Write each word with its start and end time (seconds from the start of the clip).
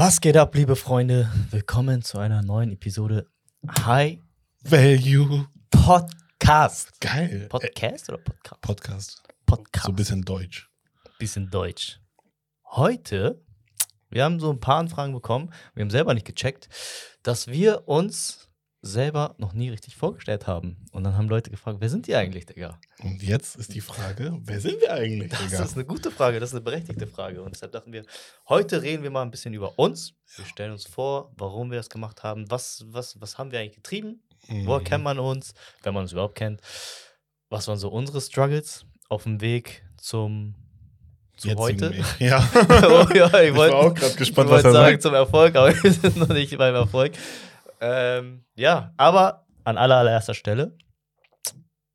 Was 0.00 0.22
geht 0.22 0.38
ab, 0.38 0.54
liebe 0.54 0.76
Freunde? 0.76 1.30
Willkommen 1.50 2.00
zu 2.00 2.16
einer 2.16 2.40
neuen 2.40 2.72
Episode 2.72 3.26
High 3.84 4.18
Value. 4.62 5.46
Podcast. 5.70 6.98
Geil. 7.02 7.48
Podcast 7.50 8.08
oder 8.08 8.16
Podcast? 8.16 8.62
Podcast. 8.62 9.22
Podcast. 9.44 9.84
So 9.84 9.92
ein 9.92 9.96
bisschen 9.96 10.22
Deutsch. 10.22 10.70
bisschen 11.18 11.50
Deutsch. 11.50 12.00
Heute, 12.64 13.44
wir 14.08 14.24
haben 14.24 14.40
so 14.40 14.50
ein 14.50 14.58
paar 14.58 14.78
Anfragen 14.78 15.12
bekommen, 15.12 15.52
wir 15.74 15.82
haben 15.82 15.90
selber 15.90 16.14
nicht 16.14 16.26
gecheckt, 16.26 16.70
dass 17.22 17.48
wir 17.48 17.86
uns 17.86 18.49
selber 18.82 19.34
noch 19.38 19.52
nie 19.52 19.68
richtig 19.68 19.96
vorgestellt 19.96 20.46
haben. 20.46 20.86
Und 20.92 21.04
dann 21.04 21.14
haben 21.16 21.28
Leute 21.28 21.50
gefragt, 21.50 21.78
wer 21.80 21.90
sind 21.90 22.06
die 22.06 22.14
eigentlich, 22.16 22.46
Digga? 22.46 22.78
Und 23.02 23.22
jetzt 23.22 23.56
ist 23.56 23.74
die 23.74 23.80
Frage, 23.82 24.38
wer 24.44 24.58
sind 24.60 24.80
wir 24.80 24.92
eigentlich, 24.94 25.30
Das 25.30 25.40
Digga? 25.40 25.62
ist 25.64 25.74
eine 25.74 25.84
gute 25.84 26.10
Frage, 26.10 26.40
das 26.40 26.50
ist 26.50 26.54
eine 26.54 26.62
berechtigte 26.62 27.06
Frage. 27.06 27.42
Und 27.42 27.54
deshalb 27.54 27.72
dachten 27.72 27.92
wir, 27.92 28.04
heute 28.48 28.80
reden 28.82 29.02
wir 29.02 29.10
mal 29.10 29.22
ein 29.22 29.30
bisschen 29.30 29.52
über 29.52 29.78
uns. 29.78 30.14
Wir 30.36 30.46
stellen 30.46 30.72
uns 30.72 30.86
vor, 30.86 31.30
warum 31.36 31.70
wir 31.70 31.76
das 31.78 31.90
gemacht 31.90 32.22
haben, 32.22 32.50
was, 32.50 32.84
was, 32.88 33.20
was 33.20 33.36
haben 33.36 33.52
wir 33.52 33.60
eigentlich 33.60 33.76
getrieben, 33.76 34.22
woher 34.48 34.80
Mhm. 34.80 34.84
kennt 34.84 35.04
man 35.04 35.18
uns, 35.18 35.52
wenn 35.82 35.92
man 35.92 36.04
uns 36.04 36.12
überhaupt 36.12 36.36
kennt. 36.36 36.60
Was 37.50 37.68
waren 37.68 37.78
so 37.78 37.90
unsere 37.90 38.20
Struggles 38.20 38.86
auf 39.10 39.24
dem 39.24 39.40
Weg 39.42 39.84
zum 39.98 40.54
zu 41.36 41.48
Jetzigen 41.48 41.58
heute? 41.60 41.94
Ja. 42.18 42.48
oh, 42.54 43.06
ja, 43.14 43.26
ich 43.42 43.50
Ich 43.50 43.54
wollte 43.56 43.74
war 43.74 43.80
auch 43.80 43.94
gerade 43.94 44.14
gespannt, 44.14 44.48
ich 44.48 44.54
was 44.56 44.64
er 44.64 44.72
sagen 44.72 44.92
sagt. 44.92 45.02
zum 45.02 45.14
Erfolg, 45.14 45.54
aber 45.56 45.74
wir 45.82 45.92
sind 45.92 46.16
noch 46.16 46.28
nicht 46.28 46.56
beim 46.56 46.74
Erfolg. 46.74 47.12
Ähm, 47.80 48.44
ja, 48.56 48.92
aber 48.96 49.46
an 49.64 49.76
aller, 49.78 49.96
allererster 49.96 50.34
Stelle, 50.34 50.76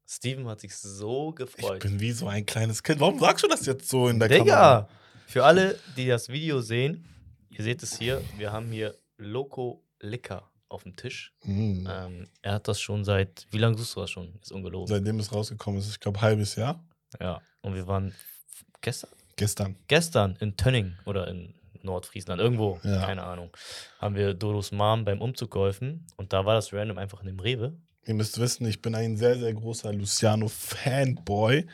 Steven 0.07 0.48
hat 0.48 0.62
sich 0.62 0.76
so 0.76 1.30
Ich 1.31 1.35
gefreut. 1.35 1.81
bin 1.81 1.99
wie 1.99 2.12
so 2.12 2.27
ein 2.27 2.45
kleines 2.45 2.84
Kind. 2.84 2.99
Warum 2.99 3.20
sagst 3.20 3.43
du 3.43 3.48
das 3.48 3.66
jetzt 3.66 3.90
so 3.90 4.07
in 4.07 4.20
der 4.20 4.29
Kamera? 4.29 4.43
Digga! 4.43 4.90
Für 5.27 5.43
alle, 5.45 5.79
die 5.98 6.07
das 6.07 6.29
Video 6.29 6.62
sehen, 6.62 7.05
ihr 7.49 7.63
seht 7.63 7.81
es 7.84 7.98
hier, 7.98 8.21
wir 8.38 8.52
haben 8.52 8.71
hier 8.71 8.95
Loco 9.17 9.84
Licker 9.99 10.49
auf 10.70 10.84
dem 10.84 10.95
Tisch. 10.95 11.34
Mhm. 11.43 11.87
Ähm, 11.91 12.27
er 12.41 12.54
hat 12.54 12.68
das 12.68 12.79
schon 12.79 13.04
seit, 13.04 13.48
wie 13.52 13.57
lange 13.57 13.77
suchst 13.77 13.96
du 13.96 14.02
das 14.02 14.12
schon? 14.12 14.37
Ist 14.41 14.52
ungelogen. 14.52 14.87
Seitdem 14.87 15.20
es 15.20 15.31
rausgekommen 15.31 15.79
ist, 15.79 15.90
ich 15.90 15.99
glaube, 15.99 16.21
halbes 16.21 16.55
Jahr. 16.55 16.84
Ja, 17.20 17.41
und 17.62 17.74
wir 17.76 17.87
waren 17.87 18.13
gestern? 18.81 19.09
Gestern. 19.35 19.76
Gestern 19.87 20.35
in 20.40 20.55
Tönning 20.55 20.96
oder 21.05 21.27
in 21.27 21.54
Nordfriesland, 21.85 22.41
irgendwo, 22.41 22.79
Ja. 22.83 23.05
keine 23.05 23.23
Ahnung, 23.23 23.51
haben 23.99 24.15
wir 24.15 24.33
Dodos 24.33 24.71
Mom 24.71 25.05
beim 25.05 25.21
Umzug 25.21 25.51
geholfen 25.51 26.05
und 26.17 26.33
da 26.33 26.45
war 26.45 26.55
das 26.55 26.73
random 26.73 26.97
einfach 26.97 27.21
in 27.21 27.27
dem 27.27 27.39
Rewe. 27.39 27.77
Ihr 28.07 28.13
müsst 28.13 28.39
wissen, 28.39 28.67
ich 28.67 28.83
bin 28.83 28.93
ein 28.93 29.17
sehr, 29.17 29.35
sehr 29.39 29.51
großer 29.53 29.91
Luciano-Fanboy. 29.91 31.65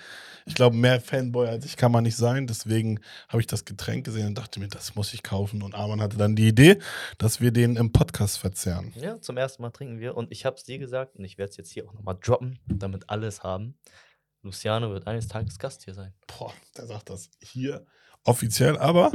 Ich 0.45 0.55
glaube, 0.55 0.75
mehr 0.77 1.01
Fanboy 1.01 1.47
als 1.47 1.65
ich 1.65 1.75
kann 1.77 1.91
man 1.91 2.03
nicht 2.03 2.15
sein. 2.15 2.47
Deswegen 2.47 2.99
habe 3.27 3.41
ich 3.41 3.47
das 3.47 3.65
Getränk 3.65 4.05
gesehen 4.05 4.27
und 4.27 4.37
dachte 4.37 4.59
mir, 4.61 4.67
das 4.69 4.95
muss 4.95 5.13
ich 5.13 5.23
kaufen. 5.23 5.61
Und 5.61 5.75
Arman 5.75 6.01
hatte 6.01 6.15
dann 6.17 6.35
die 6.35 6.47
Idee, 6.47 6.77
dass 7.17 7.41
wir 7.41 7.51
den 7.51 7.75
im 7.75 7.91
Podcast 7.91 8.37
verzehren. 8.39 8.93
Ja, 8.95 9.19
zum 9.19 9.35
ersten 9.37 9.61
Mal 9.61 9.71
trinken 9.71 9.99
wir 9.99 10.15
und 10.15 10.31
ich 10.31 10.45
habe 10.45 10.55
es 10.55 10.63
dir 10.63 10.79
gesagt 10.79 11.17
und 11.17 11.25
ich 11.25 11.37
werde 11.37 11.49
es 11.51 11.57
jetzt 11.57 11.71
hier 11.71 11.85
auch 11.87 11.93
nochmal 11.93 12.17
droppen, 12.21 12.59
damit 12.67 13.09
alle 13.09 13.27
es 13.27 13.43
haben. 13.43 13.77
Luciano 14.41 14.89
wird 14.91 15.07
eines 15.07 15.27
Tages 15.27 15.59
Gast 15.59 15.83
hier 15.83 15.93
sein. 15.93 16.13
Boah, 16.27 16.53
der 16.77 16.87
sagt 16.87 17.09
das 17.09 17.29
hier 17.41 17.85
offiziell, 18.23 18.77
aber 18.77 19.11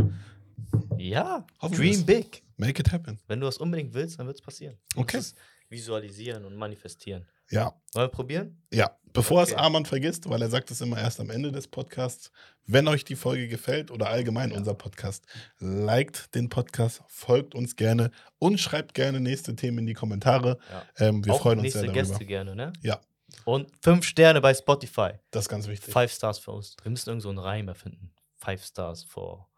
Ja, 0.99 1.47
dream 1.61 2.05
big. 2.05 2.43
make 2.57 2.81
it 2.81 2.93
happen. 2.93 3.19
Wenn 3.27 3.41
du 3.41 3.47
das 3.47 3.59
unbedingt 3.59 3.93
willst, 3.95 4.19
dann 4.19 4.27
wird 4.27 4.37
es 4.37 4.43
passieren. 4.43 4.77
Du 4.95 5.01
Okay. 5.01 5.19
es 5.19 5.35
visualisieren 5.69 6.45
und 6.45 6.57
manifestieren. 6.57 7.27
Ja, 7.51 7.67
Wollen 7.93 8.07
wir 8.07 8.09
probieren? 8.09 8.63
ja. 8.73 8.97
Bevor 9.13 9.43
es 9.43 9.53
Okay. 9.53 9.61
Arman 9.63 9.87
vergisst, 9.87 10.29
weil 10.29 10.43
er 10.43 10.51
sagt 10.51 10.71
es 10.71 10.83
immer 10.83 10.99
erst 10.99 11.21
am 11.21 11.31
Ende 11.31 11.51
des 11.51 11.69
Podcasts, 11.69 12.31
wenn 12.67 12.87
euch 12.87 13.03
die 13.03 13.17
Folge 13.17 13.49
gefällt 13.49 13.91
oder 13.91 14.09
allgemein 14.11 14.51
Ja. 14.51 14.59
unser 14.59 14.75
Podcast, 14.75 15.25
liked 15.59 16.35
den 16.35 16.51
Podcast, 16.51 17.01
folgt 17.09 17.55
uns 17.55 17.77
gerne 17.77 18.11
und 18.39 18.59
schreibt 18.61 18.93
gerne 18.93 19.19
nächste 19.21 19.57
Themen 19.57 19.79
in 19.79 19.87
die 19.87 19.95
Kommentare. 19.95 20.59
Ja. 20.71 21.07
Ähm, 21.09 21.25
wir 21.25 21.33
auch 21.33 21.41
freuen 21.41 21.61
uns 21.61 21.73
sehr 21.73 21.83
darüber. 21.85 21.95
Gäste 22.03 22.27
gerne, 22.27 22.55
ne? 22.55 22.75
Ja. 22.83 23.01
Und 23.47 23.71
fünf 23.83 24.05
Sterne 24.05 24.43
bei 24.43 24.53
Spotify. 24.53 25.13
Das 25.31 25.45
ist 25.45 25.49
ganz 25.49 25.67
wichtig. 25.67 25.93
Five 25.95 26.13
Stars 26.13 26.39
für 26.39 26.51
uns. 26.53 26.77
Wir 26.83 26.91
müssen 26.91 27.09
irgend 27.09 27.23
so 27.23 27.31
einen 27.31 27.39
Reim 27.39 27.69
erfinden. 27.69 28.13
Five 28.37 28.63
Stars 28.65 29.03
for. 29.05 29.49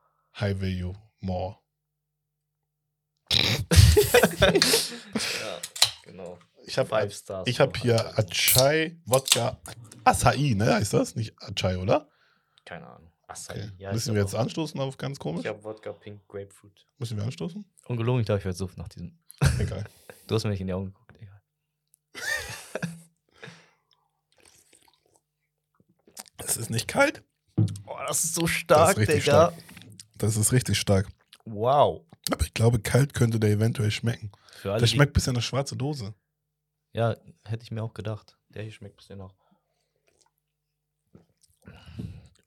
High 0.40 0.54
value, 0.60 0.94
more. 1.20 1.56
ja, 4.40 4.52
genau. 6.02 6.38
Ich 6.66 6.78
habe 6.78 6.88
Five 6.88 7.12
Stars. 7.14 7.48
ich 7.48 7.60
hab 7.60 7.76
hier. 7.76 8.16
Achai, 8.18 8.96
Wodka, 9.04 9.58
Acai, 10.04 10.54
ne? 10.54 10.74
Heißt 10.74 10.92
das? 10.94 11.14
Nicht 11.16 11.34
Achai, 11.42 11.78
oder? 11.78 12.08
Keine 12.64 12.86
Ahnung. 12.86 13.10
Acai. 13.26 13.54
Okay. 13.54 13.70
Ja, 13.78 13.92
Müssen 13.92 14.14
wir 14.14 14.22
jetzt 14.22 14.34
anstoßen 14.34 14.80
auf 14.80 14.96
ganz 14.96 15.18
komisch? 15.18 15.40
Ich 15.42 15.48
habe 15.48 15.62
Wodka 15.64 15.92
Pink 15.92 16.26
Grapefruit. 16.28 16.86
Müssen 16.98 17.16
wir 17.16 17.24
anstoßen? 17.24 17.64
Ungelogen, 17.86 18.20
ich 18.20 18.26
glaube, 18.26 18.38
ich 18.38 18.44
werde 18.44 18.56
suchen 18.56 18.74
nach 18.78 18.88
diesem. 18.88 19.18
Egal. 19.58 19.84
Du 20.26 20.34
hast 20.34 20.44
mir 20.44 20.50
nicht 20.50 20.60
in 20.60 20.66
die 20.66 20.74
Augen 20.74 20.86
geguckt, 20.92 21.16
egal. 21.18 21.40
Es 26.44 26.58
ist 26.58 26.68
nicht 26.70 26.86
kalt. 26.86 27.22
Boah, 27.84 28.04
das 28.06 28.24
ist 28.24 28.34
so 28.34 28.46
stark, 28.46 28.98
richtig 28.98 29.24
Digga. 29.24 29.52
stark. 29.52 29.54
Das 30.18 30.36
ist 30.36 30.52
richtig 30.52 30.78
stark. 30.78 31.08
Wow. 31.44 32.02
Aber 32.30 32.44
ich 32.44 32.52
glaube, 32.52 32.80
kalt 32.80 33.14
könnte 33.14 33.40
der 33.40 33.50
eventuell 33.50 33.90
schmecken. 33.90 34.30
Für 34.60 34.72
alle, 34.72 34.80
Der 34.80 34.86
schmeckt 34.86 35.12
bis 35.12 35.26
in 35.26 35.34
eine 35.34 35.42
schwarze 35.42 35.76
Dose. 35.76 36.14
Ja, 36.92 37.16
hätte 37.44 37.62
ich 37.62 37.70
mir 37.70 37.82
auch 37.82 37.94
gedacht. 37.94 38.36
Der 38.50 38.62
hier 38.62 38.72
schmeckt 38.72 38.96
bisschen 38.96 39.18
noch. 39.18 39.34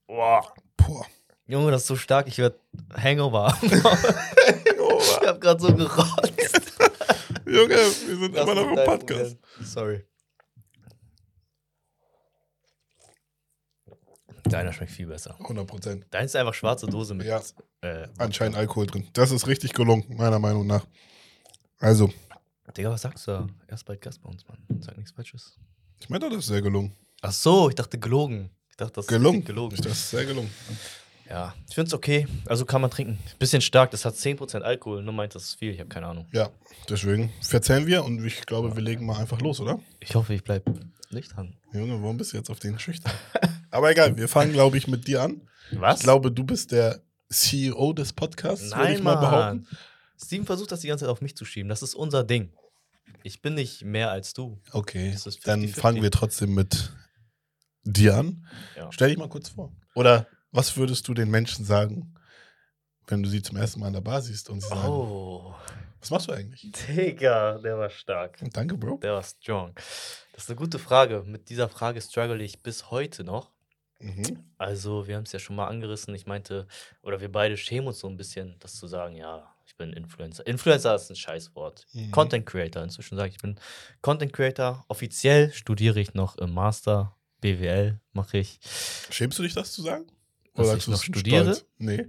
Boah. 0.07 0.53
Boah. 0.77 1.05
Junge, 1.47 1.71
das 1.71 1.81
ist 1.81 1.87
so 1.87 1.95
stark, 1.95 2.27
ich 2.27 2.37
werde 2.37 2.59
Hangover. 2.93 3.57
ich 3.61 5.27
habe 5.27 5.39
gerade 5.39 5.61
so 5.61 5.73
gerotzt. 5.73 6.61
Junge, 7.45 7.69
wir 7.69 8.17
sind 8.17 8.35
Das 8.35 8.43
immer 8.43 8.55
noch 8.55 8.69
im 8.69 8.85
Podcast. 8.85 9.41
Problem. 9.41 9.65
Sorry. 9.65 10.05
Deiner 14.43 14.73
schmeckt 14.73 14.91
viel 14.91 15.07
besser. 15.07 15.35
100 15.39 15.67
Prozent. 15.67 16.05
Dein 16.11 16.25
ist 16.25 16.35
einfach 16.35 16.53
schwarze 16.53 16.87
Dose 16.87 17.13
mit. 17.13 17.27
Ja. 17.27 17.41
Äh, 17.81 18.07
Anscheinend 18.17 18.57
Alkohol 18.57 18.87
drin. 18.87 19.07
Das 19.13 19.31
ist 19.31 19.47
richtig 19.47 19.73
gelungen, 19.73 20.05
meiner 20.09 20.39
Meinung 20.39 20.67
nach. 20.67 20.85
Also, 21.79 22.11
Digga, 22.77 22.91
was 22.91 23.01
sagst 23.01 23.27
du 23.27 23.31
da? 23.31 23.47
Erst 23.67 23.85
bald 23.85 24.01
Gast 24.01 24.21
bei 24.21 24.29
uns, 24.29 24.45
Mann. 24.47 24.57
Sag 24.81 24.97
nichts 24.97 25.11
Falsches. 25.11 25.57
ich 25.99 26.09
meine, 26.09 26.29
das 26.29 26.39
ist 26.39 26.47
sehr 26.47 26.61
gelungen. 26.61 26.93
Ach 27.21 27.31
so, 27.31 27.69
ich 27.69 27.75
dachte 27.75 27.99
gelogen. 27.99 28.49
Ich 28.69 28.77
dachte, 28.77 28.93
das 28.93 29.07
Gelungen. 29.07 29.39
ist 29.41 29.45
gelogen. 29.47 29.77
Das 29.77 29.85
ist 29.91 30.09
sehr 30.09 30.25
gelungen. 30.25 30.49
Ja, 31.29 31.53
ich 31.67 31.75
finde 31.75 31.87
es 31.87 31.93
okay. 31.93 32.27
Also 32.45 32.65
kann 32.65 32.81
man 32.81 32.89
trinken. 32.91 33.17
Bisschen 33.39 33.61
stark, 33.61 33.91
das 33.91 34.05
hat 34.05 34.15
10% 34.15 34.61
Alkohol. 34.61 35.01
Nur 35.03 35.13
meint, 35.13 35.33
das 35.35 35.43
ist 35.43 35.55
viel. 35.59 35.71
Ich 35.71 35.79
habe 35.79 35.89
keine 35.89 36.07
Ahnung. 36.07 36.27
Ja, 36.33 36.49
deswegen 36.89 37.31
verzeihen 37.41 37.87
wir 37.87 38.03
und 38.03 38.23
ich 38.25 38.45
glaube, 38.45 38.75
wir 38.75 38.81
legen 38.83 39.05
mal 39.05 39.17
einfach 39.17 39.39
los, 39.41 39.59
oder? 39.59 39.79
Ich 39.99 40.15
hoffe, 40.15 40.33
ich 40.33 40.43
bleibe 40.43 40.73
nicht 41.09 41.35
dran. 41.35 41.55
Junge, 41.73 42.01
warum 42.01 42.17
bist 42.17 42.33
du 42.33 42.37
jetzt 42.37 42.49
auf 42.49 42.59
den 42.59 42.77
schüchtern? 42.79 43.13
Aber 43.71 43.89
egal, 43.91 44.17
wir 44.17 44.27
fangen, 44.27 44.53
glaube 44.53 44.77
ich, 44.77 44.87
mit 44.87 45.07
dir 45.07 45.23
an. 45.23 45.47
Was? 45.71 45.97
Ich 45.99 46.03
glaube, 46.03 46.31
du 46.31 46.43
bist 46.43 46.71
der 46.71 47.01
CEO 47.29 47.93
des 47.93 48.13
Podcasts, 48.13 48.75
würde 48.75 48.93
ich 48.93 49.01
mal 49.01 49.15
behaupten. 49.15 49.57
Mann. 49.63 49.67
Steven 50.23 50.45
versucht 50.45 50.71
das 50.71 50.81
die 50.81 50.87
ganze 50.87 51.05
Zeit 51.05 51.09
auf 51.11 51.21
mich 51.21 51.35
zu 51.35 51.45
schieben. 51.45 51.69
Das 51.69 51.81
ist 51.81 51.95
unser 51.95 52.23
Ding. 52.23 52.51
Ich 53.23 53.41
bin 53.41 53.53
nicht 53.55 53.83
mehr 53.83 54.11
als 54.11 54.33
du. 54.33 54.59
Okay, 54.71 55.11
Das 55.13 55.25
ist 55.27 55.47
dann 55.47 55.63
50-50. 55.63 55.79
fangen 55.79 56.01
wir 56.03 56.11
trotzdem 56.11 56.53
mit 56.53 56.91
dir 57.83 58.17
an. 58.17 58.45
Ja. 58.75 58.91
Stell 58.91 59.09
dich 59.09 59.17
mal 59.17 59.29
kurz 59.29 59.49
vor. 59.49 59.71
Oder 59.95 60.27
was 60.51 60.75
würdest 60.77 61.07
du 61.07 61.13
den 61.13 61.29
Menschen 61.29 61.65
sagen, 61.65 62.13
wenn 63.07 63.23
du 63.23 63.29
sie 63.29 63.41
zum 63.41 63.57
ersten 63.57 63.79
Mal 63.79 63.87
an 63.87 63.93
der 63.93 64.01
Bar 64.01 64.21
siehst 64.21 64.49
und 64.49 64.61
sie 64.61 64.67
sagen, 64.67 64.87
Oh, 64.87 65.53
was 65.99 66.09
machst 66.09 66.27
du 66.27 66.33
eigentlich? 66.33 66.71
Digga, 66.87 67.57
der 67.59 67.77
war 67.77 67.89
stark. 67.89 68.37
Danke, 68.53 68.77
Bro. 68.77 68.97
Der 68.97 69.13
war 69.13 69.23
strong. 69.23 69.73
Das 70.33 70.43
ist 70.43 70.49
eine 70.49 70.55
gute 70.57 70.79
Frage. 70.79 71.23
Mit 71.25 71.49
dieser 71.49 71.69
Frage 71.69 72.01
struggle 72.01 72.41
ich 72.43 72.61
bis 72.61 72.91
heute 72.91 73.23
noch. 73.23 73.51
Mhm. 74.01 74.43
Also, 74.57 75.07
wir 75.07 75.15
haben 75.15 75.23
es 75.23 75.31
ja 75.31 75.39
schon 75.39 75.55
mal 75.55 75.67
angerissen. 75.67 76.13
Ich 76.15 76.25
meinte, 76.25 76.67
oder 77.01 77.19
wir 77.21 77.31
beide 77.31 77.57
schämen 77.57 77.87
uns 77.87 77.99
so 77.99 78.07
ein 78.07 78.17
bisschen, 78.17 78.55
das 78.59 78.75
zu 78.75 78.87
sagen, 78.87 79.15
ja, 79.15 79.53
ich 79.65 79.75
bin 79.75 79.93
Influencer. 79.93 80.45
Influencer 80.45 80.95
ist 80.95 81.09
ein 81.09 81.15
Scheißwort. 81.15 81.87
Mhm. 81.93 82.11
Content 82.11 82.45
Creator. 82.45 82.83
Inzwischen 82.83 83.15
sage 83.17 83.29
ich, 83.29 83.35
ich 83.35 83.41
bin 83.41 83.59
Content 84.01 84.33
Creator. 84.33 84.85
Offiziell 84.87 85.51
studiere 85.53 85.99
ich 85.99 86.13
noch 86.13 86.37
im 86.37 86.53
Master. 86.53 87.15
BWL 87.41 87.99
mache 88.13 88.37
ich. 88.37 88.59
Schämst 89.09 89.39
du 89.39 89.43
dich, 89.43 89.53
das 89.53 89.71
zu 89.71 89.81
sagen? 89.81 90.05
Dass 90.53 90.67
sagst 90.67 90.87
du 90.87 90.91
noch 90.91 91.01
studiere? 91.01 91.43
Stolz? 91.55 91.65
Nee. 91.77 92.05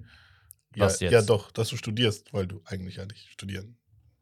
Ja, 0.75 0.87
Was 0.87 1.01
jetzt? 1.01 1.13
ja, 1.13 1.23
doch, 1.23 1.51
dass 1.53 1.69
du 1.69 1.77
studierst, 1.77 2.33
weil 2.33 2.47
du 2.47 2.61
eigentlich 2.65 2.97
ja 2.97 3.07
nicht 3.07 3.31
studieren 3.31 3.77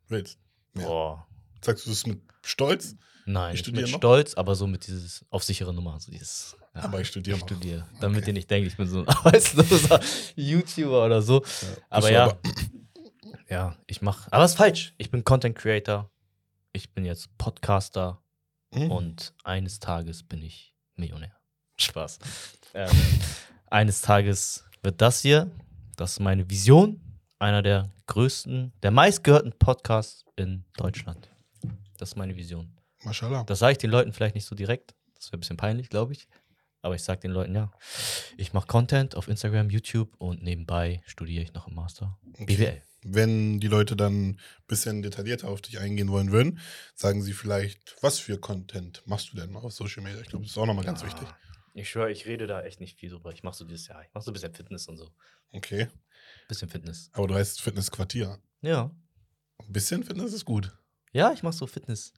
willst. 0.08 0.38
Ja. 0.76 0.84
Boah. 0.87 1.26
Sagst 1.64 1.87
du 1.87 1.90
es 1.90 2.06
mit 2.06 2.20
Stolz? 2.44 2.94
Nein, 3.26 3.50
Ich 3.50 3.55
ich 3.55 3.61
studiere 3.61 3.84
mit 3.84 3.93
noch? 3.93 3.99
Stolz, 3.99 4.34
aber 4.34 4.55
so 4.55 4.66
mit 4.66 4.87
dieses 4.87 5.25
auf 5.31 5.43
sichere 5.44 5.73
Nummer. 5.75 5.99
So 6.00 6.11
dieses, 6.12 6.56
ja, 6.75 6.82
Aber 6.84 7.00
ich 7.00 7.08
studiere 7.08 7.37
ich 7.37 7.43
studiere. 7.43 7.87
Damit 8.00 8.20
Okay. 8.22 8.31
ihr 8.31 8.34
nicht 8.34 8.50
denkt, 8.50 8.69
ich 8.69 8.76
bin 8.76 8.87
so 8.88 9.00
ein 9.00 9.08
arbeitsloser 9.08 10.00
YouTuber 10.37 11.05
oder 11.06 11.20
so. 11.22 11.43
Ja. 11.43 11.69
Aber 11.90 12.00
Bist 12.00 12.11
du 12.11 12.14
ja, 12.14 12.38
ja, 13.49 13.76
ich 13.87 14.02
mache. 14.02 14.32
Aber 14.32 14.44
es 14.44 14.52
ist 14.52 14.56
falsch. 14.56 14.94
Ich 14.99 15.11
bin 15.11 15.25
Content 15.25 15.56
Creator. 15.56 16.11
Ich 16.72 16.93
bin 16.94 17.05
jetzt 17.05 17.37
Podcaster. 17.38 18.22
Mhm. 18.72 18.90
Und 18.90 19.34
eines 19.43 19.81
Tages 19.81 20.22
bin 20.22 20.43
ich 20.43 20.72
Millionär. 20.94 21.34
Spaß. 21.81 22.19
Ähm, 22.75 22.88
eines 23.66 24.00
Tages 24.00 24.64
wird 24.82 25.00
das 25.00 25.20
hier, 25.23 25.50
das 25.96 26.12
ist 26.12 26.20
meine 26.20 26.49
Vision, 26.49 27.00
einer 27.40 27.62
der 27.62 27.90
größten, 28.06 28.73
der 28.82 28.90
meistgehörten 28.93 29.52
Podcasts 29.58 30.25
in 30.37 30.64
Deutschland. 30.76 31.28
Das 31.99 32.11
ist 32.11 32.16
meine 32.16 32.37
Vision. 32.37 32.76
Mashallah. 33.02 33.44
Das 33.44 33.58
sage 33.58 33.73
ich 33.73 33.78
den 33.78 33.90
Leuten 33.90 34.12
vielleicht 34.12 34.34
nicht 34.34 34.44
so 34.46 34.55
direkt. 34.55 34.94
Das 35.16 35.26
wäre 35.32 35.38
ein 35.38 35.40
bisschen 35.40 35.56
peinlich, 35.56 35.88
glaube 35.88 36.12
ich. 36.12 36.28
Aber 36.82 36.94
ich 36.94 37.03
sage 37.03 37.21
den 37.21 37.32
Leuten, 37.32 37.55
ja, 37.55 37.71
ich 38.37 38.53
mache 38.53 38.67
Content 38.67 39.15
auf 39.15 39.29
Instagram, 39.29 39.69
YouTube 39.71 40.15
und 40.19 40.43
nebenbei 40.43 41.03
studiere 41.06 41.43
ich 41.43 41.53
noch 41.53 41.69
im 41.69 41.75
Master 41.75 42.19
BWL. 42.38 42.82
Wenn 43.03 43.61
die 43.61 43.69
Leute 43.69 43.97
dann 43.97 44.31
ein 44.31 44.41
bisschen 44.67 45.03
detaillierter 45.03 45.49
auf 45.49 45.62
dich 45.62 45.79
eingehen 45.79 46.11
wollen 46.11 46.32
würden, 46.32 46.59
sagen 46.94 47.23
sie 47.23 47.32
vielleicht, 47.32 47.97
was 48.03 48.19
für 48.19 48.38
Content 48.38 49.03
machst 49.06 49.32
du 49.32 49.37
denn 49.37 49.55
auf 49.56 49.73
Social 49.73 50.03
Media? 50.03 50.21
Ich 50.21 50.29
glaube, 50.29 50.44
das 50.44 50.53
ist 50.53 50.59
auch 50.59 50.67
nochmal 50.67 50.85
ganz 50.85 51.00
Ja. 51.00 51.06
wichtig. 51.06 51.29
Ich 51.73 51.88
schwöre, 51.88 52.11
ich 52.11 52.27
rede 52.27 52.47
da 52.47 52.62
echt 52.62 52.81
nicht 52.81 52.99
viel 52.99 53.11
drüber. 53.11 53.33
Ich 53.33 53.43
mache 53.43 53.56
so 53.56 53.65
dieses 53.65 53.87
Jahr. 53.87 54.03
Ich 54.03 54.12
mache 54.12 54.25
so 54.25 54.31
ein 54.31 54.35
bisschen 54.35 54.53
Fitness 54.53 54.87
und 54.88 54.97
so. 54.97 55.11
Okay. 55.53 55.88
Bisschen 56.49 56.69
Fitness. 56.69 57.11
Aber 57.12 57.26
du 57.29 57.35
heißt 57.35 57.61
Fitnessquartier. 57.61 58.38
Ja. 58.61 58.91
Ein 59.59 59.73
bisschen 59.73 60.03
Fitness 60.03 60.33
ist 60.33 60.44
gut. 60.44 60.76
Ja, 61.12 61.33
ich 61.33 61.43
mache 61.43 61.55
so 61.55 61.67
Fitness. 61.67 62.12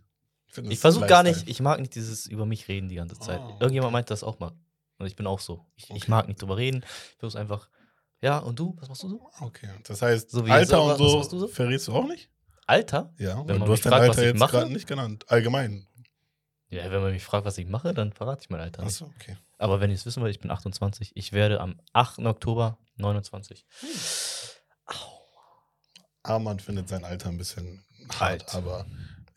Ich 0.69 0.79
versuche 0.81 1.07
gar 1.07 1.23
nicht, 1.23 1.49
ich 1.49 1.61
mag 1.61 1.81
nicht 1.81 1.95
dieses 1.95 2.27
über 2.27 2.45
mich 2.47 2.69
reden 2.69 2.89
die 2.89 2.97
ganze 2.97 3.19
Zeit. 3.19 3.41
Okay. 3.41 3.55
Irgendjemand 3.61 3.93
meint 3.93 4.11
das 4.11 4.23
auch 4.23 4.39
mal. 4.39 4.53
Und 4.99 5.07
ich 5.07 5.17
bin 5.17 5.27
auch 5.27 5.41
so. 5.41 5.65
Ich, 5.77 5.85
ich 5.91 5.91
Okay. 6.03 6.11
mag 6.11 6.29
nicht 6.29 6.41
drüber 6.43 6.57
reden. 6.57 6.85
Ich 7.13 7.17
versuche 7.19 7.41
einfach, 7.41 7.69
ja, 8.21 8.39
und 8.39 8.59
du? 8.59 8.77
Was 8.79 8.89
machst 8.89 9.03
du 9.03 9.09
so? 9.09 9.31
Okay. 9.41 9.69
Das 9.85 10.03
heißt, 10.03 10.31
So 10.31 10.47
wie 10.47 10.51
Alter 10.51 10.83
und 10.83 10.97
so, 10.99 11.23
so? 11.23 11.49
verrätst 11.49 11.89
du 11.89 11.95
auch 11.95 12.07
nicht? 12.07 12.31
Alter? 12.67 13.13
Ja, 13.19 13.39
Wenn 13.39 13.59
man 13.59 13.67
du 13.67 13.73
mich 13.73 13.79
hast 13.81 13.85
dein 13.87 13.91
fragt, 13.93 14.03
was 14.03 14.09
Alter 14.11 14.23
ich 14.23 14.29
jetzt 14.29 14.39
mache? 14.39 14.53
gerade 14.53 14.73
nicht 14.73 14.87
genannt. 14.87 15.25
Allgemein. 15.29 15.87
Ja, 16.69 16.91
wenn 16.91 17.03
man 17.03 17.13
mich 17.13 17.25
fragt, 17.25 17.45
was 17.45 17.59
ich 17.59 17.67
mache, 17.67 17.93
dann 17.93 18.13
verrate 18.13 18.43
ich 18.43 18.51
mein 18.51 18.61
Alter. 18.61 18.83
Achso, 18.85 19.11
okay. 19.17 19.37
Aber 19.59 19.81
wenn 19.81 19.91
ihr 19.91 19.97
es 19.97 20.07
wissen 20.07 20.23
wollt, 20.23 20.35
ich 20.35 20.41
bin 20.41 20.51
28. 20.51 21.13
Ich 21.17 21.33
werde 21.33 21.61
am 21.61 21.81
8. 21.93 22.21
Oktober 22.21 22.79
29. 22.97 23.67
Arman 26.23 26.61
findet 26.61 26.89
sein 26.89 27.05
Alter 27.05 27.29
ein 27.31 27.39
bisschen 27.39 27.85
hart, 28.11 28.21
Alt. 28.43 28.55
aber 28.55 28.87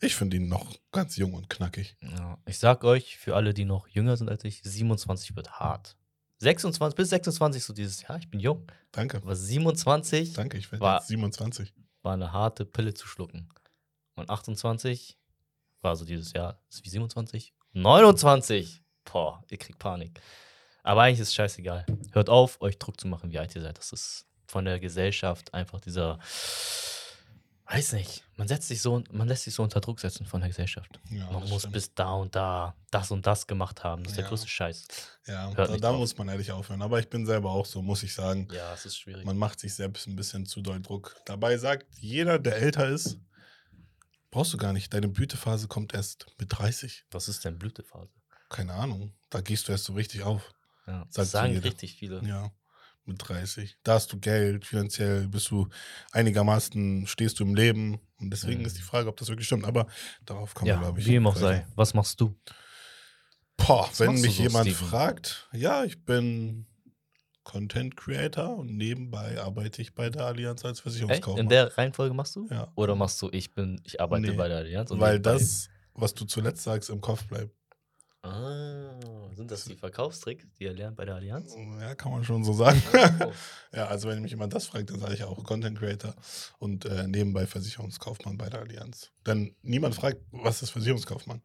ich 0.00 0.14
finde 0.14 0.36
ihn 0.36 0.48
noch 0.48 0.74
ganz 0.92 1.16
jung 1.16 1.34
und 1.34 1.48
knackig. 1.50 1.96
Ja, 2.00 2.38
ich 2.46 2.58
sag 2.58 2.84
euch, 2.84 3.16
für 3.18 3.34
alle, 3.36 3.54
die 3.54 3.64
noch 3.64 3.88
jünger 3.88 4.16
sind 4.16 4.28
als 4.28 4.44
ich, 4.44 4.62
27 4.62 5.36
wird 5.36 5.52
hart. 5.60 5.96
26 6.38 6.96
bis 6.96 7.08
26 7.10 7.64
so 7.64 7.72
dieses, 7.72 8.02
ja, 8.02 8.16
ich 8.16 8.28
bin 8.30 8.40
jung. 8.40 8.66
Danke. 8.92 9.16
Aber 9.18 9.34
27 9.34 10.34
Danke, 10.34 10.58
ich 10.58 10.70
werde 10.70 10.84
War- 10.84 10.98
jetzt 10.98 11.08
27. 11.08 11.72
war 12.02 12.12
eine 12.14 12.32
harte 12.32 12.64
Pille 12.66 12.92
zu 12.94 13.06
schlucken. 13.06 13.48
Und 14.16 14.28
28 14.30 15.18
war 15.82 15.96
so 15.96 16.04
dieses 16.04 16.32
Jahr, 16.32 16.60
ist 16.70 16.84
wie 16.84 16.88
27? 16.90 17.54
29! 17.72 18.82
Boah, 19.04 19.42
ihr 19.50 19.58
kriegt 19.58 19.78
Panik. 19.78 20.20
Aber 20.82 21.02
eigentlich 21.02 21.20
ist 21.20 21.28
es 21.28 21.34
scheißegal. 21.34 21.84
Hört 22.12 22.28
auf, 22.28 22.60
euch 22.60 22.78
Druck 22.78 23.00
zu 23.00 23.08
machen, 23.08 23.30
wie 23.30 23.38
alt 23.38 23.54
ihr 23.56 23.62
seid. 23.62 23.78
Das 23.78 23.92
ist 23.92 24.26
von 24.46 24.64
der 24.64 24.78
Gesellschaft 24.78 25.52
einfach 25.54 25.80
dieser, 25.80 26.18
weiß 27.68 27.92
nicht, 27.94 28.24
man 28.36 28.46
setzt 28.48 28.68
sich 28.68 28.80
so, 28.80 29.02
man 29.10 29.26
lässt 29.28 29.44
sich 29.44 29.54
so 29.54 29.62
unter 29.62 29.80
Druck 29.80 29.98
setzen 30.00 30.26
von 30.26 30.40
der 30.40 30.48
Gesellschaft. 30.50 31.00
Ja, 31.10 31.30
man 31.30 31.48
muss 31.48 31.62
stimmt. 31.62 31.72
bis 31.74 31.94
da 31.94 32.12
und 32.12 32.34
da 32.36 32.74
das 32.90 33.10
und 33.10 33.26
das 33.26 33.46
gemacht 33.46 33.82
haben. 33.84 34.02
Das 34.04 34.12
ist 34.12 34.16
der 34.16 34.24
Ja. 34.24 34.28
größte 34.30 34.48
Scheiß. 34.48 34.86
Ja, 35.26 35.50
da, 35.52 35.66
da 35.76 35.92
muss 35.92 36.16
man 36.16 36.28
ehrlich 36.28 36.52
aufhören. 36.52 36.82
Aber 36.82 36.98
ich 37.00 37.08
bin 37.10 37.26
selber 37.26 37.50
auch 37.50 37.66
so, 37.66 37.82
muss 37.82 38.02
ich 38.02 38.14
sagen. 38.14 38.48
Ja, 38.52 38.72
es 38.72 38.86
ist 38.86 38.98
schwierig. 38.98 39.24
Man 39.24 39.36
macht 39.36 39.58
sich 39.60 39.74
selbst 39.74 40.06
ein 40.06 40.16
bisschen 40.16 40.46
zu 40.46 40.60
doll 40.62 40.80
Druck. 40.80 41.16
Dabei 41.26 41.56
sagt 41.58 41.86
jeder, 41.98 42.38
der 42.38 42.56
älter 42.56 42.88
ist, 42.88 43.18
brauchst 44.30 44.52
du 44.52 44.56
gar 44.58 44.72
nicht. 44.72 44.92
Deine 44.94 45.08
Blütephase 45.08 45.66
kommt 45.66 45.94
erst 45.94 46.26
mit 46.38 46.56
30. 46.56 47.04
Was 47.10 47.28
ist 47.28 47.44
denn 47.44 47.58
Blütephase? 47.58 48.12
Keine 48.48 48.74
Ahnung. 48.74 49.12
Da 49.30 49.40
gehst 49.40 49.66
du 49.66 49.72
erst 49.72 49.84
so 49.84 49.94
richtig 49.94 50.22
auf. 50.22 50.52
Ja, 50.86 51.04
das 51.12 51.32
sagen 51.32 51.54
jeder. 51.54 51.64
richtig 51.64 51.96
viele. 51.96 52.22
Ja, 52.24 52.52
mit 53.08 53.16
30. 53.28 53.76
Da 53.82 53.94
hast 53.94 54.12
du 54.12 54.18
Geld, 54.18 54.64
finanziell 54.64 55.28
bist 55.28 55.50
du 55.50 55.68
einigermaßen, 56.12 57.06
stehst 57.06 57.38
du 57.40 57.44
im 57.44 57.54
Leben. 57.54 58.00
Und 58.18 58.30
deswegen 58.30 58.60
Mhm. 58.60 58.66
ist 58.66 58.78
die 58.78 58.82
Frage, 58.82 59.08
ob 59.08 59.16
das 59.16 59.28
wirklich 59.28 59.46
stimmt. 59.46 59.64
Aber 59.64 59.86
darauf 60.24 60.54
kommen 60.54 60.66
wir, 60.68 60.74
Ja, 60.74 60.80
glaube 60.80 61.00
ich. 61.00 61.06
wie 61.06 61.18
auch 61.20 61.36
sei. 61.36 61.66
Was 61.74 61.92
machst 61.94 62.20
du? 62.20 62.34
Boah, 63.56 63.86
Was 63.90 64.00
wenn 64.00 64.20
mich 64.20 64.36
so, 64.36 64.42
jemand 64.42 64.68
Steven? 64.68 64.88
fragt, 64.88 65.48
ja, 65.52 65.84
ich 65.84 66.04
bin 66.04 66.66
Content 67.42 67.96
Creator 67.96 68.56
und 68.58 68.76
nebenbei 68.76 69.40
arbeite 69.40 69.80
ich 69.80 69.94
bei 69.94 70.10
der 70.10 70.26
Allianz 70.26 70.64
als? 70.64 70.80
Versicherungskaufmann. 70.80 71.44
In 71.44 71.48
der 71.48 71.76
Reihenfolge 71.78 72.14
machst 72.14 72.36
du? 72.36 72.46
ja. 72.50 72.70
Oder 72.74 72.94
machst 72.96 73.20
du, 73.22 73.28
ich 73.32 73.54
bin, 73.54 73.80
ich 73.84 74.00
arbeite 74.00 74.30
Nee, 74.30 74.36
bei 74.36 74.48
der 74.48 74.58
Allianz? 74.58 74.90
Weil 74.92 75.20
das, 75.20 75.68
was 75.94 76.12
du 76.14 76.24
zuletzt 76.24 76.62
sagst, 76.64 76.90
im 76.90 77.00
Kopf 77.00 77.24
bleibt. 77.26 77.54
Ah, 78.22 78.98
sind 79.36 79.50
das 79.50 79.64
die 79.66 79.76
Verkaufstricks, 79.76 80.44
die 80.58 80.64
ihr 80.64 80.72
lernt 80.72 80.96
bei 80.96 81.04
der 81.04 81.14
Allianz? 81.14 81.54
Ja, 81.80 81.94
kann 81.94 82.10
man 82.10 82.24
schon 82.24 82.42
so 82.44 82.52
sagen. 82.52 82.82
Oh. 83.24 83.32
ja, 83.76 83.86
also 83.86 84.08
wenn 84.08 84.20
mich 84.22 84.32
jemand 84.32 84.52
das 84.54 84.66
fragt, 84.66 84.90
dann 84.90 84.98
sage 84.98 85.14
ich 85.14 85.24
auch 85.24 85.42
Content 85.44 85.78
Creator 85.78 86.14
und 86.58 86.84
äh, 86.86 87.06
nebenbei 87.06 87.46
Versicherungskaufmann 87.46 88.36
bei 88.36 88.48
der 88.48 88.60
Allianz. 88.60 89.10
Denn 89.26 89.54
niemand 89.62 89.94
fragt, 89.94 90.18
was 90.32 90.62
ist 90.62 90.70
Versicherungskaufmann? 90.70 91.40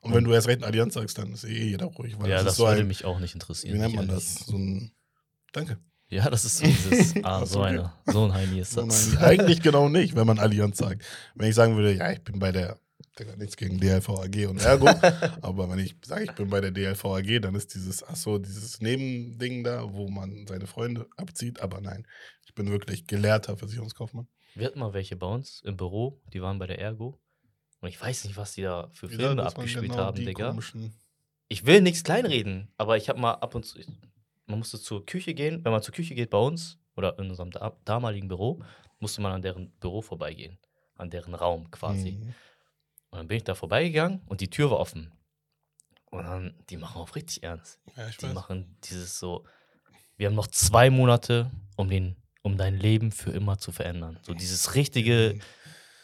Und 0.00 0.14
wenn 0.14 0.24
du 0.24 0.32
erst 0.32 0.46
recht 0.48 0.62
Allianz 0.62 0.94
sagst, 0.94 1.18
dann 1.18 1.32
ist 1.32 1.44
eh 1.44 1.70
jeder 1.70 1.86
ruhig. 1.86 2.18
Weil 2.18 2.30
ja, 2.30 2.36
das 2.36 2.44
das 2.46 2.56
so 2.56 2.66
würde 2.66 2.82
ein, 2.82 2.86
mich 2.86 3.04
auch 3.04 3.18
nicht 3.18 3.34
interessieren. 3.34 3.74
wie 3.74 3.78
nennt 3.78 3.94
man 3.96 4.08
das? 4.08 4.34
So 4.46 4.56
ein, 4.56 4.92
danke. 5.52 5.78
Ja, 6.08 6.28
das 6.30 6.44
ist 6.44 6.58
so 6.58 6.64
dieses, 6.66 7.14
ah, 7.24 7.44
so 7.46 7.62
einer, 7.62 7.92
so 8.06 8.24
ein 8.24 8.34
Heini 8.34 8.60
ist 8.60 8.72
So, 8.72 8.84
das. 8.84 9.16
eigentlich 9.16 9.62
genau 9.62 9.88
nicht, 9.88 10.14
wenn 10.14 10.26
man 10.26 10.38
Allianz 10.38 10.78
sagt. 10.78 11.02
Wenn 11.34 11.48
ich 11.48 11.54
sagen 11.54 11.74
würde, 11.76 11.94
ja, 11.94 12.12
ich 12.12 12.22
bin 12.22 12.38
bei 12.38 12.52
der, 12.52 12.78
Digga, 13.18 13.36
nichts 13.36 13.56
gegen 13.56 13.78
DLVAG 13.78 14.48
und 14.48 14.58
Ergo, 14.62 14.86
aber 15.42 15.68
wenn 15.70 15.78
ich 15.78 15.94
sage, 16.04 16.24
ich 16.24 16.32
bin 16.32 16.48
bei 16.48 16.60
der 16.62 16.70
DLVAG, 16.70 17.42
dann 17.42 17.54
ist 17.54 17.74
dieses, 17.74 18.02
ach 18.02 18.16
so, 18.16 18.38
dieses 18.38 18.80
Nebending 18.80 19.64
da, 19.64 19.92
wo 19.92 20.08
man 20.08 20.46
seine 20.46 20.66
Freunde 20.66 21.06
abzieht, 21.18 21.60
aber 21.60 21.80
nein, 21.82 22.06
ich 22.46 22.54
bin 22.54 22.70
wirklich 22.70 23.06
gelehrter 23.06 23.56
Versicherungskaufmann. 23.56 24.26
Wir 24.54 24.66
hatten 24.66 24.78
mal 24.78 24.94
welche 24.94 25.16
bei 25.16 25.26
uns 25.26 25.60
im 25.62 25.76
Büro, 25.76 26.20
die 26.32 26.40
waren 26.40 26.58
bei 26.58 26.66
der 26.66 26.78
Ergo. 26.78 27.18
Und 27.80 27.88
ich 27.88 28.00
weiß 28.00 28.24
nicht, 28.24 28.36
was 28.36 28.52
die 28.54 28.62
da 28.62 28.88
für 28.92 29.10
Wie 29.10 29.16
Filme 29.16 29.42
abgespielt 29.42 29.90
genau 29.90 29.96
haben, 30.04 30.24
Digga. 30.24 30.50
komischen- 30.50 30.92
Ich 31.48 31.66
will 31.66 31.80
nichts 31.82 32.04
kleinreden, 32.04 32.68
aber 32.78 32.96
ich 32.96 33.08
habe 33.10 33.20
mal 33.20 33.32
ab 33.34 33.54
und 33.54 33.66
zu, 33.66 33.78
man 34.46 34.58
musste 34.58 34.80
zur 34.80 35.04
Küche 35.04 35.34
gehen. 35.34 35.64
Wenn 35.64 35.72
man 35.72 35.82
zur 35.82 35.92
Küche 35.94 36.14
geht 36.14 36.30
bei 36.30 36.38
uns 36.38 36.78
oder 36.96 37.18
in 37.18 37.28
unserem 37.28 37.50
da 37.50 37.76
damaligen 37.84 38.28
Büro, 38.28 38.62
musste 39.00 39.20
man 39.20 39.32
an 39.32 39.42
deren 39.42 39.70
Büro 39.80 40.00
vorbeigehen. 40.00 40.58
An 40.96 41.10
deren 41.10 41.34
Raum 41.34 41.70
quasi. 41.70 42.12
Mhm. 42.12 42.34
Und 43.12 43.18
dann 43.18 43.28
bin 43.28 43.36
ich 43.36 43.44
da 43.44 43.54
vorbeigegangen 43.54 44.22
und 44.26 44.40
die 44.40 44.48
Tür 44.48 44.70
war 44.70 44.80
offen. 44.80 45.12
Und 46.10 46.24
dann, 46.24 46.54
die 46.70 46.78
machen 46.78 46.96
auf 47.00 47.14
richtig 47.14 47.42
ernst. 47.42 47.78
Ja, 47.94 48.08
ich 48.08 48.16
Die 48.16 48.26
weiß. 48.26 48.34
machen 48.34 48.76
dieses 48.84 49.18
so, 49.18 49.44
wir 50.16 50.28
haben 50.28 50.34
noch 50.34 50.46
zwei 50.46 50.88
Monate, 50.88 51.50
um, 51.76 51.90
den, 51.90 52.16
um 52.40 52.56
dein 52.56 52.76
Leben 52.76 53.12
für 53.12 53.30
immer 53.30 53.58
zu 53.58 53.70
verändern. 53.70 54.18
So 54.22 54.32
dieses 54.32 54.74
richtige 54.74 55.38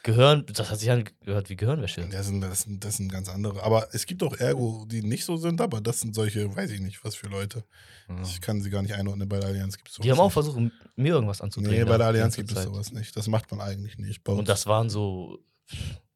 Gehirn, 0.03 0.45
das 0.53 0.71
hat 0.71 0.81
sich 0.81 0.91
angehört 0.91 1.49
wie 1.49 1.57
Gehirnwäsche. 1.57 2.07
Das 2.09 2.27
sind, 2.27 2.43
das, 2.43 2.62
sind, 2.62 2.85
das 2.85 2.99
sind 2.99 3.11
ganz 3.11 3.31
andere. 3.31 3.62
Aber 3.62 3.88
es 3.95 4.05
gibt 4.05 4.23
auch 4.23 4.37
Ergo, 4.37 4.85
die 4.87 5.03
nicht 5.03 5.25
so 5.25 5.38
sind, 5.38 5.62
aber 5.62 5.81
das 5.81 6.00
sind 6.00 6.15
solche, 6.15 6.55
weiß 6.55 6.71
ich 6.73 6.81
nicht, 6.81 7.03
was 7.05 7.15
für 7.15 7.29
Leute. 7.29 7.65
Ja. 8.09 8.21
Ich 8.23 8.41
kann 8.43 8.61
sie 8.61 8.69
gar 8.69 8.83
nicht 8.83 8.95
einordnen. 8.95 9.27
Bei 9.29 9.41
der 9.41 9.49
Allianz 9.49 9.79
gibt 9.79 9.88
es 9.88 9.95
sowas. 9.95 10.05
Die 10.05 10.11
haben 10.12 10.21
auch 10.21 10.33
versucht, 10.33 10.59
mir 10.97 11.15
irgendwas 11.15 11.41
anzudrehen. 11.41 11.73
Nee, 11.73 11.85
bei 11.85 11.97
der 11.97 11.99
die 11.99 12.05
Allianz 12.05 12.37
gibt 12.37 12.53
es 12.53 12.62
sowas 12.62 12.93
nicht. 12.93 13.17
Das 13.17 13.29
macht 13.29 13.50
man 13.50 13.62
eigentlich 13.62 13.97
nicht. 13.97 14.29
Und 14.29 14.47
das 14.49 14.67
waren 14.67 14.91
so 14.91 15.38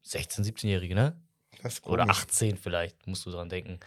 16-, 0.05 0.41
17-Jährige, 0.41 0.95
ne? 0.95 1.21
Oder 1.83 2.03
komisch. 2.03 2.17
18 2.21 2.57
vielleicht, 2.57 3.07
musst 3.07 3.25
du 3.25 3.31
dran 3.31 3.49
denken. 3.49 3.79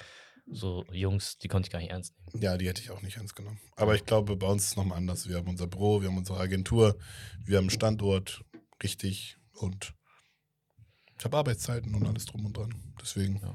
So 0.48 0.84
Jungs, 0.92 1.38
die 1.38 1.48
konnte 1.48 1.66
ich 1.66 1.72
gar 1.72 1.80
nicht 1.80 1.90
ernst 1.90 2.14
nehmen. 2.32 2.42
Ja, 2.42 2.56
die 2.56 2.68
hätte 2.68 2.80
ich 2.80 2.90
auch 2.90 3.02
nicht 3.02 3.16
ernst 3.16 3.34
genommen. 3.34 3.58
Aber 3.76 3.94
ich 3.96 4.04
glaube, 4.04 4.36
bei 4.36 4.46
uns 4.46 4.62
ist 4.62 4.70
es 4.70 4.76
nochmal 4.76 4.98
anders. 4.98 5.28
Wir 5.28 5.36
haben 5.36 5.48
unser 5.48 5.66
Büro, 5.66 6.00
wir 6.00 6.08
haben 6.08 6.16
unsere 6.18 6.38
Agentur, 6.38 6.96
wir 7.44 7.56
haben 7.58 7.64
einen 7.64 7.70
Standort, 7.70 8.44
richtig. 8.82 9.36
Und 9.52 9.92
ich 11.18 11.24
habe 11.24 11.36
Arbeitszeiten 11.36 11.94
und 11.94 12.06
alles 12.06 12.26
drum 12.26 12.46
und 12.46 12.56
dran. 12.56 12.72
Deswegen 13.02 13.40
Ja. 13.42 13.52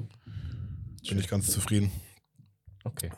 bin 1.10 1.20
ich 1.20 1.27
ganz 1.30 1.50
zufrieden. 1.50 1.91
Okay. 2.84 3.12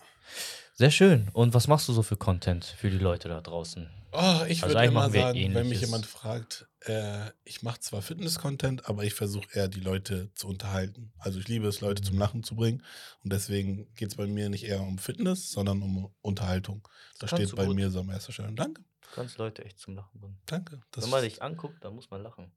Sehr 0.76 0.92
schön. 0.92 1.30
Und 1.34 1.54
was 1.54 1.68
machst 1.68 1.88
du 1.88 1.94
so 1.94 2.04
für 2.04 2.18
Content 2.18 2.66
für 2.66 2.90
die 2.92 2.98
Leute 2.98 3.28
da 3.28 3.42
draußen? 3.42 3.90
Oh, 4.15 4.43
ich 4.48 4.62
Also 4.63 4.67
würde 4.75 4.79
eigentlich 4.79 4.91
immer 4.91 5.10
sagen, 5.10 5.36
wenn 5.39 5.53
mich 5.53 5.55
Ähnliches. 5.55 5.82
jemand 5.82 6.05
fragt, 6.05 6.67
äh, 6.82 7.32
ich 7.43 7.63
mache 7.63 7.79
zwar 7.79 8.01
Fitness-Content, 8.01 8.88
aber 8.88 9.03
ich 9.03 9.13
versuche 9.15 9.48
eher 9.53 9.67
die 9.67 9.79
Leute 9.79 10.32
zu 10.36 10.48
unterhalten. 10.48 11.12
Also 11.17 11.39
ich 11.39 11.48
liebe 11.48 11.67
es, 11.67 11.82
Leute 11.82 12.01
Mhm. 12.03 12.05
zum 12.08 12.17
Lachen 12.20 12.43
zu 12.43 12.55
bringen. 12.55 12.84
Und 13.24 13.34
deswegen 13.34 13.91
geht 13.96 14.10
es 14.10 14.15
bei 14.15 14.27
mir 14.27 14.50
nicht 14.50 14.65
eher 14.65 14.82
um 14.82 14.98
Fitness, 15.00 15.51
sondern 15.51 15.82
um 15.82 16.13
Unterhaltung. 16.22 16.88
Das 17.20 17.32
kannst 17.32 17.46
steht 17.48 17.55
bei 17.55 17.65
gut. 17.65 17.75
mir 17.75 17.89
so 17.89 18.01
am 18.01 18.10
erster 18.12 18.32
Stelle. 18.32 18.51
Danke, 18.53 18.84
Du 19.01 19.10
kannst 19.15 19.38
Leute 19.38 19.63
echt 19.65 19.79
zum 19.79 19.96
Lachen 19.96 20.20
bringen. 20.20 20.39
danke. 20.46 20.79
Das 20.91 21.03
Wenn 21.03 21.12
man 21.12 21.24
dich 21.24 21.41
anguckt, 21.41 21.84
dann 21.84 21.96
muss 21.96 22.10
man 22.10 22.22
lachen. 22.24 22.51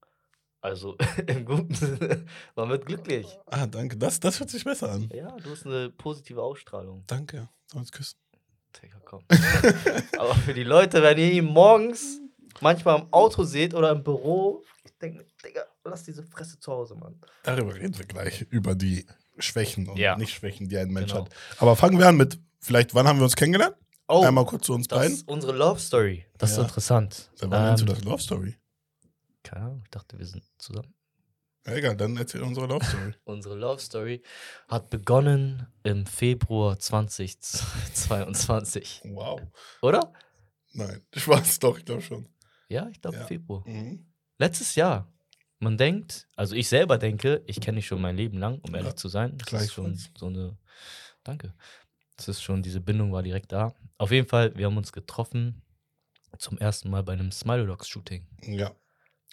Also 0.61 0.97
im 1.27 1.45
guten 1.45 1.75
Sinne, 1.75 2.27
man 2.55 2.69
wird 2.69 2.87
glücklich. 2.87 3.27
ah, 3.47 3.67
danke. 3.67 3.97
Das, 3.97 4.19
das 4.21 4.41
hört 4.41 4.51
sich 4.51 4.65
besser 4.65 4.91
an. 4.91 5.09
Ja, 5.15 5.37
du 5.37 5.51
hast 5.51 5.65
eine 5.67 5.91
positive 5.91 6.43
Ausstrahlung. 6.43 7.05
Danke. 7.07 7.37
Sollen 7.37 7.49
wir 7.73 7.79
uns 7.81 7.93
küssen? 7.93 8.17
Digga, 8.83 8.99
komm. 9.05 9.25
Aber 10.19 10.35
für 10.35 10.55
die 10.55 10.65
Leute, 10.65 11.03
wenn 11.03 11.19
ihr 11.19 11.33
ihn 11.33 11.45
morgens 11.47 12.21
manchmal 12.61 13.01
im 13.01 13.13
Auto 13.13 13.45
seht 13.45 13.75
oder 13.75 13.91
im 13.91 14.03
Büro, 14.03 14.63
ich 14.85 14.97
denke, 14.99 15.27
Digga, 15.45 15.63
lass 15.85 16.05
diese 16.05 16.23
Fresse 16.23 16.59
zu 16.59 16.73
Hause, 16.73 16.95
Mann. 16.95 17.21
Darüber 17.43 17.75
reden 17.75 17.97
wir 17.99 18.07
gleich. 18.07 18.43
Über 18.51 18.75
die 18.75 19.07
Schwächen 19.39 19.89
und 19.89 19.99
Ja. 19.99 20.17
Nicht-Schwächen, 20.17 20.69
die 20.69 20.77
ein 20.79 20.89
Mensch 20.91 21.13
Genau. 21.13 21.25
hat. 21.27 21.35
Aber 21.59 21.77
fangen 21.77 21.99
wir 21.99 22.09
an 22.09 22.17
mit, 22.17 22.39
vielleicht, 22.61 22.95
wann 22.95 23.07
haben 23.07 23.19
wir 23.19 23.25
uns 23.25 23.37
kennengelernt? 23.37 23.77
Oh, 24.09 24.23
Einmal 24.25 24.47
kurz 24.47 24.67
zu 24.67 24.73
uns 24.75 24.87
das 24.89 24.99
beiden. 25.01 25.15
ist 25.15 25.29
unsere 25.29 25.53
Love 25.57 25.81
Story. 25.81 26.25
Das 26.39 26.51
Ja. 26.53 26.59
ist 26.59 26.63
interessant. 26.69 27.31
Wann 27.41 27.51
nennst 27.51 27.83
du 27.83 27.89
Ähm, 27.89 27.95
das 27.95 28.05
Love 28.05 28.23
Story? 28.23 28.55
Keine 29.43 29.67
Ahnung, 29.67 29.81
ich 29.85 29.91
dachte, 29.91 30.19
wir 30.19 30.27
sind 30.27 30.43
zusammen. 30.59 30.95
Egal, 31.67 31.97
dann 31.97 32.17
erzähl 32.17 32.43
unsere 32.43 32.67
Love 32.67 32.85
Story. 32.85 33.15
Unsere 33.25 33.57
Love 33.57 33.81
Story 33.81 34.23
hat 34.69 34.91
begonnen 34.91 35.67
im 35.83 36.07
Februar 36.07 36.79
2022. 36.79 39.03
wow. 39.07 39.41
Oder? 39.83 40.13
Nein, 40.73 41.03
Spaß 41.15 41.59
doch, 41.61 41.79
ich 41.79 41.85
glaube 41.85 42.03
schon. 42.03 42.29
Ja, 42.69 42.89
ich 42.89 43.01
glaube 43.01 43.19
Ja. 43.19 43.27
Februar. 43.27 43.67
Mhm. 43.67 44.07
Letztes 44.39 44.75
Jahr. 44.75 45.13
Man 45.59 45.79
denkt, 45.79 46.29
also 46.37 46.55
ich 46.55 46.69
selber 46.69 46.99
denke, 46.99 47.43
ich 47.47 47.61
kenne 47.61 47.77
dich 47.77 47.87
schon 47.87 48.01
mein 48.01 48.17
Leben 48.17 48.39
lang, 48.39 48.59
um 48.61 48.75
ehrlich 48.75 48.91
Ja, 48.91 48.97
zu 48.97 49.09
sein. 49.09 49.39
Das 49.39 49.63
ist 49.63 49.73
schon 49.73 49.99
so 50.17 50.27
eine. 50.27 50.59
Danke. 51.25 51.55
Das 52.17 52.29
ist 52.29 52.43
schon, 52.43 52.63
diese 52.63 52.81
Bindung 52.81 53.13
war 53.13 53.23
direkt 53.23 53.53
da. 53.53 53.75
Auf 53.99 54.11
jeden 54.11 54.29
Fall, 54.29 54.55
wir 54.57 54.67
haben 54.67 54.77
uns 54.77 54.93
getroffen 54.93 55.63
zum 56.39 56.59
ersten 56.59 56.91
Mal 56.91 57.03
bei 57.03 57.15
einem 57.15 57.33
Smilodogs-Shooting. 57.33 58.27
Ja. 58.43 58.75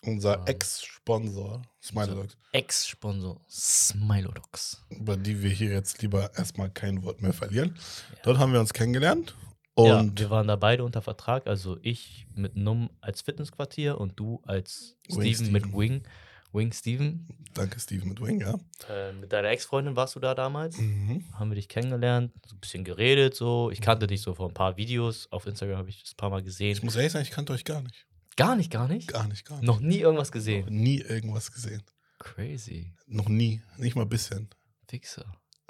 Unser 0.05 0.39
Ähm, 0.39 0.43
Ex-Sponsor, 0.47 1.61
Dogs, 1.93 2.37
Ex-Sponsor 2.51 3.41
Smilodogs. 3.49 4.83
über 4.89 5.17
die 5.17 5.41
wir 5.41 5.49
hier 5.49 5.71
jetzt 5.71 6.01
lieber 6.01 6.31
erstmal 6.37 6.69
kein 6.69 7.03
Wort 7.03 7.21
mehr 7.21 7.33
verlieren. 7.33 7.75
Ja. 7.75 8.17
Dort 8.23 8.37
haben 8.37 8.53
wir 8.53 8.59
uns 8.59 8.73
kennengelernt. 8.73 9.35
ja, 9.77 9.99
Und 9.99 10.19
wir 10.19 10.29
waren 10.29 10.47
da 10.47 10.55
beide 10.55 10.83
unter 10.83 11.01
Vertrag, 11.01 11.47
also 11.47 11.77
ich 11.81 12.27
mit 12.35 12.55
Num 12.55 12.89
als 13.01 13.21
Fitnessquartier 13.21 13.97
und 13.99 14.19
du 14.19 14.41
als 14.45 14.95
Wing 15.09 15.33
Steven 15.35 15.51
mit. 15.51 15.73
Wing. 15.73 16.03
Wing 16.51 16.71
Steven. 16.71 17.25
danke, 17.55 17.79
Steven 17.79 18.09
mit 18.09 18.21
Wing, 18.21 18.39
ja. 18.41 18.53
Äh, 18.87 19.11
mit 19.13 19.33
deiner 19.33 19.49
Ex-Freundin 19.49 19.95
warst 19.95 20.15
du 20.15 20.19
da 20.19 20.35
damals. 20.35 20.77
Mhm. 20.77 21.23
haben 21.33 21.49
wir 21.49 21.55
dich 21.55 21.67
kennengelernt, 21.67 22.31
so 22.45 22.55
ein 22.55 22.59
bisschen 22.59 22.83
geredet, 22.83 23.33
so. 23.35 23.71
Ich 23.71 23.81
kannte 23.81 24.05
dich 24.05 24.21
so 24.21 24.35
vor 24.35 24.49
ein 24.49 24.53
paar 24.53 24.77
Videos. 24.77 25.27
Auf 25.31 25.47
Instagram 25.47 25.77
habe 25.77 25.89
ich 25.89 26.03
das 26.03 26.13
ein 26.13 26.17
paar 26.17 26.29
Mal 26.29 26.43
gesehen. 26.43 26.73
Ich 26.73 26.83
muss 26.83 26.95
ehrlich 26.95 27.11
sagen, 27.13 27.23
ich 27.23 27.31
kannte 27.31 27.53
euch 27.53 27.63
gar 27.65 27.81
nicht. 27.81 28.05
Gar 28.35 28.55
nicht, 28.55 28.71
gar 28.71 28.87
nicht. 28.87 29.07
Gar 29.09 29.27
nicht, 29.27 29.45
gar 29.45 29.55
nicht. 29.57 29.65
Noch 29.67 29.79
nie 29.79 29.99
irgendwas 29.99 30.29
Noch 30.29 30.33
gesehen. 30.33 30.65
nie 30.69 30.99
irgendwas 30.99 31.51
gesehen. 31.51 31.83
Crazy. 32.19 32.93
Noch 33.07 33.29
nie. 33.29 33.61
Nicht 33.77 33.95
mal 33.95 34.03
ein 34.03 34.09
bisschen. 34.09 34.49
Fixer. 34.87 35.25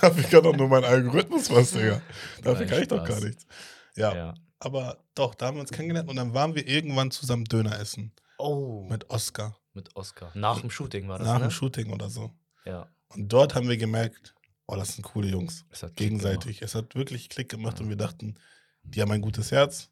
Dafür 0.00 0.22
kann 0.30 0.42
doch 0.44 0.56
nur 0.56 0.68
mein 0.68 0.84
Algorithmus 0.84 1.50
was, 1.50 1.72
Digga. 1.72 2.00
Dafür 2.42 2.60
Nein, 2.60 2.68
kann 2.68 2.82
ich 2.82 2.88
doch 2.88 2.98
gar 2.98 3.16
Spaß. 3.16 3.24
nichts. 3.24 3.46
Ja, 3.96 4.14
Ja. 4.14 4.34
aber 4.58 5.04
doch, 5.14 5.34
da 5.34 5.46
haben 5.46 5.56
wir 5.56 5.60
uns 5.62 5.70
kennengelernt 5.70 6.08
und 6.08 6.16
dann 6.16 6.34
waren 6.34 6.54
wir 6.54 6.66
irgendwann 6.66 7.10
zusammen 7.10 7.44
Döner 7.44 7.78
essen. 7.78 8.12
Oh. 8.38 8.82
Mit, 8.82 8.90
Mit 9.02 9.10
Oscar. 9.10 9.56
Oscar. 9.94 10.30
Nach 10.34 10.60
dem 10.60 10.70
Shooting 10.70 11.08
war 11.08 11.18
das, 11.18 11.26
Nach 11.26 11.38
ne? 11.38 11.46
dem 11.46 11.50
Shooting 11.50 11.90
oder 11.92 12.10
so. 12.10 12.32
Ja. 12.64 12.88
Und 13.08 13.32
dort 13.32 13.54
haben 13.54 13.68
wir 13.68 13.76
gemerkt, 13.76 14.34
oh, 14.66 14.76
das 14.76 14.94
sind 14.94 15.04
coole 15.04 15.28
Jungs. 15.28 15.64
Es 15.70 15.84
Gegenseitig. 15.94 16.62
Es 16.62 16.74
hat 16.74 16.94
wirklich 16.94 17.28
Klick 17.28 17.48
gemacht 17.48 17.78
Ja. 17.78 17.84
und 17.84 17.88
wir 17.90 17.96
dachten, 17.96 18.36
die 18.82 19.00
haben 19.02 19.10
ein 19.12 19.20
gutes 19.20 19.50
Herz. 19.52 19.90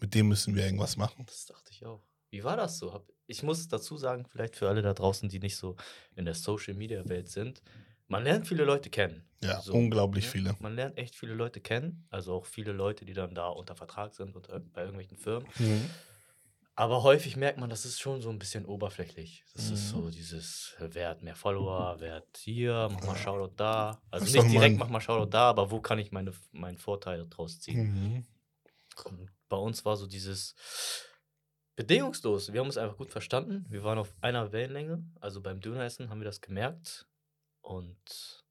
Mit 0.00 0.14
dem 0.14 0.28
müssen 0.28 0.54
wir 0.54 0.64
irgendwas 0.64 0.96
machen. 0.96 1.24
Das 1.26 1.46
dachte 1.46 1.70
ich 1.72 1.84
auch. 1.86 2.02
Wie 2.30 2.42
war 2.44 2.56
das 2.56 2.78
so? 2.78 3.04
Ich 3.26 3.42
muss 3.42 3.68
dazu 3.68 3.96
sagen, 3.96 4.26
vielleicht 4.26 4.56
für 4.56 4.68
alle 4.68 4.82
da 4.82 4.92
draußen, 4.92 5.28
die 5.28 5.38
nicht 5.38 5.56
so 5.56 5.76
in 6.16 6.24
der 6.24 6.34
Social 6.34 6.74
Media 6.74 7.08
Welt 7.08 7.28
sind, 7.28 7.62
man 8.08 8.22
lernt 8.24 8.46
viele 8.46 8.64
Leute 8.64 8.90
kennen. 8.90 9.26
Ja, 9.42 9.60
So, 9.62 9.72
unglaublich 9.72 10.24
ne? 10.26 10.30
viele. 10.30 10.56
Man 10.58 10.74
lernt 10.74 10.98
echt 10.98 11.14
viele 11.14 11.34
Leute 11.34 11.60
kennen, 11.60 12.06
also 12.10 12.34
auch 12.34 12.46
viele 12.46 12.72
Leute, 12.72 13.04
die 13.04 13.14
dann 13.14 13.34
da 13.34 13.48
unter 13.48 13.76
Vertrag 13.76 14.14
sind 14.14 14.34
unter, 14.36 14.58
bei 14.60 14.82
irgendwelchen 14.82 15.16
Firmen. 15.16 15.48
Aber 16.76 17.04
häufig 17.04 17.36
merkt 17.36 17.58
man, 17.60 17.70
das 17.70 17.84
ist 17.84 18.00
schon 18.00 18.20
so 18.20 18.30
ein 18.30 18.38
bisschen 18.40 18.66
oberflächlich. 18.66 19.44
Das 19.54 19.70
ist 19.70 19.84
Mhm. 19.94 19.96
so 20.00 20.10
dieses, 20.10 20.74
äh, 20.80 20.88
wer 20.92 21.08
hat 21.10 21.22
mehr 21.22 21.36
Follower, 21.36 21.96
wer 22.00 22.16
hat 22.16 22.36
hier, 22.36 22.88
mach 22.92 23.06
mal. 23.06 23.16
Shoutout 23.16 23.54
da. 23.56 24.02
Also 24.10 24.24
Das 24.26 24.34
ist 24.34 24.42
nicht 24.42 24.52
direkt, 24.52 24.76
mein- 24.76 24.86
mach 24.86 24.88
mal 24.92 25.00
Shoutout 25.00 25.30
da, 25.30 25.50
aber 25.50 25.70
wo 25.70 25.80
kann 25.80 26.00
ich 26.00 26.10
meine, 26.10 26.32
meinen 26.50 26.78
Vorteil 26.78 27.26
draus 27.28 27.60
ziehen? 27.60 27.92
Mhm. 28.16 28.26
Und 29.04 29.30
bei 29.48 29.56
uns 29.56 29.84
war 29.84 29.96
so 29.96 30.06
dieses 30.06 30.54
bedingungslos. 31.76 32.52
Wir 32.52 32.60
haben 32.60 32.66
uns 32.68 32.76
einfach 32.78 32.96
gut 32.96 33.10
verstanden. 33.10 33.66
Wir 33.68 33.82
waren 33.84 33.98
auf 33.98 34.14
einer 34.20 34.52
Wellenlänge. 34.52 35.04
Also 35.20 35.40
beim 35.40 35.60
Döneressen 35.60 36.08
haben 36.10 36.20
wir 36.20 36.24
das 36.24 36.40
gemerkt. 36.40 37.06
Und 37.60 38.44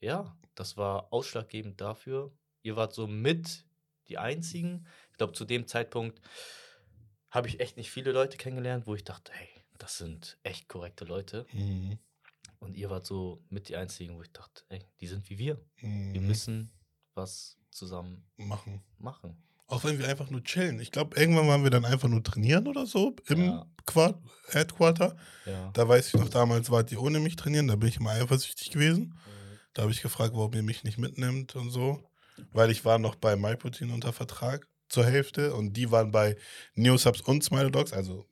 ja, 0.00 0.36
das 0.54 0.76
war 0.76 1.12
ausschlaggebend 1.12 1.80
dafür. 1.80 2.32
Ihr 2.62 2.76
wart 2.76 2.94
so 2.94 3.06
mit 3.06 3.64
die 4.08 4.18
einzigen. 4.18 4.86
Ich 5.10 5.16
glaube, 5.18 5.32
zu 5.32 5.44
dem 5.44 5.66
Zeitpunkt 5.66 6.20
habe 7.30 7.48
ich 7.48 7.60
echt 7.60 7.76
nicht 7.76 7.90
viele 7.90 8.12
Leute 8.12 8.36
kennengelernt, 8.36 8.86
wo 8.86 8.94
ich 8.94 9.04
dachte, 9.04 9.32
hey, 9.32 9.48
das 9.78 9.98
sind 9.98 10.38
echt 10.42 10.68
korrekte 10.68 11.04
Leute. 11.04 11.46
Mhm. 11.52 11.98
Und 12.58 12.76
ihr 12.76 12.90
wart 12.90 13.06
so 13.06 13.44
mit 13.50 13.68
die 13.68 13.76
einzigen, 13.76 14.16
wo 14.16 14.22
ich 14.22 14.32
dachte, 14.32 14.64
ey, 14.68 14.84
die 15.00 15.06
sind 15.06 15.28
wie 15.30 15.38
wir. 15.38 15.60
Wir 15.76 16.20
Mhm. 16.20 16.26
müssen 16.26 16.72
was 17.14 17.58
zusammen 17.70 18.26
machen. 18.36 18.82
machen. 18.98 19.42
Auch 19.68 19.84
wenn 19.84 19.98
wir 19.98 20.08
einfach 20.08 20.30
nur 20.30 20.42
chillen. 20.42 20.80
Ich 20.80 20.90
glaube, 20.90 21.18
irgendwann 21.20 21.46
waren 21.46 21.62
wir 21.62 21.70
dann 21.70 21.84
einfach 21.84 22.08
nur 22.08 22.22
trainieren 22.22 22.66
oder 22.66 22.86
so 22.86 23.14
im 23.28 23.42
Ja. 23.44 23.66
Quad 23.86 24.18
Headquarter. 24.48 25.16
Ja. 25.44 25.70
Da 25.74 25.86
weiß 25.86 26.08
ich 26.08 26.14
noch, 26.14 26.28
damals 26.30 26.70
wart 26.70 26.90
ihr 26.90 27.00
ohne 27.02 27.20
mich 27.20 27.36
trainieren, 27.36 27.68
da 27.68 27.76
bin 27.76 27.88
ich 27.90 27.98
immer 27.98 28.10
eifersüchtig 28.10 28.70
gewesen. 28.70 29.02
Mhm. 29.04 29.58
Da 29.74 29.82
habe 29.82 29.92
ich 29.92 30.00
gefragt, 30.02 30.32
warum 30.34 30.52
ihr 30.54 30.62
mich 30.62 30.84
nicht 30.84 30.98
mitnimmt 30.98 31.54
und 31.54 31.70
so. 31.70 32.02
Weil 32.52 32.70
ich 32.70 32.84
war 32.84 32.98
noch 32.98 33.14
bei 33.16 33.36
MyProtein 33.36 33.90
unter 33.90 34.12
Vertrag 34.12 34.66
zur 34.88 35.04
Hälfte 35.04 35.54
und 35.54 35.74
die 35.74 35.90
waren 35.90 36.12
bei 36.12 36.36
Neosubs 36.74 37.20
und 37.20 37.44
Smile 37.44 37.70
Dogs, 37.70 37.92
also 37.92 38.26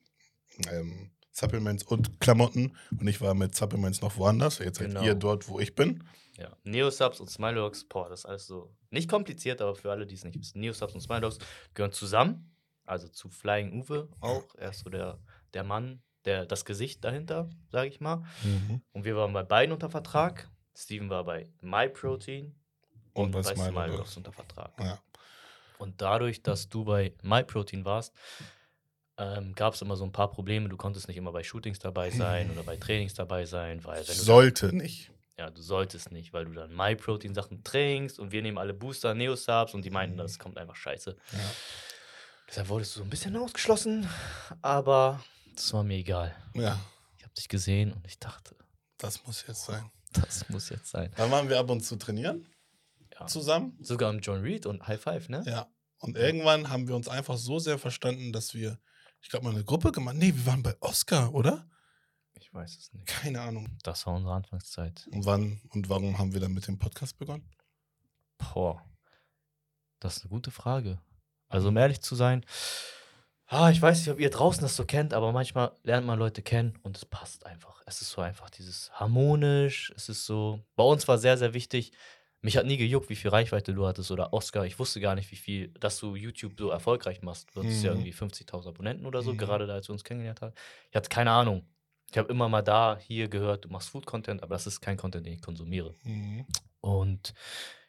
ähm, 0.73 1.11
Supplements 1.33 1.83
und 1.85 2.19
Klamotten. 2.21 2.75
Und 2.99 3.07
ich 3.09 3.21
war 3.21 3.35
mit 3.35 3.55
Supplements 3.55 4.01
noch 4.01 4.17
woanders. 4.17 4.59
Jetzt 4.59 4.79
seid 4.79 4.89
Genau. 4.89 5.03
ihr 5.03 5.15
dort, 5.15 5.49
wo 5.49 5.61
ich 5.61 5.75
bin. 5.75 6.03
Ja, 6.37 6.57
Neosubs 6.65 7.21
und 7.21 7.31
Smiledogs, 7.31 7.85
boah, 7.85 8.09
das 8.09 8.21
ist 8.21 8.27
alles 8.27 8.47
so 8.47 8.75
nicht 8.91 9.09
kompliziert, 9.09 9.61
aber 9.61 9.75
für 9.75 9.91
alle, 9.91 10.07
die 10.07 10.15
es 10.15 10.25
nicht 10.25 10.39
wissen, 10.39 10.61
Neosubs 10.61 10.95
und 10.95 11.01
Smiledogs 11.01 11.39
gehören 11.75 11.93
zusammen, 11.93 12.55
also 12.85 13.09
zu 13.09 13.29
Flying 13.31 13.81
Uwe 13.81 14.09
auch. 14.21 14.45
Er 14.57 14.71
ist 14.71 14.81
so 14.81 14.91
der, 14.91 15.19
der 15.55 15.65
Mann, 15.65 16.03
der, 16.25 16.45
das 16.45 16.65
Gesicht 16.65 17.05
dahinter, 17.05 17.49
sage 17.71 17.89
ich 17.89 18.01
mal. 18.01 18.25
Und 18.93 19.05
wir 19.05 19.17
waren 19.17 19.33
bei 19.33 19.45
beiden 19.45 19.73
unter 19.73 19.89
Vertrag. 19.89 20.51
Steven 20.77 21.09
war 21.09 21.25
bei 21.25 21.51
MyProtein 21.63 22.55
und, 23.15 23.35
Und 23.35 23.43
bei 23.43 23.55
bei 23.71 23.91
unter 23.91 24.33
Vertrag. 24.33 24.73
Ja. 24.79 24.99
Und 25.79 26.01
dadurch, 26.01 26.43
dass 26.43 26.69
du 26.69 26.85
bei 26.85 27.15
MyProtein 27.23 27.85
warst, 27.85 28.15
ähm, 29.19 29.55
gab 29.55 29.75
es 29.75 29.83
immer 29.83 29.97
so 29.97 30.05
ein 30.05 30.13
paar 30.13 30.31
Probleme. 30.31 30.69
Du 30.69 30.77
konntest 30.77 31.09
nicht 31.09 31.17
immer 31.17 31.33
bei 31.33 31.43
Shootings 31.43 31.79
dabei 31.79 32.11
sein 32.11 32.51
oder 32.53 32.63
bei 32.63 32.77
Trainings 32.77 33.15
dabei 33.15 33.47
sein, 33.47 33.83
weil 33.85 34.07
wenn 34.07 34.17
du 34.17 34.23
Sollte 34.23 34.75
nicht. 34.75 35.11
Ja, 35.39 35.51
du 35.51 35.61
solltest 35.63 36.13
nicht, 36.13 36.33
weil 36.33 36.47
du 36.47 36.53
dann 36.53 36.75
MyProtein-Sachen 36.75 37.63
trinkst 37.63 38.19
und 38.19 38.33
wir 38.33 38.43
nehmen 38.43 38.59
alle 38.59 38.73
Booster, 38.75 39.15
Neosubs 39.15 39.75
und 39.75 39.85
die 39.85 39.91
meinten, 39.91 40.15
Mhm. 40.17 40.21
das 40.21 40.39
kommt 40.39 40.57
einfach 40.59 40.77
scheiße. 40.77 41.17
Ja. 41.33 41.39
Deshalb 42.49 42.69
wurdest 42.69 42.95
du 42.95 43.01
so 43.01 43.05
ein 43.05 43.11
bisschen 43.11 43.37
ausgeschlossen, 43.37 44.09
aber 44.63 45.23
das 45.55 45.73
war 45.73 45.83
mir 45.83 45.97
egal. 45.97 46.35
ja, 46.55 46.79
Ich 47.19 47.25
habe 47.25 47.35
dich 47.35 47.49
gesehen 47.49 47.93
und 47.93 48.07
ich 48.07 48.19
dachte, 48.19 48.55
das 48.99 49.27
muss 49.27 49.45
jetzt 49.47 49.65
sein. 49.65 49.91
das 50.13 50.49
muss 50.49 50.69
jetzt 50.71 50.91
sein. 50.91 51.13
Dann 51.17 51.31
waren 51.31 51.49
wir 51.49 51.59
ab 51.59 51.69
und 51.71 51.81
zu 51.83 51.97
trainieren 51.97 52.47
Ja. 53.19 53.27
zusammen. 53.27 53.77
Sogar 53.83 54.11
im 54.13 54.21
John 54.21 54.41
Reed 54.43 54.65
und 54.67 54.87
High 54.87 55.01
Five, 55.01 55.29
ne? 55.29 55.43
Ja. 55.47 55.67
Und 55.99 56.17
irgendwann 56.17 56.69
haben 56.71 56.87
wir 56.89 56.95
uns 56.95 57.09
einfach 57.09 57.37
so 57.37 57.59
sehr 57.59 57.79
verstanden, 57.79 58.33
dass 58.33 58.55
wir, 58.55 58.79
ich 59.21 59.29
glaube, 59.29 59.45
mal 59.47 59.51
eine 59.55 59.65
Gruppe 59.65 59.93
gemacht. 59.93 60.17
Nee, 60.17 60.33
wir 60.35 60.47
waren 60.47 60.63
bei 60.63 60.75
Oscar, 60.81 61.35
oder? 61.35 61.67
Ich 62.39 62.53
weiß 62.53 62.77
es 62.77 62.93
nicht. 62.93 63.07
Keine 63.07 63.41
Ahnung. 63.41 63.77
Das 63.83 64.07
war 64.07 64.15
unsere 64.15 64.35
Anfangszeit. 64.35 65.09
Und 65.13 65.25
wann 65.27 65.61
und 65.71 65.89
warum 65.89 66.19
haben 66.19 66.33
wir 66.33 66.41
dann 66.41 66.53
mit 66.53 66.67
dem 66.67 66.79
Podcast 66.79 67.19
begonnen? 67.19 67.49
Boah, 68.39 68.85
das 70.01 70.19
ist 70.19 70.23
eine 70.25 70.31
gute 70.31 70.51
Frage. 70.51 71.01
Also, 71.49 71.69
um 71.69 71.77
ehrlich 71.77 72.01
zu 72.01 72.15
sein, 72.15 72.45
ah, 73.47 73.71
ich 73.71 73.81
weiß 73.81 73.99
nicht, 74.01 74.11
ob 74.11 74.21
ihr 74.21 74.31
draußen 74.31 74.61
das 74.63 74.77
so 74.77 74.85
kennt, 74.85 75.15
aber 75.15 75.33
manchmal 75.33 75.73
lernt 75.83 76.07
man 76.07 76.19
Leute 76.19 76.43
kennen 76.43 76.79
und 76.83 76.97
es 76.97 77.05
passt 77.07 77.47
einfach. 77.47 77.83
Es 77.87 78.03
ist 78.03 78.11
so 78.11 78.21
einfach 78.21 78.51
dieses 78.51 78.91
harmonisch. 78.93 79.93
Es 79.97 80.09
ist 80.09 80.27
so, 80.27 80.61
bei 80.75 80.85
uns 80.85 81.07
war 81.09 81.19
sehr, 81.19 81.39
sehr 81.39 81.55
wichtig. 81.55 81.93
Mich 82.43 82.57
hat 82.57 82.67
nie 82.67 82.77
gejuckt, 82.77 83.09
wie 83.09 83.17
viel 83.17 83.31
Reichweite 83.31 83.73
du 83.75 83.87
hattest 83.87 84.11
oder 84.11 84.33
Oscar. 84.33 84.67
Ich 84.67 84.79
wusste 84.79 85.01
gar 85.01 85.15
nicht, 85.15 85.31
wie 85.33 85.37
viel, 85.37 85.69
dass 85.69 85.99
du 85.99 86.15
YouTube 86.17 86.55
so 86.59 86.71
erfolgreich 86.71 87.23
machst. 87.23 87.49
Du 87.55 87.61
hattest 87.61 87.83
ja 87.83 87.91
Mhm. 87.93 87.99
irgendwie 88.01 88.13
50.000 88.13 88.69
Abonnenten 88.69 89.07
oder 89.07 89.23
so, 89.23 89.33
Mhm. 89.33 89.39
gerade 89.39 89.67
da, 89.67 89.75
als 89.75 89.89
wir 89.89 89.95
uns 89.95 90.05
kennengelernt 90.05 90.43
haben. 90.43 90.53
Ich 90.91 90.97
hatte 90.97 91.09
keine 91.09 91.31
Ahnung. 91.31 91.67
Ich 92.11 92.19
habe 92.19 92.31
immer 92.33 92.49
mal 92.49 92.63
da, 92.63 92.99
hier 93.01 93.29
gehört, 93.29 93.65
du 93.65 93.69
machst 93.69 93.91
Food-Content, 93.91 94.43
aber 94.43 94.55
das 94.55 94.67
ist 94.67 94.81
kein 94.81 94.97
Content, 94.97 95.27
den 95.27 95.35
ich 95.35 95.43
konsumiere. 95.43 95.95
Mhm. 96.05 96.47
Und 96.81 97.35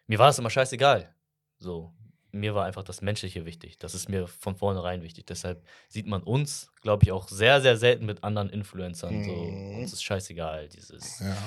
mir 0.07 0.17
war 0.19 0.29
es 0.29 0.39
immer 0.39 0.49
scheißegal. 0.49 1.13
So, 1.59 1.93
mir 2.31 2.55
war 2.55 2.65
einfach 2.65 2.83
das 2.83 3.01
Menschliche 3.01 3.45
wichtig. 3.45 3.77
Das 3.77 3.93
ist 3.95 4.09
mir 4.09 4.27
von 4.27 4.55
vornherein 4.55 5.01
wichtig. 5.03 5.25
Deshalb 5.27 5.65
sieht 5.87 6.07
man 6.07 6.23
uns, 6.23 6.71
glaube 6.81 7.03
ich, 7.03 7.11
auch 7.11 7.27
sehr, 7.27 7.61
sehr 7.61 7.77
selten 7.77 8.05
mit 8.05 8.23
anderen 8.23 8.49
Influencern. 8.49 9.23
So, 9.23 9.31
Mhm. 9.31 9.75
uns 9.79 9.93
ist 9.93 10.03
scheißegal, 10.03 10.67
dieses, 10.69 11.19
Ja, 11.19 11.37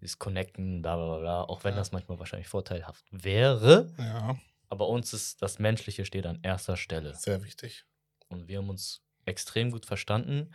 dieses 0.00 0.18
Connecten, 0.18 0.82
bla 0.82 0.96
bla 0.96 1.06
bla, 1.06 1.18
bla. 1.18 1.42
Auch 1.44 1.64
wenn 1.64 1.72
Ja. 1.74 1.78
das 1.78 1.92
manchmal 1.92 2.18
wahrscheinlich 2.18 2.48
vorteilhaft 2.48 3.04
wäre. 3.10 3.92
ja, 3.98 4.36
Aber 4.68 4.88
uns 4.88 5.12
ist 5.14 5.42
das 5.42 5.58
Menschliche 5.60 6.04
steht 6.04 6.26
an 6.26 6.40
erster 6.42 6.76
Stelle. 6.76 7.14
sehr 7.14 7.42
wichtig. 7.44 7.84
Und 8.28 8.48
wir 8.48 8.58
haben 8.58 8.68
uns 8.68 9.00
extrem 9.26 9.70
gut 9.70 9.86
verstanden. 9.86 10.50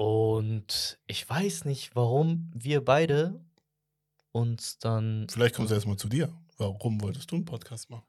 Und 0.00 0.98
ich 1.06 1.28
weiß 1.28 1.66
nicht, 1.66 1.94
warum 1.94 2.50
wir 2.54 2.82
beide 2.82 3.38
uns 4.32 4.78
dann 4.78 5.26
Vielleicht 5.30 5.54
kommt 5.54 5.66
es 5.68 5.74
erstmal 5.74 5.98
zu 5.98 6.08
dir. 6.08 6.32
Warum 6.56 7.02
wolltest 7.02 7.30
du 7.30 7.36
einen 7.36 7.44
Podcast 7.44 7.90
machen? 7.90 8.06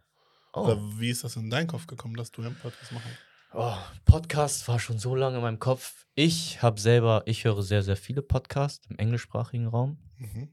Oh. 0.54 0.62
Oder 0.62 0.80
wie 1.02 1.10
ist 1.10 1.26
das 1.26 1.36
in 1.36 1.50
deinen 1.50 1.68
Kopf 1.68 1.88
gekommen, 1.88 2.16
dass 2.16 2.32
du 2.32 2.44
einen 2.44 2.56
Podcast 2.56 2.94
machen? 2.94 3.12
Oh, 3.54 3.76
Podcast 4.06 4.70
war 4.70 4.80
schon 4.80 5.00
so 5.00 5.16
lange 5.16 5.36
in 5.36 5.42
meinem 5.42 5.60
Kopf. 5.60 6.06
Ich 6.16 6.62
habe 6.62 6.80
selber, 6.80 7.24
ich 7.26 7.44
höre 7.44 7.62
sehr, 7.62 7.84
sehr 7.84 7.98
viele 7.98 8.22
Podcasts 8.22 8.88
im 8.88 8.98
englischsprachigen 8.98 9.68
Raum. 9.68 9.98
Mhm. 10.16 10.48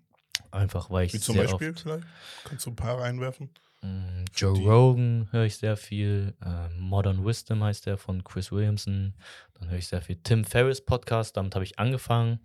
Einfach 0.51 0.91
weil 0.91 1.07
ich 1.07 1.13
Wie 1.13 1.21
zum 1.21 1.37
Beispiel 1.37 1.73
vielleicht? 1.73 2.05
Kannst 2.43 2.67
du 2.67 2.71
ein 2.71 2.77
paar 2.77 2.99
reinwerfen? 2.99 3.49
Mm, 3.83 4.25
Joe 4.35 4.55
die- 4.55 4.65
Rogan 4.67 5.29
höre 5.31 5.45
ich 5.45 5.57
sehr 5.57 5.77
viel. 5.77 6.35
äh, 6.45 6.69
Modern 6.79 7.25
Wisdom 7.25 7.63
heißt 7.63 7.87
der 7.87 7.97
von 7.99 8.25
Chris 8.25 8.51
Williamson. 8.53 9.15
Dann 9.55 9.71
höre 9.71 9.79
ich 9.79 9.87
sehr 9.89 10.03
viel 10.03 10.17
Tim 10.23 10.45
Ferriss 10.45 10.85
Podcast. 10.85 11.37
Damit 11.37 11.55
habe 11.55 11.65
ich 11.65 11.79
angefangen. 11.79 12.41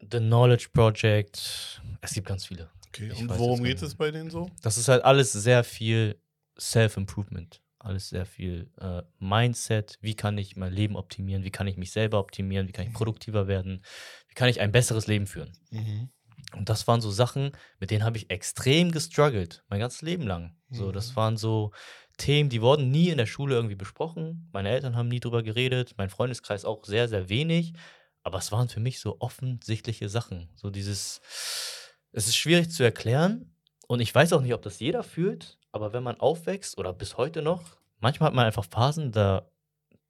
The 0.00 0.18
Knowledge 0.18 0.68
Project. 0.72 1.80
Es 2.00 2.14
gibt 2.14 2.28
ganz 2.28 2.46
viele. 2.46 2.70
Okay. 2.88 3.10
Ich 3.12 3.20
Und 3.20 3.28
weiß 3.28 3.38
worum 3.38 3.62
geht 3.64 3.82
es 3.82 3.94
bei 3.94 4.10
denen 4.10 4.30
so? 4.30 4.50
Das 4.62 4.78
ist 4.78 4.88
halt 4.88 5.04
alles 5.04 5.32
sehr 5.32 5.64
viel 5.64 6.20
Self-Improvement. 6.58 7.60
Alles 7.80 8.08
sehr 8.08 8.26
viel 8.26 8.70
äh, 8.80 9.02
Mindset. 9.18 9.98
Wie 10.00 10.14
kann 10.14 10.36
ich 10.38 10.56
mein 10.56 10.72
Leben 10.72 10.96
optimieren? 10.96 11.44
Wie 11.44 11.50
kann 11.50 11.66
ich 11.68 11.76
mich 11.76 11.92
selber 11.92 12.18
optimieren? 12.18 12.66
Wie 12.66 12.72
kann 12.72 12.86
ich 12.86 12.92
produktiver 12.92 13.46
werden? 13.46 13.82
Wie 14.28 14.34
kann 14.34 14.48
ich 14.48 14.60
ein 14.60 14.72
besseres 14.72 15.06
Leben 15.06 15.26
führen? 15.26 15.52
Mhm. 15.70 16.08
Und 16.54 16.68
das 16.68 16.86
waren 16.86 17.00
so 17.00 17.10
Sachen, 17.10 17.52
mit 17.78 17.90
denen 17.90 18.04
habe 18.04 18.16
ich 18.16 18.30
extrem 18.30 18.90
gestruggelt, 18.90 19.64
mein 19.68 19.80
ganzes 19.80 20.02
Leben 20.02 20.26
lang. 20.26 20.56
So, 20.70 20.86
Mhm. 20.88 20.92
das 20.92 21.14
waren 21.16 21.36
so 21.36 21.72
Themen, 22.16 22.48
die 22.48 22.62
wurden 22.62 22.90
nie 22.90 23.10
in 23.10 23.18
der 23.18 23.26
Schule 23.26 23.54
irgendwie 23.54 23.74
besprochen. 23.76 24.48
Meine 24.52 24.70
Eltern 24.70 24.96
haben 24.96 25.08
nie 25.08 25.20
drüber 25.20 25.42
geredet, 25.42 25.94
mein 25.98 26.10
Freundeskreis 26.10 26.64
auch 26.64 26.84
sehr, 26.84 27.08
sehr 27.08 27.28
wenig. 27.28 27.74
Aber 28.22 28.38
es 28.38 28.50
waren 28.50 28.68
für 28.68 28.80
mich 28.80 28.98
so 29.00 29.16
offensichtliche 29.20 30.08
Sachen. 30.08 30.48
So 30.56 30.70
dieses, 30.70 31.20
es 32.12 32.26
ist 32.26 32.36
schwierig 32.36 32.70
zu 32.70 32.82
erklären 32.82 33.54
und 33.86 34.00
ich 34.00 34.14
weiß 34.14 34.32
auch 34.32 34.40
nicht, 34.42 34.54
ob 34.54 34.62
das 34.62 34.80
jeder 34.80 35.02
fühlt, 35.02 35.58
aber 35.70 35.92
wenn 35.92 36.02
man 36.02 36.18
aufwächst 36.18 36.76
oder 36.78 36.92
bis 36.92 37.16
heute 37.16 37.42
noch, 37.42 37.78
manchmal 38.00 38.28
hat 38.28 38.34
man 38.34 38.46
einfach 38.46 38.64
Phasen, 38.64 39.12
da, 39.12 39.50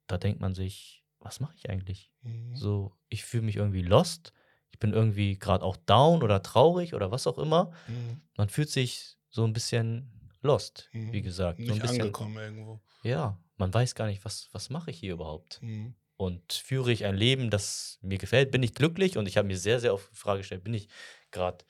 da 0.07 0.17
denkt 0.17 0.39
man 0.41 0.55
sich, 0.55 1.03
was 1.19 1.39
mache 1.39 1.53
ich 1.57 1.69
eigentlich? 1.69 2.11
Mhm. 2.23 2.55
So, 2.55 2.93
ich 3.09 3.23
fühle 3.23 3.43
mich 3.43 3.57
irgendwie 3.57 3.83
lost. 3.83 4.33
Ich 4.79 4.81
bin 4.81 4.93
irgendwie 4.93 5.37
gerade 5.37 5.65
auch 5.65 5.75
down 5.75 6.23
oder 6.23 6.41
traurig 6.41 6.93
oder 6.93 7.11
was 7.11 7.27
auch 7.27 7.37
immer. 7.37 7.73
Mhm. 7.89 8.21
Man 8.37 8.47
fühlt 8.47 8.69
sich 8.69 9.17
so 9.29 9.43
ein 9.43 9.51
bisschen 9.51 10.31
lost, 10.41 10.87
Mhm. 10.93 11.11
wie 11.11 11.21
gesagt. 11.21 11.57
So 11.57 11.63
ein 11.63 11.67
Nicht 11.71 11.81
bisschen, 11.81 12.01
angekommen 12.03 12.37
irgendwo. 12.37 12.79
Ja, 13.03 13.37
man 13.57 13.73
weiß 13.73 13.93
gar 13.93 14.07
nicht, 14.07 14.23
was, 14.23 14.47
was 14.53 14.69
mache 14.69 14.91
ich 14.91 14.97
hier 14.97 15.11
überhaupt? 15.11 15.61
Mhm. 15.61 15.95
Und 16.15 16.53
führe 16.53 16.93
ich 16.93 17.03
ein 17.03 17.17
Leben, 17.17 17.49
das 17.49 17.99
mir 18.01 18.17
gefällt? 18.19 18.51
Bin 18.51 18.63
ich 18.63 18.73
glücklich? 18.73 19.17
Und 19.17 19.27
ich 19.27 19.35
habe 19.35 19.49
mir 19.49 19.57
sehr, 19.57 19.81
sehr 19.81 19.93
oft 19.93 20.09
die 20.13 20.15
Frage 20.15 20.39
gestellt, 20.39 20.63
bin 20.63 20.73
ich 20.73 20.87
gerade 21.31 21.65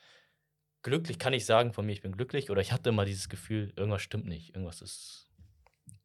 glücklich? 0.84 1.18
Kann 1.18 1.34
ich 1.34 1.46
sagen 1.48 1.74
von 1.74 1.88
mir, 1.88 1.94
ich 1.94 2.02
bin 2.02 2.12
glücklich? 2.16 2.52
Oder 2.52 2.62
ich 2.62 2.72
hatte 2.72 2.90
immer 2.90 3.06
dieses 3.06 3.28
Gefühl, 3.28 3.74
irgendwas 3.76 4.04
stimmt 4.04 4.26
nicht. 4.28 4.50
Irgendwas 4.54 4.84
ist, 4.84 5.32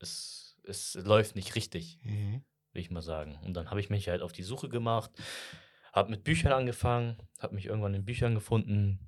ist, 0.01 0.57
es 0.65 0.95
läuft 0.95 1.37
nicht 1.37 1.55
richtig 1.55 1.99
Mhm. 2.03 2.47
will 2.73 2.81
ich 2.81 2.91
mal 2.91 3.03
sagen. 3.03 3.39
Und 3.45 3.55
dann 3.55 3.71
habe 3.71 3.79
ich 3.79 3.89
mich 3.89 4.09
halt 4.09 4.21
auf 4.21 4.33
die 4.33 4.43
Suche 4.43 4.69
gemacht, 4.69 5.11
habe 5.95 6.11
mit 6.11 6.25
Büchern 6.25 6.53
angefangen, 6.53 7.17
habe 7.39 7.55
mich 7.55 7.67
irgendwann 7.67 7.95
in 7.95 8.05
Büchern 8.05 8.35
gefunden. 8.35 8.99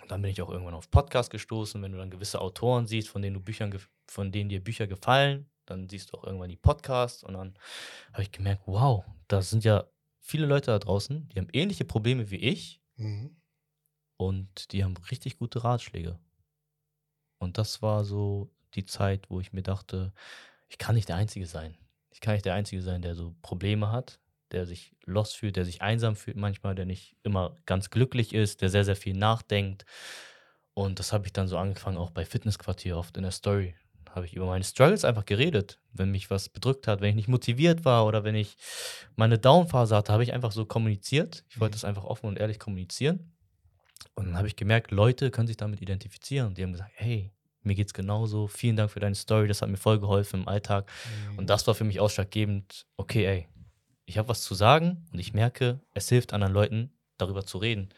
Und 0.00 0.10
dann 0.10 0.22
bin 0.22 0.30
ich 0.30 0.40
auch 0.40 0.48
irgendwann 0.48 0.74
auf 0.74 0.90
Podcast 0.90 1.30
gestoßen. 1.30 1.82
Wenn 1.82 1.92
du 1.92 1.98
dann 1.98 2.10
gewisse 2.10 2.40
Autoren 2.40 2.86
siehst, 2.86 3.08
von 3.08 3.20
denen 3.20 3.34
du 3.34 3.40
Büchern, 3.40 3.76
von 4.06 4.30
denen 4.32 4.48
dir 4.48 4.62
Bücher 4.62 4.86
gefallen, 4.86 5.50
dann 5.66 5.88
siehst 5.88 6.12
du 6.12 6.16
auch 6.18 6.24
irgendwann 6.24 6.48
die 6.48 6.56
Podcasts. 6.56 7.22
Und 7.24 7.34
dann 7.34 7.58
habe 8.12 8.22
ich 8.22 8.32
gemerkt, 8.32 8.62
wow, 8.66 9.04
da 9.28 9.42
sind 9.42 9.64
ja 9.64 9.84
viele 10.20 10.46
Leute 10.46 10.66
da 10.66 10.78
draußen, 10.78 11.28
die 11.28 11.38
haben 11.38 11.48
ähnliche 11.52 11.84
Probleme 11.84 12.30
wie 12.30 12.36
ich 12.36 12.80
Mhm. 12.96 13.36
und 14.18 14.72
die 14.72 14.84
haben 14.84 14.96
richtig 15.10 15.38
gute 15.38 15.64
Ratschläge. 15.64 16.18
Und 17.38 17.56
das 17.58 17.80
war 17.82 18.04
so 18.04 18.50
die 18.74 18.84
Zeit, 18.84 19.30
wo 19.30 19.40
ich 19.40 19.52
mir 19.52 19.62
dachte, 19.62 20.12
ich 20.68 20.78
kann 20.78 20.94
nicht 20.94 21.08
der 21.08 21.16
Einzige 21.16 21.46
sein. 21.46 21.76
Ich 22.10 22.20
kann 22.20 22.34
nicht 22.34 22.44
der 22.44 22.54
Einzige 22.54 22.82
sein, 22.82 23.02
der 23.02 23.14
so 23.14 23.34
Probleme 23.42 23.90
hat, 23.90 24.20
der 24.52 24.66
sich 24.66 24.94
lost 25.04 25.36
fühlt, 25.36 25.56
der 25.56 25.64
sich 25.64 25.82
einsam 25.82 26.16
fühlt 26.16 26.36
manchmal, 26.36 26.74
der 26.74 26.86
nicht 26.86 27.16
immer 27.22 27.56
ganz 27.66 27.90
glücklich 27.90 28.34
ist, 28.34 28.60
der 28.62 28.68
sehr, 28.70 28.84
sehr 28.84 28.96
viel 28.96 29.14
nachdenkt. 29.14 29.84
Und 30.74 30.98
das 30.98 31.12
habe 31.12 31.26
ich 31.26 31.32
dann 31.32 31.48
so 31.48 31.58
angefangen, 31.58 31.96
auch 31.98 32.10
bei 32.10 32.24
Fitnessquartier 32.24 32.96
oft 32.96 33.16
in 33.16 33.22
der 33.22 33.32
Story. 33.32 33.74
Habe 34.10 34.26
ich 34.26 34.34
über 34.34 34.46
meine 34.46 34.64
Struggles 34.64 35.04
einfach 35.04 35.24
geredet. 35.24 35.78
Wenn 35.92 36.10
mich 36.10 36.30
was 36.30 36.48
bedrückt 36.48 36.88
hat, 36.88 37.00
wenn 37.00 37.10
ich 37.10 37.14
nicht 37.16 37.28
motiviert 37.28 37.84
war 37.84 38.06
oder 38.06 38.24
wenn 38.24 38.34
ich 38.34 38.56
meine 39.16 39.38
Downphase 39.38 39.94
hatte, 39.96 40.12
habe 40.12 40.24
ich 40.24 40.32
einfach 40.32 40.52
so 40.52 40.64
kommuniziert. 40.64 41.44
Ich 41.48 41.60
wollte 41.60 41.72
Mhm. 41.72 41.80
das 41.80 41.84
einfach 41.84 42.04
offen 42.04 42.26
und 42.26 42.38
ehrlich 42.38 42.58
kommunizieren. 42.58 43.32
Und 44.14 44.26
dann 44.26 44.36
habe 44.36 44.48
ich 44.48 44.56
gemerkt, 44.56 44.90
Leute 44.90 45.30
können 45.30 45.46
sich 45.46 45.56
damit 45.56 45.80
identifizieren. 45.80 46.54
Die 46.54 46.62
haben 46.62 46.72
gesagt, 46.72 46.90
hey, 46.94 47.32
mir 47.62 47.74
geht's 47.74 47.94
genauso. 47.94 48.48
Vielen 48.48 48.74
Dank 48.76 48.90
für 48.90 49.00
deine 49.00 49.14
Story. 49.14 49.46
Das 49.46 49.62
hat 49.62 49.68
mir 49.68 49.76
voll 49.76 50.00
geholfen 50.00 50.40
im 50.42 50.48
Alltag. 50.48 50.90
Mhm. 51.32 51.38
Und 51.38 51.50
das 51.50 51.66
war 51.66 51.74
für 51.74 51.84
mich 51.84 52.00
ausschlaggebend. 52.00 52.86
Okay, 52.96 53.24
ey, 53.26 53.48
ich 54.10 54.18
habe 54.18 54.28
was 54.28 54.42
zu 54.42 54.54
sagen 54.54 55.06
und 55.12 55.20
ich 55.20 55.34
merke, 55.34 55.80
es 55.94 56.08
hilft 56.08 56.32
anderen 56.32 56.52
Leuten, 56.52 56.92
darüber 57.16 57.46
zu 57.46 57.58
reden. 57.58 57.90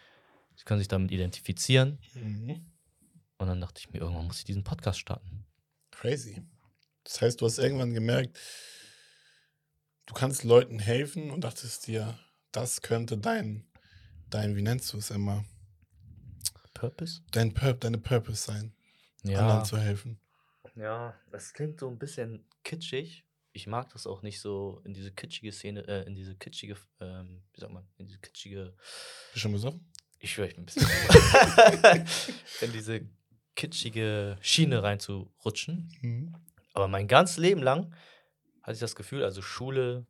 Sie 0.57 0.65
können 0.65 0.79
sich 0.79 0.89
damit 0.89 1.11
identifizieren. 1.11 1.99
Mhm. 2.13 2.67
Und 3.39 3.47
dann 3.47 3.63
dachte 3.63 3.81
ich 3.81 3.91
mir, 3.91 4.01
irgendwann 4.01 4.27
muss 4.27 4.39
ich 4.39 4.45
diesen 4.45 4.63
Podcast 4.63 4.99
starten. 4.99 5.47
Crazy. 5.91 6.43
Das 7.05 7.23
heißt, 7.23 7.41
du 7.41 7.47
hast 7.47 7.57
irgendwann 7.57 7.95
gemerkt, 7.95 8.39
du 10.05 10.13
kannst 10.13 10.45
Leuten 10.45 10.79
helfen 10.79 11.31
und 11.31 11.45
dachtest 11.45 11.87
dir, 11.87 12.19
das 12.53 12.83
könnte 12.83 13.17
dein, 13.17 13.67
dein, 14.29 14.55
wie 14.55 14.63
nennst 14.63 14.93
du 14.93 14.99
es 14.99 15.11
immer, 15.11 15.47
Purpose? 16.75 17.23
dein 17.31 17.55
Pur 17.55 17.73
deine 17.73 17.99
Purpose 17.99 18.45
sein, 18.45 18.75
anderen 19.25 19.65
zu 19.65 19.79
helfen. 19.79 20.21
Ja, 20.77 21.15
das 21.31 21.55
klingt 21.55 21.81
so 21.81 21.89
ein 21.89 21.99
bisschen 21.99 22.45
kitschig. 22.65 23.25
Ich 23.53 23.67
mag 23.67 23.91
das 23.91 24.07
auch 24.07 24.23
nicht 24.23 24.41
so 24.41 24.81
in 24.85 24.95
diese 24.95 25.13
kitschige 25.13 25.53
Szene, 25.53 25.87
äh, 25.87 26.07
in 26.07 26.15
diese 26.15 26.35
kitschige, 26.37 26.77
ähm, 27.01 27.43
wie 27.53 27.61
sagt 27.61 27.73
man, 27.73 27.87
in 27.99 28.07
diese 28.07 28.19
kitschige, 28.19 28.75
Bist 28.77 29.37
du 29.37 29.41
schon 29.41 29.53
besoffen? 29.53 29.93
ich 30.19 30.33
schwöre, 30.33 30.49
ich 30.49 30.55
bin 30.55 30.63
ein 30.63 30.67
bisschen 30.67 30.87
in 32.61 32.73
diese 32.73 33.01
kitschige 33.57 34.39
Schiene 34.41 34.83
reinzurutschen. 34.83 35.93
Mhm. 36.01 36.35
Aber 36.75 36.89
mein 36.89 37.09
ganzes 37.09 37.37
Leben 37.39 37.63
lang 37.63 37.95
hatte 38.63 38.75
ich 38.75 38.81
das 38.81 38.95
Gefühl, 38.95 39.25
also 39.25 39.43
Schule, 39.43 40.07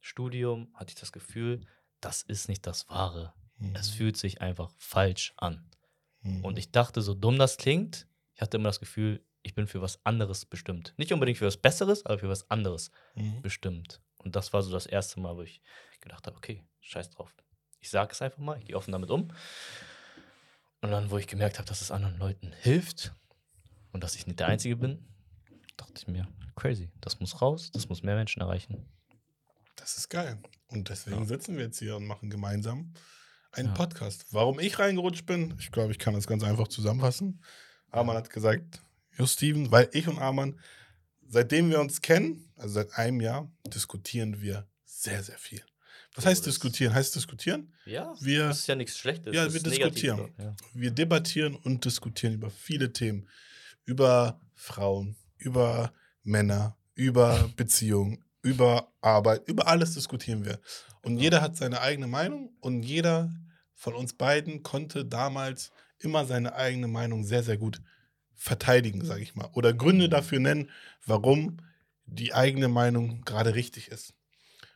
Studium, 0.00 0.70
hatte 0.74 0.90
ich 0.90 1.00
das 1.00 1.12
Gefühl, 1.12 1.66
das 2.00 2.22
ist 2.22 2.48
nicht 2.48 2.66
das 2.66 2.88
Wahre. 2.88 3.32
Es 3.74 3.90
fühlt 3.90 4.16
sich 4.16 4.40
einfach 4.40 4.70
falsch 4.76 5.32
an. 5.36 5.68
Mhm. 6.20 6.44
Und 6.44 6.58
ich 6.58 6.70
dachte, 6.70 7.02
so 7.02 7.14
dumm 7.14 7.38
das 7.38 7.56
klingt, 7.56 8.06
ich 8.34 8.40
hatte 8.40 8.58
immer 8.58 8.68
das 8.68 8.78
Gefühl, 8.78 9.24
ich 9.48 9.54
bin 9.54 9.66
für 9.66 9.80
was 9.80 10.04
anderes 10.04 10.44
bestimmt. 10.44 10.92
Nicht 10.98 11.12
unbedingt 11.12 11.38
für 11.38 11.46
was 11.46 11.56
Besseres, 11.56 12.04
aber 12.04 12.18
für 12.18 12.28
was 12.28 12.50
anderes 12.50 12.90
Mhm. 13.14 13.40
bestimmt. 13.42 14.00
Und 14.18 14.36
das 14.36 14.52
war 14.52 14.62
so 14.62 14.70
das 14.70 14.84
erste 14.86 15.20
Mal, 15.20 15.36
wo 15.36 15.42
ich 15.42 15.62
gedacht 16.00 16.26
habe, 16.26 16.36
okay, 16.36 16.62
scheiß 16.80 17.10
drauf. 17.10 17.34
Ich 17.80 17.88
sage 17.90 18.12
es 18.12 18.20
einfach 18.22 18.38
mal, 18.38 18.58
ich 18.58 18.66
gehe 18.66 18.76
offen 18.76 18.92
damit 18.92 19.10
um. 19.10 19.28
Und 20.80 20.90
dann, 20.90 21.10
wo 21.10 21.16
ich 21.18 21.26
gemerkt 21.26 21.58
habe, 21.58 21.66
dass 21.68 21.80
es 21.80 21.90
anderen 21.90 22.18
Leuten 22.18 22.52
hilft 22.60 23.12
und 23.92 24.04
dass 24.04 24.14
ich 24.14 24.26
nicht 24.26 24.38
der 24.38 24.48
Einzige 24.48 24.76
bin, 24.76 25.04
dachte 25.76 25.94
ich 25.96 26.06
mir, 26.06 26.28
crazy, 26.56 26.90
das 27.00 27.18
muss 27.20 27.40
raus, 27.40 27.70
das 27.72 27.88
muss 27.88 28.02
mehr 28.02 28.16
Menschen 28.16 28.42
erreichen. 28.42 28.86
Das 29.76 29.96
ist 29.96 30.08
geil. 30.10 30.38
Und 30.68 30.88
deswegen 30.90 31.20
Ja. 31.20 31.24
sitzen 31.26 31.56
wir 31.56 31.64
jetzt 31.64 31.78
hier 31.78 31.96
und 31.96 32.06
machen 32.06 32.28
gemeinsam 32.30 32.92
einen 33.52 33.68
Ja. 33.68 33.74
Podcast. 33.74 34.26
Warum 34.32 34.60
ich 34.60 34.78
reingerutscht 34.78 35.24
bin, 35.24 35.54
ich 35.58 35.70
glaube, 35.72 35.92
ich 35.92 35.98
kann 35.98 36.14
das 36.14 36.26
ganz 36.26 36.42
einfach 36.44 36.68
zusammenfassen. 36.68 37.42
Arman 37.90 38.16
hat 38.16 38.28
gesagt, 38.30 38.82
Jo 39.18 39.26
Steven, 39.26 39.70
weil 39.70 39.88
ich 39.92 40.06
und 40.08 40.18
Arman, 40.18 40.58
seitdem 41.28 41.70
wir 41.70 41.80
uns 41.80 42.00
kennen, 42.00 42.48
also 42.56 42.74
seit 42.74 42.92
einem 42.94 43.20
Jahr, 43.20 43.50
diskutieren 43.66 44.40
wir 44.40 44.66
sehr, 44.84 45.22
sehr 45.22 45.38
viel. 45.38 45.62
Was 46.14 46.26
heißt 46.26 46.46
diskutieren? 46.46 46.94
Heißt 46.94 47.14
diskutieren? 47.14 47.72
Ja, 47.84 48.14
Wir, 48.20 48.48
das 48.48 48.60
ist 48.60 48.66
ja 48.66 48.74
nichts 48.74 48.96
Schlechtes. 48.98 49.34
Ja, 49.34 49.52
wir 49.52 49.62
negativ 49.62 49.72
diskutieren. 49.94 50.32
so, 50.36 50.42
Ja. 50.42 50.56
wir 50.74 50.90
debattieren 50.90 51.54
und 51.54 51.84
diskutieren 51.84 52.34
über 52.34 52.50
viele 52.50 52.92
Themen. 52.92 53.28
Über 53.84 54.40
Frauen, 54.54 55.16
über 55.36 55.92
Männer, 56.24 56.76
über 56.94 57.48
Beziehungen, 57.56 58.24
über 58.42 58.92
Arbeit, 59.00 59.46
über 59.48 59.68
alles 59.68 59.94
diskutieren 59.94 60.44
wir. 60.44 60.60
Und 61.02 61.18
jeder 61.18 61.40
hat 61.40 61.56
seine 61.56 61.80
eigene 61.80 62.06
Meinung 62.08 62.50
und 62.60 62.82
jeder 62.82 63.32
von 63.74 63.94
uns 63.94 64.12
beiden 64.12 64.62
konnte 64.64 65.04
damals 65.04 65.70
immer 66.00 66.24
seine 66.26 66.54
eigene 66.54 66.88
Meinung 66.88 67.24
sehr, 67.24 67.42
sehr 67.44 67.56
gut 67.58 67.80
verteidigen, 68.38 69.04
sage 69.04 69.22
ich 69.22 69.34
mal. 69.34 69.50
Oder 69.52 69.74
Gründe 69.74 70.08
dafür 70.08 70.40
nennen, 70.40 70.70
warum 71.04 71.58
die 72.06 72.32
eigene 72.32 72.68
Meinung 72.68 73.22
gerade 73.22 73.54
richtig 73.54 73.88
ist. 73.88 74.14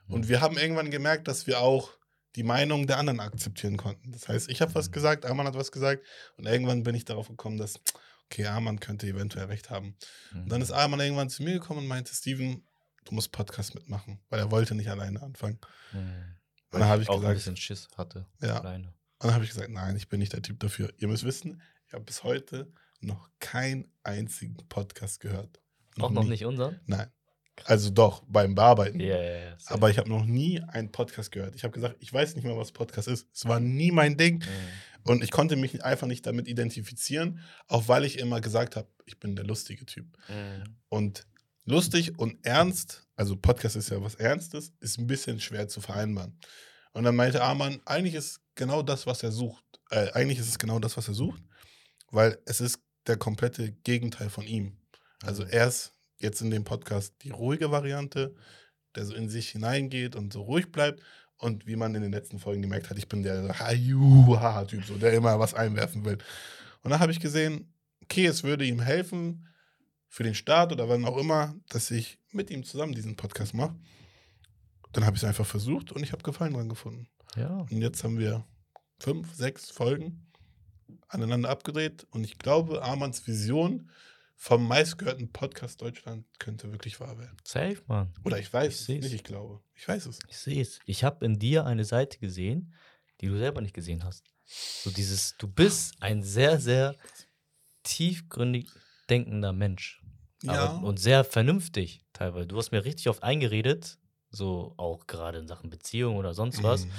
Und 0.08 0.28
wir 0.28 0.42
haben 0.42 0.58
irgendwann 0.58 0.90
gemerkt, 0.90 1.28
dass 1.28 1.46
wir 1.46 1.60
auch 1.60 1.92
die 2.36 2.42
Meinung 2.42 2.86
der 2.86 2.98
anderen 2.98 3.20
akzeptieren 3.20 3.76
konnten. 3.76 4.12
Das 4.12 4.28
heißt, 4.28 4.50
ich 4.50 4.60
habe 4.60 4.74
was 4.74 4.90
gesagt, 4.90 5.24
Arman 5.24 5.46
hat 5.46 5.54
was 5.54 5.72
gesagt 5.72 6.02
und 6.36 6.46
irgendwann 6.46 6.82
bin 6.82 6.94
ich 6.94 7.04
darauf 7.04 7.28
gekommen, 7.28 7.56
dass, 7.56 7.80
okay, 8.26 8.46
Arman 8.46 8.80
könnte 8.80 9.06
eventuell 9.06 9.46
recht 9.46 9.70
haben. 9.70 9.96
Und 10.34 10.50
dann 10.50 10.60
ist 10.60 10.70
Arman 10.70 11.00
irgendwann 11.00 11.30
zu 11.30 11.42
mir 11.42 11.54
gekommen 11.54 11.80
und 11.80 11.86
meinte, 11.86 12.14
Steven, 12.14 12.66
du 13.04 13.14
musst 13.14 13.32
Podcast 13.32 13.74
mitmachen, 13.74 14.20
weil 14.28 14.40
er 14.40 14.50
wollte 14.50 14.74
nicht 14.74 14.90
alleine 14.90 15.22
anfangen. 15.22 15.58
Mhm. 15.92 16.36
Und 16.72 16.80
dann 16.80 16.88
habe 16.88 17.02
ich 17.02 17.08
auch 17.08 17.16
ein 17.16 17.20
gesagt, 17.20 17.36
bisschen 17.36 17.56
Schiss 17.56 17.88
hatte. 17.96 18.26
Ja. 18.40 18.60
Alleine. 18.60 18.88
Und 18.88 19.28
dann 19.28 19.34
habe 19.34 19.44
ich 19.44 19.50
gesagt, 19.50 19.70
nein, 19.70 19.96
ich 19.96 20.08
bin 20.08 20.18
nicht 20.18 20.32
der 20.32 20.42
Typ 20.42 20.58
dafür. 20.60 20.92
Ihr 20.98 21.08
müsst 21.08 21.24
wissen, 21.24 21.62
ich 21.86 21.94
habe 21.94 22.04
bis 22.04 22.24
heute 22.24 22.72
noch 23.02 23.28
keinen 23.40 23.90
einzigen 24.02 24.56
Podcast 24.68 25.20
gehört. 25.20 25.60
Auch 25.98 26.10
noch 26.10 26.24
nie. 26.24 26.30
nicht 26.30 26.44
unseren? 26.44 26.80
Nein. 26.86 27.08
Also 27.64 27.90
doch, 27.90 28.22
beim 28.26 28.54
Bearbeiten. 28.54 28.98
Ja, 28.98 29.20
ja, 29.20 29.38
ja. 29.38 29.58
safe. 29.58 29.74
Aber 29.74 29.90
ich 29.90 29.98
habe 29.98 30.08
noch 30.08 30.24
nie 30.24 30.60
einen 30.60 30.90
Podcast 30.90 31.30
gehört. 31.30 31.54
Ich 31.54 31.64
habe 31.64 31.72
gesagt, 31.72 31.96
ich 32.00 32.12
weiß 32.12 32.34
nicht 32.34 32.44
mehr, 32.44 32.56
was 32.56 32.72
Podcast 32.72 33.08
ist. 33.08 33.28
Es 33.32 33.46
war 33.46 33.60
nie 33.60 33.92
mein 33.92 34.16
Ding. 34.16 34.38
Mhm. 34.38 35.10
Und 35.10 35.24
ich 35.24 35.30
konnte 35.30 35.56
mich 35.56 35.84
einfach 35.84 36.06
nicht 36.06 36.26
damit 36.26 36.48
identifizieren, 36.48 37.40
auch 37.66 37.88
weil 37.88 38.04
ich 38.04 38.18
immer 38.18 38.40
gesagt 38.40 38.76
habe, 38.76 38.88
ich 39.04 39.18
bin 39.18 39.36
der 39.36 39.44
lustige 39.44 39.84
Typ. 39.84 40.06
Mhm. 40.28 40.76
Und 40.88 41.26
lustig 41.64 42.18
und 42.18 42.44
ernst, 42.44 43.06
also 43.16 43.36
Podcast 43.36 43.76
ist 43.76 43.90
ja 43.90 44.02
was 44.02 44.14
Ernstes, 44.14 44.72
ist 44.80 44.98
ein 44.98 45.06
bisschen 45.06 45.40
schwer 45.40 45.68
zu 45.68 45.80
vereinbaren. 45.80 46.38
Und 46.92 47.04
dann 47.04 47.16
meinte 47.16 47.42
Arman, 47.42 47.80
eigentlich 47.84 48.14
ist 48.14 48.40
genau 48.54 48.82
das, 48.82 49.06
was 49.06 49.22
er 49.22 49.32
sucht. 49.32 49.64
Äh, 49.90 50.10
eigentlich 50.12 50.38
ist 50.38 50.48
es 50.48 50.58
genau 50.58 50.78
das, 50.78 50.96
was 50.96 51.08
er 51.08 51.14
sucht, 51.14 51.42
weil 52.10 52.38
es 52.46 52.60
ist 52.60 52.80
der 53.06 53.16
komplette 53.16 53.72
Gegenteil 53.72 54.30
von 54.30 54.44
ihm. 54.46 54.76
Also 55.22 55.44
Mhm. 55.44 55.50
er 55.50 55.68
ist 55.68 55.92
jetzt 56.18 56.40
in 56.40 56.50
dem 56.50 56.64
Podcast 56.64 57.14
die 57.22 57.30
ruhige 57.30 57.70
Variante, 57.70 58.34
der 58.94 59.06
so 59.06 59.14
in 59.14 59.28
sich 59.28 59.48
hineingeht 59.50 60.14
und 60.16 60.32
so 60.32 60.42
ruhig 60.42 60.70
bleibt. 60.70 61.00
Und 61.36 61.66
wie 61.66 61.74
man 61.76 61.94
in 61.96 62.02
den 62.02 62.12
letzten 62.12 62.38
Folgen 62.38 62.62
gemerkt 62.62 62.88
hat, 62.90 62.98
ich 62.98 63.08
bin 63.08 63.22
der 63.24 63.58
Hayu-Typ, 63.58 64.84
so, 64.84 64.96
der 64.96 65.12
immer 65.14 65.40
was 65.40 65.54
einwerfen 65.54 66.04
will. 66.04 66.18
Und 66.82 66.90
dann 66.90 67.00
habe 67.00 67.10
ich 67.10 67.18
gesehen, 67.18 67.74
okay, 68.04 68.26
es 68.26 68.44
würde 68.44 68.64
ihm 68.64 68.80
helfen 68.80 69.48
für 70.08 70.22
den 70.22 70.34
Start 70.36 70.70
oder 70.72 70.88
wann 70.88 71.04
auch 71.04 71.16
immer, 71.16 71.56
dass 71.68 71.90
ich 71.90 72.18
mit 72.30 72.50
ihm 72.50 72.62
zusammen 72.64 72.92
diesen 72.94 73.16
Podcast 73.16 73.54
mache. 73.54 73.74
Dann 74.92 75.04
habe 75.04 75.16
ich 75.16 75.22
es 75.22 75.28
einfach 75.28 75.46
versucht 75.46 75.90
und 75.90 76.02
ich 76.02 76.12
habe 76.12 76.22
Gefallen 76.22 76.52
dran 76.54 76.68
gefunden. 76.68 77.08
Ja. 77.34 77.66
Und 77.70 77.80
jetzt 77.80 78.04
haben 78.04 78.18
wir 78.18 78.44
fünf, 79.00 79.34
sechs 79.34 79.70
Folgen 79.70 80.28
aneinander 81.12 81.48
abgedreht. 81.50 82.06
Und 82.10 82.24
ich 82.24 82.38
glaube, 82.38 82.82
Armands 82.82 83.26
Vision 83.26 83.90
vom 84.36 84.66
meistgehörten 84.66 85.30
Podcast 85.32 85.80
Deutschland 85.82 86.26
könnte 86.38 86.72
wirklich 86.72 86.98
wahr 86.98 87.16
werden. 87.18 87.36
Safe, 87.44 87.80
Mann. 87.86 88.12
Oder 88.24 88.38
ich 88.38 88.52
weiß 88.52 88.72
Ich 88.72 88.80
es 88.80 88.86
seh's. 88.86 89.04
nicht, 89.04 89.14
ich 89.14 89.24
glaube. 89.24 89.60
Ich 89.74 89.86
weiß 89.86 90.06
es. 90.06 90.18
Ich 90.28 90.36
sehe 90.38 90.60
es. 90.60 90.80
Ich 90.84 91.04
habe 91.04 91.24
in 91.24 91.38
dir 91.38 91.64
eine 91.64 91.84
Seite 91.84 92.18
gesehen, 92.18 92.74
die 93.20 93.26
du 93.28 93.38
selber 93.38 93.60
nicht 93.60 93.74
gesehen 93.74 94.02
hast. 94.04 94.32
So 94.46 94.90
dieses, 94.90 95.36
du 95.38 95.46
bist 95.46 95.94
ein 96.02 96.22
sehr, 96.22 96.58
sehr 96.60 96.96
tiefgründig 97.84 98.68
denkender 99.08 99.52
Mensch. 99.52 100.02
Aber, 100.46 100.82
und 100.84 100.98
sehr 100.98 101.22
vernünftig 101.24 102.04
teilweise. 102.12 102.48
Du 102.48 102.56
hast 102.58 102.72
mir 102.72 102.84
richtig 102.84 103.08
oft 103.08 103.22
eingeredet, 103.22 103.98
so 104.30 104.74
auch 104.76 105.06
gerade 105.06 105.38
in 105.38 105.46
Sachen 105.46 105.70
Beziehung 105.70 106.16
oder 106.16 106.34
sonst 106.34 106.62
was, 106.64 106.86
Mhm. 106.86 106.90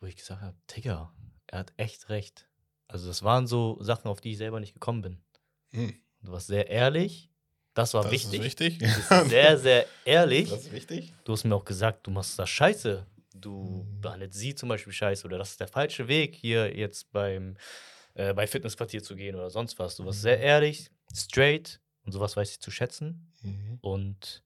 wo 0.00 0.06
ich 0.06 0.16
gesagt 0.16 0.42
habe, 0.42 0.56
Digga, 0.74 1.14
er 1.46 1.58
hat 1.60 1.72
echt 1.76 2.08
recht. 2.08 2.48
Also 2.92 3.06
das 3.08 3.22
waren 3.22 3.46
so 3.46 3.78
Sachen, 3.80 4.08
auf 4.08 4.20
die 4.20 4.32
ich 4.32 4.38
selber 4.38 4.60
nicht 4.60 4.74
gekommen 4.74 5.02
bin. 5.02 5.18
Mhm. 5.72 5.94
Du 6.22 6.32
warst 6.32 6.48
sehr 6.48 6.68
ehrlich. 6.68 7.30
Das 7.74 7.94
war 7.94 8.02
Das 8.02 8.12
wichtig. 8.12 8.40
ist 8.40 8.44
wichtig. 8.44 8.78
Du 8.78 8.84
bist 8.94 9.30
sehr, 9.30 9.56
sehr 9.58 9.86
ehrlich. 10.04 10.50
Das 10.50 10.62
ist 10.66 10.72
wichtig. 10.72 11.14
Du 11.24 11.32
hast 11.32 11.44
mir 11.44 11.54
auch 11.54 11.64
gesagt, 11.64 12.06
du 12.06 12.10
machst 12.10 12.38
das 12.38 12.50
scheiße. 12.50 13.06
Du 13.34 13.84
Mhm. 13.88 14.00
behandelst 14.00 14.38
sie 14.38 14.54
zum 14.54 14.68
Beispiel 14.68 14.92
scheiße 14.92 15.24
oder 15.26 15.38
das 15.38 15.52
ist 15.52 15.60
der 15.60 15.68
falsche 15.68 16.08
Weg, 16.08 16.34
hier 16.34 16.76
jetzt 16.76 17.10
beim 17.12 17.56
äh, 18.14 18.34
bei 18.34 18.46
Fitnessquartier 18.48 19.02
zu 19.04 19.14
gehen 19.14 19.36
oder 19.36 19.50
sonst 19.50 19.78
was. 19.78 19.94
Du 19.96 20.04
warst 20.04 20.18
Mhm. 20.18 20.22
sehr 20.22 20.40
ehrlich, 20.40 20.90
straight 21.14 21.80
und 22.04 22.10
sowas 22.12 22.36
weiß 22.36 22.50
ich 22.50 22.60
zu 22.60 22.72
schätzen. 22.72 23.32
Mhm. 23.42 23.78
Und 23.82 24.42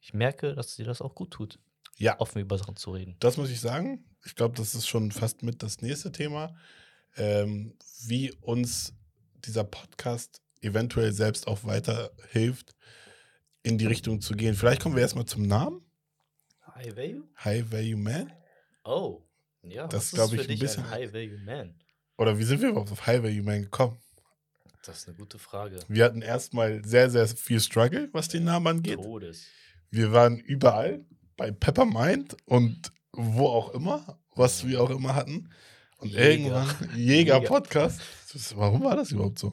ich 0.00 0.12
merke, 0.12 0.54
dass 0.54 0.76
dir 0.76 0.84
das 0.84 1.00
auch 1.00 1.14
gut 1.14 1.30
tut, 1.30 1.58
Ja, 1.96 2.20
offen 2.20 2.40
über 2.40 2.58
Sachen 2.58 2.76
zu 2.76 2.90
reden. 2.90 3.16
das 3.20 3.38
muss 3.38 3.48
ich 3.48 3.58
sagen. 3.60 4.04
Ich 4.26 4.34
glaube, 4.34 4.54
das 4.54 4.74
ist 4.74 4.86
schon 4.86 5.10
fast 5.12 5.42
mit 5.42 5.62
das 5.62 5.80
nächste 5.80 6.12
Thema, 6.12 6.54
ähm, 7.16 7.76
wie 8.04 8.32
uns 8.40 8.94
dieser 9.44 9.64
Podcast 9.64 10.40
eventuell 10.60 11.12
selbst 11.12 11.46
auch 11.46 11.64
weiterhilft, 11.64 12.74
in 13.62 13.78
die 13.78 13.86
Richtung 13.86 14.20
zu 14.20 14.34
gehen. 14.34 14.54
Vielleicht 14.54 14.82
kommen 14.82 14.94
wir 14.96 15.02
erstmal 15.02 15.26
zum 15.26 15.46
Namen. 15.46 15.82
High 16.74 16.96
Value? 16.96 17.24
High 17.44 17.72
Value 17.72 17.96
Man. 17.96 18.32
Oh, 18.84 19.22
ja. 19.62 19.86
Das 19.88 20.12
ist 20.12 20.32
ich 20.32 20.40
für 20.40 20.48
ein 20.52 20.58
bisschen- 20.58 20.84
ein 20.84 20.90
High 20.90 21.12
Value 21.12 21.38
Man? 21.38 21.74
Oder 22.18 22.38
wie 22.38 22.44
sind 22.44 22.60
wir 22.62 22.70
überhaupt 22.70 22.92
auf 22.92 23.06
High 23.06 23.22
Value 23.22 23.42
Man 23.42 23.62
gekommen? 23.62 23.98
Das 24.84 24.98
ist 24.98 25.08
eine 25.08 25.16
gute 25.16 25.38
Frage. 25.38 25.80
Wir 25.88 26.04
hatten 26.04 26.22
erstmal 26.22 26.84
sehr, 26.84 27.10
sehr 27.10 27.26
viel 27.26 27.60
Struggle, 27.60 28.08
was 28.12 28.28
den 28.28 28.44
Namen 28.44 28.66
angeht. 28.68 28.94
Todes. 29.02 29.46
Wir 29.90 30.12
waren 30.12 30.38
überall, 30.38 31.04
bei 31.36 31.50
Peppermind 31.50 32.36
und 32.46 32.92
wo 33.12 33.46
auch 33.48 33.74
immer, 33.74 34.18
was 34.34 34.66
wir 34.66 34.80
auch 34.80 34.90
immer 34.90 35.14
hatten. 35.14 35.50
Und 35.98 36.08
Jäger. 36.10 36.30
irgendwann, 36.30 36.96
Jäger. 36.96 37.36
Jäger-Podcast. 37.38 38.00
Das- 38.32 38.54
Warum 38.56 38.82
war 38.84 38.96
das 38.96 39.12
überhaupt 39.12 39.38
so? 39.38 39.50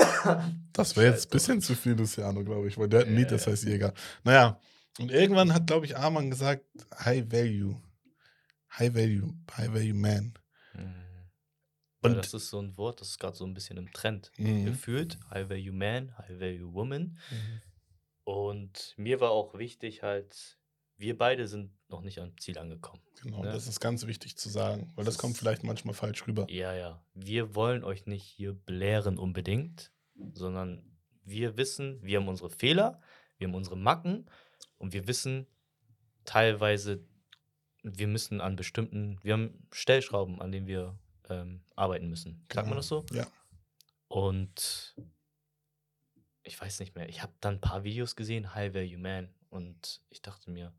Das 0.73 0.97
wäre 0.97 1.13
jetzt 1.13 1.27
ein 1.27 1.29
bisschen 1.29 1.61
zu 1.61 1.73
viel 1.75 1.93
Luciano, 1.93 2.43
glaube 2.43 2.67
ich, 2.67 2.77
weil 2.77 2.89
der 2.89 3.01
hat 3.01 3.07
ein 3.07 3.15
Lied, 3.15 3.31
das 3.31 3.47
heißt 3.47 3.63
Jäger. 3.63 3.93
Naja, 4.25 4.59
und 4.99 5.09
irgendwann 5.09 5.53
hat, 5.53 5.67
glaube 5.67 5.85
ich, 5.85 5.95
Arman 5.95 6.29
gesagt, 6.29 6.65
High 6.99 7.31
Value. 7.31 7.81
High 8.77 8.93
Value, 8.93 9.33
High 9.55 9.71
Value 9.73 9.93
Man. 9.93 10.33
Mhm. 10.73 10.95
Und- 12.01 12.11
ja, 12.15 12.17
das 12.17 12.33
ist 12.33 12.49
so 12.49 12.59
ein 12.59 12.75
Wort, 12.77 12.99
das 12.99 13.09
ist 13.09 13.19
gerade 13.19 13.37
so 13.37 13.45
ein 13.45 13.53
bisschen 13.53 13.77
im 13.77 13.93
Trend. 13.93 14.31
Mhm. 14.37 14.65
Gefühlt. 14.65 15.17
High 15.29 15.49
Value 15.49 15.71
Man, 15.71 16.17
High 16.17 16.39
Value 16.41 16.73
Woman. 16.73 17.17
Und 18.25 18.93
mir 18.97 19.19
war 19.21 19.31
auch 19.31 19.57
wichtig 19.57 20.03
halt, 20.03 20.57
wir 20.97 21.17
beide 21.17 21.47
sind 21.47 21.71
noch 21.89 22.01
nicht 22.01 22.19
am 22.19 22.37
Ziel 22.37 22.57
angekommen. 22.57 23.01
Genau, 23.21 23.43
Ne? 23.43 23.51
das 23.51 23.67
ist 23.67 23.79
ganz 23.79 24.05
wichtig 24.07 24.37
zu 24.37 24.49
sagen, 24.49 24.91
weil 24.95 25.05
das 25.05 25.15
Das 25.15 25.21
kommt 25.21 25.37
vielleicht 25.37 25.63
manchmal 25.63 25.93
falsch 25.93 26.25
rüber. 26.27 26.45
Ja, 26.49 26.73
ja. 26.73 27.03
Wir 27.13 27.55
wollen 27.55 27.83
euch 27.83 28.05
nicht 28.05 28.23
hier 28.23 28.53
belehren 28.53 29.17
unbedingt, 29.17 29.91
sondern 30.33 30.83
wir 31.23 31.57
wissen, 31.57 32.01
wir 32.03 32.19
haben 32.19 32.27
unsere 32.27 32.49
Fehler, 32.49 33.01
wir 33.37 33.47
haben 33.47 33.55
unsere 33.55 33.77
Macken 33.77 34.29
und 34.77 34.93
wir 34.93 35.07
wissen 35.07 35.47
teilweise, 36.25 37.05
wir 37.83 38.07
müssen 38.07 38.39
an 38.41 38.55
bestimmten, 38.55 39.19
wir 39.23 39.33
haben 39.33 39.67
Stellschrauben, 39.71 40.41
an 40.41 40.51
denen 40.51 40.67
wir 40.67 40.97
ähm, 41.29 41.63
arbeiten 41.75 42.09
müssen. 42.09 42.45
Sagt 42.51 42.55
man 42.55 42.65
Genau. 42.65 42.75
das 42.77 42.87
so? 42.87 43.05
Ja. 43.13 43.27
Und 44.07 44.95
ich 46.43 46.59
weiß 46.59 46.79
nicht 46.79 46.95
mehr, 46.95 47.07
ich 47.09 47.21
habe 47.21 47.33
dann 47.39 47.55
ein 47.55 47.61
paar 47.61 47.83
Videos 47.83 48.15
gesehen, 48.15 48.53
High 48.53 48.73
Value 48.73 48.97
Man. 48.97 49.33
Und 49.49 50.01
ich 50.09 50.21
dachte 50.21 50.49
mir, 50.51 50.73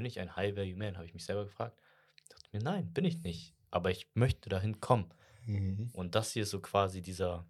bin 0.00 0.06
ich 0.06 0.18
ein 0.18 0.34
High 0.34 0.56
Value 0.56 0.76
Man? 0.76 0.96
Habe 0.96 1.04
ich 1.04 1.12
mich 1.12 1.26
selber 1.26 1.44
gefragt. 1.44 1.78
Ich 2.22 2.28
dachte 2.30 2.48
mir, 2.52 2.62
nein, 2.62 2.90
bin 2.94 3.04
ich 3.04 3.22
nicht. 3.22 3.54
Aber 3.70 3.90
ich 3.90 4.08
möchte 4.14 4.48
dahin 4.48 4.80
kommen. 4.80 5.12
Mhm. 5.44 5.90
Und 5.92 6.14
das 6.14 6.32
hier 6.32 6.44
ist 6.44 6.50
so 6.50 6.60
quasi 6.60 7.02
dieser, 7.02 7.44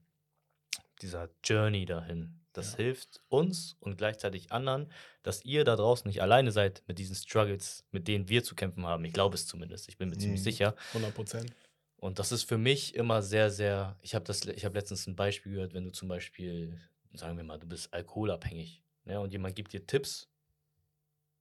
dieser 1.01 1.31
Journey 1.45 1.85
dahin. 1.87 2.41
Das 2.53 2.73
Ja. 2.73 2.79
hilft 2.79 3.21
uns 3.29 3.77
und 3.79 3.99
gleichzeitig 3.99 4.51
anderen, 4.51 4.91
dass 5.23 5.45
ihr 5.45 5.63
da 5.63 5.77
draußen 5.77 6.09
nicht 6.09 6.21
alleine 6.23 6.51
seid 6.51 6.83
mit 6.89 6.99
diesen 6.99 7.15
Struggles, 7.15 7.85
mit 7.93 8.09
denen 8.09 8.29
wir 8.29 8.43
zu 8.43 8.57
kämpfen 8.57 8.85
haben. 8.85 9.05
Ich 9.05 9.13
glaube 9.13 9.37
es 9.37 9.47
zumindest. 9.47 9.89
Ich 9.89 9.97
bin 9.97 10.09
mir 10.11 10.19
ziemlich 10.19 10.41
Mhm. 10.41 10.45
sicher. 10.45 10.75
100 10.93 11.15
Prozent. 11.15 11.55
Und 11.99 12.19
das 12.19 12.33
ist 12.33 12.43
für 12.43 12.59
mich 12.59 12.97
immer 12.97 13.23
sehr, 13.23 13.49
sehr. 13.51 13.97
Ich 14.03 14.17
habe 14.17 14.33
habe 14.33 14.75
letztens 14.75 15.07
ein 15.07 15.15
Beispiel 15.15 15.53
gehört, 15.53 15.73
wenn 15.75 15.85
du 15.85 15.93
zum 15.93 16.09
Beispiel, 16.09 16.77
sagen 17.15 17.37
wir 17.37 17.45
mal, 17.45 17.61
du 17.61 17.69
bist 17.69 17.95
alkoholabhängig, 17.95 18.83
ne, 19.05 19.21
und 19.21 19.31
jemand 19.33 19.55
gibt 19.55 19.73
dir 19.73 19.87
Tipps, 19.87 20.27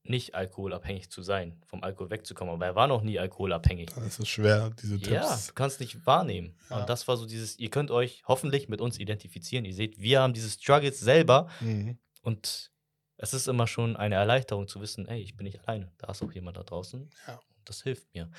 nicht 0.04 0.34
alkoholabhängig 0.34 1.10
zu 1.12 1.22
sein, 1.22 1.62
vom 1.68 1.84
Alkohol 1.84 2.10
wegzukommen. 2.10 2.54
Aber 2.54 2.66
er 2.66 2.76
war 2.76 2.88
noch 2.88 3.02
nie 3.02 3.20
alkoholabhängig. 3.20 3.90
Dann 3.94 4.08
ist 4.08 4.20
es 4.20 4.28
schwer, 4.28 4.72
diese 4.82 4.96
Ja, 4.98 5.22
Tipps. 5.28 5.48
du 5.48 5.54
kannst 5.54 5.80
nicht 5.80 6.06
wahrnehmen. 6.06 6.56
Ja. 6.70 6.80
Und 6.82 6.90
das 6.90 7.08
war 7.08 7.18
so 7.18 7.26
dieses, 7.26 7.60
ihr 7.60 7.70
könnt 7.70 7.92
euch 7.92 8.24
hoffentlich 8.28 8.70
mit 8.70 8.82
uns 8.82 8.98
identifizieren. 8.98 9.66
Ihr 9.66 9.74
seht, 9.76 10.00
wir 10.00 10.22
haben 10.22 10.34
diese 10.34 10.50
Struggles 10.50 11.00
selber 11.00 11.48
Mhm. 11.60 12.00
und 12.22 12.72
es 13.18 13.34
ist 13.34 13.48
immer 13.48 13.68
schon 13.68 13.98
eine 13.98 14.16
Erleichterung 14.16 14.68
zu 14.68 14.80
wissen, 14.82 15.06
ey, 15.08 15.22
ich 15.22 15.36
bin 15.36 15.44
nicht 15.46 15.60
alleine. 15.68 15.92
Da 15.98 16.10
ist 16.12 16.24
auch 16.24 16.32
jemand 16.32 16.56
da 16.58 16.64
draußen. 16.64 17.10
Ja. 17.28 17.40
Das 17.66 17.84
hilft 17.84 18.14
mir. 18.14 18.32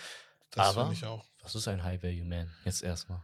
Das 0.52 0.74
finde 0.74 0.94
ich 0.94 1.04
auch. 1.04 1.24
Was 1.42 1.54
ist 1.54 1.68
ein 1.68 1.82
High 1.84 2.02
Value 2.02 2.24
Man? 2.24 2.50
Jetzt 2.64 2.82
erstmal. 2.82 3.22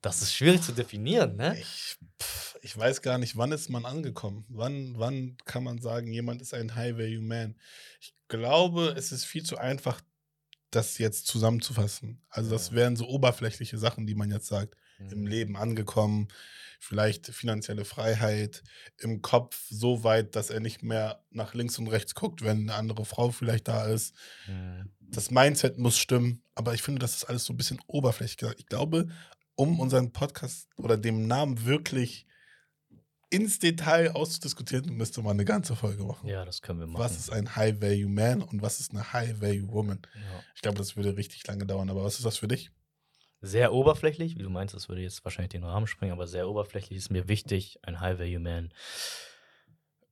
Das 0.00 0.22
ist 0.22 0.32
schwierig 0.34 0.62
zu 0.62 0.72
definieren, 0.72 1.36
ne? 1.36 1.58
Ich, 1.58 1.96
pff, 2.22 2.56
ich 2.62 2.76
weiß 2.76 3.02
gar 3.02 3.18
nicht, 3.18 3.36
wann 3.36 3.50
ist 3.52 3.68
man 3.68 3.84
angekommen? 3.84 4.44
Wann, 4.48 4.94
wann 4.96 5.36
kann 5.44 5.64
man 5.64 5.80
sagen, 5.80 6.12
jemand 6.12 6.40
ist 6.40 6.54
ein 6.54 6.74
High-Value-Man? 6.74 7.56
Ich 8.00 8.14
glaube, 8.28 8.94
es 8.96 9.10
ist 9.12 9.24
viel 9.24 9.42
zu 9.42 9.58
einfach, 9.58 10.00
das 10.70 10.98
jetzt 10.98 11.26
zusammenzufassen. 11.26 12.20
Also, 12.28 12.50
das 12.50 12.72
wären 12.72 12.94
so 12.94 13.08
oberflächliche 13.08 13.78
Sachen, 13.78 14.06
die 14.06 14.14
man 14.14 14.30
jetzt 14.30 14.46
sagt. 14.46 14.76
Im 15.10 15.20
Mhm. 15.20 15.26
Leben 15.26 15.56
angekommen, 15.56 16.28
vielleicht 16.80 17.26
finanzielle 17.26 17.84
Freiheit, 17.84 18.62
im 18.98 19.22
Kopf 19.22 19.66
so 19.70 20.02
weit, 20.04 20.34
dass 20.36 20.50
er 20.50 20.60
nicht 20.60 20.82
mehr 20.82 21.24
nach 21.30 21.54
links 21.54 21.78
und 21.78 21.86
rechts 21.88 22.14
guckt, 22.14 22.42
wenn 22.42 22.62
eine 22.62 22.74
andere 22.74 23.04
Frau 23.04 23.30
vielleicht 23.30 23.68
da 23.68 23.86
ist. 23.86 24.14
Mhm. 24.46 24.90
das 25.00 25.30
Mindset 25.30 25.78
muss 25.78 25.98
stimmen, 25.98 26.42
aber 26.54 26.74
ich 26.74 26.82
finde, 26.82 26.98
das 26.98 27.16
ist 27.16 27.24
alles 27.24 27.44
so 27.44 27.52
ein 27.54 27.56
bisschen 27.56 27.80
oberflächlich 27.86 28.36
gesagt. 28.36 28.60
Ich 28.60 28.66
glaube, 28.66 29.08
um 29.58 29.80
unseren 29.80 30.12
Podcast 30.12 30.68
oder 30.76 30.96
dem 30.96 31.26
Namen 31.26 31.66
wirklich 31.66 32.26
ins 33.30 33.58
Detail 33.58 34.12
auszudiskutieren, 34.12 34.96
müsste 34.96 35.20
man 35.20 35.32
eine 35.32 35.44
ganze 35.44 35.76
Folge 35.76 36.04
machen. 36.04 36.28
Ja, 36.28 36.44
das 36.44 36.62
können 36.62 36.78
wir 36.78 36.86
machen. 36.86 37.02
Was 37.02 37.18
ist 37.18 37.30
ein 37.30 37.56
High-Value-Man 37.56 38.42
und 38.42 38.62
was 38.62 38.80
ist 38.80 38.92
eine 38.92 39.12
High-Value-Woman? 39.12 40.00
ja. 40.14 40.20
Ich 40.54 40.62
glaube, 40.62 40.78
das 40.78 40.96
würde 40.96 41.16
richtig 41.16 41.46
lange 41.46 41.66
dauern, 41.66 41.90
aber 41.90 42.04
was 42.04 42.16
ist 42.16 42.24
das 42.24 42.38
für 42.38 42.48
dich? 42.48 42.70
sehr 43.40 43.72
oberflächlich, 43.72 44.36
wie 44.36 44.42
du 44.42 44.50
meinst, 44.50 44.74
das 44.74 44.88
würde 44.88 45.02
jetzt 45.02 45.24
wahrscheinlich 45.24 45.50
den 45.50 45.62
Rahmen 45.62 45.86
sprengen, 45.86 46.12
aber 46.12 46.26
sehr 46.26 46.48
oberflächlich 46.48 46.98
ist 46.98 47.10
mir 47.10 47.28
wichtig, 47.28 47.78
ein 47.82 48.00
High-Value-Man 48.00 48.72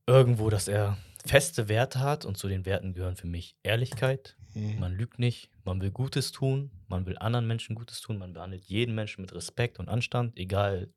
irgendwo, 0.06 0.48
dass 0.48 0.68
er 0.68 0.96
feste 1.26 1.68
Werte 1.68 1.98
hat 1.98 2.24
und 2.24 2.38
zu 2.38 2.46
den 2.46 2.64
Werten 2.64 2.92
gehören 2.92 3.16
für 3.16 3.26
mich 3.26 3.56
Ehrlichkeit, 3.64 4.36
Mhm. 4.56 4.80
man 4.80 4.94
lügt 4.94 5.18
nicht, 5.18 5.50
man 5.64 5.82
will 5.82 5.90
Gutes 5.90 6.32
tun, 6.32 6.70
man 6.88 7.04
will 7.04 7.18
anderen 7.18 7.46
Menschen 7.46 7.76
Gutes 7.76 8.00
tun, 8.00 8.16
man 8.16 8.32
behandelt 8.32 8.64
jeden 8.64 8.94
Menschen 8.94 9.20
mit 9.20 9.34
Respekt 9.34 9.78
und 9.78 9.88
Anstand, 9.88 10.38
egal 10.38 10.88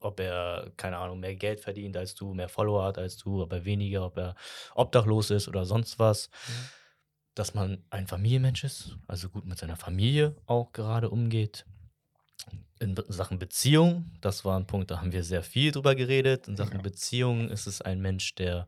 ob 0.00 0.18
er, 0.18 0.72
keine 0.76 0.98
Ahnung, 0.98 1.20
mehr 1.20 1.36
Geld 1.36 1.60
verdient 1.60 1.96
als 1.96 2.16
du, 2.16 2.34
mehr 2.34 2.48
Follower 2.48 2.84
hat 2.84 2.98
als 2.98 3.16
du, 3.16 3.42
ob 3.42 3.52
er 3.52 3.64
weniger, 3.64 4.04
ob 4.04 4.18
er 4.18 4.34
obdachlos 4.74 5.30
ist 5.30 5.46
oder 5.46 5.64
sonst 5.64 6.00
was. 6.00 6.30
Dass 7.36 7.54
man 7.54 7.84
ein 7.90 8.06
Familienmensch 8.06 8.64
ist, 8.64 8.96
also 9.06 9.28
gut 9.28 9.44
mit 9.44 9.58
seiner 9.58 9.76
Familie 9.76 10.36
auch 10.46 10.72
gerade 10.72 11.10
umgeht. 11.10 11.64
In 12.80 12.96
Sachen 13.08 13.38
Beziehung, 13.38 14.10
das 14.20 14.44
war 14.44 14.58
ein 14.58 14.66
Punkt, 14.66 14.90
da 14.90 15.00
haben 15.00 15.12
wir 15.12 15.22
sehr 15.22 15.42
viel 15.42 15.70
drüber 15.70 15.94
geredet. 15.94 16.48
In 16.48 16.56
Sachen 16.56 16.76
Ja. 16.76 16.82
Beziehung 16.82 17.48
ist 17.50 17.66
es 17.66 17.80
ein 17.80 18.00
Mensch, 18.00 18.34
der 18.34 18.66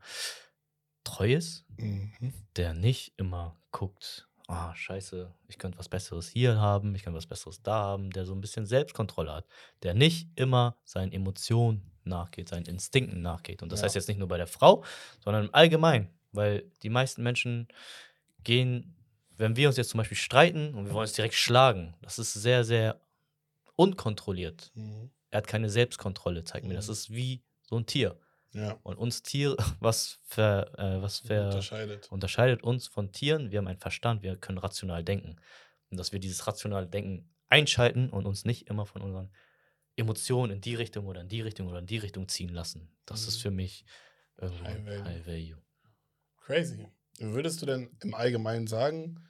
treu 1.07 1.33
ist, 1.33 1.65
Mhm. 1.77 2.33
der 2.55 2.73
nicht 2.73 3.13
immer 3.17 3.55
guckt, 3.71 4.27
ah, 4.47 4.73
scheiße, 4.75 5.33
ich 5.47 5.57
könnte 5.57 5.77
was 5.77 5.89
Besseres 5.89 6.27
hier 6.29 6.59
haben, 6.59 6.95
ich 6.95 7.03
könnte 7.03 7.17
was 7.17 7.27
Besseres 7.27 7.61
da 7.61 7.73
haben, 7.73 8.09
der 8.11 8.25
so 8.25 8.33
ein 8.33 8.41
bisschen 8.41 8.65
Selbstkontrolle 8.65 9.31
hat, 9.33 9.45
der 9.83 9.93
nicht 9.93 10.29
immer 10.35 10.77
seinen 10.85 11.11
Emotionen 11.11 11.91
nachgeht, 12.03 12.49
seinen 12.49 12.65
Instinkten 12.65 13.21
nachgeht. 13.21 13.61
Und 13.61 13.71
das 13.71 13.79
Ja. 13.81 13.85
heißt 13.85 13.95
jetzt 13.95 14.07
nicht 14.07 14.17
nur 14.17 14.27
bei 14.29 14.37
der 14.37 14.47
Frau, 14.47 14.83
sondern 15.23 15.45
im 15.45 15.53
Allgemeinen, 15.53 16.09
weil 16.31 16.71
die 16.83 16.89
meisten 16.89 17.21
Menschen 17.23 17.67
gehen, 18.43 18.95
wenn 19.35 19.55
wir 19.55 19.67
uns 19.67 19.77
jetzt 19.77 19.89
zum 19.89 19.99
Beispiel 19.99 20.17
streiten 20.17 20.73
und 20.73 20.85
wir 20.85 20.93
wollen 20.93 21.03
uns 21.07 21.13
direkt 21.13 21.35
schlagen, 21.35 21.95
das 22.01 22.17
ist 22.17 22.33
sehr, 22.33 22.63
sehr 22.63 22.99
unkontrolliert. 23.75 24.71
Mhm. 24.75 25.11
Er 25.29 25.37
hat 25.39 25.47
keine 25.47 25.69
Selbstkontrolle, 25.69 26.43
zeigt 26.43 26.65
mir. 26.65 26.73
Das 26.73 26.87
Mhm. 26.87 26.93
ist 26.93 27.13
wie 27.13 27.43
so 27.63 27.75
ein 27.77 27.85
Tier. 27.85 28.17
Ja. 28.53 28.79
Und 28.83 28.97
uns 28.97 29.21
Tiere, 29.23 29.55
was, 29.79 30.19
ver, 30.23 30.71
äh, 30.77 31.01
was 31.01 31.19
ver, 31.19 31.45
Unterscheidet. 31.45 32.11
unterscheidet 32.11 32.63
uns 32.63 32.87
von 32.87 33.11
Tieren. 33.11 33.51
Wir 33.51 33.59
haben 33.59 33.67
einen 33.67 33.79
Verstand, 33.79 34.23
wir 34.23 34.35
können 34.37 34.57
rational 34.57 35.03
denken. 35.03 35.35
Und 35.89 35.97
dass 35.97 36.11
wir 36.11 36.19
dieses 36.19 36.47
rationale 36.47 36.87
Denken 36.87 37.33
einschalten 37.49 38.09
und 38.09 38.25
uns 38.25 38.45
nicht 38.45 38.67
immer 38.67 38.85
von 38.85 39.01
unseren 39.01 39.31
Emotionen 39.95 40.53
in 40.53 40.61
die 40.61 40.75
Richtung 40.75 41.07
oder 41.07 41.21
in 41.21 41.27
die 41.29 41.41
Richtung 41.41 41.67
oder 41.67 41.79
in 41.79 41.87
die 41.87 41.97
Richtung 41.97 42.27
ziehen 42.27 42.49
lassen. 42.49 42.95
Das 43.05 43.21
Mhm. 43.23 43.27
ist 43.29 43.37
für 43.41 43.51
mich 43.51 43.85
irgendwo 44.37 44.65
High. 44.65 44.85
Value. 44.85 45.03
High 45.05 45.27
Value. 45.27 45.57
Crazy. 46.41 46.87
Würdest 47.19 47.61
du 47.61 47.65
denn 47.65 47.89
im 48.03 48.13
Allgemeinen 48.13 48.67
sagen, 48.67 49.27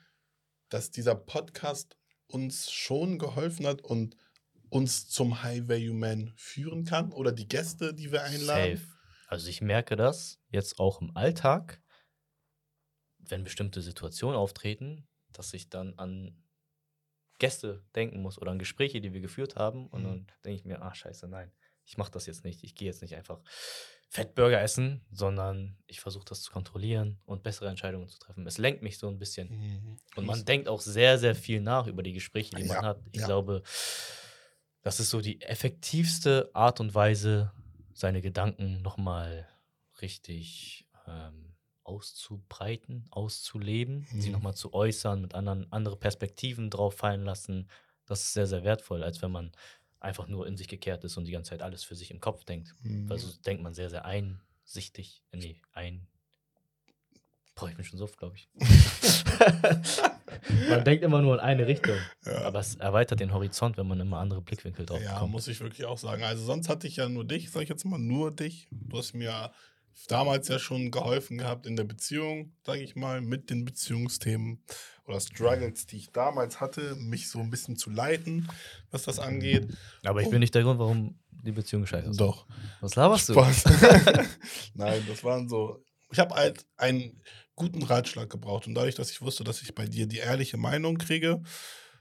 dass 0.68 0.90
dieser 0.90 1.14
Podcast 1.14 1.96
uns 2.26 2.70
schon 2.70 3.18
geholfen 3.18 3.66
hat 3.66 3.80
und 3.82 4.16
uns 4.68 5.08
zum 5.08 5.42
High 5.42 5.66
Value 5.68 5.94
Man 5.94 6.32
führen 6.36 6.84
kann? 6.84 7.12
Oder 7.12 7.32
die 7.32 7.48
Gäste, 7.48 7.94
die 7.94 8.12
wir 8.12 8.22
einladen? 8.24 8.76
Safe. 8.76 8.97
Also 9.28 9.48
ich 9.48 9.60
merke 9.60 9.94
das 9.94 10.40
jetzt 10.48 10.80
auch 10.80 11.00
im 11.00 11.16
Alltag, 11.16 11.80
wenn 13.18 13.44
bestimmte 13.44 13.82
Situationen 13.82 14.36
auftreten, 14.36 15.06
dass 15.28 15.52
ich 15.54 15.68
dann 15.68 15.94
an 15.98 16.42
Gäste 17.38 17.84
denken 17.94 18.20
muss 18.22 18.38
oder 18.40 18.50
an 18.50 18.58
Gespräche, 18.58 19.00
die 19.00 19.12
wir 19.12 19.20
geführt 19.20 19.56
haben. 19.56 19.86
Und 19.88 20.02
Mhm. 20.02 20.04
dann 20.04 20.26
denke 20.44 20.58
ich 20.60 20.64
mir, 20.64 20.82
ach 20.82 20.94
scheiße, 20.94 21.28
nein, 21.28 21.52
ich 21.84 21.96
mache 21.96 22.10
das 22.10 22.26
jetzt 22.26 22.44
nicht. 22.44 22.64
Ich 22.64 22.74
gehe 22.74 22.86
jetzt 22.86 23.02
nicht 23.02 23.14
einfach 23.16 23.40
Fettburger 24.10 24.60
essen, 24.60 25.06
sondern 25.10 25.78
ich 25.86 26.00
versuche 26.00 26.24
das 26.24 26.42
zu 26.42 26.50
kontrollieren 26.50 27.20
und 27.26 27.42
bessere 27.42 27.68
Entscheidungen 27.68 28.08
zu 28.08 28.18
treffen. 28.18 28.46
Es 28.46 28.58
lenkt 28.58 28.82
mich 28.82 28.98
so 28.98 29.08
ein 29.08 29.18
bisschen. 29.18 29.48
Mhm. 29.50 29.96
Und 30.16 30.26
man 30.26 30.44
denkt 30.44 30.68
auch 30.68 30.80
sehr, 30.80 31.18
sehr 31.18 31.34
viel 31.34 31.60
nach 31.60 31.86
über 31.86 32.02
die 32.02 32.12
Gespräche, 32.14 32.56
die 32.56 32.64
Ja, 32.64 32.64
man 32.64 32.82
hat. 32.82 33.00
Ich 33.12 33.20
ja. 33.20 33.26
glaube, 33.26 33.62
das 34.82 35.00
ist 35.00 35.10
so 35.10 35.20
die 35.20 35.40
effektivste 35.42 36.50
Art 36.54 36.80
und 36.80 36.94
Weise, 36.94 37.52
seine 37.98 38.22
Gedanken 38.22 38.82
nochmal 38.82 39.48
richtig 40.00 40.88
ähm, 41.06 41.54
auszubreiten, 41.84 43.06
auszuleben, 43.10 44.06
sie 44.18 44.30
Mhm. 44.30 44.32
nochmal 44.32 44.54
zu 44.54 44.72
äußern, 44.74 45.20
mit 45.20 45.34
anderen 45.34 45.72
andere 45.72 45.96
Perspektiven 45.96 46.70
drauf 46.70 46.94
fallen 46.96 47.24
lassen. 47.24 47.70
Das 48.06 48.20
ist 48.22 48.32
sehr, 48.34 48.46
sehr 48.46 48.64
wertvoll, 48.64 49.02
als 49.02 49.22
wenn 49.22 49.32
man 49.32 49.52
einfach 50.00 50.28
nur 50.28 50.46
in 50.46 50.56
sich 50.56 50.68
gekehrt 50.68 51.04
ist 51.04 51.16
und 51.16 51.24
die 51.24 51.32
ganze 51.32 51.50
Zeit 51.50 51.62
alles 51.62 51.84
für 51.84 51.96
sich 51.96 52.10
im 52.10 52.20
Kopf 52.20 52.44
denkt. 52.44 52.74
Mhm. 52.82 53.08
Also 53.08 53.32
denkt 53.44 53.62
man 53.62 53.74
sehr, 53.74 53.90
sehr 53.90 54.04
einsichtig. 54.04 55.24
Nee, 55.32 55.60
ein. 55.72 56.06
Boah, 57.58 57.68
ich 57.68 57.76
bin 57.76 57.84
schon 57.84 57.98
so, 57.98 58.06
glaube 58.06 58.36
ich. 58.36 58.48
man 60.68 60.84
denkt 60.84 61.04
immer 61.04 61.22
nur 61.22 61.34
in 61.34 61.40
eine 61.40 61.66
Richtung. 61.66 61.96
Ja. 62.24 62.42
Aber 62.42 62.60
es 62.60 62.76
erweitert 62.76 63.20
den 63.20 63.32
Horizont, 63.32 63.76
wenn 63.76 63.88
man 63.88 64.00
immer 64.00 64.18
andere 64.18 64.42
Blickwinkel 64.42 64.86
drauf 64.86 65.00
Ja, 65.02 65.14
bekommt. 65.14 65.32
muss 65.32 65.48
ich 65.48 65.60
wirklich 65.60 65.86
auch 65.86 65.98
sagen. 65.98 66.22
Also 66.22 66.44
sonst 66.44 66.68
hatte 66.68 66.86
ich 66.86 66.96
ja 66.96 67.08
nur 67.08 67.24
dich, 67.24 67.50
sag 67.50 67.62
ich 67.62 67.68
jetzt 67.68 67.84
mal, 67.84 67.98
nur 67.98 68.30
dich. 68.30 68.68
Du 68.70 68.98
hast 68.98 69.14
mir 69.14 69.50
damals 70.06 70.46
ja 70.48 70.58
schon 70.58 70.90
geholfen 70.90 71.38
gehabt 71.38 71.66
in 71.66 71.74
der 71.74 71.84
Beziehung, 71.84 72.52
sage 72.64 72.82
ich 72.82 72.94
mal, 72.94 73.20
mit 73.20 73.50
den 73.50 73.64
Beziehungsthemen 73.64 74.62
oder 75.06 75.20
Struggles, 75.20 75.86
die 75.86 75.96
ich 75.96 76.12
damals 76.12 76.60
hatte, 76.60 76.94
mich 76.96 77.28
so 77.28 77.40
ein 77.40 77.50
bisschen 77.50 77.76
zu 77.76 77.90
leiten, 77.90 78.48
was 78.90 79.04
das 79.04 79.18
angeht. 79.18 79.66
Aber 80.04 80.22
ich 80.22 80.30
bin 80.30 80.40
nicht 80.40 80.54
der 80.54 80.62
Grund, 80.62 80.78
warum 80.78 81.18
die 81.30 81.52
Beziehung 81.52 81.86
scheiße 81.86 82.10
ist. 82.10 82.20
Doch. 82.20 82.46
Was 82.80 82.94
laberst 82.94 83.30
du? 83.30 83.32
Spaß. 83.32 83.64
Nein, 84.74 85.02
das 85.08 85.24
waren 85.24 85.48
so. 85.48 85.82
Ich 86.10 86.18
habe 86.18 86.34
halt 86.34 86.64
einen 86.76 87.20
guten 87.58 87.82
Ratschlag 87.82 88.30
gebraucht 88.30 88.66
und 88.66 88.74
dadurch, 88.74 88.94
dass 88.94 89.10
ich 89.10 89.20
wusste, 89.20 89.44
dass 89.44 89.62
ich 89.62 89.74
bei 89.74 89.86
dir 89.86 90.06
die 90.06 90.18
ehrliche 90.18 90.56
Meinung 90.56 90.96
kriege, 90.96 91.42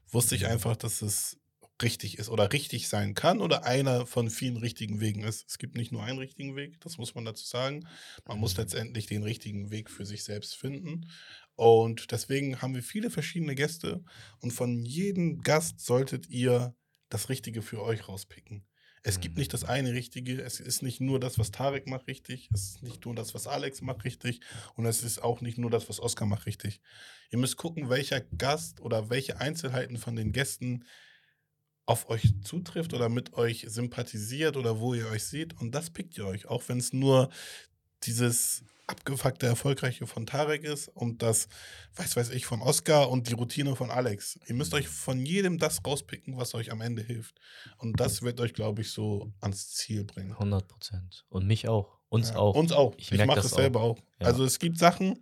wusste 0.10 0.36
ich 0.36 0.48
einfach, 0.48 0.78
dass 0.78 1.02
es 1.02 1.38
richtig 1.82 2.18
ist 2.18 2.30
oder 2.30 2.52
richtig 2.54 2.88
sein 2.88 3.14
kann 3.14 3.40
oder 3.40 3.66
einer 3.66 4.06
von 4.06 4.30
vielen 4.30 4.58
richtigen 4.58 5.00
Wegen 5.00 5.24
ist. 5.24 5.48
Es 5.48 5.58
gibt 5.58 5.76
nicht 5.76 5.92
nur 5.92 6.04
einen 6.04 6.20
richtigen 6.20 6.56
Weg, 6.56 6.80
das 6.82 6.98
muss 6.98 7.14
man 7.14 7.26
dazu 7.26 7.46
sagen. 7.46 7.88
Man 8.26 8.40
muss 8.40 8.58
letztendlich 8.58 9.06
den 9.06 9.24
richtigen 9.24 9.70
Weg 9.70 9.90
für 9.90 10.06
sich 10.06 10.24
selbst 10.24 10.56
finden. 10.56 11.10
Und 11.56 12.12
deswegen 12.12 12.62
haben 12.62 12.76
wir 12.76 12.84
viele 12.84 13.10
verschiedene 13.10 13.56
Gäste 13.56 14.04
und 14.40 14.52
von 14.52 14.84
jedem 14.86 15.42
Gast 15.42 15.80
solltet 15.80 16.30
ihr 16.30 16.76
das 17.10 17.30
Richtige 17.30 17.62
für 17.62 17.82
euch 17.82 18.08
rauspicken. 18.08 18.66
Es 19.04 19.20
gibt 19.20 19.38
Mhm. 19.38 19.40
nicht 19.40 19.54
das 19.54 19.64
eine 19.64 19.94
Richtige, 19.94 20.42
es 20.42 20.60
ist 20.60 20.82
nicht 20.82 21.00
nur 21.02 21.20
das, 21.20 21.38
was 21.40 21.52
Tarek 21.52 21.88
macht, 21.88 22.08
richtig, 22.08 22.50
es 22.54 22.62
ist 22.72 22.84
nicht 22.84 23.06
nur 23.06 23.16
das, 23.16 23.34
was 23.34 23.48
Alex 23.48 23.82
macht, 23.82 24.04
richtig 24.06 24.42
und 24.76 24.86
es 24.86 25.04
ist 25.04 25.20
auch 25.24 25.42
nicht 25.42 25.58
nur 25.58 25.70
das, 25.70 25.88
was 25.90 26.00
Oscar 26.00 26.26
macht, 26.26 26.46
richtig. 26.46 26.82
Ihr 27.32 27.40
müsst 27.40 27.58
gucken, 27.58 27.90
welcher 27.90 28.22
Gast 28.22 28.82
oder 28.82 29.10
welche 29.10 29.40
Einzelheiten 29.40 29.98
von 29.98 30.16
den 30.16 30.32
Gästen 30.34 30.84
auf 31.86 32.10
euch 32.10 32.34
zutrifft 32.42 32.94
oder 32.94 33.08
mit 33.10 33.34
euch 33.34 33.66
sympathisiert 33.70 34.58
oder 34.58 34.80
wo 34.80 34.94
ihr 34.94 35.08
euch 35.08 35.24
seht 35.24 35.54
und 35.60 35.72
das 35.74 35.90
pickt 35.90 36.18
ihr 36.18 36.26
euch, 36.28 36.46
auch 36.48 36.64
wenn 36.68 36.80
es 36.80 36.92
nur 36.94 37.30
dieses 38.04 38.64
abgefuckte 38.88 39.46
Erfolgreiche 39.46 40.08
von 40.08 40.26
Tarek 40.26 40.64
ist 40.64 40.88
und 40.88 41.22
das, 41.22 41.50
weiß 41.96 42.16
weiß 42.16 42.30
ich, 42.30 42.46
von 42.46 42.62
Oscar 42.62 43.10
und 43.10 43.28
die 43.28 43.34
Routine 43.34 43.76
von 43.76 43.92
Alex. 43.92 44.40
Ihr 44.48 44.56
müsst 44.56 44.74
euch 44.74 44.88
von 44.88 45.26
jedem 45.26 45.58
das 45.58 45.86
rauspicken, 45.86 46.38
was 46.38 46.56
euch 46.56 46.72
am 46.72 46.80
Ende 46.80 47.02
hilft. 47.04 47.38
Und 47.78 48.00
das 48.00 48.22
wird 48.22 48.40
euch, 48.40 48.54
glaube 48.54 48.82
ich, 48.82 48.92
so 48.92 49.34
ans 49.42 49.74
Ziel 49.74 50.06
bringen. 50.06 50.32
100 50.32 50.68
Prozent. 50.68 51.26
Und 51.30 51.46
mich 51.48 51.68
auch. 51.68 51.98
Uns 52.10 52.30
Ja, 52.30 52.38
auch. 52.38 52.56
Uns 52.56 52.72
auch. 52.72 52.96
Ich 52.98 53.12
Ich, 53.12 53.26
mache 53.26 53.36
das 53.36 53.50
das 53.50 53.56
selber 53.56 53.82
auch. 53.82 54.00
Ja. 54.22 54.28
Also 54.28 54.46
es 54.46 54.58
gibt 54.58 54.78
Sachen, 54.78 55.22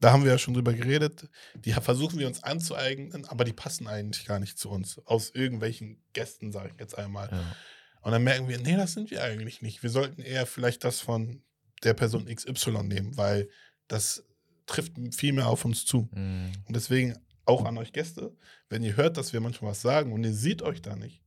da 0.00 0.10
haben 0.12 0.24
wir 0.24 0.32
ja 0.32 0.38
schon 0.38 0.54
drüber 0.54 0.72
geredet, 0.72 1.28
die 1.54 1.72
versuchen 1.72 2.18
wir 2.18 2.26
uns 2.26 2.42
anzueignen, 2.42 3.26
aber 3.26 3.44
die 3.44 3.52
passen 3.52 3.86
eigentlich 3.86 4.24
gar 4.24 4.38
nicht 4.40 4.58
zu 4.58 4.70
uns. 4.70 4.98
Aus 5.04 5.30
irgendwelchen 5.30 6.02
Gästen, 6.14 6.52
sage 6.52 6.70
ich 6.72 6.80
jetzt 6.80 6.96
einmal. 6.96 7.28
Ja. 7.30 7.56
Und 8.00 8.12
dann 8.12 8.24
merken 8.24 8.48
wir, 8.48 8.58
nee, 8.58 8.76
das 8.76 8.94
sind 8.94 9.10
wir 9.10 9.22
eigentlich 9.22 9.60
nicht. 9.60 9.82
Wir 9.82 9.90
sollten 9.90 10.22
eher 10.22 10.46
vielleicht 10.46 10.84
das 10.84 11.00
von 11.00 11.42
der 11.82 11.94
Person 11.94 12.26
XY 12.26 12.82
nehmen, 12.84 13.16
weil 13.16 13.48
das 13.88 14.24
trifft 14.66 14.92
viel 15.14 15.32
mehr 15.32 15.48
auf 15.48 15.64
uns 15.64 15.84
zu. 15.84 16.08
Mhm. 16.12 16.52
Und 16.66 16.76
deswegen 16.76 17.18
auch 17.44 17.64
an 17.64 17.76
euch 17.78 17.92
Gäste, 17.92 18.34
wenn 18.68 18.82
ihr 18.82 18.96
hört, 18.96 19.16
dass 19.16 19.32
wir 19.32 19.40
manchmal 19.40 19.72
was 19.72 19.82
sagen 19.82 20.12
und 20.12 20.24
ihr 20.24 20.32
seht 20.32 20.62
euch 20.62 20.80
da 20.80 20.94
nicht, 20.96 21.22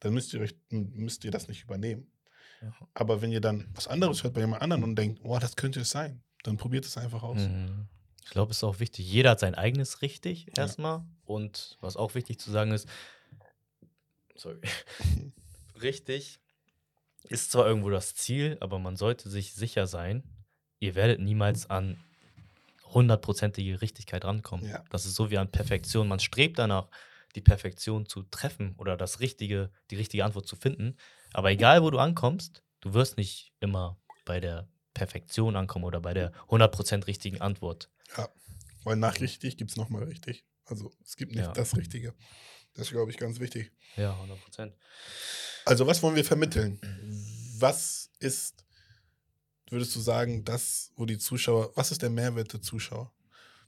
dann 0.00 0.12
müsst 0.12 0.34
ihr, 0.34 0.40
euch, 0.40 0.54
müsst 0.70 1.24
ihr 1.24 1.30
das 1.30 1.48
nicht 1.48 1.62
übernehmen. 1.64 2.10
Ja. 2.60 2.72
Aber 2.92 3.22
wenn 3.22 3.32
ihr 3.32 3.40
dann 3.40 3.66
was 3.74 3.88
anderes 3.88 4.22
hört 4.22 4.34
bei 4.34 4.40
jemand 4.40 4.62
anderen 4.62 4.84
und 4.84 4.96
denkt, 4.96 5.20
oh, 5.22 5.38
das 5.38 5.56
könnte 5.56 5.80
es 5.80 5.90
sein, 5.90 6.22
dann 6.42 6.56
probiert 6.56 6.84
es 6.84 6.96
einfach 6.98 7.22
aus. 7.22 7.40
Mhm. 7.40 7.88
Ich 8.22 8.30
glaube, 8.30 8.50
es 8.52 8.58
ist 8.58 8.64
auch 8.64 8.80
wichtig. 8.80 9.10
Jeder 9.10 9.30
hat 9.30 9.40
sein 9.40 9.54
eigenes 9.54 10.02
richtig 10.02 10.46
Ja. 10.56 10.64
erstmal. 10.64 11.04
Und 11.24 11.76
was 11.80 11.96
auch 11.96 12.14
wichtig 12.14 12.38
zu 12.38 12.50
sagen 12.50 12.72
ist, 12.72 12.88
sorry, 14.34 14.58
richtig 15.82 16.40
ist 17.28 17.52
zwar 17.52 17.66
irgendwo 17.66 17.90
das 17.90 18.14
Ziel, 18.14 18.56
aber 18.60 18.78
man 18.78 18.96
sollte 18.96 19.28
sich 19.30 19.54
sicher 19.54 19.86
sein, 19.86 20.22
ihr 20.80 20.94
werdet 20.94 21.20
niemals 21.20 21.68
an 21.70 22.02
hundertprozentige 22.86 23.80
Richtigkeit 23.80 24.24
rankommen. 24.24 24.68
Ja. 24.68 24.84
Das 24.90 25.04
ist 25.06 25.14
so 25.14 25.30
wie 25.30 25.38
an 25.38 25.50
Perfektion. 25.50 26.06
Man 26.08 26.20
strebt 26.20 26.58
danach, 26.58 26.88
die 27.34 27.40
Perfektion 27.40 28.06
zu 28.06 28.22
treffen 28.24 28.74
oder 28.78 28.96
das 28.96 29.20
richtige, 29.20 29.70
die 29.90 29.96
richtige 29.96 30.24
Antwort 30.24 30.46
zu 30.46 30.54
finden. 30.54 30.96
Aber 31.32 31.50
egal, 31.50 31.82
wo 31.82 31.90
du 31.90 31.98
ankommst, 31.98 32.62
du 32.80 32.94
wirst 32.94 33.16
nicht 33.16 33.52
immer 33.60 33.98
bei 34.24 34.38
der 34.38 34.68
Perfektion 34.94 35.56
ankommen 35.56 35.84
oder 35.84 36.00
bei 36.00 36.14
der 36.14 36.32
100% 36.48 37.08
richtigen 37.08 37.40
Antwort. 37.40 37.90
Weil 38.84 38.96
nach 38.96 39.18
richtig 39.20 39.56
gibt 39.56 39.70
es 39.70 39.76
nochmal 39.76 40.04
richtig. 40.04 40.44
Also 40.66 40.92
es 41.02 41.16
gibt 41.16 41.32
nicht 41.32 41.44
Ja. 41.44 41.52
das 41.52 41.76
Richtige. 41.76 42.14
Das 42.74 42.86
ist, 42.86 42.92
glaube 42.92 43.10
ich, 43.10 43.16
ganz 43.16 43.40
wichtig. 43.40 43.72
Ja, 43.96 44.12
100 44.14 44.40
Prozent. 44.40 44.74
Also, 45.64 45.86
was 45.86 46.02
wollen 46.02 46.16
wir 46.16 46.24
vermitteln? 46.24 46.78
Was 47.58 48.10
ist, 48.18 48.64
würdest 49.70 49.94
du 49.94 50.00
sagen, 50.00 50.44
das, 50.44 50.92
wo 50.96 51.06
die 51.06 51.18
Zuschauer, 51.18 51.72
was 51.76 51.92
ist 51.92 52.02
der 52.02 52.10
Mehrwert 52.10 52.52
der 52.52 52.60
Zuschauer? 52.60 53.12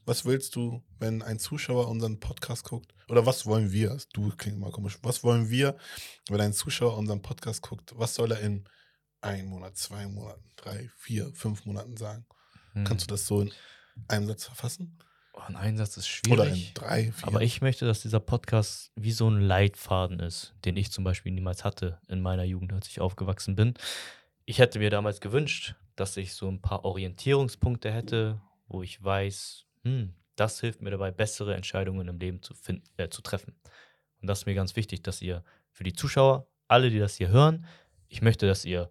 Was 0.04 0.24
willst 0.24 0.54
du, 0.54 0.84
wenn 0.98 1.22
ein 1.22 1.38
Zuschauer 1.38 1.88
unseren 1.88 2.20
Podcast 2.20 2.64
guckt? 2.64 2.94
Oder 3.08 3.26
was 3.26 3.46
wollen 3.46 3.72
wir? 3.72 3.98
Du 4.12 4.30
klingt 4.36 4.58
mal 4.58 4.70
komisch. 4.70 4.98
Was 5.02 5.24
wollen 5.24 5.50
wir, 5.50 5.76
wenn 6.28 6.40
ein 6.40 6.52
Zuschauer 6.52 6.96
unseren 6.96 7.22
Podcast 7.22 7.62
guckt? 7.62 7.92
Was 7.96 8.14
soll 8.14 8.32
er 8.32 8.40
in 8.40 8.68
ein 9.20 9.46
Monat, 9.46 9.76
zwei 9.76 10.06
Monaten, 10.06 10.44
drei, 10.56 10.90
vier, 10.96 11.32
fünf 11.34 11.64
Monaten 11.64 11.96
sagen? 11.96 12.24
Hm. 12.72 12.84
Kannst 12.84 13.04
du 13.04 13.14
das 13.14 13.26
so 13.26 13.40
in 13.40 13.52
einem 14.06 14.26
Satz 14.26 14.44
verfassen? 14.44 14.96
Oh, 15.36 15.42
ein 15.46 15.56
Einsatz 15.56 15.96
ist 15.96 16.22
Oder 16.30 16.44
in 16.46 16.54
schwierig. 16.56 16.74
drei, 16.74 17.12
vier? 17.12 17.28
Aber 17.28 17.42
ich 17.42 17.60
möchte, 17.60 17.84
dass 17.84 18.00
dieser 18.00 18.20
Podcast 18.20 18.90
wie 18.96 19.12
so 19.12 19.28
ein 19.28 19.40
Leitfaden 19.40 20.18
ist, 20.20 20.54
den 20.64 20.76
ich 20.76 20.90
zum 20.90 21.04
Beispiel 21.04 21.32
niemals 21.32 21.64
hatte 21.64 22.00
in 22.08 22.22
meiner 22.22 22.44
Jugend, 22.44 22.72
als 22.72 22.88
ich 22.88 23.00
aufgewachsen 23.00 23.54
bin. 23.54 23.74
Ich 24.46 24.58
hätte 24.58 24.78
mir 24.78 24.90
damals 24.90 25.20
gewünscht, 25.20 25.74
dass 25.94 26.16
ich 26.16 26.34
so 26.34 26.48
ein 26.48 26.62
paar 26.62 26.84
Orientierungspunkte 26.84 27.92
hätte, 27.92 28.40
wo 28.68 28.82
ich 28.82 29.02
weiß, 29.02 29.66
hm, 29.84 30.14
das 30.36 30.60
hilft 30.60 30.82
mir 30.82 30.90
dabei, 30.90 31.10
bessere 31.10 31.54
Entscheidungen 31.54 32.08
im 32.08 32.18
Leben 32.18 32.42
zu, 32.42 32.54
finden, 32.54 32.84
äh, 32.96 33.08
zu 33.08 33.22
treffen. 33.22 33.54
Und 34.20 34.28
das 34.28 34.40
ist 34.40 34.46
mir 34.46 34.54
ganz 34.54 34.76
wichtig, 34.76 35.02
dass 35.02 35.20
ihr 35.22 35.44
für 35.70 35.84
die 35.84 35.92
Zuschauer, 35.92 36.46
alle, 36.68 36.90
die 36.90 36.98
das 36.98 37.16
hier 37.16 37.28
hören, 37.28 37.66
ich 38.08 38.22
möchte, 38.22 38.46
dass 38.46 38.64
ihr 38.64 38.90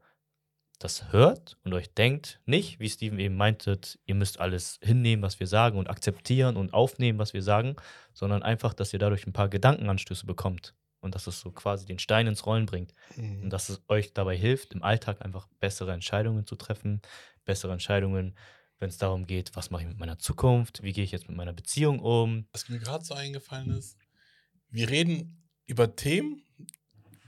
das 0.78 1.12
hört 1.12 1.58
und 1.64 1.74
euch 1.74 1.94
denkt, 1.94 2.40
nicht, 2.46 2.80
wie 2.80 2.90
Steven 2.90 3.20
eben 3.20 3.36
meintet, 3.36 4.00
ihr 4.06 4.16
müsst 4.16 4.40
alles 4.40 4.80
hinnehmen, 4.82 5.22
was 5.24 5.40
wir 5.40 5.48
sagen 5.48 5.78
und 5.78 5.90
akzeptieren 5.90 6.58
und 6.58 6.74
aufnehmen, 6.74 7.20
was 7.20 7.34
wir 7.34 7.42
sagen, 7.44 7.76
sondern 8.14 8.44
einfach, 8.44 8.74
dass 8.74 8.92
ihr 8.94 9.00
dadurch 9.00 9.26
ein 9.28 9.34
paar 9.34 9.50
Gedankenanstöße 9.50 10.26
bekommt 10.26 10.74
und 11.02 11.16
dass 11.16 11.28
es 11.28 11.40
so 11.40 11.52
quasi 11.52 11.86
den 11.86 12.00
Stein 12.00 12.28
ins 12.28 12.46
Rollen 12.46 12.66
bringt 12.66 12.94
Mhm. 13.16 13.44
und 13.44 13.50
dass 13.52 13.70
es 13.70 13.82
euch 13.88 14.14
dabei 14.14 14.36
hilft, 14.36 14.74
im 14.74 14.84
Alltag 14.84 15.24
einfach 15.24 15.48
bessere 15.60 15.94
Entscheidungen 15.94 16.46
zu 16.46 16.56
treffen, 16.56 17.02
bessere 17.46 17.72
Entscheidungen, 17.74 18.36
wenn 18.80 18.90
es 18.90 18.98
darum 18.98 19.26
geht, 19.26 19.56
was 19.56 19.70
mache 19.72 19.84
ich 19.84 19.88
mit 19.88 20.00
meiner 20.00 20.20
Zukunft, 20.20 20.84
wie 20.84 20.92
gehe 20.94 21.04
ich 21.04 21.12
jetzt 21.12 21.28
mit 21.30 21.38
meiner 21.38 21.54
Beziehung 21.54 22.00
um. 22.00 22.48
Was 22.52 22.68
mir 22.70 22.80
gerade 22.80 23.06
so 23.06 23.14
eingefallen 23.14 23.72
ist, 23.72 23.98
wir 24.70 24.90
reden 24.90 25.44
über 25.66 25.96
Themen, 25.96 26.42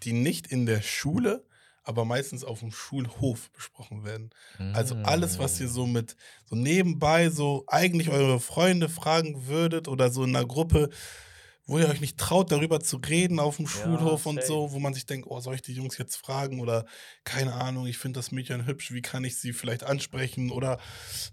die 0.03 0.13
nicht 0.13 0.47
in 0.47 0.65
der 0.65 0.81
Schule, 0.81 1.45
aber 1.87 2.05
meistens 2.05 2.43
auf 2.43 2.59
dem 2.59 2.71
Schulhof 2.71 3.49
besprochen 3.51 4.03
werden. 4.03 4.29
Also 4.73 4.95
alles, 5.03 5.39
was 5.39 5.59
ihr 5.59 5.67
so 5.69 5.85
mit 5.87 6.15
so 6.45 6.55
nebenbei 6.55 7.29
so 7.29 7.63
eigentlich 7.67 8.09
eure 8.09 8.39
Freunde 8.39 8.89
fragen 8.89 9.47
würdet 9.47 9.87
oder 9.87 10.11
so 10.11 10.23
in 10.23 10.35
einer 10.35 10.45
Gruppe, 10.45 10.89
wo 11.69 11.77
ihr 11.79 11.89
euch 11.89 11.99
nicht 11.99 12.17
traut, 12.17 12.49
darüber 12.51 12.79
zu 12.79 12.95
reden 12.97 13.39
auf 13.41 13.57
dem 13.57 13.65
Ja, 13.65 13.71
Schulhof 13.71 14.25
und 14.25 14.35
safe. 14.35 14.47
so, 14.47 14.71
wo 14.71 14.79
man 14.79 14.93
sich 14.93 15.05
denkt, 15.05 15.27
oh, 15.29 15.39
soll 15.41 15.55
ich 15.55 15.61
die 15.61 15.73
Jungs 15.73 15.97
jetzt 15.97 16.15
fragen 16.15 16.61
oder 16.61 16.85
keine 17.25 17.53
Ahnung, 17.53 17.87
ich 17.87 17.97
finde 17.97 18.19
das 18.19 18.31
Mädchen 18.31 18.65
hübsch, 18.65 18.93
wie 18.93 19.01
kann 19.01 19.25
ich 19.25 19.37
sie 19.37 19.51
vielleicht 19.51 19.83
ansprechen 19.83 20.49
oder 20.49 20.79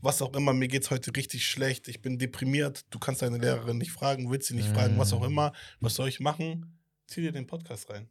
was 0.03 0.23
auch 0.23 0.35
immer, 0.35 0.53
mir 0.53 0.67
geht's 0.67 0.91
heute 0.91 1.15
richtig 1.15 1.47
schlecht, 1.47 1.87
ich 1.87 2.03
bin 2.03 2.19
deprimiert, 2.19 2.85
du 2.91 2.99
kannst 2.99 3.23
deine 3.23 3.39
Lehrerin 3.39 3.79
nicht 3.79 3.93
fragen, 3.93 4.29
willst 4.29 4.49
sie 4.49 4.55
nicht 4.57 4.69
fragen, 4.71 4.99
was 4.99 5.13
auch 5.13 5.21
Mm. 5.21 5.31
immer, 5.31 5.53
was 5.81 5.95
soll 5.95 6.09
ich 6.09 6.19
machen? 6.19 6.81
Zieh 7.07 7.21
dir 7.21 7.31
den 7.33 7.47
Podcast 7.47 7.89
rein. 7.91 8.09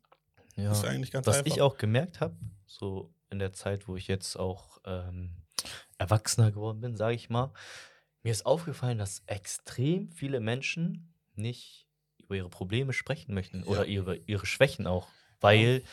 Ja. 0.56 0.70
Das 0.70 0.80
ist 0.80 0.86
eigentlich 0.86 1.12
ganz 1.12 1.28
Was 1.28 1.40
einfach. 1.40 1.52
ich 1.52 1.62
auch 1.62 1.78
gemerkt 1.78 2.20
habe, 2.20 2.36
so 2.66 3.14
in 3.30 3.40
der 3.40 3.54
Zeit, 3.54 3.88
wo 3.88 3.96
ich 3.96 4.08
jetzt 4.08 4.38
auch 4.38 4.80
ähm, 4.86 5.32
erwachsener 5.98 6.52
geworden 6.52 6.82
bin, 6.82 6.96
sage 6.96 7.16
ich 7.16 7.30
mal, 7.30 7.52
mir 8.24 8.32
ist 8.32 8.46
aufgefallen, 8.46 8.98
dass 8.98 9.24
extrem 9.26 10.12
viele 10.12 10.40
Menschen 10.40 11.14
nicht 11.36 11.88
über 12.20 12.36
ihre 12.36 12.50
Probleme 12.50 12.94
sprechen 12.94 13.34
möchten 13.34 13.64
oder 13.64 13.86
ihre, 13.86 14.16
ihre 14.16 14.46
Schwächen 14.46 14.88
auch, 14.88 15.08
weil 15.42 15.84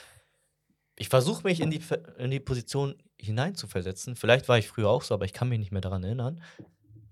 ich 0.96 1.09
versuche 1.09 1.42
mich 1.44 1.61
in 1.61 1.70
die, 1.70 1.81
in 2.18 2.31
die 2.31 2.40
Position 2.40 2.94
hineinzuversetzen. 3.18 4.16
Vielleicht 4.16 4.49
war 4.49 4.59
ich 4.59 4.68
früher 4.68 4.88
auch 4.88 5.03
so, 5.03 5.14
aber 5.14 5.25
ich 5.25 5.33
kann 5.33 5.49
mich 5.49 5.59
nicht 5.59 5.73
mehr 5.73 5.81
daran 5.81 6.05
erinnern. 6.05 6.42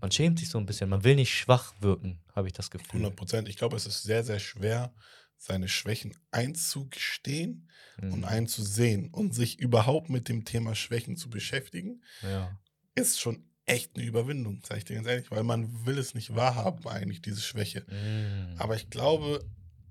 Man 0.01 0.13
schämt 0.13 0.39
sich 0.39 0.51
so 0.51 0.59
ein 0.59 0.67
bisschen, 0.67 0.89
man 0.89 1.05
will 1.05 1.17
nicht 1.17 1.35
schwach 1.35 1.75
wirken, 1.81 2.21
habe 2.37 2.47
ich 2.47 2.53
das 2.53 2.71
Gefühl. 2.71 3.01
100 3.01 3.17
Prozent. 3.17 3.49
Ich 3.49 3.57
glaube, 3.57 3.77
es 3.77 3.87
ist 3.87 4.03
sehr, 4.03 4.23
sehr 4.23 4.39
schwer, 4.39 4.93
seine 5.39 5.69
Schwächen 5.69 6.15
einzugestehen 6.31 7.69
Mhm. 8.01 8.13
und 8.13 8.25
einzusehen 8.25 9.09
und 9.11 9.35
sich 9.35 9.59
überhaupt 9.59 10.09
mit 10.09 10.29
dem 10.29 10.45
Thema 10.45 10.75
Schwächen 10.75 11.17
zu 11.17 11.31
beschäftigen, 11.31 12.03
ja. 12.23 12.57
ist 12.95 13.19
schon 13.21 13.45
echt 13.65 13.97
eine 13.97 14.05
Überwindung, 14.05 14.63
sage 14.65 14.79
ich 14.79 14.85
dir 14.85 14.95
ganz 14.95 15.09
ehrlich, 15.09 15.31
weil 15.31 15.43
man 15.43 15.85
will 15.85 15.99
es 15.99 16.15
nicht 16.15 16.35
wahrhaben 16.35 16.87
eigentlich, 16.87 17.23
diese 17.23 17.41
Schwäche. 17.41 17.85
Mhm. 17.89 18.55
Aber 18.59 18.77
ich 18.77 18.89
glaube, 18.89 19.45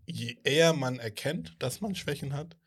je 0.06 0.38
eher 0.44 0.74
man 0.74 1.00
erkennt, 1.00 1.56
dass 1.60 1.82
man 1.82 1.96
Schwächen 1.96 2.34
hat, 2.34 2.58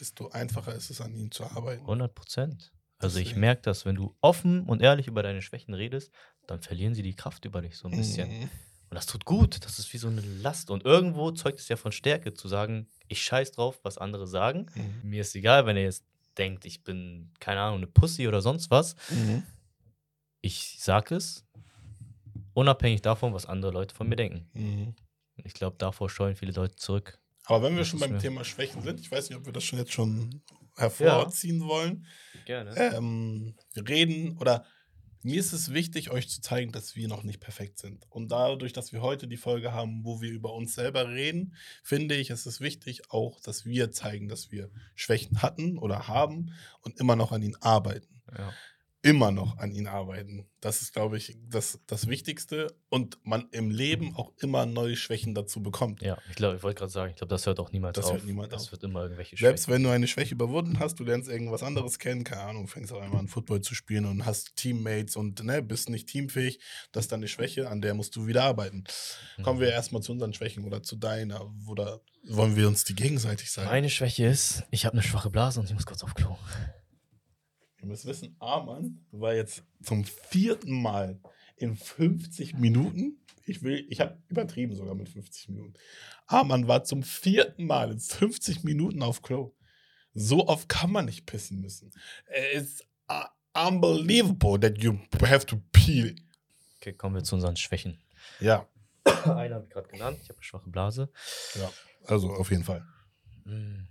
desto 0.00 0.28
einfacher 0.30 0.74
ist 0.74 0.90
es, 0.90 1.00
an 1.00 1.14
ihnen 1.14 1.30
zu 1.30 1.44
arbeiten. 1.44 1.82
100 1.82 2.14
Prozent. 2.14 2.72
Also 2.98 3.18
ich 3.18 3.36
merke 3.36 3.60
das, 3.62 3.84
wenn 3.84 3.94
du 3.96 4.16
offen 4.22 4.62
und 4.64 4.80
ehrlich 4.80 5.06
über 5.06 5.22
deine 5.22 5.42
Schwächen 5.42 5.74
redest, 5.74 6.10
dann 6.46 6.62
verlieren 6.62 6.94
sie 6.94 7.02
die 7.02 7.14
Kraft 7.14 7.44
über 7.44 7.60
dich 7.60 7.76
so 7.76 7.88
ein 7.88 7.96
bisschen. 7.96 8.40
Mhm. 8.40 8.50
Und 8.96 9.00
das 9.00 9.06
tut 9.12 9.26
gut. 9.26 9.62
Das 9.62 9.78
ist 9.78 9.92
wie 9.92 9.98
so 9.98 10.08
eine 10.08 10.22
Last. 10.22 10.70
Und 10.70 10.86
irgendwo 10.86 11.30
zeugt 11.30 11.60
es 11.60 11.68
ja 11.68 11.76
von 11.76 11.92
Stärke, 11.92 12.32
zu 12.32 12.48
sagen, 12.48 12.88
ich 13.08 13.22
scheiß 13.22 13.52
drauf, 13.52 13.78
was 13.82 13.98
andere 13.98 14.26
sagen. 14.26 14.70
Mhm. 14.74 15.10
Mir 15.10 15.20
ist 15.20 15.34
egal, 15.34 15.66
wenn 15.66 15.76
ihr 15.76 15.82
jetzt 15.82 16.06
denkt, 16.38 16.64
ich 16.64 16.82
bin, 16.82 17.30
keine 17.38 17.60
Ahnung, 17.60 17.76
eine 17.76 17.88
Pussy 17.88 18.26
oder 18.26 18.40
sonst 18.40 18.70
was. 18.70 18.96
Mhm. 19.10 19.42
Ich 20.40 20.78
sag 20.80 21.10
es, 21.10 21.44
unabhängig 22.54 23.02
davon, 23.02 23.34
was 23.34 23.44
andere 23.44 23.70
Leute 23.70 23.94
von 23.94 24.08
mir 24.08 24.16
denken. 24.16 24.48
Mhm. 24.54 24.94
Ich 25.44 25.52
glaube, 25.52 25.76
davor 25.76 26.08
scheuen 26.08 26.34
viele 26.34 26.52
Leute 26.52 26.76
zurück. 26.76 27.18
Aber 27.44 27.64
wenn 27.64 27.74
wir 27.74 27.80
Das 27.80 27.88
schon 27.88 28.00
beim 28.00 28.18
Thema 28.18 28.44
Schwächen 28.44 28.80
sind, 28.80 28.98
ich 28.98 29.12
weiß 29.12 29.28
nicht, 29.28 29.38
ob 29.38 29.44
wir 29.44 29.52
das 29.52 29.64
schon 29.64 29.78
jetzt 29.78 29.92
schon 29.92 30.42
hervorziehen 30.74 31.60
wollen. 31.60 32.06
Gerne. 32.46 32.74
Ähm, 32.94 33.56
reden 33.76 34.38
oder 34.38 34.64
mir 35.26 35.40
ist 35.40 35.52
es 35.52 35.72
wichtig, 35.72 36.12
euch 36.12 36.28
zu 36.28 36.40
zeigen, 36.40 36.70
dass 36.70 36.94
wir 36.94 37.08
noch 37.08 37.24
nicht 37.24 37.40
perfekt 37.40 37.78
sind. 37.78 38.06
Und 38.10 38.30
dadurch, 38.30 38.72
dass 38.72 38.92
wir 38.92 39.02
heute 39.02 39.26
die 39.26 39.36
Folge 39.36 39.72
haben, 39.72 40.04
wo 40.04 40.20
wir 40.20 40.30
über 40.30 40.54
uns 40.54 40.74
selber 40.74 41.08
reden, 41.08 41.56
finde 41.82 42.14
ich, 42.14 42.30
es 42.30 42.46
ist 42.46 42.60
wichtig 42.60 43.10
auch, 43.10 43.40
dass 43.40 43.66
wir 43.66 43.90
zeigen, 43.90 44.28
dass 44.28 44.52
wir 44.52 44.70
Schwächen 44.94 45.42
hatten 45.42 45.78
oder 45.78 46.06
haben 46.06 46.52
und 46.82 47.00
immer 47.00 47.16
noch 47.16 47.32
an 47.32 47.42
ihnen 47.42 47.56
arbeiten. 47.56 48.22
Ja. 48.38 48.52
Immer 49.06 49.30
noch 49.30 49.58
an 49.58 49.70
ihnen 49.70 49.86
arbeiten. 49.86 50.46
Das 50.60 50.82
ist, 50.82 50.92
glaube 50.92 51.16
ich, 51.16 51.36
das, 51.48 51.78
das 51.86 52.08
Wichtigste. 52.08 52.74
Und 52.88 53.18
man 53.24 53.48
im 53.52 53.70
Leben 53.70 54.14
auch 54.16 54.32
immer 54.38 54.66
neue 54.66 54.96
Schwächen 54.96 55.34
dazu 55.34 55.62
bekommt. 55.62 56.02
ja, 56.02 56.18
ich 56.28 56.34
glaube, 56.34 56.56
ich 56.56 56.62
wollte 56.62 56.78
gerade 56.80 56.90
sagen, 56.92 57.10
ich 57.10 57.16
glaube, 57.16 57.28
das 57.30 57.46
hört 57.46 57.60
auch 57.60 57.70
niemals 57.72 57.94
Das 57.94 58.06
auf. 58.06 58.12
hört 58.14 58.24
niemand 58.24 58.52
das 58.52 58.64
auf. 58.64 58.72
wird 58.72 58.82
immer 58.84 59.02
irgendwelche 59.02 59.36
Selbst 59.36 59.64
Schwächen. 59.66 59.74
wenn 59.74 59.82
du 59.84 59.90
eine 59.90 60.06
Schwäche 60.08 60.34
überwunden 60.34 60.78
hast, 60.80 60.98
du 60.98 61.04
lernst 61.04 61.28
irgendwas 61.28 61.62
anderes 61.62 61.98
kennen, 61.98 62.24
keine 62.24 62.42
Ahnung, 62.42 62.66
fängst 62.68 62.92
auf 62.92 63.00
einmal 63.00 63.20
an 63.20 63.28
Football 63.28 63.60
zu 63.60 63.74
spielen 63.74 64.06
und 64.06 64.24
hast 64.26 64.56
Teammates 64.56 65.14
und 65.16 65.44
ne, 65.44 65.62
bist 65.62 65.88
nicht 65.90 66.08
teamfähig, 66.08 66.58
das 66.92 67.04
ist 67.04 67.12
dann 67.12 67.20
eine 67.20 67.28
Schwäche, 67.28 67.68
an 67.68 67.80
der 67.80 67.94
musst 67.94 68.16
du 68.16 68.26
wieder 68.26 68.44
arbeiten. 68.44 68.84
Kommen 69.42 69.58
Mhm. 69.58 69.62
wir 69.62 69.70
erstmal 69.70 70.02
zu 70.02 70.12
unseren 70.12 70.32
Schwächen 70.34 70.64
oder 70.64 70.82
zu 70.82 70.96
deiner 70.96 71.48
oder 71.68 72.00
wollen 72.28 72.56
wir 72.56 72.66
uns 72.66 72.82
die 72.84 72.94
gegenseitig 72.96 73.52
sagen? 73.52 73.68
Meine 73.68 73.88
Schwäche 73.90 74.26
ist, 74.26 74.64
ich 74.72 74.84
habe 74.84 74.94
eine 74.94 75.02
schwache 75.02 75.30
Blase 75.30 75.60
und 75.60 75.66
ich 75.66 75.74
muss 75.74 75.86
kurz 75.86 76.02
auf 76.02 76.14
Klo. 76.14 76.36
Ihr 77.80 77.86
müsst 77.86 78.06
wissen, 78.06 78.36
Arman 78.38 79.04
war 79.10 79.34
jetzt 79.34 79.62
zum 79.82 80.04
vierten 80.04 80.80
Mal 80.80 81.20
in 81.56 81.76
50 81.76 82.54
Minuten. 82.54 83.20
Ich 83.44 83.62
will, 83.62 83.86
ich 83.90 84.00
habe 84.00 84.18
übertrieben 84.28 84.74
sogar 84.74 84.94
mit 84.94 85.08
50 85.08 85.48
Minuten. 85.50 85.74
Arman 86.26 86.66
war 86.68 86.84
zum 86.84 87.02
vierten 87.02 87.66
Mal 87.66 87.92
in 87.92 88.00
50 88.00 88.64
Minuten 88.64 89.02
auf 89.02 89.22
Klo. 89.22 89.54
So 90.14 90.48
oft 90.48 90.68
kann 90.68 90.90
man 90.90 91.04
nicht 91.04 91.26
pissen 91.26 91.60
müssen. 91.60 91.92
It's 92.54 92.82
uh, 93.10 93.24
unbelievable 93.54 94.58
that 94.58 94.82
you 94.82 94.98
have 95.22 95.46
to 95.46 95.60
pee. 95.72 96.16
Okay, 96.78 96.92
kommen 96.94 97.14
wir 97.14 97.24
zu 97.24 97.34
unseren 97.36 97.56
Schwächen. 97.56 98.00
Ja, 98.40 98.66
Eine 99.04 99.54
habe 99.56 99.64
ich 99.64 99.70
gerade 99.70 99.88
genannt, 99.88 100.18
ich 100.22 100.28
habe 100.28 100.38
eine 100.38 100.44
schwache 100.44 100.70
Blase. 100.70 101.08
ja, 101.54 101.70
also 102.06 102.30
auf 102.32 102.50
jeden 102.50 102.64
Fall. 102.64 102.84
Hm, 103.44 103.86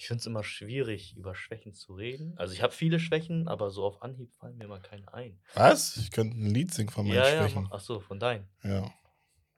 Ich 0.00 0.06
finde 0.06 0.20
es 0.20 0.26
immer 0.26 0.42
schwierig, 0.42 1.14
über 1.14 1.34
Schwächen 1.34 1.74
zu 1.74 1.92
reden. 1.92 2.32
Also 2.38 2.54
ich 2.54 2.62
habe 2.62 2.72
viele 2.72 2.98
Schwächen, 2.98 3.48
aber 3.48 3.70
so 3.70 3.84
auf 3.84 4.00
Anhieb 4.00 4.32
fallen 4.32 4.56
mir 4.56 4.66
mal 4.66 4.80
keine 4.80 5.12
ein. 5.12 5.38
Was? 5.52 5.98
Ich 5.98 6.10
könnte 6.10 6.38
ein 6.38 6.46
Lied 6.54 6.72
singen 6.72 6.88
von 6.88 7.06
meinen 7.06 7.16
ja, 7.16 7.28
ja, 7.28 7.36
Schwächen. 7.42 7.64
mach, 7.64 7.72
ach 7.72 7.80
so, 7.80 8.00
von 8.00 8.18
deinen. 8.18 8.48
Ja. 8.62 8.90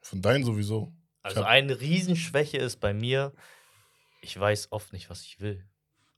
Von 0.00 0.20
deinen 0.20 0.42
sowieso. 0.42 0.92
Also 1.22 1.44
eine 1.44 1.80
Riesenschwäche 1.80 2.56
ist 2.58 2.80
bei 2.80 2.92
mir, 2.92 3.32
ich 4.20 4.36
weiß 4.36 4.72
oft 4.72 4.92
nicht, 4.92 5.10
was 5.10 5.22
ich 5.22 5.38
will. 5.38 5.64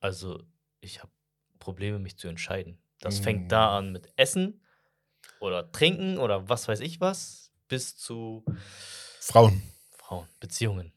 Also 0.01 0.43
ich 0.81 1.03
habe 1.03 1.13
Probleme, 1.59 1.99
mich 1.99 2.17
zu 2.17 2.27
entscheiden. 2.29 2.83
Das 3.01 3.21
Mm. 3.21 3.25
fängt 3.25 3.53
da 3.53 3.77
an 3.77 3.93
mit 3.93 4.09
Essen 4.17 4.65
oder 5.39 5.71
Trinken 5.71 6.17
oder 6.17 6.49
was 6.49 6.67
weiß 6.67 6.81
ich 6.81 6.99
was, 6.99 7.53
bis 7.69 7.99
zu 7.99 8.43
Frauen. 9.21 9.63
Frauen, 9.99 10.27
Beziehungen. 10.41 10.94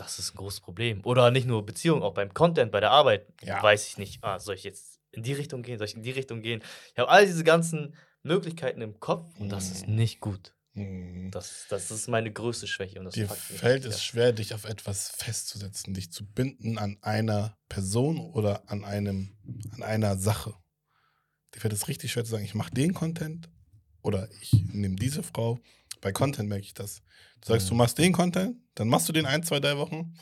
Das 0.00 0.18
ist 0.18 0.32
ein 0.34 0.38
großes 0.38 0.60
Problem. 0.60 1.02
Oder 1.04 1.30
nicht 1.30 1.46
nur 1.46 1.64
Beziehungen, 1.66 2.02
auch 2.02 2.14
beim 2.14 2.32
Content, 2.32 2.72
bei 2.72 2.80
der 2.80 2.90
Arbeit. 2.90 3.26
Ja. 3.42 3.62
Weiß 3.62 3.86
ich 3.86 3.98
nicht, 3.98 4.24
ah, 4.24 4.38
soll 4.38 4.54
ich 4.54 4.64
jetzt 4.64 4.98
in 5.12 5.22
die 5.22 5.34
Richtung 5.34 5.62
gehen, 5.62 5.76
soll 5.76 5.88
ich 5.88 5.94
in 5.94 6.02
die 6.02 6.10
Richtung 6.10 6.40
gehen? 6.40 6.62
Ich 6.92 6.98
habe 6.98 7.10
all 7.10 7.26
diese 7.26 7.44
ganzen 7.44 7.94
Möglichkeiten 8.22 8.80
im 8.80 8.98
Kopf 8.98 9.38
und 9.38 9.50
das 9.50 9.70
ist 9.70 9.86
Mhm. 9.86 9.96
nicht 9.96 10.20
gut. 10.20 10.54
Mhm. 10.72 11.30
Das, 11.32 11.66
das 11.68 11.90
ist 11.90 12.08
meine 12.08 12.32
größte 12.32 12.66
Schwäche. 12.66 12.98
Und 12.98 13.04
das 13.06 13.14
Dir 13.14 13.28
fällt 13.28 13.84
es 13.84 14.02
schwer, 14.02 14.32
dich 14.32 14.54
auf 14.54 14.64
etwas 14.64 15.10
festzusetzen, 15.10 15.92
dich 15.92 16.10
zu 16.10 16.24
binden 16.24 16.78
an 16.78 16.96
einer 17.02 17.58
Person 17.68 18.20
oder 18.20 18.62
an 18.70 18.84
einem, 18.86 19.36
an 19.74 19.82
einer 19.82 20.16
Sache. 20.16 20.54
Dir 21.54 21.60
fällt 21.60 21.74
es 21.74 21.88
richtig 21.88 22.12
schwer 22.12 22.24
zu 22.24 22.30
sagen, 22.30 22.44
ich 22.44 22.54
mache 22.54 22.72
den 22.72 22.94
Content 22.94 23.50
oder 24.00 24.28
ich 24.40 24.52
nehme 24.72 24.96
diese 24.96 25.22
Frau. 25.22 25.58
Bei 26.00 26.12
Content 26.12 26.48
merke 26.48 26.64
ich 26.64 26.74
das. 26.74 27.02
Du 27.40 27.48
sagst, 27.48 27.68
du 27.68 27.74
Mhm. 27.74 27.78
machst 27.78 27.98
den 27.98 28.12
Content, 28.12 28.56
dann 28.74 28.88
machst 28.88 29.08
du 29.08 29.12
den 29.12 29.26
ein, 29.26 29.42
zwei, 29.42 29.60
drei 29.60 29.76
Wochen. 29.76 30.14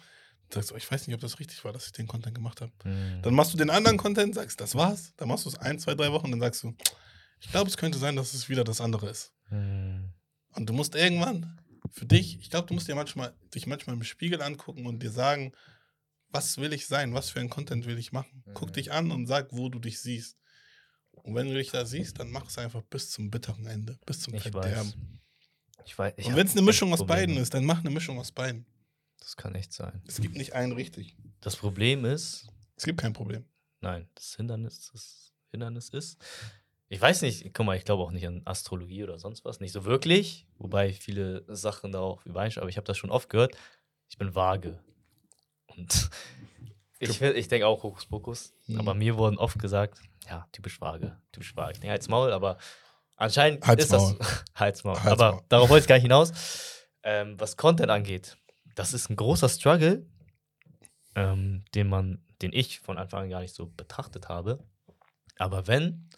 Du 0.51 0.55
sagst, 0.55 0.73
oh, 0.73 0.77
ich 0.77 0.91
weiß 0.91 1.07
nicht, 1.07 1.15
ob 1.15 1.21
das 1.21 1.39
richtig 1.39 1.63
war, 1.65 1.73
dass 1.73 1.87
ich 1.87 1.93
den 1.93 2.07
Content 2.07 2.35
gemacht 2.35 2.61
habe. 2.61 2.73
Mhm. 2.85 3.23
Dann 3.23 3.35
machst 3.35 3.53
du 3.53 3.59
den 3.59 3.71
anderen 3.71 3.97
Content, 3.99 4.35
sagst, 4.35 4.61
das 4.61 4.75
war's. 4.75 5.13
Dann 5.17 5.29
machst 5.29 5.45
du 5.45 5.51
es 5.51 5.57
ein, 5.59 5.79
zwei, 5.79 5.95
drei 5.95 6.11
Wochen, 6.13 6.31
dann 6.31 6.41
sagst 6.41 6.63
du, 6.63 6.75
ich 7.41 7.51
glaube, 7.51 7.69
es 7.71 7.77
könnte 7.77 7.99
sein, 7.99 8.17
dass 8.17 8.35
es 8.35 8.49
wieder 8.49 8.65
das 8.65 8.81
andere 8.81 9.09
ist. 9.11 9.33
Mhm. 9.51 10.13
Und 10.55 10.67
du 10.69 10.73
musst 10.73 10.95
irgendwann 10.95 11.61
für 11.93 12.07
dich, 12.07 12.39
ich 12.41 12.51
glaube, 12.51 12.67
du 12.67 12.75
musst 12.75 12.89
dir 12.89 12.95
manchmal, 12.95 13.35
dich 13.55 13.67
manchmal 13.67 13.95
im 13.97 14.03
Spiegel 14.03 14.43
angucken 14.43 14.87
und 14.87 15.03
dir 15.03 15.11
sagen, 15.11 15.53
was 16.31 16.59
will 16.59 16.73
ich 16.73 16.87
sein, 16.87 17.15
was 17.15 17.31
für 17.31 17.41
ein 17.41 17.49
Content 17.51 17.87
will 17.87 17.99
ich 17.99 18.13
machen. 18.13 18.43
Guck 18.55 18.73
dich 18.73 18.91
an 18.93 19.11
und 19.11 19.27
sag, 19.27 19.49
wo 19.53 19.69
du 19.69 19.79
dich 19.79 20.01
siehst. 20.01 20.37
Und 21.13 21.35
wenn 21.35 21.47
du 21.49 21.55
dich 21.55 21.71
da 21.71 21.85
siehst, 21.87 22.19
dann 22.19 22.31
mach 22.31 22.49
es 22.49 22.59
einfach 22.59 22.83
bis 22.83 23.11
zum 23.11 23.31
bitteren 23.31 23.67
Ende, 23.67 23.99
bis 24.07 24.21
zum 24.21 24.35
Ich 24.35 24.43
Verderben. 24.43 24.89
weiß. 24.89 24.95
Ich 25.85 25.99
weiß. 25.99 26.15
ich 26.17 26.27
Und 26.27 26.37
wenn 26.37 26.47
es 26.47 26.53
eine 26.53 26.63
Mischung 26.63 26.93
aus 26.93 26.99
Probleme. 27.01 27.21
beiden 27.21 27.37
ist, 27.39 27.55
dann 27.55 27.65
mach 27.65 27.81
eine 27.81 27.91
Mischung 27.91 28.19
aus 28.19 28.33
beiden. 28.33 28.67
Das 29.21 29.37
kann 29.37 29.55
echt 29.55 29.73
sein. 29.73 30.03
Es 30.07 30.21
gibt 30.21 30.37
nicht 30.37 30.53
einen 30.53 30.73
richtig. 30.73 31.17
Das 31.41 31.57
Problem 31.57 32.05
ist, 32.05 32.47
Es 32.77 32.85
gibt 32.85 33.01
kein 33.01 33.13
Problem. 33.13 33.45
nein, 33.81 34.09
das 34.15 34.35
Hindernis, 34.37 34.91
das 34.93 35.33
Hindernis 35.51 35.89
ist, 35.91 36.19
ich 36.91 37.01
weiß 37.01 37.23
nicht, 37.23 37.53
guck 37.53 37.67
mal, 37.67 37.77
ich 37.77 37.85
glaube 37.85 38.03
auch 38.03 38.11
nicht 38.11 38.27
an 38.27 38.41
Astrologie 38.47 39.03
oder 39.05 39.19
sonst 39.19 39.45
was, 39.45 39.61
nicht 39.61 39.73
so 39.73 39.85
wirklich, 39.85 40.47
wobei 40.57 40.93
viele 40.93 41.45
Sachen 41.55 41.93
da 41.93 42.01
auch 42.01 42.25
übereinstimmen, 42.25 42.63
aber 42.65 42.71
ich 42.71 42.77
habe 42.79 42.87
das 42.87 42.97
schon 42.97 43.11
oft 43.11 43.29
gehört, 43.29 43.57
ich 44.09 44.17
bin 44.17 44.35
vage. 44.35 44.83
Und 45.67 46.11
ich, 46.99 47.21
ich 47.21 47.49
denke 47.49 47.67
auch 47.67 47.83
Hokuspokus, 47.83 48.55
Mhm. 48.67 48.81
aber 48.81 48.95
mir 48.95 49.17
wurden 49.17 49.37
oft 49.39 49.59
gesagt, 49.59 50.01
ja, 50.29 50.47
typisch 50.53 50.81
vage, 50.81 51.17
typisch 51.33 51.55
vage. 51.57 51.73
Ich 51.73 51.79
denke 51.81 51.93
halt's 51.93 52.09
Maul, 52.09 52.33
aber 52.33 52.59
anscheinend 53.19 53.67
Halt's 53.67 53.85
ist 53.85 53.93
das 53.93 54.03
Maul. 54.03 54.19
halt's 54.55 54.85
Maul. 54.85 54.95
Halt's 54.97 55.13
aber 55.13 55.33
Maul. 55.33 55.45
darauf 55.49 55.69
wollte 55.69 55.85
ich 55.85 55.89
gar 55.89 55.97
nicht 55.97 56.03
hinaus. 56.03 56.33
Ähm, 57.03 57.39
was 57.39 57.57
Content 57.57 57.91
angeht, 57.91 58.37
das 58.75 58.95
ist 58.95 59.11
ein 59.11 59.17
großer 59.17 59.49
Struggle, 59.49 60.07
ähm, 61.15 61.65
den 61.75 61.89
man, 61.89 62.25
den 62.43 62.53
ich 62.53 62.81
von 62.81 62.99
Anfang 62.99 63.25
an 63.25 63.31
gar 63.31 63.41
nicht 63.41 63.55
so 63.55 63.67
betrachtet 63.67 64.29
habe. 64.29 64.65
Aber 65.37 65.67
wenn 65.67 66.09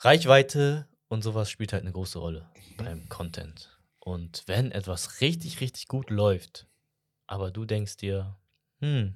Reichweite 0.00 0.88
und 1.08 1.22
sowas 1.22 1.50
spielt 1.50 1.72
halt 1.72 1.82
eine 1.82 1.92
große 1.92 2.18
Rolle 2.18 2.48
beim 2.76 3.08
Content. 3.08 3.76
Und 3.98 4.44
wenn 4.46 4.72
etwas 4.72 5.20
richtig, 5.20 5.60
richtig 5.60 5.88
gut 5.88 6.10
läuft, 6.10 6.66
aber 7.26 7.50
du 7.50 7.64
denkst 7.64 7.98
dir, 7.98 8.38
hm, 8.78 9.14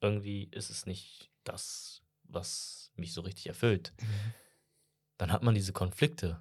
irgendwie 0.00 0.44
ist 0.50 0.70
es 0.70 0.86
nicht 0.86 1.30
das, 1.44 2.02
was 2.24 2.92
mich 2.96 3.12
so 3.12 3.20
richtig 3.20 3.46
erfüllt, 3.46 3.92
dann 5.18 5.32
hat 5.32 5.42
man 5.42 5.54
diese 5.54 5.72
Konflikte. 5.72 6.40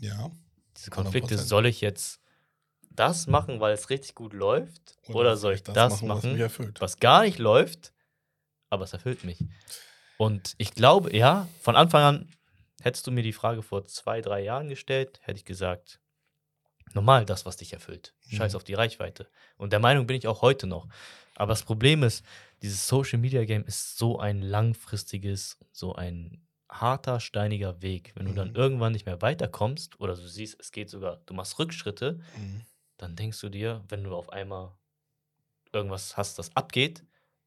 Ja. 0.00 0.30
Diese 0.76 0.90
Konflikte, 0.90 1.34
100%. 1.36 1.38
soll 1.38 1.66
ich 1.66 1.80
jetzt 1.80 2.20
das 2.90 3.26
machen, 3.26 3.60
weil 3.60 3.74
es 3.74 3.90
richtig 3.90 4.14
gut 4.14 4.32
läuft? 4.32 4.96
Oder, 5.08 5.36
soll 5.36 5.54
ich 5.54 5.62
das, 5.62 5.76
was 5.76 6.02
machen, 6.02 6.32
mich 6.32 6.40
erfüllt? 6.40 6.80
was 6.80 6.98
gar 6.98 7.22
nicht 7.22 7.38
läuft, 7.38 7.92
aber 8.70 8.84
es 8.84 8.92
erfüllt 8.92 9.24
mich? 9.24 9.44
Und 10.18 10.54
ich 10.58 10.72
glaube, 10.74 11.16
ja, 11.16 11.48
von 11.60 11.76
Anfang 11.76 12.02
an, 12.02 12.28
hättest 12.80 13.06
du 13.06 13.10
mir 13.12 13.22
die 13.22 13.32
Frage 13.32 13.62
vor 13.62 13.84
zwei, 13.86 14.20
drei 14.20 14.40
Jahren 14.42 14.68
gestellt, 14.68 15.20
hätte 15.22 15.38
ich 15.38 15.44
gesagt, 15.44 16.00
normal 16.92 17.24
das, 17.24 17.46
was 17.46 17.56
dich 17.56 17.72
erfüllt. 17.72 18.14
Scheiß 18.28 18.52
Mhm. 18.52 18.56
auf 18.56 18.64
die 18.64 18.74
Reichweite. 18.74 19.28
Und 19.56 19.72
der 19.72 19.80
Meinung 19.80 20.06
bin 20.06 20.16
ich 20.16 20.26
auch 20.26 20.42
heute 20.42 20.66
noch. 20.66 20.88
Aber 21.36 21.50
das 21.52 21.62
Problem 21.62 22.02
ist, 22.02 22.24
dieses 22.62 22.88
Social 22.88 23.18
Media 23.18 23.44
Game 23.44 23.64
ist 23.64 23.96
so 23.96 24.18
ein 24.18 24.42
langfristiges, 24.42 25.58
so 25.72 25.94
ein 25.94 26.44
harter, 26.70 27.20
steiniger 27.20 27.82
Weg. 27.82 28.12
Wenn 28.16 28.26
du 28.26 28.34
dann 28.34 28.50
Mhm. 28.50 28.54
irgendwann 28.54 28.92
nicht 28.92 29.06
mehr 29.06 29.22
weiterkommst 29.22 30.00
oder 30.00 30.14
du 30.14 30.26
siehst, 30.28 30.60
es 30.60 30.72
geht 30.72 30.90
sogar, 30.90 31.18
du 31.26 31.34
machst 31.34 31.58
Rückschritte, 31.58 32.20
Mhm. 32.36 32.66
dann 32.98 33.16
denkst 33.16 33.40
du 33.40 33.48
dir, 33.50 33.84
wenn 33.88 34.04
du 34.04 34.14
auf 34.16 34.30
einmal 34.30 34.76
irgendwas 35.72 36.16
hast, 36.16 36.38
das 36.38 36.54
abgeht, 36.56 37.04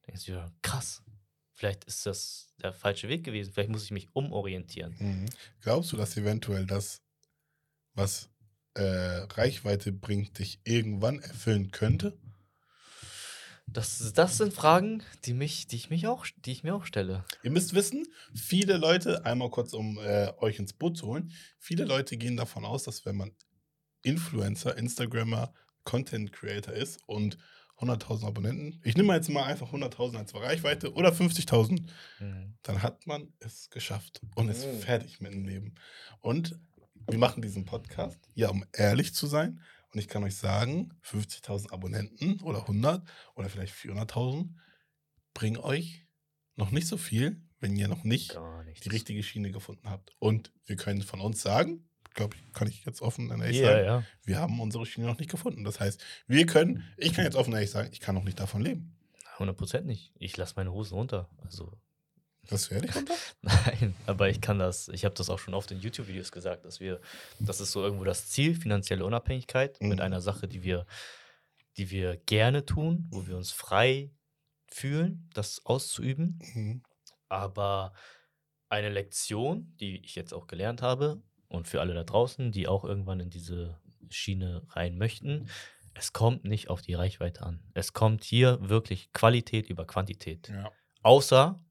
denkst 0.08 0.26
du 0.26 0.34
dir, 0.34 0.54
krass, 0.62 1.04
vielleicht 1.54 1.86
ist 1.86 2.06
das 2.06 2.54
der 2.62 2.74
falsche 2.74 3.10
Weg 3.10 3.24
gewesen, 3.24 3.54
vielleicht 3.54 3.70
muss 3.72 3.84
ich 3.86 3.92
mich 3.92 4.10
umorientieren. 4.16 5.00
Mhm. 5.00 5.26
Glaubst 5.62 5.92
du, 5.92 5.98
dass 5.98 6.16
eventuell 6.18 6.66
das, 6.66 7.02
was 7.94 8.30
äh, 8.76 8.84
Reichweite 8.84 9.92
bringt, 9.94 10.40
dich 10.40 10.62
irgendwann 10.66 11.20
erfüllen 11.20 11.72
könnte? 11.72 12.18
Das, 13.74 14.12
das 14.14 14.38
sind 14.38 14.54
Fragen, 14.54 15.04
die, 15.26 15.34
mich, 15.34 15.68
die, 15.68 15.76
ich 15.78 15.90
mich 15.90 16.08
auch, 16.08 16.26
die 16.46 16.52
ich 16.52 16.64
mir 16.64 16.76
auch 16.76 16.86
stelle. 16.86 17.24
Ihr 17.44 17.52
müsst 17.52 17.74
wissen, 17.74 18.06
viele 18.36 18.78
Leute, 18.78 19.26
einmal 19.26 19.50
kurz, 19.50 19.74
um 19.74 19.98
äh, 20.00 20.32
euch 20.40 20.60
ins 20.60 20.74
Boot 20.74 20.98
zu 20.98 21.08
holen, 21.08 21.32
viele 21.58 21.86
Leute 21.86 22.18
gehen 22.18 22.38
davon 22.38 22.66
aus, 22.66 22.84
dass 22.84 23.06
wenn 23.06 23.16
man 23.18 23.32
Influencer, 24.04 24.78
Instagrammer, 24.78 25.54
Content 25.84 26.32
Creator 26.34 26.74
ist 26.74 27.00
und 27.08 27.38
100.000 27.78 28.26
Abonnenten, 28.28 28.80
ich 28.84 28.96
nehme 28.96 29.14
jetzt 29.16 29.30
mal 29.30 29.44
einfach 29.44 29.72
100.000 29.74 30.18
als 30.18 30.36
Reichweite 30.36 30.94
oder 30.94 31.10
50.000, 31.12 31.82
dann 32.62 32.84
hat 32.84 33.08
man 33.08 33.34
es 33.40 33.70
geschafft 33.72 34.22
und 34.36 34.50
ist 34.50 34.66
Mhm. 34.68 34.80
fertig 34.80 35.20
mit 35.22 35.34
dem 35.34 35.46
Leben. 35.46 35.74
Und 36.20 36.60
wir 37.10 37.18
machen 37.18 37.42
diesen 37.42 37.66
Podcast, 37.66 38.20
ja, 38.36 38.50
um 38.50 38.64
ehrlich 38.74 39.16
zu 39.16 39.26
sein. 39.26 39.62
Und 39.94 40.00
ich 40.00 40.08
kann 40.08 40.24
euch 40.24 40.36
sagen, 40.36 40.94
50.000 41.04 41.72
Abonnenten 41.72 42.40
oder 42.42 42.62
100 42.62 43.04
oder 43.36 43.50
vielleicht 43.50 43.74
400.000 43.76 44.50
bringen 45.34 45.58
euch 45.58 46.06
noch 46.56 46.72
nicht 46.72 46.88
so 46.88 46.98
viel, 46.98 47.42
wenn 47.60 47.76
ihr 47.76 47.88
noch 47.88 48.04
nicht 48.04 48.38
die 48.84 48.90
richtige 48.90 49.24
Schiene 49.24 49.52
gefunden 49.52 49.90
habt. 49.90 50.14
Und 50.20 50.52
wir 50.66 50.76
können 50.76 51.02
von 51.02 51.22
uns 51.22 51.42
sagen, 51.42 51.88
glaube 52.14 52.36
ich, 52.36 52.54
kann 52.54 52.68
ich 52.68 52.86
jetzt 52.86 53.02
offen 53.02 53.30
und 53.32 53.42
ehrlich 53.42 53.58
Ja, 53.60 53.68
sagen, 53.68 53.86
ja. 53.86 54.04
wir 54.24 54.40
haben 54.40 54.60
unsere 54.60 54.86
Schiene 54.86 55.08
noch 55.08 55.20
nicht 55.20 55.32
gefunden. 55.32 55.64
Das 55.64 55.80
heißt, 55.80 56.04
wir 56.28 56.46
können, 56.46 56.84
ich 56.98 57.14
kann 57.14 57.26
jetzt 57.26 57.36
offen 57.36 57.52
und 57.52 57.56
ehrlich 57.56 57.72
sagen, 57.72 57.90
ich 57.92 58.00
kann 58.00 58.16
noch 58.16 58.24
nicht 58.24 58.40
davon 58.40 58.62
leben. 58.62 58.98
100% 59.38 59.82
nicht. 59.82 60.14
Ich 60.18 60.36
lasse 60.38 60.54
meine 60.56 60.72
Hosen 60.72 60.96
runter. 60.96 61.30
Also, 61.44 61.78
Das 62.50 62.70
werde 62.72 62.88
ich 62.88 62.96
runter. 62.96 63.14
nein, 63.42 63.96
aber 64.08 64.30
ich 64.30 64.42
kann 64.42 64.60
das, 64.60 64.88
ich 64.90 65.06
habe 65.06 65.16
das 65.16 65.30
auch 65.30 65.40
schon 65.40 65.54
oft 65.54 65.72
in 65.72 65.80
YouTube-Videos 65.80 66.32
gesagt, 66.32 66.66
dass 66.66 66.80
wir, 66.80 67.00
das 67.40 67.62
ist 67.62 67.72
so 67.72 67.84
irgendwo 67.84 68.04
das 68.04 68.28
Ziel, 68.30 68.56
finanzielle 68.56 69.06
Unabhängigkeit 69.06 69.80
mit 69.82 70.00
Mhm. 70.00 70.04
einer 70.04 70.22
Sache, 70.22 70.48
die 70.48 70.64
wir, 70.64 70.86
die 71.78 71.92
wir 71.92 72.18
gerne 72.18 72.66
tun, 72.66 73.08
wo 73.12 73.28
wir 73.28 73.38
uns 73.38 73.52
frei 73.52 74.12
fühlen, 74.68 75.30
das 75.34 75.66
auszuüben. 75.66 76.40
Mhm. 76.54 76.84
Aber 77.30 77.94
eine 78.70 78.90
Lektion, 78.90 79.76
die 79.80 79.98
ich 80.04 80.16
jetzt 80.16 80.34
auch 80.34 80.48
gelernt 80.48 80.82
habe 80.82 81.22
und 81.48 81.68
für 81.68 81.80
alle 81.82 81.94
da 81.94 82.04
draußen, 82.04 82.52
die 82.52 82.68
auch 82.68 82.84
irgendwann 82.84 83.20
in 83.20 83.30
diese 83.30 83.80
Schiene 84.10 84.64
rein 84.70 84.98
möchten, 84.98 85.48
es 85.94 86.12
kommt 86.14 86.46
nicht 86.46 86.70
auf 86.70 86.82
die 86.82 86.94
Reichweite 86.94 87.44
an. 87.44 87.62
Es 87.74 87.94
kommt 87.94 88.24
hier 88.24 88.58
wirklich 88.62 89.12
Qualität 89.14 89.70
über 89.70 89.86
Quantität. 89.86 90.48
Ja, 90.50 90.72
Außer, 91.04 91.64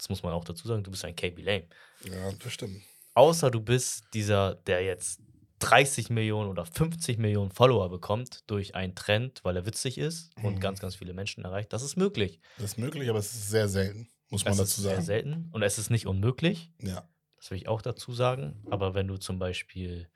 das 0.00 0.08
muss 0.08 0.22
man 0.22 0.32
auch 0.32 0.44
dazu 0.44 0.66
sagen, 0.66 0.82
du 0.82 0.90
bist 0.90 1.04
ein 1.04 1.14
KB 1.14 1.42
Lame. 1.42 1.66
ja, 2.04 2.32
das 2.32 2.52
stimmt. 2.52 2.82
Außer 3.14 3.50
du 3.50 3.60
bist 3.60 4.04
dieser, 4.14 4.54
der 4.54 4.82
jetzt 4.82 5.20
30 5.58 6.08
Millionen 6.08 6.48
oder 6.48 6.64
50 6.64 7.18
Millionen 7.18 7.50
Follower 7.50 7.90
bekommt 7.90 8.48
durch 8.50 8.74
einen 8.74 8.94
Trend, 8.94 9.40
weil 9.44 9.56
er 9.56 9.66
witzig 9.66 9.98
ist 9.98 10.34
und 10.42 10.54
Mhm. 10.54 10.60
ganz, 10.60 10.80
ganz 10.80 10.94
viele 10.96 11.12
Menschen 11.12 11.44
erreicht. 11.44 11.72
Das 11.72 11.82
ist 11.82 11.96
möglich. 11.96 12.40
Das 12.56 12.72
ist 12.72 12.78
möglich, 12.78 13.10
aber 13.10 13.18
es 13.18 13.34
ist 13.34 13.50
sehr 13.50 13.68
selten, 13.68 14.08
muss 14.30 14.44
man 14.44 14.52
es 14.52 14.58
dazu 14.58 14.70
ist 14.80 14.82
sehr 14.84 14.90
sagen. 14.94 15.04
selten 15.04 15.48
und 15.52 15.62
es 15.62 15.78
ist 15.78 15.90
nicht 15.90 16.06
unmöglich. 16.06 16.70
Ja. 16.80 17.06
Das 17.36 17.50
will 17.50 17.58
ich 17.58 17.68
auch 17.68 17.82
dazu 17.82 18.12
sagen. 18.14 18.64
Aber 18.70 18.94
wenn 18.94 19.06
du 19.08 19.18
zum 19.18 19.38
Beispiel 19.38 20.08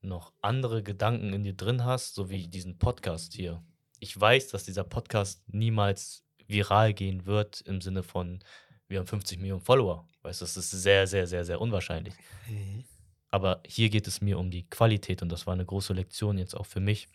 noch 0.00 0.32
andere 0.40 0.82
Gedanken 0.82 1.32
in 1.32 1.44
dir 1.44 1.54
drin 1.54 1.84
hast, 1.84 2.14
so 2.14 2.30
wie 2.30 2.48
diesen 2.48 2.78
Podcast 2.78 3.34
hier. 3.34 3.62
Ich 3.98 4.18
weiß, 4.18 4.48
dass 4.48 4.64
dieser 4.64 4.84
Podcast 4.84 5.42
niemals 5.48 6.24
viral 6.48 6.94
gehen 6.94 7.26
wird 7.26 7.60
im 7.60 7.80
Sinne 7.82 8.02
von, 8.02 8.42
wir 8.90 8.98
haben 8.98 9.06
50 9.06 9.38
Millionen 9.38 9.62
Follower. 9.62 10.06
Weißt 10.22 10.40
du, 10.40 10.44
das 10.44 10.56
ist 10.56 10.70
sehr, 10.70 11.06
sehr, 11.06 11.26
sehr, 11.26 11.44
sehr 11.44 11.60
unwahrscheinlich. 11.60 12.14
Mhm. 12.48 12.84
Aber 13.28 13.62
hier 13.64 13.88
geht 13.88 14.08
es 14.08 14.20
mir 14.20 14.38
um 14.38 14.50
die 14.50 14.68
Qualität 14.68 15.22
und 15.22 15.28
das 15.30 15.46
war 15.46 15.54
eine 15.54 15.64
große 15.64 15.92
Lektion 15.92 16.36
jetzt 16.36 16.54
auch 16.54 16.66
für 16.66 16.80
mich. 16.80 17.08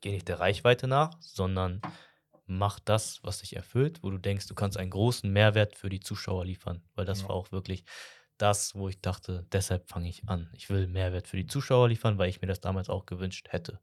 Geh 0.00 0.10
nicht 0.10 0.28
der 0.28 0.40
Reichweite 0.40 0.88
nach, 0.88 1.10
sondern 1.20 1.80
mach 2.46 2.80
das, 2.80 3.22
was 3.22 3.38
dich 3.38 3.54
erfüllt, 3.56 4.02
wo 4.02 4.10
du 4.10 4.18
denkst, 4.18 4.46
du 4.48 4.54
kannst 4.54 4.76
einen 4.76 4.90
großen 4.90 5.32
Mehrwert 5.32 5.76
für 5.76 5.88
die 5.88 6.00
Zuschauer 6.00 6.44
liefern. 6.44 6.82
Weil 6.94 7.04
das 7.06 7.22
Ja. 7.22 7.28
war 7.28 7.36
auch 7.36 7.52
wirklich 7.52 7.84
das, 8.36 8.74
wo 8.74 8.88
ich 8.88 9.00
dachte, 9.00 9.46
deshalb 9.52 9.88
fange 9.88 10.08
ich 10.08 10.28
an. 10.28 10.50
Ich 10.52 10.68
will 10.68 10.88
Mehrwert 10.88 11.28
für 11.28 11.36
die 11.36 11.46
Zuschauer 11.46 11.88
liefern, 11.88 12.18
weil 12.18 12.28
ich 12.28 12.40
mir 12.40 12.48
das 12.48 12.60
damals 12.60 12.88
auch 12.90 13.06
gewünscht 13.06 13.46
hätte. 13.50 13.80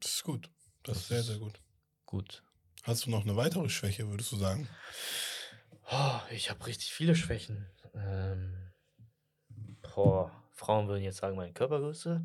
Das 0.00 0.12
ist 0.16 0.22
gut. 0.22 0.50
Das, 0.82 0.94
Das 0.94 0.96
ist 0.98 1.08
sehr, 1.08 1.22
sehr 1.22 1.38
gut. 1.38 1.60
Gut. 2.04 2.42
Hast 2.82 3.06
du 3.06 3.10
noch 3.10 3.22
eine 3.22 3.36
weitere 3.36 3.68
Schwäche, 3.70 4.06
würdest 4.08 4.30
du 4.32 4.36
sagen? 4.36 4.68
Oh, 5.90 6.20
ich 6.30 6.50
habe 6.50 6.66
richtig 6.66 6.92
viele 6.92 7.14
Schwächen. 7.14 7.66
Ähm, 7.94 8.72
boah, 9.94 10.30
Frauen 10.52 10.88
würden 10.88 11.02
jetzt 11.02 11.18
sagen, 11.18 11.36
meine 11.36 11.52
Körpergröße. 11.52 12.24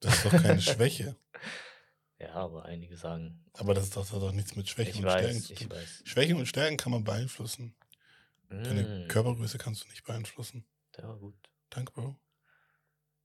Das 0.00 0.16
ist 0.16 0.24
doch 0.24 0.36
keine 0.42 0.60
Schwäche. 0.60 1.16
Ja, 2.18 2.34
aber 2.34 2.66
einige 2.66 2.96
sagen, 2.96 3.42
Aber 3.54 3.74
das, 3.74 3.90
das 3.90 4.12
hat 4.12 4.22
doch 4.22 4.32
nichts 4.32 4.56
mit 4.56 4.68
Schwächen 4.68 5.04
und 5.04 5.10
Stärken 5.10 5.42
weiß, 5.42 5.44
zu 5.44 5.52
ich 5.52 5.60
tun. 5.60 5.72
Schwächen 6.04 6.36
und 6.38 6.46
Stärken 6.46 6.76
kann 6.76 6.92
man 6.92 7.04
beeinflussen. 7.04 7.74
Deine 8.62 8.86
Mm, 8.86 9.08
Körpergröße 9.08 9.58
kannst 9.58 9.84
du 9.84 9.88
nicht 9.88 10.04
beeinflussen. 10.04 10.66
War 10.98 11.16
gut. 11.18 11.36
Danke, 11.70 11.92
Bro. 11.92 12.16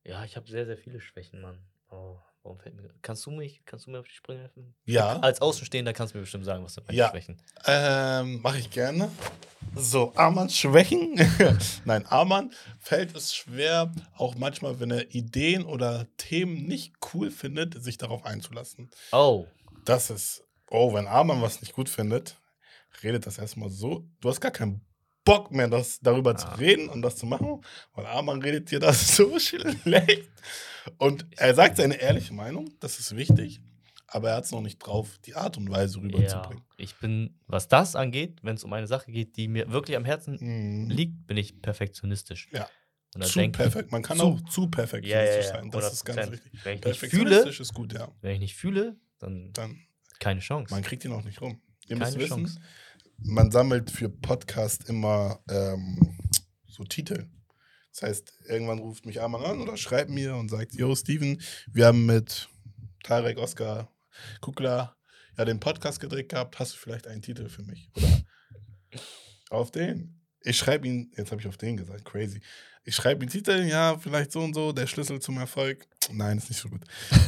Ja, 0.06 0.24
ich 0.24 0.38
habe 0.38 0.48
sehr, 0.50 0.66
sehr 0.66 0.78
viele 0.78 1.02
Schwächen, 1.02 1.42
Mann. 1.42 1.60
Oh, 1.90 2.20
warum 2.46 2.60
fällt 2.60 2.76
mir. 2.76 2.90
Kannst 3.02 3.26
du 3.26 3.32
mich, 3.32 3.62
kannst 3.66 3.88
du 3.88 3.92
mir 3.92 4.00
auf 4.00 4.08
die 4.08 4.14
Sprünge 4.14 4.42
helfen? 4.42 4.74
Ja, 4.86 5.20
Als 5.20 5.42
Außenstehender 5.42 5.92
kannst 5.94 6.14
du 6.14 6.18
mir 6.18 6.22
bestimmt 6.22 6.46
sagen, 6.46 6.64
was 6.64 6.76
sind 6.76 6.88
meine 6.88 6.98
Ja. 6.98 7.10
Schwächen. 7.10 7.42
ähm, 7.66 8.42
mache 8.42 8.60
ich 8.60 8.70
gerne. 8.70 9.10
So, 9.76 10.14
Armans 10.16 10.56
Schwächen. 10.56 11.20
Nein, 11.86 12.06
Arman 12.06 12.52
fällt 12.80 13.16
es 13.16 13.36
schwer, 13.36 13.92
auch 14.16 14.36
manchmal, 14.36 14.80
wenn 14.80 14.92
er 14.92 15.14
Ideen 15.14 15.66
oder 15.66 16.08
Themen 16.18 16.66
nicht 16.68 16.94
cool 17.14 17.32
findet, 17.32 17.84
sich 17.84 17.98
darauf 17.98 18.24
einzulassen. 18.26 18.90
Oh, 19.12 19.48
Das 19.84 20.10
ist, 20.12 20.44
oh, 20.70 20.94
wenn 20.94 21.08
Arman 21.08 21.42
was 21.42 21.62
nicht 21.62 21.74
gut 21.74 21.90
findet, 21.90 22.40
redet 23.04 23.26
das 23.26 23.38
erstmal 23.40 23.70
so. 23.70 24.08
Du 24.22 24.30
hast 24.30 24.40
gar 24.40 24.52
keinen 24.52 24.85
Bock 25.26 25.52
mehr, 25.52 25.68
das, 25.68 26.00
darüber 26.00 26.32
Ah. 26.32 26.38
zu 26.38 26.48
reden 26.60 26.88
und 26.88 27.02
das 27.02 27.18
zu 27.18 27.26
machen, 27.26 27.62
weil 27.94 28.06
Arman 28.06 28.42
redet 28.42 28.72
dir 28.72 28.80
das 28.80 29.16
so 29.18 29.38
schlecht. 29.40 30.30
Und 30.98 31.26
er 31.38 31.54
sagt 31.56 31.78
seine 31.78 31.96
ehrliche 31.96 32.34
Meinung, 32.34 32.70
das 32.80 33.00
ist 33.00 33.16
wichtig, 33.16 33.60
aber 34.08 34.30
er 34.30 34.36
hat 34.38 34.46
es 34.46 34.52
noch 34.52 34.62
nicht 34.62 34.78
drauf, 34.80 35.18
die 35.26 35.34
Art 35.36 35.58
und 35.58 35.70
Weise 35.70 35.98
ja. 35.98 36.04
rüberzubringen. 36.04 36.64
Ich 36.78 36.96
bin, 37.00 37.40
was 37.48 37.68
das 37.68 37.96
angeht, 37.96 38.40
wenn 38.44 38.56
es 38.56 38.64
um 38.64 38.72
eine 38.72 38.86
Sache 38.88 39.12
geht, 39.12 39.36
die 39.36 39.48
mir 39.48 39.72
wirklich 39.72 39.98
am 39.98 40.06
Herzen 40.06 40.38
Mhm. 40.40 40.90
liegt, 40.92 41.26
bin 41.28 41.38
ich 41.38 41.60
perfektionistisch. 41.62 42.48
Ja. 42.54 42.70
Zu 43.20 43.40
denk- 43.40 43.56
perfekt. 43.56 43.92
Man 43.92 44.04
kann 44.04 44.18
zu- 44.18 44.24
auch 44.26 44.42
zu 44.50 44.68
perfektionistisch 44.70 45.46
Ja, 45.46 45.52
ja, 45.54 45.56
ja, 45.56 45.62
sein. 45.62 45.72
Das 45.72 45.92
ist 45.94 46.04
ganz 46.06 46.20
100%. 46.20 46.32
wichtig. 46.34 46.52
Wenn 46.66 46.78
ich 46.80 46.86
nicht 46.86 46.98
fühle, 47.00 47.00
Perfektionistisch 47.00 47.60
ist 47.62 47.74
gut, 47.74 47.94
ja. 47.94 48.12
wenn 48.22 48.34
ich 48.34 48.40
nicht 48.42 48.56
fühle, 48.56 48.98
dann 49.20 49.52
Dann, 49.54 49.80
keine 50.20 50.42
Chance. 50.42 50.72
man 50.74 50.84
kriegt 50.84 51.04
ihn 51.06 51.14
auch 51.14 51.24
nicht 51.24 51.42
rum. 51.42 51.62
Ihr 51.88 51.96
müsst 51.96 52.12
keine 52.12 52.24
wissen, 52.24 52.46
Chance. 52.46 52.60
Man 53.18 53.52
sammelt 53.52 53.92
für 53.92 54.10
Podcast 54.10 54.90
immer 54.90 55.40
ähm, 55.50 56.18
so 56.68 56.84
Titel. 56.84 57.28
Das 57.92 58.02
heißt, 58.02 58.34
irgendwann 58.48 58.80
ruft 58.80 59.06
mich 59.06 59.22
Arman 59.22 59.44
an 59.44 59.62
oder 59.62 59.78
schreibt 59.78 60.10
mir 60.10 60.36
und 60.36 60.50
sagt, 60.50 60.74
yo, 60.74 60.94
Steven, 60.96 61.42
wir 61.72 61.88
haben 61.88 62.06
mit 62.06 62.50
Tarek, 63.04 63.38
Oscar, 63.38 63.90
Kukla 64.42 64.96
ja 65.38 65.46
den 65.46 65.60
Podcast 65.60 66.00
gedreht 66.00 66.30
gehabt. 66.30 66.60
Hast 66.60 66.74
du 66.74 66.78
vielleicht 66.78 67.08
einen 67.08 67.22
Titel 67.22 67.50
für 67.50 67.64
mich? 67.64 67.90
Oder 69.50 69.60
auf 69.60 69.72
den. 69.72 70.22
Ich 70.42 70.58
schreibe 70.58 70.88
ihn, 70.88 71.12
jetzt 71.18 71.32
habe 71.32 71.42
ich 71.42 71.48
auf 71.48 71.58
den 71.58 71.78
gesagt, 71.78 72.06
crazy. 72.06 72.42
Ich 72.88 72.96
schreibe 72.96 73.26
ihn 73.26 73.30
Titel, 73.32 73.64
ja, 73.64 73.98
vielleicht 73.98 74.32
so 74.32 74.42
und 74.42 74.54
so, 74.54 74.72
der 74.72 74.86
Schlüssel 74.86 75.20
zum 75.20 75.38
Erfolg. 75.40 75.88
Nein, 76.12 76.38
ist 76.38 76.50
nicht 76.50 76.62
so 76.62 76.70
gut. 76.70 76.82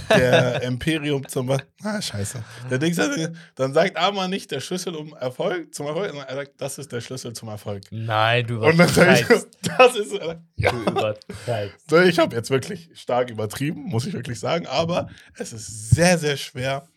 Der 0.10 0.62
Imperium 0.62 1.28
zum, 1.28 1.50
ah, 1.50 2.00
scheiße. 2.02 2.44
Der 2.70 2.78
Ding 2.78 2.94
sagt, 2.94 3.18
dann 3.56 3.74
sagt 3.74 3.98
Arman 3.98 4.30
nicht 4.30 4.52
der 4.52 4.60
Schlüssel 4.60 4.96
um 4.96 5.16
Erfolg, 5.16 5.74
zum 5.74 5.88
Erfolg, 5.88 6.10
sondern 6.10 6.28
er 6.28 6.36
sagt, 6.36 6.52
das 6.62 6.78
ist 6.78 6.92
der 6.92 7.02
Schlüssel 7.02 7.34
zum 7.34 7.50
Erfolg. 7.50 7.86
Nein, 7.90 8.46
du 8.46 8.64
Und 8.64 8.78
dann 8.78 8.88
sage 8.88 9.14
ich, 9.16 9.22
übertreibst. 9.22 9.58
das 9.80 9.96
ist, 9.96 10.14
ja. 10.58 10.72
Du 10.72 10.78
übertreibst. 10.92 11.92
Ich 12.08 12.20
habe 12.20 12.36
jetzt 12.36 12.52
wirklich 12.52 12.92
stark 12.94 13.32
übertrieben, 13.32 13.82
muss 13.82 14.06
ich 14.06 14.14
wirklich 14.14 14.40
sagen, 14.40 14.68
aber 14.68 15.10
es 15.40 15.54
ist 15.54 15.90
sehr, 15.90 16.20
sehr 16.20 16.38
schwer, 16.38 16.88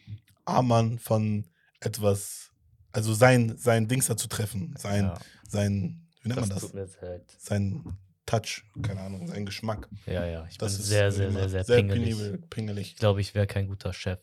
Arman 0.45 0.99
von 0.99 1.47
etwas, 1.81 2.51
also 2.93 3.15
sein, 3.15 3.57
sein 3.57 3.89
Dings 3.89 4.07
da 4.07 4.19
zu 4.19 4.29
treffen, 4.29 4.75
sein, 4.77 5.05
Ja, 5.05 5.19
sein, 5.49 6.03
wie 6.23 6.29
nennt 6.29 6.41
das 6.41 6.49
man 6.49 6.59
tut 6.59 6.69
das? 6.69 6.75
mir 6.75 6.81
jetzt 6.83 7.01
leid. 7.01 7.23
Sein 7.39 7.85
Touch, 8.31 8.63
keine 8.81 9.01
Ahnung, 9.01 9.27
sein 9.27 9.45
Geschmack. 9.45 9.89
Ja, 10.07 10.25
ja. 10.25 10.47
Ich 10.49 10.57
Das 10.57 10.75
bin 10.75 10.81
ist 10.83 10.89
sehr, 10.89 11.11
sehr, 11.11 11.29
immer 11.29 11.49
sehr, 11.49 11.65
sehr, 11.65 11.77
pingelig. 11.77 12.17
pingelig. 12.49 12.93
Ich 12.93 12.97
glaube, 12.97 13.21
ich 13.21 13.35
wäre 13.35 13.49
kein 13.49 13.67
guter 13.67 13.93
Chef. 13.93 14.21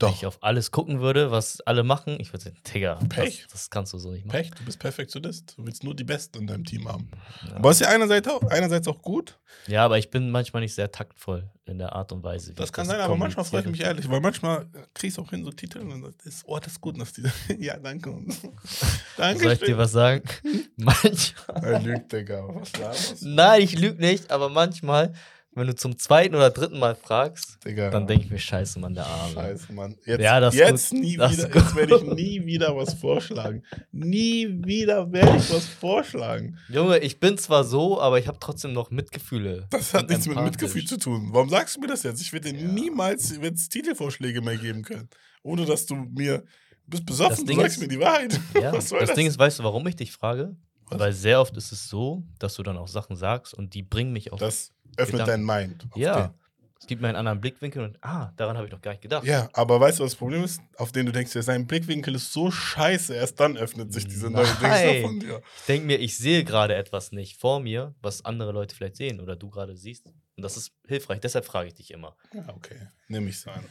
Wenn 0.00 0.08
Doch, 0.08 0.16
ich 0.16 0.24
auf 0.24 0.38
alles 0.40 0.70
gucken 0.70 1.00
würde, 1.00 1.30
was 1.30 1.60
alle 1.62 1.82
machen, 1.82 2.16
ich 2.20 2.32
würde 2.32 2.44
sagen, 2.44 2.56
Digga, 2.72 2.94
Pech. 3.10 3.42
das, 3.42 3.52
das 3.52 3.70
kannst 3.70 3.92
du 3.92 3.98
so 3.98 4.10
nicht 4.10 4.24
machen. 4.24 4.38
Pech, 4.38 4.50
du 4.50 4.64
bist 4.64 4.78
Perfektionist. 4.78 5.58
Du 5.58 5.66
willst 5.66 5.84
nur 5.84 5.94
die 5.94 6.04
Besten 6.04 6.38
in 6.38 6.46
deinem 6.46 6.64
Team 6.64 6.88
haben. 6.88 7.10
Ja. 7.46 7.56
Aber 7.56 7.70
ist 7.70 7.82
ja 7.82 7.88
einerseits 7.88 8.26
auch, 8.28 8.42
einerseits 8.44 8.88
auch 8.88 9.02
gut. 9.02 9.38
Ja, 9.66 9.84
aber 9.84 9.98
ich 9.98 10.10
bin 10.10 10.30
manchmal 10.30 10.62
nicht 10.62 10.74
sehr 10.74 10.90
taktvoll 10.90 11.50
in 11.66 11.78
der 11.78 11.94
Art 11.94 12.12
und 12.12 12.22
Weise. 12.22 12.52
wie 12.52 12.54
Das 12.54 12.72
kann 12.72 12.86
sein, 12.86 13.00
aber 13.00 13.16
manchmal 13.16 13.44
freue 13.44 13.60
ich 13.60 13.66
mich 13.66 13.82
ehrlich, 13.82 14.08
weil 14.08 14.20
manchmal 14.20 14.66
kriegst 14.94 15.18
du 15.18 15.22
auch 15.22 15.30
hin 15.30 15.44
so 15.44 15.50
Titel 15.50 15.80
und 15.80 15.90
dann 15.90 16.02
sagst 16.02 16.44
du, 16.44 16.46
oh, 16.46 16.58
das 16.58 16.72
ist 16.72 16.80
gut, 16.80 16.98
dass 16.98 17.12
die. 17.12 17.22
ja, 17.58 17.76
danke. 17.76 18.10
danke. 19.18 19.42
Soll 19.42 19.52
ich 19.52 19.60
dir 19.60 19.76
was 19.76 19.92
sagen? 19.92 20.24
manchmal. 20.76 21.62
Er 21.64 21.80
lügt, 21.80 22.12
Digga. 22.12 22.48
Was? 22.78 23.20
Nein, 23.20 23.60
ich 23.62 23.78
lüge 23.78 24.00
nicht, 24.00 24.30
aber 24.30 24.48
manchmal, 24.48 25.12
wenn 25.52 25.66
du 25.66 25.74
zum 25.74 25.98
zweiten 25.98 26.34
oder 26.36 26.50
dritten 26.50 26.78
Mal 26.78 26.94
fragst, 26.94 27.58
Digga. 27.64 27.90
dann 27.90 28.06
denke 28.06 28.24
ich 28.26 28.30
mir, 28.30 28.38
scheiße, 28.38 28.78
Mann, 28.78 28.94
der 28.94 29.06
Arme. 29.06 29.34
Scheiße, 29.34 29.72
Mann. 29.72 29.96
Jetzt, 30.06 30.20
Ja, 30.22 30.38
das 30.40 30.54
jetzt 30.54 30.90
gut. 30.90 31.00
nie 31.00 31.16
Das 31.16 31.32
wieder. 31.32 31.54
Jetzt 31.54 31.74
werde 31.74 31.96
ich 31.96 32.02
nie 32.04 32.46
wieder 32.46 32.76
was 32.76 32.94
vorschlagen. 32.94 33.62
Nie 33.90 34.46
wieder 34.64 35.10
werde 35.12 35.36
ich 35.38 35.52
was 35.52 35.66
vorschlagen. 35.66 36.56
Junge, 36.68 36.98
ich 36.98 37.18
bin 37.20 37.36
zwar 37.36 37.64
so, 37.64 38.00
aber 38.00 38.18
ich 38.18 38.28
habe 38.28 38.38
trotzdem 38.40 38.72
noch 38.72 38.90
Mitgefühle. 38.90 39.66
Das 39.70 39.92
hat 39.92 40.08
nichts 40.08 40.26
mit. 40.26 40.40
Mitgefühl 40.40 40.84
zu 40.84 40.98
tun. 40.98 41.28
Warum 41.32 41.48
sagst 41.50 41.76
du 41.76 41.80
mir 41.80 41.88
das 41.88 42.02
jetzt? 42.04 42.20
Ich 42.22 42.32
werde 42.32 42.52
dir 42.52 42.60
Ja. 42.60 42.68
niemals 42.68 43.40
wird's 43.40 43.68
Titelvorschläge 43.68 44.40
mehr 44.42 44.56
geben 44.56 44.82
können. 44.82 45.08
Ohne 45.42 45.64
dass 45.64 45.86
du 45.86 45.96
mir. 45.96 46.38
Du 46.86 46.96
bist 46.96 47.06
besoffen, 47.06 47.30
Das 47.30 47.38
du 47.40 47.46
Ding 47.46 47.60
sagst 47.60 47.76
ist- 47.76 47.82
mir 47.82 47.88
die 47.88 48.00
Wahrheit. 48.00 48.38
Ja, 48.60 48.72
das 48.72 48.88
das? 48.88 49.14
Ding 49.14 49.26
ist, 49.26 49.38
weißt 49.38 49.58
du, 49.58 49.64
warum 49.64 49.86
ich 49.86 49.96
dich 49.96 50.12
frage? 50.12 50.56
Was? 50.88 50.98
Weil 50.98 51.12
sehr 51.12 51.40
oft 51.40 51.56
ist 51.56 51.70
es 51.70 51.88
so, 51.88 52.24
dass 52.40 52.54
du 52.56 52.64
dann 52.64 52.76
auch 52.76 52.88
Sachen 52.88 53.14
sagst 53.14 53.54
und 53.54 53.74
die 53.74 53.82
bringen 53.84 54.12
mich 54.12 54.32
auf. 54.32 54.40
Das 54.40 54.72
öffnet 54.96 55.26
dein 55.26 55.44
Mind. 55.44 55.86
ja. 55.94 56.34
Es 56.80 56.86
gibt 56.86 57.02
mir 57.02 57.08
einen 57.08 57.18
anderen 57.18 57.42
Blickwinkel 57.42 57.84
und 57.84 57.98
ah, 58.02 58.32
daran 58.38 58.56
habe 58.56 58.66
ich 58.66 58.72
noch 58.72 58.80
gar 58.80 58.92
nicht 58.92 59.02
gedacht. 59.02 59.22
den. 59.22 59.30
Ja, 59.30 59.50
aber 59.52 59.78
weißt 59.78 59.98
du, 59.98 60.04
was 60.04 60.12
das 60.12 60.18
Problem 60.18 60.42
ist? 60.42 60.62
Auf 60.78 60.92
den 60.92 61.04
du 61.04 61.12
denkst, 61.12 61.34
ja, 61.34 61.42
sein 61.42 61.66
Blickwinkel 61.66 62.14
ist 62.14 62.32
so 62.32 62.50
scheiße, 62.50 63.14
erst 63.14 63.38
dann 63.38 63.58
öffnet 63.58 63.92
sich 63.92 64.08
diese 64.08 64.30
neue. 64.30 64.46
Dings 64.46 65.06
von 65.06 65.20
dir. 65.20 65.42
Ich 65.58 65.66
denke 65.66 65.86
mir, 65.86 65.98
ich 65.98 66.16
sehe 66.16 66.42
gerade 66.42 66.74
etwas 66.74 67.12
nicht 67.12 67.38
vor 67.38 67.60
mir, 67.60 67.94
was 68.00 68.24
andere 68.24 68.52
Leute 68.52 68.74
vielleicht 68.74 68.96
sehen 68.96 69.20
oder 69.20 69.36
du 69.36 69.50
gerade 69.50 69.76
siehst. 69.76 70.06
Und 70.06 70.42
das 70.42 70.56
ist 70.56 70.72
hilfreich. 70.88 71.20
Deshalb 71.20 71.44
frage 71.44 71.68
ich 71.68 71.74
dich 71.74 71.90
immer. 71.90 72.16
Ja, 72.32 72.48
okay. 72.48 72.88
Nehme 73.08 73.28
ich 73.28 73.38
so 73.38 73.50
an. 73.50 73.62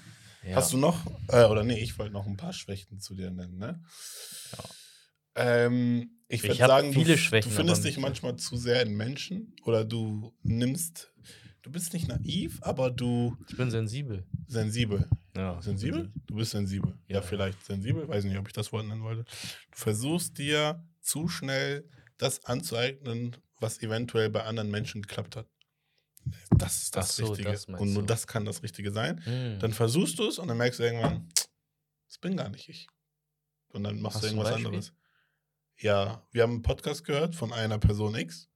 Ja. 0.44 0.56
Hast 0.56 0.72
du 0.72 0.78
noch, 0.78 1.04
äh, 1.30 1.46
oder 1.46 1.64
nee, 1.64 1.80
ich 1.80 1.98
wollte 1.98 2.14
noch 2.14 2.28
ein 2.28 2.38
paar 2.38 2.54
Schwächen 2.54 3.00
zu 3.00 3.16
dir 3.16 3.32
nennen, 3.32 3.58
ne? 3.58 3.82
Ähm, 5.36 6.19
ich 6.30 6.44
würde 6.44 6.56
sagen, 6.56 6.94
viele 6.94 7.14
du, 7.14 7.18
Schwächen, 7.18 7.50
du 7.50 7.56
findest 7.56 7.84
dich 7.84 7.98
manchmal 7.98 8.36
zu 8.38 8.56
sehr 8.56 8.82
in 8.84 8.96
Menschen 8.96 9.54
oder 9.64 9.84
du 9.84 10.34
nimmst, 10.44 11.12
du 11.64 11.72
bist 11.72 11.94
nicht 11.94 12.08
naiv, 12.08 12.60
aber 12.62 12.92
du 12.92 13.36
ich 13.50 13.58
bin 13.58 13.70
sensibel. 13.72 14.26
sensibel. 14.48 15.10
Ja. 15.36 15.62
Sensibel? 15.62 16.12
Du 16.28 16.36
bist 16.36 16.52
sensibel. 16.52 16.98
Ja, 17.08 17.18
Ja. 17.18 17.22
vielleicht 17.22 17.66
sensibel, 17.66 18.08
weiß 18.08 18.24
nicht, 18.26 18.38
ob 18.38 18.48
ich 18.48 18.54
das 18.54 18.72
Wort 18.72 18.86
nennen 18.88 19.04
wollte. 19.04 19.24
Du 19.24 19.78
versuchst 19.78 20.38
dir 20.38 20.84
zu 21.02 21.28
schnell 21.28 21.90
das 22.18 22.46
anzueignen, 22.46 23.36
was 23.60 23.82
eventuell 23.82 24.30
bei 24.30 24.44
anderen 24.44 24.70
Menschen 24.70 25.02
geklappt 25.02 25.36
hat. 25.36 25.48
Das 26.58 26.84
ist 26.84 26.96
das 26.96 27.16
so, 27.16 27.28
Richtige. 27.28 27.52
das 27.52 27.66
und 27.66 27.94
nur 27.94 28.06
das 28.06 28.28
kann 28.28 28.46
das 28.46 28.62
Richtige 28.62 28.92
sein. 28.92 29.24
Hm. 29.26 29.60
Dann 29.60 29.74
versuchst 29.74 30.20
du 30.20 30.28
es 30.28 30.38
und 30.38 30.48
dann 30.48 30.58
merkst 30.58 30.80
du 30.80 30.84
irgendwann, 30.84 31.28
das 32.08 32.18
bin 32.20 32.38
gar 32.38 32.50
nicht 32.50 32.70
ich. 32.70 32.88
Und 33.70 33.84
dann 33.84 34.00
machst 34.02 34.18
Hast 34.18 34.24
du 34.24 34.28
irgendwas 34.28 34.54
anderes. 34.54 34.94
Ja, 35.82 36.28
wir 36.32 36.44
haben 36.44 36.54
einen 36.54 36.62
Podcast 36.62 37.06
gehört 37.06 37.36
von 37.36 37.54
einer 37.54 37.78
Person 37.80 38.16
X, 38.16 38.50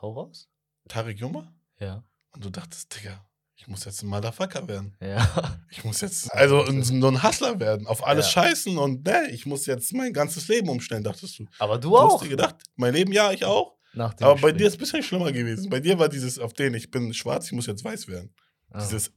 Hau 0.00 0.12
raus? 0.12 0.48
Tarek 0.88 1.18
Jummer, 1.18 1.52
Ja. 1.80 2.04
und 2.32 2.44
du 2.44 2.50
dachtest, 2.50 2.94
Digga, 2.96 3.26
ich 3.56 3.66
muss 3.66 3.84
jetzt 3.86 4.02
ein 4.02 4.06
Motherfucker 4.08 4.68
werden. 4.68 4.96
Ja. 5.00 5.26
Ich 5.70 5.84
muss 5.84 6.00
jetzt, 6.00 6.32
also 6.32 6.64
so 6.82 7.08
ein 7.08 7.22
Hustler 7.22 7.58
werden, 7.58 7.86
auf 7.86 8.06
alles 8.06 8.26
Ja. 8.26 8.42
scheißen 8.44 8.78
und 8.78 9.04
ne, 9.04 9.28
ich 9.30 9.46
muss 9.46 9.66
jetzt 9.66 9.92
mein 9.94 10.12
ganzes 10.12 10.46
Leben 10.48 10.68
umstellen, 10.68 11.02
dachtest 11.02 11.38
du. 11.40 11.46
Aber 11.58 11.78
du 11.78 11.90
Du 11.90 11.98
hast 11.98 12.12
auch. 12.14 12.22
dir 12.22 12.28
gedacht, 12.30 12.56
mein 12.76 12.94
Leben, 12.94 13.12
ja, 13.12 13.32
ich 13.32 13.44
auch. 13.44 13.76
Nach 13.92 14.14
dem 14.14 14.24
Aber 14.26 14.34
bei 14.34 14.52
Gespräch. 14.52 14.56
dir 14.58 14.66
ist 14.66 14.72
es 14.74 14.76
ein 14.76 14.80
bisschen 14.80 15.02
schlimmer 15.02 15.32
gewesen. 15.32 15.70
Bei 15.70 15.80
dir 15.80 15.98
war 15.98 16.08
dieses, 16.08 16.38
auf 16.38 16.52
den, 16.52 16.74
ich 16.74 16.90
bin 16.90 17.12
schwarz, 17.14 17.46
ich 17.46 17.52
muss 17.52 17.66
jetzt 17.66 17.82
weiß 17.84 18.06
werden. 18.08 18.32
Ah. 18.70 18.78
Dieses, 18.80 19.10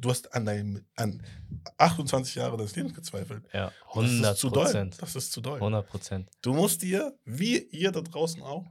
du 0.00 0.10
hast 0.10 0.32
an 0.34 0.44
deinem, 0.44 0.84
an 0.96 1.22
28 1.78 2.34
Jahre 2.34 2.56
deines 2.56 2.76
Lebens 2.76 2.94
gezweifelt. 2.94 3.44
Ja, 3.52 3.72
Und 3.92 4.04
Das 4.04 4.12
100 4.12 4.34
ist 4.34 4.40
zu 4.40 4.50
doll. 4.50 4.64
Prozent. 4.64 5.02
Das 5.02 5.16
ist 5.16 5.32
zu 5.32 5.40
doll. 5.40 5.56
100 5.56 5.86
Prozent. 5.86 6.30
Du 6.42 6.54
musst 6.54 6.82
dir, 6.82 7.16
wie 7.24 7.58
ihr 7.58 7.92
da 7.92 8.00
draußen 8.00 8.42
auch, 8.42 8.66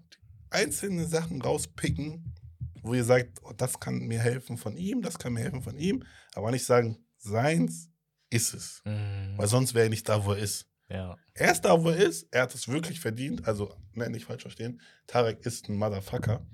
einzelne 0.49 1.05
Sachen 1.05 1.41
rauspicken, 1.41 2.34
wo 2.82 2.93
ihr 2.93 3.03
sagt, 3.03 3.39
oh, 3.43 3.53
das 3.55 3.80
kann 3.80 3.99
mir 3.99 4.20
helfen 4.20 4.57
von 4.57 4.78
ihm, 4.78 5.01
das 5.01 5.18
kann 5.18 5.34
mir 5.34 5.41
helfen 5.41 5.61
von 5.61 5.78
ihm, 5.78 6.03
aber 6.34 6.51
nicht 6.51 6.66
sagen, 6.66 6.97
seins 7.18 7.89
ist 8.30 8.53
es. 8.53 8.82
Mhm. 8.86 9.34
Weil 9.38 9.47
sonst 9.47 9.74
wäre 9.74 9.86
er 9.86 9.89
nicht 9.89 10.07
da, 10.07 10.24
wo 10.24 10.34
er 10.34 10.39
ist. 10.39 10.68
Ja. 10.89 11.18
Er 11.34 11.51
ist 11.51 11.61
da, 11.61 11.84
wo 11.84 11.89
er 11.89 11.97
ist, 11.97 12.28
er 12.32 12.43
hat 12.43 12.53
es 12.53 12.68
wirklich 12.68 12.99
verdient, 12.99 13.47
also 13.47 13.76
ne, 13.93 14.09
nicht 14.09 14.26
falsch 14.26 14.43
verstehen, 14.43 14.80
Tarek 15.07 15.43
ist 15.45 15.68
ein 15.68 15.78
Motherfucker 15.78 16.45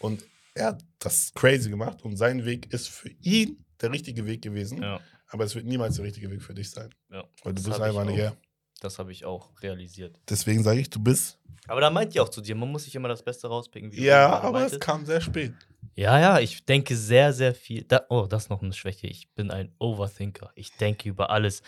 und 0.00 0.24
er 0.54 0.66
hat 0.68 0.84
das 0.98 1.32
crazy 1.34 1.70
gemacht 1.70 2.02
und 2.02 2.16
sein 2.16 2.44
Weg 2.44 2.72
ist 2.72 2.88
für 2.88 3.10
ihn 3.20 3.64
der 3.80 3.92
richtige 3.92 4.26
Weg 4.26 4.42
gewesen, 4.42 4.82
ja. 4.82 5.00
aber 5.28 5.44
es 5.44 5.54
wird 5.54 5.66
niemals 5.66 5.96
der 5.96 6.04
richtige 6.04 6.30
Weg 6.30 6.42
für 6.42 6.54
dich 6.54 6.70
sein, 6.70 6.94
ja. 7.10 7.24
weil 7.44 7.52
du 7.54 7.62
Das 7.62 7.64
bist 7.70 7.80
einfach 7.80 8.04
nicht 8.04 8.14
auch. 8.14 8.18
er. 8.24 8.36
Das 8.80 8.98
habe 9.00 9.10
ich 9.10 9.24
auch 9.24 9.50
realisiert. 9.60 10.20
Deswegen 10.28 10.62
sage 10.62 10.78
ich, 10.80 10.88
du 10.88 11.00
bist 11.02 11.38
Aber 11.66 11.80
da 11.80 11.90
meint 11.90 12.14
ihr 12.14 12.22
auch 12.22 12.28
zu 12.28 12.40
dir, 12.40 12.54
man 12.54 12.70
muss 12.70 12.84
sich 12.84 12.94
immer 12.94 13.08
das 13.08 13.22
Beste 13.24 13.48
rauspicken. 13.48 13.90
Ja, 13.92 14.38
aber 14.40 14.64
es 14.66 14.78
kam 14.78 15.04
sehr 15.04 15.20
spät. 15.20 15.52
Ja, 15.96 16.20
ja, 16.20 16.38
ich 16.38 16.64
denke 16.64 16.96
sehr, 16.96 17.32
sehr 17.32 17.54
viel. 17.56 17.82
Da, 17.82 18.02
oh, 18.08 18.26
das 18.28 18.44
ist 18.44 18.50
noch 18.50 18.62
eine 18.62 18.72
Schwäche. 18.72 19.08
Ich 19.08 19.28
bin 19.34 19.50
ein 19.50 19.72
Overthinker. 19.80 20.52
Ich 20.54 20.70
denke 20.76 21.08
über 21.08 21.30
alles 21.30 21.62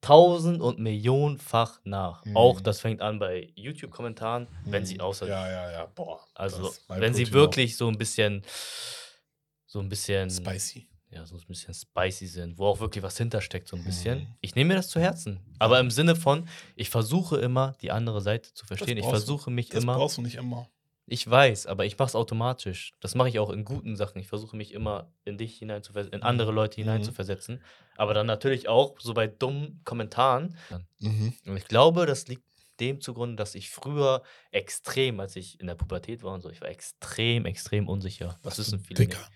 tausend 0.00 0.62
und 0.62 0.78
millionenfach 0.78 1.80
nach. 1.84 2.24
Mhm. 2.24 2.34
Auch 2.36 2.62
das 2.62 2.80
fängt 2.80 3.02
an 3.02 3.18
bei 3.18 3.50
YouTube-Kommentaren, 3.56 4.48
wenn 4.64 4.86
sie 4.86 4.94
Mhm. 4.94 5.00
außer. 5.00 5.28
Ja, 5.28 5.46
ja, 5.50 5.70
ja. 5.70 5.86
Boah. 5.94 6.26
also, 6.34 6.74
wenn 6.88 7.12
sie 7.12 7.24
Putin 7.24 7.34
wirklich 7.34 7.76
so 7.76 7.88
ein 7.88 7.98
bisschen. 7.98 8.42
So 9.66 9.80
ein 9.80 9.88
bisschen. 9.90 10.30
auch. 10.30 10.34
Spicy. 10.34 10.88
Ja, 11.14 11.24
so 11.26 11.36
ein 11.36 11.42
bisschen 11.46 11.72
spicy 11.74 12.26
sind, 12.26 12.58
wo 12.58 12.66
auch 12.66 12.80
wirklich 12.80 13.02
was 13.04 13.16
hintersteckt, 13.16 13.68
so 13.68 13.76
ein 13.76 13.84
bisschen. 13.84 14.20
Mhm. 14.20 14.26
Ich 14.40 14.54
nehme 14.54 14.68
mir 14.68 14.74
das 14.74 14.88
zu 14.88 14.98
Herzen. 15.00 15.40
Aber 15.58 15.78
im 15.80 15.90
Sinne 15.90 16.16
von, 16.16 16.48
ich 16.74 16.90
versuche 16.90 17.36
immer, 17.36 17.72
die 17.80 17.90
andere 17.92 18.20
Seite 18.20 18.52
zu 18.52 18.66
verstehen. 18.66 18.98
Ich 18.98 19.06
versuche 19.06 19.50
mich 19.50 19.68
Das 19.68 19.82
immer. 19.84 19.94
brauchst 19.96 20.16
du 20.18 20.22
nicht 20.22 20.34
immer. 20.36 20.68
Ich 21.06 21.28
weiß, 21.30 21.66
aber 21.66 21.84
ich 21.84 21.98
mache 21.98 22.08
es 22.08 22.14
automatisch. 22.14 22.94
Das 23.00 23.14
mache 23.14 23.28
ich 23.28 23.38
auch 23.38 23.50
in 23.50 23.64
guten 23.66 23.94
Sachen. 23.94 24.18
Ich 24.20 24.26
versuche 24.26 24.56
mich 24.56 24.72
immer 24.72 25.12
in 25.24 25.36
dich 25.36 25.58
hineinzuversetzen, 25.58 26.18
in 26.18 26.22
andere 26.24 26.50
Leute 26.50 26.80
Mhm. 26.80 26.84
hineinzuversetzen. 26.84 27.62
Aber 27.96 28.14
dann 28.14 28.26
natürlich 28.26 28.68
auch 28.68 28.98
so 28.98 29.12
bei 29.12 29.26
dummen 29.26 29.82
Kommentaren. 29.84 30.56
Mhm. 31.00 31.34
Und 31.46 31.56
ich 31.58 31.68
glaube, 31.68 32.06
das 32.06 32.26
liegt 32.26 32.42
dem 32.80 33.00
zugrunde, 33.02 33.36
dass 33.36 33.54
ich 33.54 33.70
früher 33.70 34.22
extrem, 34.50 35.20
als 35.20 35.36
ich 35.36 35.60
in 35.60 35.66
der 35.68 35.74
Pubertät 35.76 36.22
war 36.24 36.32
und 36.34 36.40
so, 36.40 36.48
ich 36.50 36.60
war 36.60 36.68
extrem, 36.70 37.44
extrem 37.46 37.86
unsicher. 37.88 38.28
Das 38.42 38.44
Warst 38.44 38.58
wissen 38.58 38.80
viele 38.80 38.98
dicker? 39.06 39.18
nicht. 39.18 39.30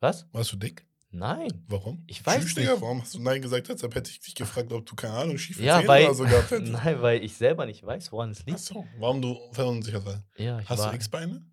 Was? 0.00 0.26
Warst 0.32 0.52
du 0.52 0.56
dick? 0.56 0.86
Nein. 1.14 1.64
Warum? 1.68 2.02
Ich 2.06 2.24
weiß 2.24 2.42
Tschüss, 2.42 2.54
Digga, 2.54 2.72
nicht. 2.72 2.80
Warum 2.82 3.02
hast 3.02 3.12
du 3.14 3.20
Nein 3.20 3.42
gesagt? 3.42 3.68
Deshalb 3.68 3.94
hätte 3.94 4.10
ich 4.10 4.20
dich 4.20 4.34
gefragt, 4.34 4.72
ob 4.72 4.86
du, 4.86 4.94
keine 4.94 5.12
Ahnung, 5.14 5.36
schiefe 5.36 5.62
Ja, 5.62 5.86
weil, 5.86 6.06
oder 6.06 6.14
so 6.14 6.24
gehabt 6.24 6.50
hättest. 6.50 6.72
nein, 6.72 7.02
weil 7.02 7.22
ich 7.22 7.36
selber 7.36 7.66
nicht 7.66 7.84
weiß, 7.84 8.10
woran 8.12 8.30
es 8.30 8.38
liegt. 8.46 8.58
Achso, 8.58 8.86
warum 8.98 9.20
du 9.20 9.38
verunsichert 9.52 10.06
warst. 10.06 10.24
Ja, 10.38 10.58
ich 10.58 10.68
Hast 10.68 10.78
war, 10.78 10.90
du 10.90 10.96
X-Beine? 10.96 11.46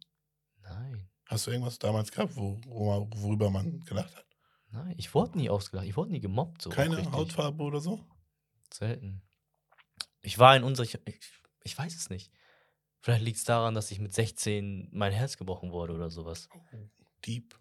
Nein, 0.61 1.09
Hast 1.25 1.45
du 1.45 1.51
irgendwas 1.51 1.77
damals 1.77 2.09
gehabt, 2.11 2.35
wo, 2.35 2.57
worüber 2.65 3.49
man 3.49 3.81
gelacht 3.81 4.15
hat? 4.15 4.25
nein, 4.71 4.95
ich 4.97 5.13
wurde 5.13 5.37
nie 5.37 5.49
ausgelacht, 5.49 5.87
ich 5.87 5.97
wurde 5.97 6.11
nie 6.11 6.21
gemobbt. 6.21 6.61
So 6.61 6.69
Keine 6.69 6.97
richtig. 6.97 7.13
Hautfarbe 7.13 7.61
oder 7.61 7.81
so? 7.81 7.99
Selten. 8.73 9.21
Ich 10.21 10.39
war 10.39 10.51
ein 10.51 10.63
unsicher. 10.63 10.99
Ich, 11.05 11.19
ich 11.63 11.77
weiß 11.77 11.95
es 11.95 12.09
nicht. 12.09 12.31
Vielleicht 13.01 13.23
liegt 13.23 13.37
es 13.37 13.43
daran, 13.43 13.73
dass 13.75 13.91
ich 13.91 13.99
mit 13.99 14.13
16 14.13 14.89
mein 14.91 15.11
Herz 15.11 15.37
gebrochen 15.37 15.71
wurde 15.71 15.93
oder 15.93 16.09
sowas. 16.09 16.49
Deep. 17.25 17.57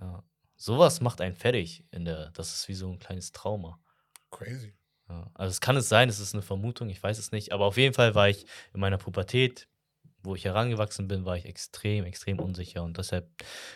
Ja. 0.00 0.22
Sowas 0.62 1.00
macht 1.00 1.20
einen 1.20 1.34
fertig 1.34 1.84
in 1.90 2.04
der. 2.04 2.30
Das 2.30 2.54
ist 2.54 2.68
wie 2.68 2.74
so 2.74 2.88
ein 2.92 3.00
kleines 3.00 3.32
Trauma. 3.32 3.80
Crazy. 4.30 4.74
Ja. 5.08 5.28
Also 5.34 5.50
es 5.50 5.60
kann 5.60 5.76
es 5.76 5.88
sein, 5.88 6.08
es 6.08 6.20
ist 6.20 6.34
eine 6.34 6.42
Vermutung, 6.42 6.88
ich 6.88 7.02
weiß 7.02 7.18
es 7.18 7.32
nicht. 7.32 7.52
Aber 7.52 7.66
auf 7.66 7.76
jeden 7.76 7.94
Fall 7.94 8.14
war 8.14 8.28
ich 8.28 8.46
in 8.72 8.78
meiner 8.78 8.96
Pubertät, 8.98 9.68
wo 10.22 10.36
ich 10.36 10.44
herangewachsen 10.44 11.08
bin, 11.08 11.24
war 11.24 11.36
ich 11.36 11.46
extrem, 11.46 12.04
extrem 12.04 12.38
unsicher. 12.38 12.84
Und 12.84 12.96
deshalb 12.96 13.28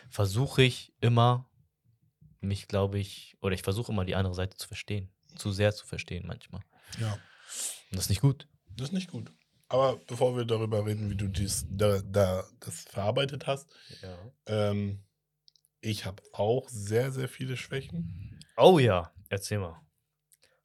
versuche 0.09 0.63
ich 0.63 0.93
immer, 1.01 1.51
mich, 2.41 2.69
glaube 2.69 3.01
ich, 3.01 3.37
oder 3.41 3.55
ich 3.57 3.63
versuche 3.63 3.91
immer 3.91 4.05
die 4.05 4.15
andere 4.15 4.35
Seite 4.35 4.57
zu 4.57 4.69
verstehen. 4.69 5.11
Zu 5.35 5.51
sehr 5.51 5.75
zu 5.75 5.85
verstehen 5.87 6.25
manchmal. 6.27 6.63
Ja, 7.01 7.15
Und 7.15 7.21
das 7.91 8.03
ist 8.05 8.11
nicht 8.11 8.21
gut. 8.21 8.47
das 8.77 8.89
ist 8.89 8.93
nicht 8.95 9.11
gut. 9.11 9.33
Aber 9.69 9.97
bevor 10.07 10.37
wir 10.37 10.45
darüber 10.45 10.87
reden, 10.87 11.11
wie 11.11 11.17
du 11.17 11.27
dies, 11.27 11.67
da, 11.69 12.01
da, 12.01 12.45
das 12.61 12.83
verarbeitet 12.83 13.49
hast, 13.49 13.69
Ja. 14.01 14.17
ähm, 14.47 15.03
ich 15.81 16.05
habe 16.05 16.23
auch 16.33 16.69
sehr, 16.69 17.13
sehr 17.13 17.29
viele 17.29 17.57
Schwächen. 17.57 18.39
Oh 18.57 18.79
ja, 18.79 19.13
erzähl 19.29 19.59
mal. 19.59 19.81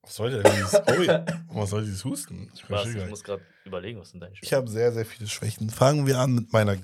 Was 0.04 0.16
soll 0.16 0.32
denn 0.32 0.52
dieses, 0.56 0.74
oh 0.74 1.02
ja, 1.04 1.26
was 1.50 1.70
soll 1.70 1.84
dieses 1.84 2.04
Husten? 2.04 2.52
Ich 2.56 2.68
Was? 2.70 2.88
Ich 2.88 3.08
muss 3.08 3.24
gerade 3.24 3.44
überlegen, 3.66 4.00
was 4.00 4.10
sind 4.10 4.20
deine 4.22 4.34
Ich 4.42 4.52
habe 4.54 4.68
sehr, 4.68 4.92
sehr 4.92 5.06
viele 5.06 5.30
Schwächen. 5.30 5.70
Fangen 5.70 6.08
wir 6.08 6.18
an 6.18 6.34
mit 6.34 6.52
meiner, 6.52 6.76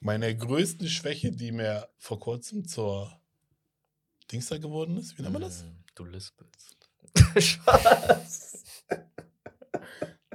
meiner 0.00 0.32
größten 0.32 0.88
Schwäche, 0.88 1.32
die 1.32 1.52
mir 1.52 1.88
vor 1.98 2.18
kurzem 2.18 2.66
zur 2.66 3.20
Dingster 4.32 4.58
geworden 4.58 4.96
ist. 4.96 5.18
Wie 5.18 5.22
nennt 5.22 5.34
man 5.34 5.42
das? 5.42 5.64
Mm, 5.64 5.84
Du 5.94 6.04
lispelst. 6.06 6.78
Spaß. 7.36 8.64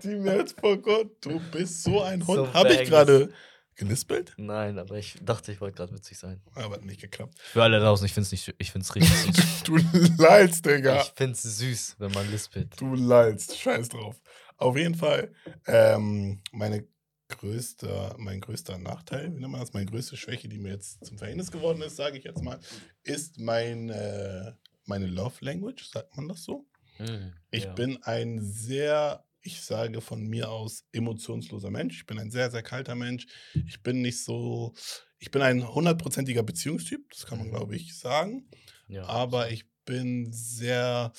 Die 0.03 0.16
mir 0.16 0.38
jetzt 0.38 0.59
vor 0.59 0.78
Gott, 0.78 1.26
du 1.26 1.39
bist 1.51 1.84
so 1.84 2.03
ein 2.03 2.26
Hund. 2.28 2.38
So 2.38 2.53
habe 2.53 2.74
ich 2.74 2.88
gerade 2.88 3.34
gelispelt? 3.76 4.34
Nein, 4.38 4.78
aber 4.80 4.98
ich 4.98 5.18
dachte, 5.22 5.52
ich 5.52 5.62
wollte 5.62 5.78
gerade 5.78 5.94
witzig 5.94 6.18
sein. 6.18 6.42
Aber 6.54 6.76
hat 6.76 6.86
nicht 6.86 7.02
geklappt. 7.02 7.36
Für 7.40 7.64
alle 7.64 7.80
da 7.80 7.86
draußen, 7.86 8.06
ich 8.06 8.14
finde 8.14 8.26
es 8.28 8.32
nicht, 8.32 8.54
ich 8.58 8.72
finde 8.72 8.86
es 8.86 8.96
richtig 8.96 9.36
süß. 9.36 9.64
Du 9.66 9.78
leidst, 10.22 10.66
Digga. 10.66 11.02
Ich 11.02 11.12
finde 11.16 11.34
es 11.34 11.42
süß, 11.44 11.96
wenn 12.00 12.12
man 12.12 12.30
lispelt. 12.32 12.80
Du 12.80 12.94
leidst. 12.96 13.58
Scheiß 13.58 13.90
drauf. 13.90 14.22
Auf 14.58 14.78
jeden 14.78 14.96
Fall, 14.96 15.34
ähm, 15.68 16.42
meine 16.52 16.88
größte, 17.30 18.14
mein 18.18 18.40
größter 18.40 18.78
Nachteil, 18.78 19.36
wie 19.36 19.40
nennt 19.40 19.52
man 19.52 19.60
das, 19.62 19.74
meine 19.74 19.88
größte 19.88 20.16
Schwäche, 20.16 20.48
die 20.48 20.60
mir 20.60 20.74
jetzt 20.74 21.04
zum 21.06 21.18
Verhängnis 21.18 21.52
geworden 21.52 21.82
ist, 21.82 21.96
sage 21.96 22.18
ich 22.18 22.24
jetzt 22.24 22.42
mal, 22.44 22.60
ist 23.04 23.40
mein, 23.40 23.90
äh, 23.90 24.54
meine 24.86 25.08
Love 25.08 25.44
Language, 25.44 25.90
sagt 25.90 26.16
man 26.16 26.28
das 26.28 26.44
so? 26.44 26.66
Mm, 27.00 27.34
Ich 27.52 27.66
ja. 27.66 27.74
bin 27.74 28.02
ein 28.04 28.40
sehr, 28.42 29.25
ich 29.46 29.62
sage 29.62 30.02
von 30.02 30.26
mir 30.28 30.50
aus, 30.50 30.84
emotionsloser 30.91 31.70
Mensch. 31.70 31.98
Ich 32.00 32.06
bin 32.08 32.18
ein 32.20 32.32
sehr, 32.32 32.50
sehr 32.52 32.64
kalter 32.64 32.96
Mensch. 32.96 33.28
Ich 33.68 33.82
bin 33.84 34.02
nicht 34.02 34.24
so, 34.24 34.74
ich 35.20 35.30
bin 35.32 35.41
ein 35.43 35.68
hundertprozentiger 35.74 36.43
Beziehungstyp, 36.43 37.10
das 37.12 37.26
kann 37.28 37.38
man, 37.38 37.48
Mhm. 37.48 37.52
glaube 37.52 37.76
ich, 37.76 37.98
sagen. 37.98 38.50
ja. 38.88 39.06
Aber 39.06 39.52
ich 39.52 39.66
bin 39.86 40.34
sehr, 40.34 41.12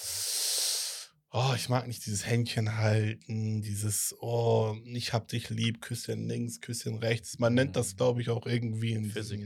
oh, 1.38 1.52
ich 1.54 1.68
mag 1.68 1.86
nicht 1.86 2.06
dieses 2.06 2.24
Händchen 2.26 2.78
halten, 2.78 3.60
dieses, 3.60 4.16
oh, 4.20 4.74
ich 4.86 5.12
hab 5.12 5.28
dich 5.28 5.50
lieb, 5.50 5.82
Küsschen 5.82 6.26
links, 6.26 6.62
Küsschen 6.62 6.96
rechts. 6.96 7.38
Man 7.38 7.52
nennt 7.52 7.76
das, 7.76 7.92
Mhm. 7.92 7.96
glaube 7.98 8.22
ich, 8.22 8.30
auch 8.30 8.46
irgendwie 8.46 8.94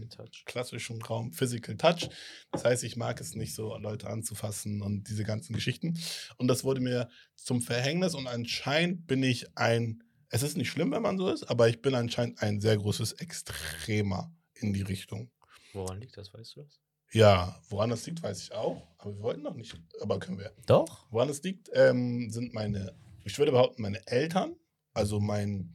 Touch. 0.08 0.44
klassischen 0.46 1.02
Raum 1.02 1.32
Physical 1.32 1.76
Touch. 1.76 2.08
Das 2.52 2.64
heißt, 2.64 2.84
ich 2.84 2.96
mag 2.96 3.20
es 3.20 3.34
nicht 3.34 3.56
so, 3.56 3.76
Leute 3.76 4.08
anzufassen 4.08 4.82
und 4.82 5.08
diese 5.08 5.24
ganzen 5.24 5.52
Geschichten. 5.52 5.98
Und 6.36 6.46
das 6.46 6.62
wurde 6.62 6.80
mir 6.80 7.08
zum 7.34 7.60
Verhängnis 7.60 8.14
und 8.14 8.28
anscheinend 8.28 9.08
bin 9.08 9.24
ich 9.24 9.46
ein, 9.58 10.04
es 10.28 10.44
ist 10.44 10.56
nicht 10.56 10.70
schlimm, 10.70 10.92
wenn 10.92 11.02
man 11.02 11.18
so 11.18 11.28
ist, 11.28 11.42
aber 11.50 11.68
ich 11.68 11.82
bin 11.82 11.96
anscheinend 11.96 12.40
ein 12.40 12.60
sehr 12.60 12.76
großes 12.76 13.14
Extremer 13.14 14.32
in 14.54 14.72
die 14.72 14.82
Richtung. 14.82 15.32
Woran 15.72 16.00
liegt 16.00 16.16
das, 16.16 16.32
weißt 16.32 16.54
du 16.54 16.62
das? 16.62 16.80
Ja, 17.12 17.60
woran 17.68 17.90
das 17.90 18.06
liegt, 18.06 18.22
weiß 18.22 18.40
ich 18.42 18.52
auch, 18.52 18.86
aber 18.98 19.14
wir 19.14 19.22
wollten 19.22 19.42
noch 19.42 19.54
nicht, 19.54 19.76
aber 20.00 20.18
können 20.18 20.38
wir. 20.38 20.52
Doch. 20.66 21.06
Woran 21.10 21.28
es 21.28 21.42
liegt, 21.42 21.68
ähm, 21.74 22.30
sind 22.30 22.54
meine, 22.54 22.94
ich 23.24 23.38
würde 23.38 23.52
behaupten, 23.52 23.82
meine 23.82 24.06
Eltern, 24.06 24.54
also 24.94 25.18
mein, 25.18 25.74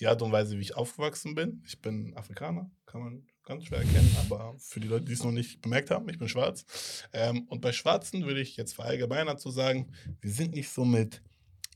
die 0.00 0.06
Art 0.06 0.22
und 0.22 0.32
Weise, 0.32 0.56
wie 0.56 0.62
ich 0.62 0.76
aufgewachsen 0.76 1.34
bin. 1.34 1.62
Ich 1.66 1.80
bin 1.80 2.16
Afrikaner, 2.16 2.70
kann 2.86 3.02
man 3.02 3.26
ganz 3.44 3.64
schwer 3.64 3.80
erkennen, 3.80 4.16
aber 4.20 4.54
für 4.58 4.80
die 4.80 4.88
Leute, 4.88 5.04
die 5.04 5.12
es 5.12 5.22
noch 5.22 5.32
nicht 5.32 5.60
bemerkt 5.60 5.90
haben, 5.90 6.08
ich 6.08 6.18
bin 6.18 6.28
schwarz. 6.28 6.64
Ähm, 7.12 7.46
und 7.48 7.60
bei 7.60 7.72
Schwarzen 7.72 8.24
würde 8.24 8.40
ich 8.40 8.56
jetzt 8.56 8.74
verallgemeinert 8.74 9.40
zu 9.40 9.50
sagen, 9.50 9.92
wir 10.20 10.32
sind 10.32 10.54
nicht 10.54 10.70
so 10.70 10.84
mit 10.84 11.22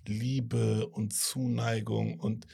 Liebe 0.06 0.86
und 0.88 1.12
Zuneigung 1.12 2.18
und 2.18 2.46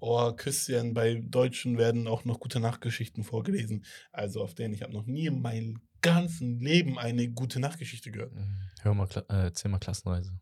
oh, 0.00 0.32
Küsschen. 0.32 0.94
Bei 0.94 1.14
Deutschen 1.14 1.78
werden 1.78 2.06
auch 2.06 2.24
noch 2.24 2.40
gute 2.40 2.60
Nachtgeschichten 2.60 3.24
vorgelesen. 3.24 3.84
Also 4.12 4.42
auf 4.42 4.54
denen 4.54 4.74
ich 4.74 4.82
habe 4.82 4.92
noch 4.92 5.06
nie 5.06 5.26
in 5.26 5.40
meinem 5.40 5.80
ganzen 6.02 6.58
Leben 6.60 6.98
eine 6.98 7.28
gute 7.28 7.60
Nachtgeschichte 7.60 8.10
gehört. 8.10 8.34
Mhm. 8.34 8.56
Hör 8.82 8.94
mal, 8.94 9.08
äh, 9.14 9.22
erzähl 9.28 9.70
mal 9.70 9.78
Klassenreise. 9.78 10.32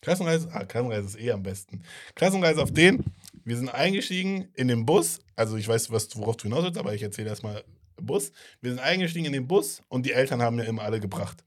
Klassenreise, 0.00 0.48
ah, 0.52 0.64
Klassenreise 0.64 1.06
ist 1.08 1.20
eh 1.20 1.32
am 1.32 1.42
besten. 1.42 1.82
Klassenreise 2.14 2.62
auf 2.62 2.72
den, 2.72 3.04
wir 3.44 3.56
sind 3.56 3.68
eingestiegen 3.68 4.48
in 4.54 4.68
den 4.68 4.86
Bus, 4.86 5.20
also 5.36 5.56
ich 5.56 5.68
weiß, 5.68 5.90
was, 5.90 6.16
worauf 6.16 6.36
du 6.36 6.44
hinaus 6.44 6.64
willst, 6.64 6.78
aber 6.78 6.94
ich 6.94 7.02
erzähle 7.02 7.28
erstmal 7.28 7.64
Bus. 7.96 8.32
Wir 8.62 8.70
sind 8.70 8.80
eingestiegen 8.80 9.26
in 9.26 9.32
den 9.32 9.46
Bus 9.46 9.82
und 9.88 10.06
die 10.06 10.12
Eltern 10.12 10.40
haben 10.40 10.58
ja 10.58 10.64
immer 10.64 10.82
alle 10.82 11.00
gebracht. 11.00 11.44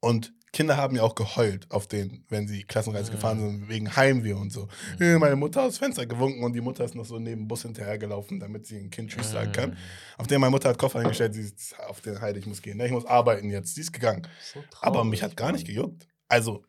Und 0.00 0.32
Kinder 0.54 0.76
haben 0.78 0.96
ja 0.96 1.02
auch 1.02 1.14
geheult 1.14 1.70
auf 1.70 1.86
den, 1.86 2.24
wenn 2.30 2.48
sie 2.48 2.62
Klassenreise 2.62 3.10
Mhm. 3.10 3.14
gefahren 3.16 3.38
sind, 3.40 3.68
wegen 3.68 3.94
Heimweh 3.94 4.32
und 4.32 4.50
so. 4.50 4.68
Äh, 4.98 5.18
Meine 5.18 5.36
Mutter 5.36 5.60
hat 5.62 5.68
das 5.68 5.78
Fenster 5.78 6.06
gewunken 6.06 6.42
und 6.42 6.54
die 6.54 6.62
Mutter 6.62 6.84
ist 6.84 6.94
noch 6.94 7.04
so 7.04 7.18
neben 7.18 7.42
dem 7.42 7.48
Bus 7.48 7.62
hinterhergelaufen, 7.62 8.40
damit 8.40 8.64
sie 8.66 8.78
ein 8.78 8.88
Kind 8.90 9.10
Tschüss 9.10 9.32
sagen 9.32 9.52
kann. 9.52 9.70
Mm. 9.70 9.76
Auf 10.18 10.26
den 10.28 10.40
meine 10.40 10.52
Mutter 10.52 10.70
hat 10.70 10.78
Koffer 10.78 11.00
eingestellt, 11.00 11.34
sie 11.34 11.42
ist 11.42 11.78
auf 11.88 12.00
den 12.00 12.20
Heide, 12.20 12.38
ich 12.38 12.46
muss 12.46 12.62
gehen. 12.62 12.78
ne? 12.78 12.86
Ich 12.86 12.92
muss 12.92 13.04
arbeiten 13.04 13.50
jetzt. 13.50 13.74
Sie 13.74 13.82
ist 13.82 13.92
gegangen. 13.92 14.26
So 14.52 14.60
Aber 14.80 14.94
traurig, 14.94 15.10
mich 15.10 15.22
hat 15.22 15.36
gar 15.36 15.52
nicht 15.52 15.66
gejuckt. 15.66 16.06
Also, 16.28 16.64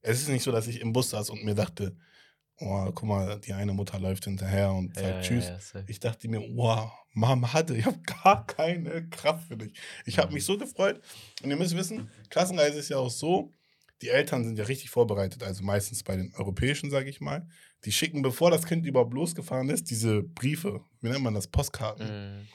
es 0.00 0.20
ist 0.22 0.28
nicht 0.28 0.42
so, 0.42 0.50
dass 0.50 0.66
ich 0.66 0.80
im 0.80 0.92
Bus 0.92 1.10
saß 1.10 1.30
und 1.30 1.44
mir 1.44 1.54
dachte, 1.54 1.94
oh, 2.60 2.90
guck 2.94 3.02
mal, 3.04 3.40
die 3.40 3.52
eine 3.52 3.72
Mutter 3.72 3.98
läuft 3.98 4.24
hinterher 4.24 4.72
und 4.72 4.94
sagt 4.94 5.06
Ja, 5.06 5.20
Tschüss. 5.20 5.46
Ja, 5.46 5.80
ja. 5.80 5.84
Ich 5.88 6.00
dachte 6.00 6.28
mir, 6.28 6.40
wow, 6.54 6.90
Mama 7.12 7.52
hatte, 7.52 7.76
ich 7.76 7.84
habe 7.86 7.98
gar 8.24 8.46
keine 8.46 9.08
Kraft 9.08 9.48
für 9.48 9.56
dich. 9.56 9.72
Ich 10.06 10.18
habe 10.18 10.28
Mhm. 10.28 10.34
mich 10.34 10.44
so 10.44 10.56
gefreut. 10.58 11.00
Und 11.42 11.50
ihr 11.50 11.56
müsst 11.56 11.76
wissen, 11.76 12.08
Klassenreise 12.30 12.78
ist 12.78 12.88
ja 12.88 12.98
auch 12.98 13.10
so, 13.10 13.52
die 14.00 14.08
Eltern 14.08 14.44
sind 14.44 14.58
ja 14.58 14.64
richtig 14.64 14.90
vorbereitet, 14.90 15.42
also 15.44 15.62
meistens 15.62 16.02
bei 16.02 16.16
den 16.16 16.32
europäischen, 16.34 16.90
sage 16.90 17.08
ich 17.08 17.20
mal. 17.20 17.46
Die 17.84 17.92
schicken, 17.92 18.22
bevor 18.22 18.50
das 18.50 18.64
Kind 18.66 18.84
überhaupt 18.86 19.14
losgefahren 19.14 19.68
ist, 19.70 19.90
diese 19.90 20.22
Briefe, 20.22 20.80
wie 21.00 21.08
nennt 21.08 21.22
man 21.22 21.34
das, 21.34 21.46
Postkarten. 21.48 22.06
Mm. 22.06 22.48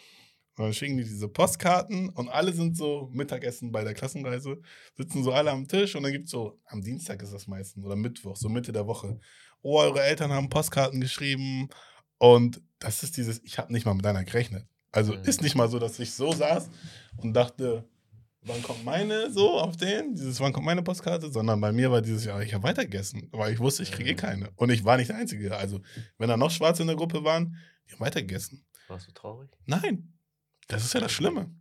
Und 0.57 0.63
dann 0.63 0.73
schicken 0.73 0.97
die 0.97 1.03
diese 1.03 1.27
Postkarten 1.29 2.09
und 2.09 2.29
alle 2.29 2.51
sind 2.51 2.75
so 2.75 3.09
Mittagessen 3.13 3.71
bei 3.71 3.83
der 3.83 3.93
Klassenreise, 3.93 4.59
sitzen 4.95 5.23
so 5.23 5.31
alle 5.31 5.51
am 5.51 5.67
Tisch 5.67 5.95
und 5.95 6.01
dann 6.03 6.11
gibt 6.11 6.25
es 6.25 6.31
so, 6.31 6.59
am 6.65 6.81
Dienstag 6.81 7.21
ist 7.21 7.31
das 7.31 7.45
meistens 7.47 7.85
oder 7.85 7.95
Mittwoch, 7.95 8.35
so 8.35 8.49
Mitte 8.49 8.71
der 8.71 8.87
Woche. 8.87 9.19
Oh, 9.61 9.79
eure 9.79 10.01
Eltern 10.03 10.31
haben 10.31 10.49
Postkarten 10.49 11.01
geschrieben 11.01 11.69
und 12.17 12.61
das 12.79 13.03
ist 13.03 13.17
dieses, 13.17 13.41
ich 13.43 13.57
habe 13.57 13.71
nicht 13.73 13.85
mal 13.85 13.93
mit 13.95 14.05
einer 14.05 14.23
gerechnet. 14.23 14.67
Also 14.91 15.13
Mhm. 15.13 15.23
ist 15.23 15.41
nicht 15.41 15.55
mal 15.55 15.69
so, 15.69 15.79
dass 15.79 15.99
ich 15.99 16.13
so 16.13 16.31
saß 16.31 16.69
und 17.17 17.33
dachte, 17.33 17.83
wann 18.41 18.61
kommt 18.63 18.85
meine 18.85 19.31
so 19.31 19.59
auf 19.59 19.75
den, 19.77 20.15
dieses 20.15 20.39
wann 20.39 20.53
kommt 20.53 20.65
meine 20.65 20.81
Postkarte, 20.83 21.29
sondern 21.31 21.59
bei 21.59 21.71
mir 21.71 21.91
war 21.91 22.01
dieses 22.01 22.23
Jahr, 22.25 22.41
ich 22.41 22.53
habe 22.53 22.63
weitergegessen, 22.63 23.27
weil 23.31 23.53
ich 23.53 23.59
wusste, 23.59 23.83
ich 23.83 23.91
kriege 23.91 24.13
Mhm. 24.13 24.17
keine. 24.17 24.51
Und 24.55 24.69
ich 24.69 24.85
war 24.85 24.95
nicht 24.97 25.09
der 25.09 25.17
Einzige. 25.17 25.55
Also, 25.57 25.81
wenn 26.17 26.29
da 26.29 26.37
noch 26.37 26.51
Schwarze 26.51 26.83
in 26.83 26.87
der 26.87 26.95
Gruppe 26.95 27.23
waren, 27.23 27.57
die 27.87 27.93
haben 27.93 27.99
weitergegessen. 27.99 28.65
Warst 28.87 29.07
du 29.07 29.11
traurig? 29.11 29.49
Nein, 29.65 30.13
das 30.67 30.85
ist 30.85 30.93
ja 30.93 30.99
das 31.01 31.11
Schlimme. 31.11 31.51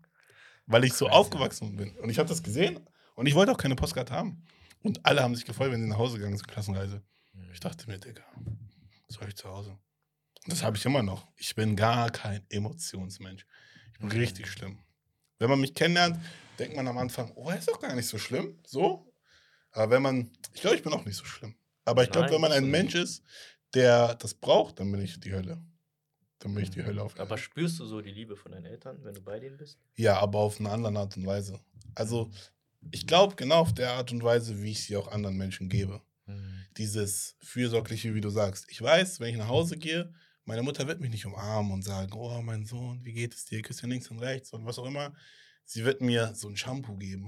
Weil 0.67 0.85
ich 0.85 0.93
so 0.95 1.09
aufgewachsen 1.09 1.77
bin. 1.77 1.91
Und 1.99 2.11
ich 2.11 2.19
habe 2.19 2.29
das 2.29 2.43
gesehen 2.43 2.81
und 3.15 3.27
ich 3.27 3.35
wollte 3.35 3.53
auch 3.53 3.59
keine 3.59 3.75
Postkarte 3.77 4.13
haben. 4.13 4.45
Und 4.83 5.05
alle 5.05 5.23
haben 5.23 5.35
sich 5.35 5.45
gefreut, 5.45 5.73
wenn 5.73 5.81
sie 5.83 5.89
nach 5.89 5.99
Hause 5.99 6.19
gegangen 6.19 6.37
sind, 6.37 6.47
Klassenreise. 6.47 7.03
Ich 7.53 7.61
dachte 7.61 7.89
mir, 7.89 7.99
Digga, 7.99 8.23
was 9.09 9.17
soll 9.17 9.29
ich 9.29 9.37
zu 9.37 9.49
Hause? 9.49 9.71
Und 9.71 10.53
das 10.53 10.63
habe 10.63 10.77
ich 10.77 10.85
immer 10.85 11.03
noch. 11.03 11.27
Ich 11.37 11.55
bin 11.55 11.75
gar 11.77 12.11
kein 12.11 12.45
Emotionsmensch. 12.51 13.47
Ich 13.93 13.99
bin 13.99 14.09
Mhm. 14.09 14.15
richtig 14.17 14.49
schlimm. 14.49 14.79
Wenn 15.39 15.51
man 15.51 15.61
mich 15.61 15.75
kennenlernt, 15.75 16.19
denkt 16.59 16.77
man 16.77 16.87
am 16.89 16.99
Anfang, 16.99 17.33
oh, 17.35 17.51
er 17.51 17.59
ist 17.59 17.69
doch 17.69 17.81
gar 17.81 17.95
nicht 17.95 18.07
so 18.09 18.19
schlimm. 18.19 18.59
So. 18.67 19.13
Aber 19.73 19.91
wenn 19.91 20.03
man, 20.03 20.31
ich 20.55 20.61
glaube, 20.61 20.77
ich 20.77 20.83
bin 20.83 20.93
auch 20.93 21.05
nicht 21.05 21.17
so 21.17 21.25
schlimm. 21.25 21.55
Aber 21.85 22.03
ich 22.05 22.11
glaube, 22.11 22.31
wenn 22.31 22.41
man 22.41 22.53
ein 22.53 22.71
Mensch 22.71 22.95
ist, 22.95 23.23
der 23.75 24.15
das 24.15 24.35
braucht, 24.35 24.81
dann 24.81 24.91
bin 24.91 25.01
ich 25.03 25.21
die 25.21 25.33
Hölle. 25.33 25.63
Dann 26.39 26.55
bin 26.55 26.65
ich 26.65 26.71
die 26.71 26.85
Hölle 26.85 27.03
auf 27.03 27.13
Erden. 27.13 27.27
Mhm. 27.27 27.33
Aber 27.33 27.39
spürst 27.39 27.79
du 27.81 27.87
so 27.87 28.01
die 28.01 28.11
Liebe 28.11 28.37
von 28.37 28.53
deinen 28.53 28.67
Eltern, 28.67 29.03
wenn 29.05 29.15
du 29.15 29.21
bei 29.23 29.39
denen 29.39 29.57
bist? 29.57 29.79
Ja, 29.97 30.19
aber 30.19 30.39
auf 30.39 30.61
eine 30.61 30.71
andere 30.71 30.99
Art 30.99 31.17
und 31.17 31.27
Weise. 31.27 31.61
Also, 31.95 32.31
ich 32.91 33.07
glaube 33.07 33.35
genau 33.37 33.61
auf 33.61 33.75
der 33.75 33.93
Art 33.93 34.13
und 34.13 34.23
Weise, 34.23 34.63
wie 34.63 34.71
ich 34.71 34.85
sie 34.85 34.97
auch 34.97 35.09
anderen 35.09 35.37
Menschen 35.37 35.69
gebe. 35.69 36.01
Dieses 36.77 37.37
Fürsorgliche, 37.41 38.15
wie 38.15 38.21
du 38.21 38.31
sagst. 38.31 38.67
Ich 38.69 38.83
weiß, 38.83 39.21
wenn 39.21 39.31
ich 39.31 39.37
nach 39.37 39.49
Hause 39.49 39.77
gehe, 39.77 40.13
meine 40.45 40.63
Mutter 40.63 40.87
wird 40.87 41.01
mich 41.01 41.11
nicht 41.11 41.27
umarmen 41.27 41.73
und 41.73 41.83
sagen, 41.83 42.13
oh, 42.15 42.41
mein 42.43 42.67
Sohn, 42.67 43.05
wie 43.05 43.13
geht 43.13 43.35
es 43.35 43.47
dir? 43.47 43.63
Küsst 43.63 43.83
ja 43.83 43.89
links 43.89 44.11
und 44.11 44.19
rechts 44.19 44.53
und 44.53 44.65
was 44.65 44.79
auch 44.79 44.87
immer. 44.87 45.13
Sie 45.65 45.85
wird 45.85 46.01
mir 46.01 46.35
so 46.35 46.49
ein 46.49 46.57
Shampoo 46.57 46.97
geben. 46.97 47.27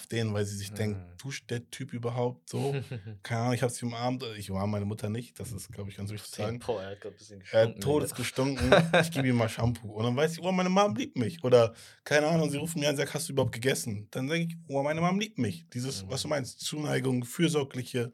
Auf 0.00 0.06
den, 0.06 0.32
weil 0.32 0.46
sie 0.46 0.56
sich 0.56 0.70
Mhm. 0.70 0.76
denkt, 0.76 1.22
duscht 1.22 1.50
der 1.50 1.70
Typ 1.70 1.92
überhaupt 1.92 2.48
so? 2.48 2.74
Keine 3.22 3.40
Ahnung, 3.42 3.52
ich 3.54 3.62
habe 3.62 3.70
sie 3.70 3.84
umarmt. 3.84 4.24
Ich 4.38 4.50
umarme 4.50 4.72
meine 4.72 4.86
Mutter 4.86 5.10
nicht. 5.10 5.38
Das 5.38 5.52
ist, 5.52 5.70
glaube 5.70 5.90
ich, 5.90 5.96
ganz 5.98 6.10
wichtig 6.10 6.30
zu 6.30 6.36
sagen. 6.40 6.58
Boah, 6.58 6.82
er 6.82 6.90
hat 6.92 7.04
ein 7.04 7.12
bisschen 7.12 7.40
gestunken. 7.40 7.74
hat 7.74 7.82
todesgestunken. 7.82 8.72
ich 9.02 9.10
gebe 9.10 9.28
ihm 9.28 9.36
mal 9.36 9.48
Shampoo. 9.50 9.92
Und 9.92 10.04
dann 10.04 10.16
weiß 10.16 10.32
ich, 10.32 10.40
oh, 10.42 10.50
meine 10.52 10.70
Mom 10.70 10.96
liebt 10.96 11.18
mich. 11.18 11.44
Oder, 11.44 11.74
keine 12.04 12.28
Ahnung, 12.28 12.48
sie 12.50 12.56
rufen 12.56 12.80
mir 12.80 12.86
an 12.88 12.94
und 12.94 12.96
sagen, 12.96 13.10
hast 13.12 13.28
du 13.28 13.34
überhaupt 13.34 13.52
gegessen? 13.52 14.08
Dann 14.10 14.26
sage 14.28 14.40
ich, 14.44 14.56
oh, 14.68 14.82
meine 14.82 15.02
Mom 15.02 15.20
liebt 15.20 15.36
mich. 15.38 15.66
Dieses, 15.74 16.08
was 16.08 16.22
du 16.22 16.28
Mhm. 16.28 16.30
meinst, 16.30 16.60
Zuneigung, 16.60 17.24
Fürsorgliche. 17.24 18.10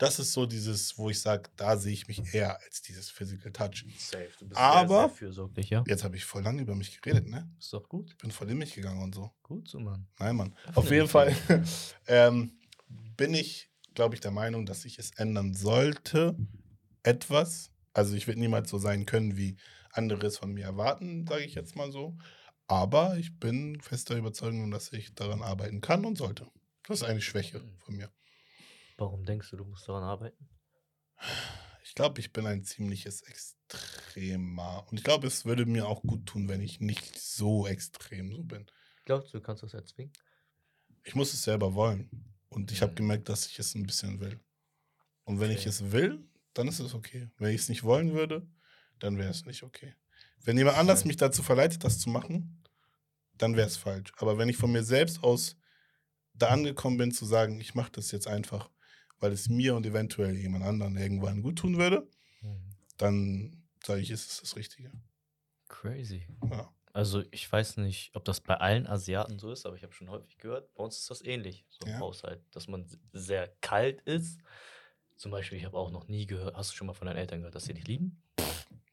Das 0.00 0.18
ist 0.18 0.32
so 0.32 0.46
dieses, 0.46 0.96
wo 0.96 1.10
ich 1.10 1.20
sage, 1.20 1.50
da 1.56 1.76
sehe 1.76 1.92
ich 1.92 2.08
mich 2.08 2.34
eher 2.34 2.58
als 2.62 2.80
dieses 2.80 3.10
Physical 3.10 3.52
Touch. 3.52 3.84
Safe. 3.98 4.30
Du 4.38 4.48
bist 4.48 4.58
Aber- 4.58 4.88
sehr, 4.88 4.98
sehr 5.08 5.08
fürsorglich, 5.10 5.68
ja. 5.68 5.84
Jetzt 5.86 6.04
habe 6.04 6.16
ich 6.16 6.24
voll 6.24 6.42
lange 6.42 6.62
über 6.62 6.74
mich 6.74 6.98
geredet, 7.02 7.28
ne? 7.28 7.52
Ist 7.58 7.70
doch 7.74 7.86
gut. 7.86 8.16
Bin 8.16 8.30
voll 8.30 8.48
in 8.50 8.56
mich 8.56 8.74
gegangen 8.74 9.02
und 9.02 9.14
so. 9.14 9.30
Gut 9.42 9.68
so, 9.68 9.78
Mann. 9.78 10.08
Nein, 10.18 10.36
Mann. 10.36 10.54
Öffne 10.68 10.76
Auf 10.76 10.90
jeden 10.90 11.06
Fall 11.06 11.36
ähm, 12.08 12.58
bin 12.88 13.34
ich, 13.34 13.70
glaube 13.92 14.14
ich, 14.14 14.22
der 14.22 14.30
Meinung, 14.30 14.64
dass 14.64 14.86
ich 14.86 14.98
es 14.98 15.10
ändern 15.18 15.52
sollte. 15.52 16.34
Etwas. 17.02 17.70
Also 17.92 18.14
ich 18.14 18.26
werde 18.26 18.40
niemals 18.40 18.70
so 18.70 18.78
sein 18.78 19.04
können, 19.04 19.36
wie 19.36 19.58
andere 19.92 20.26
es 20.28 20.38
von 20.38 20.52
mir 20.54 20.64
erwarten, 20.64 21.26
sage 21.26 21.44
ich 21.44 21.54
jetzt 21.54 21.76
mal 21.76 21.92
so. 21.92 22.16
Aber 22.68 23.18
ich 23.18 23.38
bin 23.38 23.78
fester 23.82 24.16
Überzeugung, 24.16 24.70
dass 24.70 24.92
ich 24.94 25.14
daran 25.14 25.42
arbeiten 25.42 25.82
kann 25.82 26.06
und 26.06 26.16
sollte. 26.16 26.46
Das 26.86 27.02
ist 27.02 27.06
eine 27.06 27.20
Schwäche 27.20 27.60
von 27.80 27.96
mir. 27.96 28.10
Warum 29.00 29.24
denkst 29.24 29.48
du, 29.50 29.56
du 29.56 29.64
musst 29.64 29.88
daran 29.88 30.04
arbeiten? 30.04 30.46
Ich 31.82 31.94
glaube, 31.94 32.20
ich 32.20 32.32
bin 32.32 32.46
ein 32.46 32.64
ziemliches 32.64 33.22
Extremer. 33.22 34.86
Und 34.90 34.98
ich 34.98 35.04
glaube, 35.04 35.26
es 35.26 35.44
würde 35.44 35.66
mir 35.66 35.88
auch 35.88 36.02
gut 36.02 36.26
tun, 36.26 36.48
wenn 36.48 36.60
ich 36.60 36.80
nicht 36.80 37.18
so 37.18 37.66
extrem 37.66 38.32
so 38.32 38.42
bin. 38.44 38.66
Glaubst 39.04 39.32
du, 39.34 39.38
du 39.38 39.42
kannst 39.44 39.62
das 39.62 39.74
erzwingen? 39.74 40.12
Ich 41.04 41.14
muss 41.14 41.32
es 41.32 41.42
selber 41.42 41.74
wollen. 41.74 42.10
Und 42.48 42.72
ich 42.72 42.82
habe 42.82 42.92
Mhm. 42.92 42.96
gemerkt, 42.96 43.28
dass 43.28 43.46
ich 43.46 43.58
es 43.58 43.74
ein 43.74 43.86
bisschen 43.86 44.20
will. 44.20 44.40
Und 45.24 45.40
wenn 45.40 45.50
ich 45.50 45.60
Okay. 45.60 45.68
es 45.68 45.92
will, 45.92 46.28
dann 46.54 46.68
ist 46.68 46.80
es 46.80 46.94
okay. 46.94 47.30
Wenn 47.38 47.54
ich 47.54 47.62
es 47.62 47.68
nicht 47.68 47.84
wollen 47.84 48.12
würde, 48.14 48.46
dann 48.98 49.18
wäre 49.18 49.30
es 49.30 49.46
nicht 49.46 49.62
okay. 49.62 49.94
Wenn 50.44 50.58
jemand 50.58 50.78
anders 50.78 51.04
mich 51.04 51.16
dazu 51.16 51.42
verleitet, 51.42 51.84
das 51.84 51.98
zu 51.98 52.10
machen, 52.10 52.62
dann 53.34 53.56
wäre 53.56 53.66
es 53.68 53.76
falsch. 53.76 54.12
Aber 54.18 54.38
wenn 54.38 54.48
ich 54.48 54.56
von 54.56 54.72
mir 54.72 54.82
selbst 54.84 55.22
aus 55.22 55.56
da 56.34 56.48
angekommen 56.48 56.96
bin, 56.98 57.12
zu 57.12 57.24
sagen, 57.24 57.60
ich 57.60 57.74
mache 57.74 57.92
das 57.92 58.10
jetzt 58.12 58.26
einfach, 58.26 58.70
weil 59.20 59.32
es 59.32 59.48
mir 59.48 59.76
und 59.76 59.86
eventuell 59.86 60.36
jemand 60.36 60.64
anderen 60.64 60.96
irgendwann 60.96 61.42
gut 61.42 61.58
tun 61.58 61.76
würde, 61.78 62.08
dann 62.96 63.62
sage 63.84 64.00
ich, 64.00 64.10
ist 64.10 64.30
es 64.30 64.40
das 64.40 64.56
Richtige. 64.56 64.90
Crazy. 65.68 66.26
Ja. 66.50 66.72
Also 66.92 67.22
ich 67.30 67.50
weiß 67.50 67.76
nicht, 67.76 68.10
ob 68.14 68.24
das 68.24 68.40
bei 68.40 68.56
allen 68.56 68.86
Asiaten 68.86 69.38
so 69.38 69.52
ist, 69.52 69.64
aber 69.64 69.76
ich 69.76 69.84
habe 69.84 69.92
schon 69.92 70.10
häufig 70.10 70.38
gehört, 70.38 70.74
bei 70.74 70.82
uns 70.82 70.98
ist 70.98 71.10
das 71.10 71.22
ähnlich, 71.24 71.64
so 71.70 71.86
im 71.86 71.92
Ja. 71.92 71.98
Haushalt, 72.00 72.42
dass 72.50 72.66
man 72.66 72.86
sehr 73.12 73.48
kalt 73.60 74.00
ist. 74.02 74.40
Zum 75.16 75.30
Beispiel, 75.30 75.58
ich 75.58 75.64
habe 75.64 75.78
auch 75.78 75.90
noch 75.90 76.08
nie 76.08 76.26
gehört, 76.26 76.56
hast 76.56 76.72
du 76.72 76.76
schon 76.76 76.86
mal 76.88 76.94
von 76.94 77.06
deinen 77.06 77.18
Eltern 77.18 77.40
gehört, 77.40 77.54
dass 77.54 77.64
sie 77.64 77.74
dich 77.74 77.86
lieben? 77.86 78.22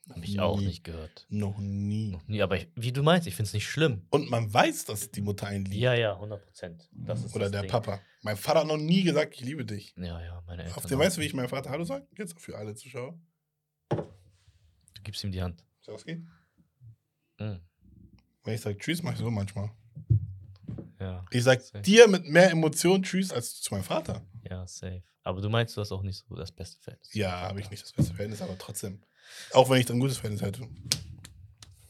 Habe 0.10 0.24
ich 0.26 0.40
auch 0.40 0.60
Nie. 0.60 0.68
nicht 0.68 0.84
gehört. 0.84 1.26
Noch 1.30 1.58
nie. 1.60 2.12
Noch 2.12 2.26
nie, 2.28 2.42
aber 2.42 2.58
ich, 2.58 2.68
wie 2.76 2.92
du 2.92 3.04
meinst, 3.04 3.28
ich 3.28 3.36
finde 3.36 3.48
es 3.48 3.54
nicht 3.54 3.68
schlimm. 3.68 4.06
Und 4.10 4.30
man 4.30 4.52
weiß, 4.54 4.86
dass 4.86 5.12
die 5.12 5.22
Mutter 5.22 5.48
einen 5.48 5.66
liebt. 5.66 5.82
Ja, 5.82 5.94
ja, 5.94 6.14
100 6.14 6.42
Prozent. 6.44 6.90
Oder 7.34 7.50
der 7.50 7.62
Ding. 7.62 7.72
Papa. 7.72 8.00
Mein 8.22 8.38
Vater 8.38 8.62
hat 8.62 8.68
noch 8.68 8.78
nie 8.78 9.04
gesagt, 9.04 9.36
ich 9.36 9.42
liebe 9.42 9.66
dich. 9.66 9.94
Ja, 9.98 10.22
ja, 10.22 10.42
meine 10.48 10.64
Eltern. 10.64 10.78
Auf 10.78 10.86
auch 10.92 10.98
weißt 10.98 11.18
du, 11.18 11.22
wie 11.22 11.26
ich 11.26 11.34
meinem 11.34 11.50
Vater 11.50 11.70
Hallo 11.70 11.84
sage? 11.84 12.08
Jetzt 12.18 12.40
für 12.40 12.58
alle 12.58 12.74
Zuschauer. 12.76 13.20
Du 13.90 15.02
gibst 15.04 15.24
ihm 15.24 15.32
die 15.32 15.42
Hand. 15.42 15.64
Soll 15.82 15.96
das 15.96 16.06
gehen? 16.06 16.30
Mhm. 17.40 17.60
Wenn 18.44 18.54
ich 18.56 18.62
sage 18.62 18.78
Tschüss, 18.78 19.04
mache 19.04 19.14
ich 19.16 19.20
so 19.20 19.30
manchmal. 19.30 19.72
Ja, 21.00 21.26
Ich 21.32 21.44
sage 21.44 21.62
Safe. 21.62 21.82
dir 21.82 22.08
mit 22.08 22.26
mehr 22.26 22.50
Emotion 22.50 23.04
Tschüss 23.04 23.32
als 23.32 23.62
zu 23.62 23.74
meinem 23.74 23.84
Vater. 23.84 24.26
ja, 24.50 24.66
safe. 24.68 25.04
Aber 25.24 25.42
du 25.42 25.50
meinst, 25.50 25.76
du 25.76 25.82
hast 25.82 25.92
auch 25.92 26.02
nicht 26.04 26.26
so 26.26 26.36
das 26.36 26.52
beste 26.54 26.82
Verhältnis. 26.82 27.14
Ja, 27.14 27.42
habe 27.42 27.60
ich 27.60 27.70
nicht 27.70 27.84
das 27.84 27.92
beste 27.92 28.14
Verhältnis, 28.14 28.42
aber 28.42 28.58
trotzdem. 28.58 29.02
Auch 29.54 29.70
wenn 29.70 29.80
ich 29.80 29.86
dann 29.86 29.98
ein 29.98 30.00
gutes 30.00 30.18
Verhältnis 30.18 30.42
hätte. 30.42 30.68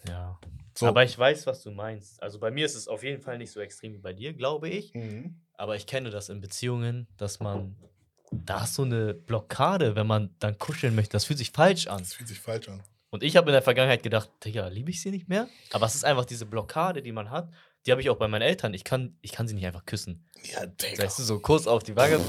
Ja. 0.07 0.39
So. 0.73 0.85
Aber 0.85 1.03
ich 1.03 1.17
weiß, 1.17 1.47
was 1.47 1.63
du 1.63 1.71
meinst. 1.71 2.21
Also 2.21 2.39
bei 2.39 2.51
mir 2.51 2.65
ist 2.65 2.75
es 2.75 2.87
auf 2.87 3.03
jeden 3.03 3.21
Fall 3.21 3.37
nicht 3.39 3.51
so 3.51 3.59
extrem 3.59 3.93
wie 3.93 3.97
bei 3.97 4.13
dir, 4.13 4.33
glaube 4.33 4.69
ich. 4.69 4.93
mhm. 4.93 5.41
Aber 5.59 5.75
ich 5.75 5.87
kenne 5.87 6.11
das 6.11 6.29
in 6.29 6.39
Beziehungen, 6.39 7.07
dass 7.17 7.39
man. 7.39 7.75
Da 8.31 8.65
ist 8.65 8.75
so 8.75 8.83
eine 8.83 9.13
Blockade, 9.13 9.95
wenn 9.95 10.05
man 10.05 10.35
dann 10.39 10.59
kuscheln 10.59 10.93
möchte. 10.93 11.13
Das 11.13 11.25
fühlt 11.25 11.39
sich 11.39 11.51
falsch 11.51 11.87
an. 11.87 11.99
Das 11.99 12.13
fühlt 12.13 12.27
sich 12.29 12.39
falsch 12.39 12.69
an. 12.69 12.83
Und 13.09 13.23
ich 13.23 13.37
habe 13.37 13.49
in 13.49 13.53
der 13.53 13.61
Vergangenheit 13.61 14.03
gedacht, 14.03 14.29
Digga, 14.43 14.67
liebe 14.67 14.91
ich 14.91 15.01
sie 15.01 15.11
nicht 15.11 15.29
mehr? 15.29 15.47
Aber 15.71 15.85
es 15.85 15.95
ist 15.95 16.03
einfach 16.03 16.25
diese 16.25 16.45
Blockade, 16.45 17.01
die 17.01 17.13
man 17.13 17.31
hat. 17.31 17.49
Die 17.85 17.91
habe 17.91 18.01
ich 18.01 18.09
auch 18.09 18.17
bei 18.17 18.27
meinen 18.27 18.41
Eltern. 18.41 18.73
Ich 18.73 18.83
kann, 18.83 19.17
ich 19.21 19.31
kann 19.31 19.47
sie 19.47 19.55
nicht 19.55 19.65
einfach 19.65 19.85
küssen. 19.85 20.27
Ja, 20.43 20.65
Digga. 20.65 21.03
Weißt 21.03 21.19
du, 21.19 21.23
so 21.23 21.39
Kuss 21.39 21.67
auf 21.67 21.83
die 21.83 21.95
Wange. 21.95 22.19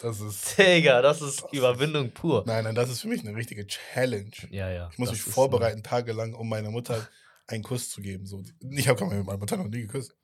Das 0.00 0.20
ist. 0.20 0.58
Digga, 0.58 1.00
das 1.02 1.22
ist 1.22 1.44
Überwindung 1.52 2.10
pur. 2.12 2.44
Nein, 2.46 2.64
nein, 2.64 2.74
das 2.74 2.90
ist 2.90 3.00
für 3.00 3.08
mich 3.08 3.20
eine 3.26 3.34
richtige 3.36 3.66
Challenge. 3.66 4.30
Ja, 4.50 4.70
ja. 4.70 4.88
Ich 4.92 4.98
muss 4.98 5.08
das 5.10 5.18
mich 5.18 5.26
ist 5.26 5.32
vorbereiten, 5.34 5.82
tagelang, 5.82 6.34
um 6.34 6.48
meiner 6.48 6.70
Mutter 6.70 7.08
einen 7.46 7.62
Kuss 7.62 7.90
zu 7.90 8.00
geben. 8.02 8.26
So. 8.26 8.42
Ich 8.70 8.88
habe 8.88 9.04
meine 9.06 9.22
Mutter 9.22 9.56
noch 9.56 9.68
nie 9.68 9.82
geküsst. 9.82 10.14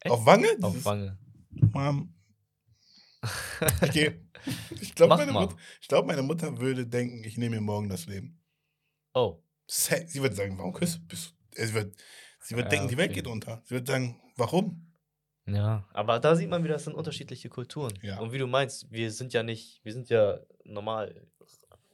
Echt? 0.00 0.12
Auf 0.12 0.24
Wange? 0.26 0.48
Auf 0.62 0.72
Dieses- 0.72 0.84
Wange. 0.84 1.18
Mom. 1.72 2.14
Ich 3.82 3.90
gehe. 3.92 4.24
Ich 4.80 4.94
glaube, 4.94 5.16
meine. 5.16 5.32
Mut- 5.32 5.54
ich 5.82 5.88
glaub, 5.88 6.06
meine 6.06 6.22
Mutter 6.22 6.58
würde 6.58 6.86
denken, 6.86 7.22
ich 7.24 7.36
nehme 7.36 7.56
mir 7.56 7.60
morgen 7.60 7.88
das 7.90 8.06
Leben. 8.06 8.40
Oh. 9.12 9.42
Sie 9.66 10.22
wird 10.22 10.34
sagen, 10.34 10.56
warum 10.58 10.72
küsst 10.72 11.06
bist 11.06 11.34
du? 11.54 11.66
Sie 11.66 11.74
wird, 11.74 11.94
sie 12.40 12.56
wird 12.56 12.64
Ja, 12.66 12.70
denken, 12.70 12.88
die 12.88 12.96
Welt 12.96 13.10
okay. 13.10 13.20
geht 13.20 13.26
unter. 13.26 13.60
Sie 13.66 13.74
wird 13.74 13.86
sagen, 13.86 14.18
warum? 14.36 14.89
Ja, 15.54 15.84
aber 15.92 16.18
da 16.18 16.34
sieht 16.36 16.48
man 16.50 16.62
wieder, 16.64 16.74
das 16.74 16.84
sind 16.84 16.94
unterschiedliche 16.94 17.48
Kulturen. 17.48 17.92
Ja. 18.02 18.18
Und 18.18 18.32
wie 18.32 18.38
du 18.38 18.46
meinst, 18.46 18.90
wir 18.90 19.10
sind 19.10 19.32
ja 19.32 19.42
nicht, 19.42 19.80
wir 19.84 19.92
sind 19.92 20.08
ja 20.08 20.38
normal, 20.64 21.14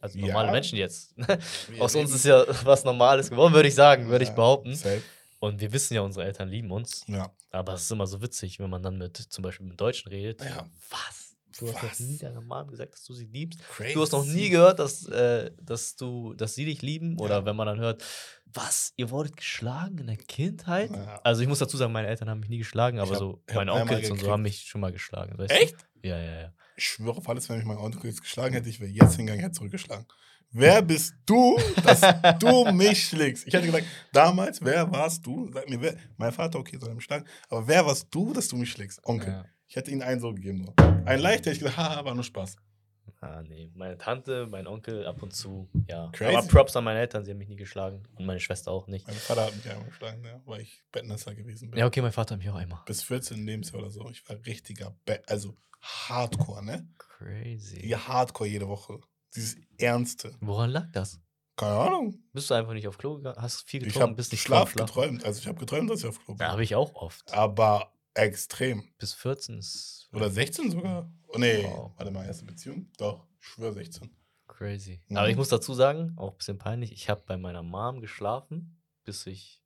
also 0.01 0.19
Ja. 0.19 0.27
normale 0.27 0.51
Menschen 0.53 0.79
jetzt. 0.79 1.15
Aus 1.81 1.95
uns 1.95 2.13
ist 2.15 2.25
ja 2.25 2.45
was 2.65 2.85
Normales 2.85 3.31
geworden, 3.31 3.55
würde 3.55 3.69
ich 3.69 3.75
sagen, 3.75 4.09
würde 4.09 4.25
ich 4.25 4.31
Ja, 4.31 4.35
behaupten. 4.37 4.75
safe. 4.75 5.03
Und 5.39 5.61
wir 5.61 5.71
wissen 5.73 5.95
ja, 5.95 6.01
unsere 6.01 6.25
Eltern 6.27 6.49
lieben 6.49 6.71
uns. 6.71 7.05
Ja. 7.09 7.31
Aber 7.51 7.75
es 7.75 7.83
ist 7.83 7.93
immer 7.93 8.07
so 8.07 8.21
witzig, 8.23 8.59
wenn 8.59 8.71
man 8.71 8.83
dann 8.83 8.97
mit 8.99 9.17
zum 9.17 9.43
Beispiel 9.43 9.67
mit 9.67 9.81
Deutschen 9.81 10.09
redet. 10.09 10.43
Ja. 10.43 10.67
Was? 10.91 11.26
Du 11.59 11.67
hast 11.73 11.83
Was? 11.83 12.01
noch 12.01 12.07
nie 12.09 12.19
deiner 12.19 12.41
Mom 12.41 12.69
gesagt, 12.69 12.95
dass 12.95 13.05
du 13.05 13.15
sie 13.15 13.27
liebst. 13.27 13.61
Crazy. 13.69 13.95
Du 13.95 14.03
hast 14.03 14.13
noch 14.13 14.25
nie 14.25 14.49
gehört, 14.51 14.79
dass, 14.79 15.07
äh, 15.09 15.51
dass, 15.61 15.97
du, 15.97 16.35
dass 16.35 16.55
sie 16.55 16.65
dich 16.65 16.83
lieben. 16.83 17.19
Oder 17.19 17.37
Ja. 17.39 17.45
wenn 17.47 17.57
man 17.57 17.67
dann 17.67 17.79
hört, 17.81 18.03
was, 18.47 18.93
ihr 18.97 19.11
wurdet 19.11 19.37
geschlagen 19.37 19.99
in 19.99 20.07
der 20.07 20.17
Kindheit? 20.17 20.91
Ja. 20.91 21.21
Also 21.25 21.43
ich 21.43 21.49
muss 21.49 21.59
dazu 21.59 21.77
sagen, 21.77 21.93
meine 21.93 22.09
Eltern 22.09 22.29
haben 22.31 22.41
mich 22.41 22.49
nie 22.49 22.59
geschlagen, 22.59 22.99
aber 22.99 23.11
hab- 23.13 23.19
so 23.19 23.43
meine 23.55 23.73
Onkels 23.73 24.11
und 24.11 24.21
so 24.21 24.31
haben 24.31 24.43
mich 24.43 24.63
schon 24.65 24.81
mal 24.81 24.93
geschlagen. 24.93 25.37
Weißt 25.39 25.51
du? 25.51 25.55
Echt? 25.61 25.77
Ja, 26.03 26.19
ja, 26.19 26.41
ja. 26.43 26.53
Ich 26.77 26.85
schwöre 26.85 27.17
auf 27.17 27.29
alles, 27.29 27.49
wenn 27.49 27.57
mich 27.57 27.67
mein 27.67 27.79
Onkel 27.79 28.11
jetzt 28.11 28.21
geschlagen 28.23 28.55
hätte, 28.55 28.69
ich 28.69 28.81
wäre 28.81 28.91
jetzt 28.91 29.17
hingegangen, 29.17 29.41
hätte 29.43 29.57
zurückgeschlagen. 29.57 30.07
Wer 30.53 30.81
bist 30.81 31.15
du, 31.27 31.59
dass 31.83 32.01
du 32.39 32.65
mich 32.73 33.09
schlägst? 33.09 33.47
Ich 33.47 33.53
hätte 33.53 33.67
gesagt, 33.67 33.85
damals, 34.13 34.63
wer 34.63 34.91
warst 34.93 35.27
du? 35.27 35.51
Sag 35.53 35.69
mir, 35.69 35.81
wer? 35.81 35.97
Mein 36.17 36.33
Vater, 36.33 36.59
okay, 36.61 36.79
soll 36.81 36.95
mich 36.95 37.05
schlagen. 37.05 37.27
Aber 37.49 37.67
wer 37.67 37.85
warst 37.85 38.07
du, 38.11 38.33
dass 38.33 38.47
du 38.49 38.57
mich 38.57 38.71
schlägst? 38.71 39.01
Onkel. 39.05 39.29
Ja. 39.29 39.45
Ich 39.69 39.77
hätte 39.77 39.91
ihnen 39.91 40.03
einen 40.03 40.21
so 40.21 40.33
gegeben. 40.33 40.64
So. 40.64 40.75
Ein 41.05 41.21
leicht, 41.21 41.41
hätte 41.41 41.53
ich 41.53 41.59
gesagt, 41.59 41.77
haha, 41.77 42.05
war 42.05 42.14
nur 42.14 42.25
Spaß. 42.25 42.57
Ah, 43.21 43.43
nee. 43.43 43.71
Meine 43.75 43.97
Tante, 43.97 44.47
mein 44.47 44.67
Onkel 44.67 45.07
ab 45.07 45.23
und 45.23 45.35
zu, 45.35 45.69
ja. 45.89 46.11
Crazy. 46.12 46.37
Aber 46.37 46.47
Props 46.47 46.77
an 46.77 46.85
meine 46.85 47.01
Eltern, 47.01 47.25
sie 47.25 47.31
haben 47.31 47.39
mich 47.39 47.49
nie 47.49 47.57
geschlagen. 47.57 48.03
Und 48.14 48.27
meine 48.27 48.41
Schwester 48.41 48.71
auch 48.71 48.87
nicht. 48.87 49.07
Mein 49.07 49.17
Vater 49.17 49.47
hat 49.47 49.57
mich 49.57 49.69
einmal 49.69 49.87
geschlagen, 49.87 50.23
ja, 50.25 50.41
weil 50.45 50.61
ich 50.61 50.83
Bettnässer 50.93 51.35
gewesen 51.35 51.71
bin. 51.71 51.79
Ja, 51.79 51.87
okay, 51.87 52.03
mein 52.03 52.12
Vater 52.12 52.35
hat 52.35 52.39
mich 52.39 52.51
auch 52.51 52.57
einmal. 52.57 52.83
Bis 52.87 53.03
14 53.03 53.45
Lebensjahr 53.45 53.81
oder 53.81 53.91
so. 53.91 54.09
Ich 54.11 54.29
war 54.29 54.37
richtiger, 54.45 54.95
Be 55.05 55.23
also 55.27 55.57
Hardcore, 55.81 56.64
ne? 56.64 56.89
Crazy. 56.99 57.87
Ja, 57.87 58.07
Hardcore 58.07 58.49
jede 58.49 58.69
Woche. 58.69 59.01
Dieses 59.35 59.57
Ernste. 59.79 60.35
Woran 60.41 60.71
lag 60.71 60.91
das? 60.93 61.21
Keine 61.57 61.73
Ahnung. 61.73 62.19
Bist 62.33 62.51
du 62.51 62.55
einfach 62.55 62.75
nicht 62.75 62.87
auf 62.87 62.99
Klo 62.99 63.17
gegangen? 63.17 63.41
Hast 63.41 63.67
viel 63.69 63.83
getrunken? 63.83 64.17
bist 64.17 64.31
nicht 64.31 64.43
Schlaf 64.43 64.75
geträumt. 64.75 65.25
Also 65.25 65.41
ich 65.41 65.47
habe 65.47 65.59
geträumt, 65.59 65.91
dass 65.91 66.01
ich 66.01 66.07
auf 66.07 66.23
Klo 66.23 66.35
bin. 66.35 66.45
Ja, 66.45 66.53
habe 66.53 66.62
ich 66.62 66.75
auch 66.75 66.95
oft. 66.95 67.33
Aber 67.33 67.93
extrem. 68.17 68.89
Bis 68.99 69.12
14 69.14 69.59
ist 69.59 70.09
Oder 70.12 70.31
16 70.31 70.71
sogar? 70.71 71.11
Oh 71.29 71.39
nee, 71.39 71.64
Wow. 71.64 71.93
warte 71.97 72.11
mal, 72.11 72.25
erste 72.27 72.45
Beziehung? 72.45 72.91
Doch, 72.99 73.27
ich 73.41 73.47
schwöre 73.47 73.73
16. 73.75 74.11
crazy. 74.49 75.03
Mhm. 75.09 75.17
Aber 75.17 75.29
ich 75.29 75.37
muss 75.37 75.49
dazu 75.49 75.75
sagen, 75.75 76.12
auch 76.17 76.33
ein 76.33 76.39
bisschen 76.39 76.59
peinlich, 76.59 76.93
ich 76.93 77.09
habe 77.11 77.23
bei 77.27 77.37
meiner 77.37 77.62
Mom 77.62 78.01
geschlafen, 78.01 78.81
bis 79.05 79.27
ich 79.27 79.62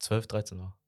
12, 0.00 0.26
13 0.26 0.58
war. 0.58 0.78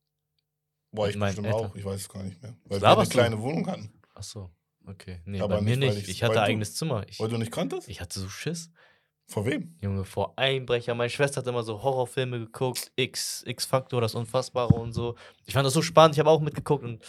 Boah, 0.90 1.08
ich 1.08 1.18
bestimmt 1.18 1.46
Eltern. 1.46 1.66
auch. 1.70 1.74
Ich 1.74 1.84
weiß 1.84 2.00
es 2.02 2.08
gar 2.08 2.22
nicht 2.22 2.40
mehr. 2.42 2.56
Weil 2.64 2.80
wir 2.80 2.88
eine 2.88 3.04
du? 3.04 3.10
kleine 3.10 3.40
Wohnung 3.40 3.66
hatten. 3.66 3.92
Ach 4.14 4.22
so, 4.22 4.50
okay. 4.86 5.20
Nee, 5.24 5.40
Aber 5.40 5.56
bei 5.56 5.60
mir 5.62 5.76
nicht, 5.76 5.96
ich- 5.98 6.08
Ich 6.08 6.22
hatte 6.22 6.40
eigenes 6.42 6.74
Zimmer. 6.74 7.06
Ich, 7.08 7.20
Weil 7.20 7.28
du 7.28 7.36
nicht 7.38 7.52
konntest? 7.52 7.88
ich 7.88 8.00
hatte 8.00 8.20
so 8.20 8.28
Schiss. 8.28 8.70
Vor 9.30 9.44
wem? 9.44 9.74
Junge, 9.82 10.06
vor 10.06 10.32
Einbrecher. 10.36 10.94
Meine 10.94 11.10
Schwester 11.10 11.42
hat 11.42 11.46
immer 11.46 11.62
so 11.62 11.82
Horrorfilme 11.82 12.38
geguckt. 12.38 12.90
X, 12.96 13.44
X-Faktor, 13.46 14.00
das 14.00 14.14
Unfassbare 14.14 14.72
und 14.72 14.92
so. 14.92 15.16
Ich 15.44 15.52
fand 15.52 15.66
das 15.66 15.74
so 15.74 15.82
spannend. 15.82 16.14
Ich 16.14 16.18
habe 16.18 16.30
auch 16.30 16.40
mitgeguckt 16.40 16.82
und 16.82 17.04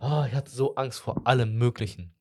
ah, 0.00 0.26
ich 0.26 0.34
hatte 0.34 0.50
so 0.50 0.74
Angst 0.74 0.98
vor 0.98 1.24
allem 1.24 1.56
Möglichen. 1.56 2.12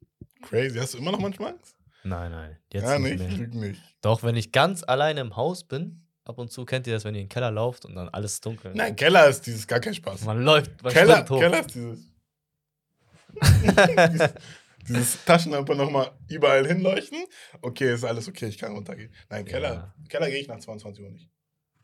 Crazy. 0.44 0.78
Hast 0.78 0.94
du 0.94 1.00
immer 1.00 1.12
noch 1.12 1.20
manchmal 1.20 1.54
Angst? 1.54 1.76
Nein, 2.04 2.30
nein. 2.30 2.58
Jetzt 2.72 2.84
ja, 2.84 3.00
nicht, 3.00 3.20
nicht. 3.20 3.54
nicht. 3.56 3.82
Doch, 4.02 4.22
wenn 4.22 4.36
ich 4.36 4.52
ganz 4.52 4.84
alleine 4.84 5.22
im 5.22 5.36
Haus 5.36 5.64
bin, 5.64 6.06
ab 6.24 6.38
und 6.38 6.52
zu 6.52 6.64
kennt 6.64 6.86
ihr 6.86 6.94
das, 6.94 7.04
wenn 7.04 7.16
ihr 7.16 7.22
in 7.22 7.26
den 7.26 7.30
Keller 7.30 7.50
lauft 7.50 7.86
und 7.86 7.96
dann 7.96 8.10
alles 8.10 8.42
dunkel. 8.42 8.74
Nein, 8.76 8.96
Keller 8.96 9.28
ist 9.28 9.48
dieses 9.48 9.66
gar 9.68 9.80
kein 9.80 9.96
Spaß. 9.96 10.24
Man 10.24 10.44
läuft, 10.44 10.84
man 10.84 10.94
Keller. 10.94 11.24
Keller 11.24 11.62
ist 11.62 11.74
dieses. 11.74 12.00
dieses, 14.12 14.34
dieses 14.88 15.24
Taschenlampe 15.26 15.76
nochmal 15.76 16.12
überall 16.30 16.66
hinleuchten. 16.68 17.24
Okay, 17.62 17.94
ist 17.94 18.04
alles 18.04 18.28
okay, 18.28 18.48
ich 18.48 18.58
kann 18.58 18.72
runtergehen. 18.74 19.14
Nein, 19.30 19.46
Keller, 19.46 19.74
Ja. 19.74 19.96
Keller 20.10 20.30
gehe 20.30 20.40
ich 20.42 20.48
nach 20.48 20.60
22 20.60 21.04
Uhr 21.04 21.10
nicht. 21.12 21.30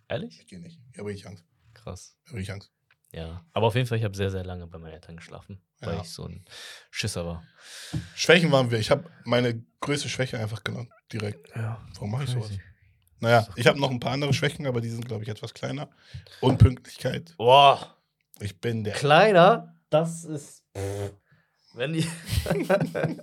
Ehrlich? 0.08 0.40
Ich 0.40 0.48
gehe 0.48 0.60
nicht. 0.60 0.80
Ich 0.94 1.00
habe 1.00 1.10
richtig 1.10 1.28
Angst. 1.28 1.46
Krass. 1.74 2.18
Ich 2.24 2.30
habe 2.32 2.40
richtig 2.40 2.54
Angst. 2.54 2.72
Ja. 3.14 3.46
Aber 3.54 3.68
auf 3.68 3.76
jeden 3.76 3.88
Fall, 3.88 3.98
ich 3.98 4.04
habe 4.04 4.16
sehr, 4.16 4.30
sehr 4.32 4.44
lange 4.44 4.68
bei 4.68 4.78
meinen 4.78 4.94
Eltern 4.94 5.16
geschlafen, 5.18 5.62
weil 5.80 5.96
Ja. 5.96 6.02
ich 6.02 6.10
so 6.10 6.26
ein 6.26 6.44
Schisser 6.92 7.26
war. 7.26 7.44
Schwächen 8.16 8.52
waren 8.52 8.70
wir. 8.72 8.80
Ich 8.80 8.92
habe 8.92 9.10
meine 9.24 9.64
größte 9.80 10.10
Schwäche 10.10 10.38
einfach 10.40 10.64
genannt. 10.64 10.90
Direkt. 11.12 11.50
Ja. 11.56 11.82
Warum 11.96 12.12
mache 12.12 12.26
ich 12.26 12.30
sowas? 12.32 12.52
Naja, 13.20 13.48
ich 13.56 13.66
habe 13.66 13.80
noch 13.80 13.90
ein 13.90 14.00
paar 14.00 14.12
andere 14.12 14.34
Schwächen, 14.34 14.68
aber 14.68 14.80
die 14.82 14.90
sind, 14.90 15.08
glaube 15.08 15.24
ich, 15.24 15.30
etwas 15.30 15.54
kleiner. 15.54 15.90
Unpünktlichkeit. 16.42 17.34
Boah, 17.38 17.96
Ich 18.40 18.60
bin 18.60 18.84
der. 18.84 18.94
kleiner, 18.94 19.76
das 19.90 20.24
ist. 20.24 20.64
Wenn 21.74 21.94
die. 21.94 22.08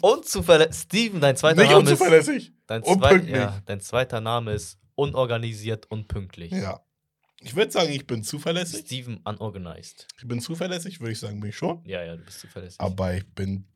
Unzuverlässig. 0.00 0.82
Steven, 0.82 1.20
dein 1.20 1.36
zweiter 1.36 1.62
Nicht 1.62 1.70
Name 1.70 1.84
ist. 1.84 1.90
unzuverlässig. 1.90 2.52
Dein, 2.66 2.82
zwei, 2.84 2.92
unpünktlich. 2.92 3.36
ja, 3.36 3.60
dein 3.66 3.80
zweiter 3.80 4.20
Name 4.20 4.52
ist 4.52 4.78
unorganisiert 4.94 5.90
und 5.90 6.08
pünktlich. 6.08 6.52
Ja. 6.52 6.80
Ich 7.40 7.56
würde 7.56 7.72
sagen, 7.72 7.90
ich 7.92 8.06
bin 8.06 8.22
zuverlässig. 8.22 8.86
Steven 8.86 9.18
unorganized. 9.24 10.06
Ich 10.18 10.28
bin 10.28 10.40
zuverlässig, 10.40 11.00
würde 11.00 11.12
ich 11.12 11.18
sagen, 11.18 11.40
bin 11.40 11.50
ich 11.50 11.56
schon. 11.56 11.82
Ja, 11.84 12.02
ja, 12.04 12.16
du 12.16 12.24
bist 12.24 12.40
zuverlässig. 12.40 12.80
Aber 12.80 13.14
ich 13.14 13.26
bin 13.34 13.66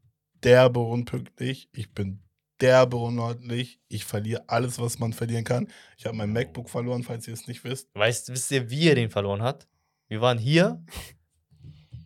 derbe 0.45 0.81
unpünktlich. 0.81 1.69
Ich 1.73 1.93
bin 1.93 2.23
derbe 2.61 2.97
unordentlich. 2.97 3.81
Ich 3.89 4.05
verliere 4.05 4.45
alles, 4.49 4.79
was 4.79 4.99
man 5.01 5.13
verlieren 5.13 5.45
kann. 5.45 5.69
Ich 5.99 6.07
habe 6.07 6.17
mein 6.17 6.33
MacBook 6.33 6.71
verloren, 6.71 7.03
falls 7.03 7.27
ihr 7.27 7.35
es 7.35 7.49
nicht 7.49 7.65
wisst. 7.65 7.89
Weißt, 7.95 8.29
wisst 8.29 8.51
ihr, 8.53 8.71
wie 8.71 8.89
er 8.89 8.95
den 8.95 9.11
verloren 9.11 9.43
hat? 9.43 9.67
Wir 10.09 10.21
waren 10.21 10.39
hier 10.39 10.85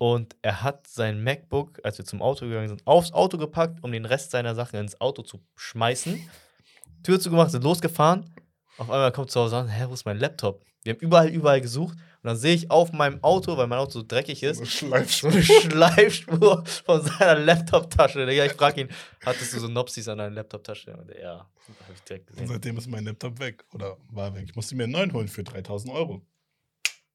und 0.01 0.35
er 0.41 0.63
hat 0.63 0.87
sein 0.87 1.23
MacBook, 1.23 1.79
als 1.85 1.99
wir 1.99 2.07
zum 2.07 2.23
Auto 2.23 2.47
gegangen 2.47 2.69
sind, 2.69 2.87
aufs 2.87 3.13
Auto 3.13 3.37
gepackt, 3.37 3.85
um 3.85 3.93
den 3.93 4.07
Rest 4.07 4.31
seiner 4.31 4.55
Sachen 4.55 4.81
ins 4.81 4.99
Auto 4.99 5.21
zu 5.21 5.41
schmeißen. 5.57 6.19
Tür 7.03 7.21
zugemacht, 7.21 7.51
sind 7.51 7.65
losgefahren. 7.65 8.35
Auf 8.79 8.89
einmal 8.91 9.13
kommt 9.13 9.31
zu 9.31 9.39
Hause 9.41 9.59
an, 9.59 9.69
hä, 9.69 9.85
wo 9.89 9.93
ist 9.93 10.07
mein 10.07 10.17
Laptop? 10.19 10.65
Wir 10.85 10.95
haben 10.95 11.01
überall, 11.01 11.29
überall 11.29 11.61
gesucht. 11.61 11.93
Und 12.23 12.29
dann 12.29 12.37
sehe 12.39 12.55
ich 12.55 12.71
auf 12.71 12.93
meinem 12.93 13.23
Auto, 13.23 13.59
weil 13.59 13.67
mein 13.67 13.79
Auto 13.79 13.91
so 13.93 14.03
dreckig 14.03 14.43
ist, 14.43 14.57
so 14.59 14.65
Schleifspur. 14.65 15.31
eine 15.33 15.43
Schleifspur 15.43 16.65
von 16.87 17.03
seiner 17.03 17.35
Laptop-Tasche. 17.35 18.25
Digga, 18.25 18.47
Ich 18.47 18.53
frage 18.53 18.81
ihn, 18.83 18.89
hattest 19.25 19.53
du 19.53 19.61
so 19.61 19.69
Nopsis 19.69 20.09
an 20.09 20.17
deiner 20.17 20.35
Laptop-Tasche? 20.35 20.97
Und 20.97 21.11
er, 21.11 21.21
ja, 21.23 21.37
habe 21.39 21.93
ich 21.95 22.01
direkt 22.05 22.31
Und 22.31 22.37
gesehen. 22.37 22.49
seitdem 22.49 22.79
ist 22.79 22.87
mein 22.89 23.05
Laptop 23.05 23.39
weg. 23.39 23.65
Oder 23.75 23.99
war 24.11 24.35
weg. 24.35 24.45
Ich 24.49 24.57
musste 24.57 24.75
mir 24.77 24.85
einen 24.85 24.93
neuen 24.93 25.13
holen 25.13 25.29
für 25.29 25.45
3000 25.45 25.93
Euro. 25.93 26.23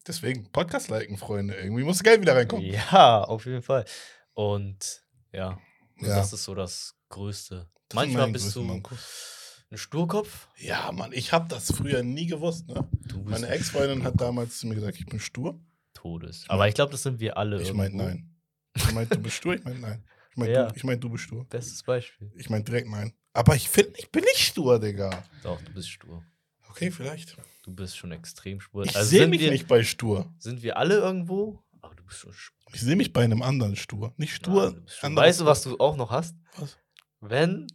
Deswegen, 0.08 0.52
Podcast 0.52 0.90
liken, 0.90 1.18
Freunde. 1.18 1.56
Irgendwie 1.56 1.84
muss 1.84 2.04
Geld 2.04 2.22
wieder 2.22 2.36
reinkommen. 2.36 2.66
Ja, 2.66 3.24
auf 3.24 3.46
jeden 3.46 3.62
Fall. 3.64 3.86
Und 4.34 5.04
ja, 5.32 5.60
Ja. 6.00 6.16
das 6.18 6.32
ist 6.34 6.44
so 6.44 6.54
das 6.56 6.96
Größte. 7.10 7.70
Das 7.90 7.96
Manchmal 7.96 8.24
meine 8.24 8.34
bist 8.34 8.56
du 8.56 8.62
Mankos. 8.64 9.64
ein 9.72 9.78
Sturkopf. 9.78 10.48
Ja, 10.58 10.92
Mann, 10.92 11.12
ich 11.14 11.32
habe 11.34 11.48
das 11.48 11.72
früher 11.72 12.04
nie 12.04 12.28
gewusst. 12.28 12.68
Ne? 12.68 12.88
Meine 13.24 13.48
ein 13.48 13.54
Ex-Freundin 13.54 14.04
hat 14.04 14.20
damals 14.22 14.60
zu 14.60 14.68
mir 14.68 14.76
gesagt, 14.76 14.98
ich 15.00 15.06
bin 15.06 15.20
stur. 15.20 15.60
Todes. 15.94 16.46
Aber 16.50 16.68
ich 16.68 16.76
glaube, 16.76 16.92
das 16.92 17.04
sind 17.04 17.20
wir 17.20 17.38
alle. 17.38 17.62
Ich 17.62 17.74
meinte 17.74 17.98
nein. 17.98 18.36
Ich 18.76 18.92
meinte, 18.92 19.16
du 19.16 19.24
bist 19.24 19.38
stur. 19.38 19.56
Ich 19.56 19.64
meinte 19.64 19.80
nein. 19.80 20.04
Ich 20.32 20.38
meinte, 20.38 20.54
Ja. 20.54 20.66
du, 20.68 20.76
ich 20.76 20.84
meinte, 20.84 21.00
du 21.00 21.10
bist 21.10 21.24
stur. 21.24 21.48
Bestes 21.48 21.82
Beispiel. 21.84 22.32
Ich 22.36 22.50
meinte 22.50 22.72
direkt 22.72 22.90
nein. 22.90 23.14
Aber 23.34 23.56
ich 23.56 23.70
finde, 23.70 23.94
ich 23.98 24.12
bin 24.12 24.24
nicht 24.24 24.40
stur, 24.40 24.80
Digga. 24.80 25.24
Doch, 25.44 25.62
du 25.62 25.74
bist 25.74 25.90
stur. 25.90 26.24
Okay, 26.70 26.92
vielleicht. 26.92 27.38
Du 27.66 27.74
bist 27.74 27.98
schon 27.98 28.12
extrem 28.12 28.60
stur. 28.60 28.86
Ich 28.86 28.96
Also 28.96 29.10
sehe 29.10 29.26
mich 29.28 29.42
wir, 29.42 29.50
nicht 29.50 29.68
bei 29.68 29.82
stur. 29.84 30.32
Sind 30.38 30.62
wir 30.62 30.78
alle 30.78 30.98
irgendwo? 30.98 31.64
Aber 31.82 31.96
du 31.96 32.04
bist 32.04 32.20
schon 32.20 32.32
stur. 32.32 32.56
Ich 32.74 32.82
sehe 32.82 32.96
mich 32.96 33.12
bei 33.12 33.24
einem 33.24 33.42
anderen 33.42 33.76
stur. 33.76 34.14
Nicht 34.18 34.36
stur. 34.36 34.72
du 34.72 34.88
stur. 34.88 35.04
anderes- 35.08 35.28
Weißt 35.28 35.40
du, 35.42 35.46
was 35.46 35.64
du 35.64 35.78
auch 35.80 35.96
noch 35.98 36.12
hast? 36.12 36.36
Was? 36.58 36.78
Wenn 37.22 37.66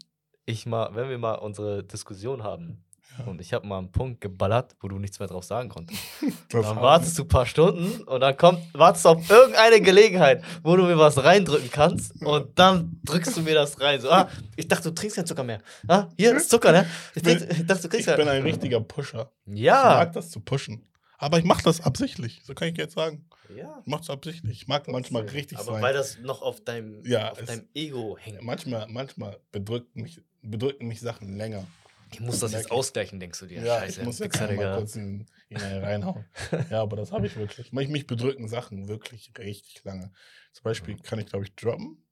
ich 0.47 0.65
mal, 0.65 0.95
wenn 0.95 1.09
wir 1.09 1.19
mal 1.19 1.35
unsere 1.35 1.83
Diskussion 1.83 2.45
haben 2.45 2.85
Ja. 3.19 3.25
und 3.25 3.41
ich 3.41 3.53
habe 3.53 3.67
mal 3.67 3.79
einen 3.79 3.91
Punkt 3.93 4.21
geballert, 4.21 4.75
wo 4.81 4.89
du 4.89 4.99
nichts 4.99 5.19
mehr 5.19 5.29
drauf 5.29 5.45
sagen 5.45 5.69
konntest. 5.69 6.01
Das 6.51 6.67
Dann 6.67 6.75
hart, 6.77 6.83
wartest 6.83 7.17
du 7.19 7.23
ein 7.23 7.29
paar 7.29 7.47
Stunden 7.47 8.03
und 8.03 8.21
dann 8.21 8.37
kommt, 8.37 8.59
wartest 8.75 9.05
du 9.05 9.11
auf 9.11 9.31
irgendeine 9.31 9.81
Gelegenheit, 9.81 10.43
wo 10.65 10.75
du 10.77 10.83
mir 10.83 10.99
was 10.99 11.23
reindrücken 11.23 11.71
kannst 11.71 12.21
und 12.25 12.59
dann 12.59 13.01
drückst 13.05 13.37
du 13.37 13.43
mir 13.43 13.55
das 13.55 13.81
rein. 13.81 14.01
So, 14.01 14.11
ah, 14.11 14.29
ich 14.57 14.67
dachte, 14.67 14.89
du 14.89 14.95
trinkst 14.95 15.17
kein 15.17 15.27
Zucker 15.27 15.45
mehr. 15.45 15.61
Ah, 15.87 16.09
hier 16.19 16.35
ist 16.37 16.51
Zucker, 16.51 16.73
ne? 16.73 16.87
Ich, 17.15 17.23
bin- 17.23 17.37
ich 17.51 17.67
dachte, 17.67 17.83
du 17.83 17.87
Ich 17.89 17.91
kriegst 17.93 18.09
ja. 18.09 18.17
bin 18.17 18.27
ein 18.29 18.43
richtiger 18.43 18.81
Pusher. 18.81 19.31
Ich 19.47 19.61
Ja. 19.61 19.83
mag 19.85 20.13
das 20.13 20.31
zu 20.31 20.41
pushen. 20.41 20.87
Aber 21.19 21.39
ich 21.39 21.45
mache 21.45 21.63
das 21.63 21.83
absichtlich. 21.83 22.41
So 22.45 22.55
kann 22.55 22.69
ich 22.69 22.77
jetzt 22.79 22.95
sagen. 22.95 23.27
ja. 23.55 23.79
Ich 23.81 23.87
mache 23.87 24.03
es 24.03 24.11
absichtlich. 24.11 24.63
Ich 24.63 24.67
mag 24.69 24.89
manchmal 24.89 25.23
richtig 25.29 25.59
Aber 25.59 25.73
sein. 25.75 25.83
weil 25.83 25.93
das 25.95 26.19
noch 26.19 26.43
auf 26.43 26.63
deinem, 26.63 27.05
Ja, 27.05 27.31
auf 27.31 27.43
deinem 27.45 27.69
Ego 27.75 28.17
hängt. 28.19 28.43
manchmal, 28.43 28.87
manchmal 28.89 29.39
bedrücken 29.53 30.03
mich, 30.03 30.21
bedrücken 30.43 30.89
mich 30.89 31.01
Sachen 31.01 31.37
länger. 31.37 31.65
Ich 32.13 32.21
muss 32.21 32.41
das 32.41 32.53
jetzt 32.53 32.71
ausgleichen, 32.71 33.21
denkst 33.21 33.39
du 33.41 33.47
dir. 33.47 33.63
Ja, 33.63 33.81
Scheiße, 33.81 34.01
ich 34.01 34.07
muss 34.07 34.19
jetzt 34.19 34.41
Digga. 34.41 34.77
kurz 34.77 34.97
in, 34.97 35.27
in 35.49 35.59
reinhauen. 35.59 36.25
ja, 36.71 36.83
aber 36.83 36.97
das 36.97 37.13
habe 37.13 37.27
ich 37.27 37.37
wirklich. 37.37 37.73
Mich, 37.73 37.89
mich 37.89 38.07
bedrücken 38.07 38.49
Sachen 38.49 38.89
wirklich 38.89 39.33
richtig 39.39 39.83
lange. 39.85 40.13
Zum 40.53 40.65
Beispiel 40.65 40.97
kann 40.97 41.19
ich, 41.19 41.27
glaube 41.27 41.45
ich, 41.45 41.55
droppen. 41.55 42.03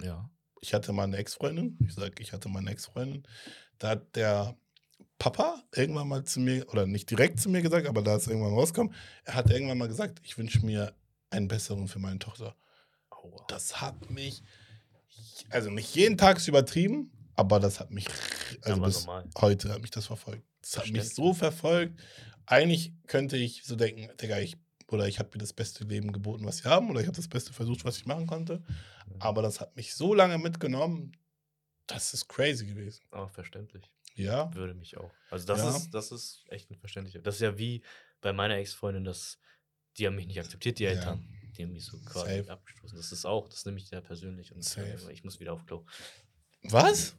Ja. 0.00 0.30
Ich 0.60 0.74
hatte 0.74 0.92
mal 0.92 1.04
eine 1.04 1.16
Ex-Freundin. 1.16 1.78
Ich 1.86 1.94
sage, 1.94 2.14
ich 2.20 2.32
hatte 2.32 2.48
mal 2.48 2.60
eine 2.60 2.70
Ex-Freundin. 2.70 3.26
Da 3.78 3.90
hat 3.90 4.14
der 4.14 4.56
Papa 5.20 5.62
irgendwann 5.74 6.08
mal 6.08 6.24
zu 6.24 6.40
mir, 6.40 6.68
oder 6.70 6.86
nicht 6.86 7.10
direkt 7.10 7.40
zu 7.40 7.50
mir 7.50 7.62
gesagt, 7.62 7.86
aber 7.86 8.02
da 8.02 8.16
es 8.16 8.26
irgendwann 8.26 8.54
rauskommt, 8.54 8.94
er 9.24 9.34
hat 9.34 9.50
irgendwann 9.50 9.78
mal 9.78 9.88
gesagt, 9.88 10.20
ich 10.24 10.38
wünsche 10.38 10.64
mir 10.64 10.94
einen 11.28 11.46
besseren 11.46 11.88
für 11.88 11.98
meine 11.98 12.18
Tochter. 12.18 12.56
Aua. 13.10 13.44
Das 13.48 13.80
hat 13.80 14.10
mich, 14.10 14.42
also 15.50 15.70
nicht 15.70 15.94
jeden 15.94 16.16
Tag 16.16 16.38
ist 16.38 16.48
übertrieben, 16.48 17.12
aber 17.36 17.60
das 17.60 17.80
hat 17.80 17.90
mich, 17.90 18.06
also 18.62 18.80
bis 18.82 19.06
normal. 19.06 19.28
heute 19.40 19.68
hat 19.72 19.80
mich 19.82 19.90
das 19.90 20.06
verfolgt. 20.06 20.44
Das 20.62 20.78
hat 20.78 20.88
mich 20.90 21.08
so 21.14 21.32
verfolgt. 21.34 21.98
Eigentlich 22.46 22.92
könnte 23.06 23.36
ich 23.36 23.62
so 23.64 23.76
denken, 23.76 24.08
Digga, 24.18 24.38
ich, 24.38 24.56
oder 24.88 25.06
ich 25.06 25.18
habe 25.18 25.30
mir 25.32 25.38
das 25.38 25.52
beste 25.52 25.84
Leben 25.84 26.12
geboten, 26.12 26.44
was 26.44 26.64
wir 26.64 26.70
haben, 26.70 26.90
oder 26.90 27.00
ich 27.00 27.06
habe 27.06 27.16
das 27.16 27.28
Beste 27.28 27.52
versucht, 27.52 27.84
was 27.84 27.96
ich 27.98 28.06
machen 28.06 28.26
konnte. 28.26 28.62
Aber 29.18 29.42
das 29.42 29.60
hat 29.60 29.76
mich 29.76 29.94
so 29.94 30.14
lange 30.14 30.38
mitgenommen, 30.38 31.12
das 31.86 32.14
ist 32.14 32.28
crazy 32.28 32.66
gewesen. 32.66 33.02
Aber 33.10 33.28
verständlich. 33.28 33.84
Ja, 34.14 34.52
Würde 34.54 34.74
mich 34.74 34.96
auch. 34.96 35.10
Also 35.30 35.46
das 35.46 35.58
Ja. 35.60 35.76
ist, 35.76 35.90
das 35.94 36.12
ist 36.12 36.44
echt 36.48 36.70
ein 36.70 36.76
verständlicher. 36.76 37.20
Das 37.20 37.36
ist 37.36 37.40
ja 37.40 37.56
wie 37.58 37.82
bei 38.20 38.32
meiner 38.32 38.56
Ex-Freundin, 38.56 39.04
dass 39.04 39.38
die 39.96 40.06
haben 40.06 40.14
mich 40.16 40.26
nicht 40.26 40.38
akzeptiert, 40.38 40.78
die 40.78 40.84
Ja. 40.84 40.90
Eltern. 40.90 41.26
Die 41.56 41.64
haben 41.64 41.72
mich 41.72 41.84
so 41.84 41.98
quasi 42.00 42.38
Safe. 42.38 42.50
abgestoßen. 42.52 42.96
Das 42.96 43.10
ist 43.12 43.24
auch, 43.24 43.48
das 43.48 43.64
nehme 43.66 43.78
ich 43.78 43.86
sehr 43.88 44.00
persönlich 44.00 44.52
und 44.54 44.62
Safe. 44.64 45.10
ich 45.12 45.24
muss 45.24 45.40
wieder 45.40 45.52
auf 45.52 45.66
Klo. 45.66 45.84
was? 46.62 47.16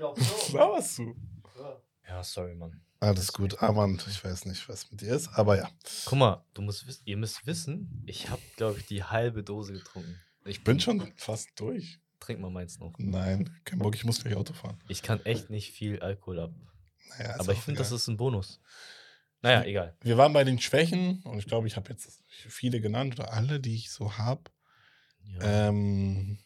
Auf 0.00 0.52
Was 0.54 0.96
du? 0.96 1.14
Ja, 2.06 2.22
sorry, 2.24 2.54
Mann. 2.54 2.80
Alles 3.00 3.32
gut, 3.32 3.62
Armand, 3.62 4.04
ich 4.08 4.24
weiß 4.24 4.46
nicht, 4.46 4.68
was 4.68 4.90
mit 4.90 5.02
dir 5.02 5.14
ist, 5.14 5.28
aber 5.34 5.56
ja. 5.56 5.70
Guck 6.06 6.18
mal, 6.18 6.44
du 6.54 6.62
musst 6.62 6.86
wissen, 6.86 7.02
ihr 7.04 7.16
müsst 7.16 7.46
wissen, 7.46 8.02
ich 8.06 8.28
habe, 8.28 8.42
glaube 8.56 8.80
ich, 8.80 8.86
die 8.86 9.04
halbe 9.04 9.44
Dose 9.44 9.72
getrunken. 9.74 10.18
Ich 10.44 10.64
bin 10.64 10.80
schon 10.80 11.12
fast 11.16 11.50
durch. 11.56 12.00
Trink 12.18 12.40
mal 12.40 12.50
meins 12.50 12.80
noch. 12.80 12.94
Nein, 12.98 13.54
kein 13.64 13.78
Bock, 13.78 13.94
ich 13.94 14.04
muss 14.04 14.20
gleich 14.20 14.34
Auto 14.34 14.52
fahren. 14.52 14.80
Ich 14.88 15.02
kann 15.02 15.24
echt 15.24 15.50
nicht 15.50 15.72
viel 15.72 16.00
Alkohol 16.00 16.40
ab. 16.40 16.50
Naja, 17.10 17.36
Aber 17.38 17.52
ich 17.52 17.60
finde, 17.60 17.78
das 17.78 17.92
ist 17.92 18.08
ein 18.08 18.16
Bonus. 18.16 18.60
Naja, 19.40 19.62
egal. 19.64 19.96
Wir 20.00 20.16
waren 20.16 20.32
bei 20.32 20.42
den 20.42 20.58
Schwächen 20.58 21.22
und 21.22 21.38
ich 21.38 21.46
glaube, 21.46 21.68
ich 21.68 21.76
habe 21.76 21.90
jetzt 21.90 22.24
viele 22.26 22.80
genannt 22.80 23.14
oder 23.18 23.32
alle, 23.32 23.60
die 23.60 23.76
ich 23.76 23.92
so 23.92 24.18
habe. 24.18 24.50
Ja. 25.22 25.68
Ähm, 25.68 26.38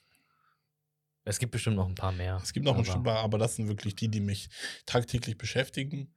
es 1.25 1.39
gibt 1.39 1.53
bestimmt 1.53 1.77
noch 1.77 1.89
ein 1.89 1.95
paar 1.95 2.13
mehr. 2.13 2.41
es 2.43 2.53
gibt 2.53 2.65
noch 2.65 2.77
ein 2.77 3.03
paar, 3.05 3.19
aber 3.19 3.39
das 3.39 3.57
sind 3.57 3.69
wirklich 3.69 3.95
die, 3.95 4.09
die 4.09 4.21
mich 4.21 4.49
tagtäglich 4.87 5.37
beschäftigen. 5.39 6.15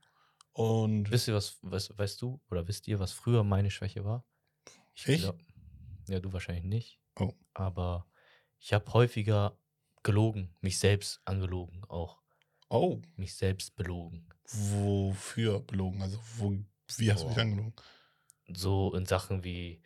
Und 0.52 1.12
Wisst 1.12 1.28
ihr, 1.28 1.34
was, 1.34 1.58
was, 1.62 1.96
weißt 1.98 2.22
du 2.22 2.42
oder 2.50 2.68
wisst 2.68 2.88
ihr, 2.88 3.00
was 3.00 3.12
früher 3.12 3.44
meine 3.44 3.70
Schwäche 3.72 4.06
war? 4.06 4.26
Ich? 4.94 5.22
glaub- 5.22 5.40
ja, 6.08 6.20
du 6.20 6.32
wahrscheinlich 6.32 6.64
nicht. 6.64 7.00
Oh. 7.20 7.34
Aber 7.54 8.08
ich 8.60 8.72
habe 8.74 8.92
häufiger 8.94 9.58
gelogen, 10.04 10.56
mich 10.62 10.80
selbst 10.80 11.20
angelogen 11.26 11.84
auch. 11.86 12.22
oh, 12.70 13.02
Mich 13.18 13.36
selbst 13.36 13.76
belogen. 13.76 14.30
wofür 14.46 15.60
belogen? 15.62 16.02
Also, 16.02 16.20
wo, 16.38 16.52
wie 16.98 17.12
hast 17.12 17.24
du 17.24 17.28
mich 17.30 17.38
angelogen? 17.38 17.74
So 18.54 18.94
in 18.94 19.06
Sachen 19.08 19.44
wie, 19.44 19.82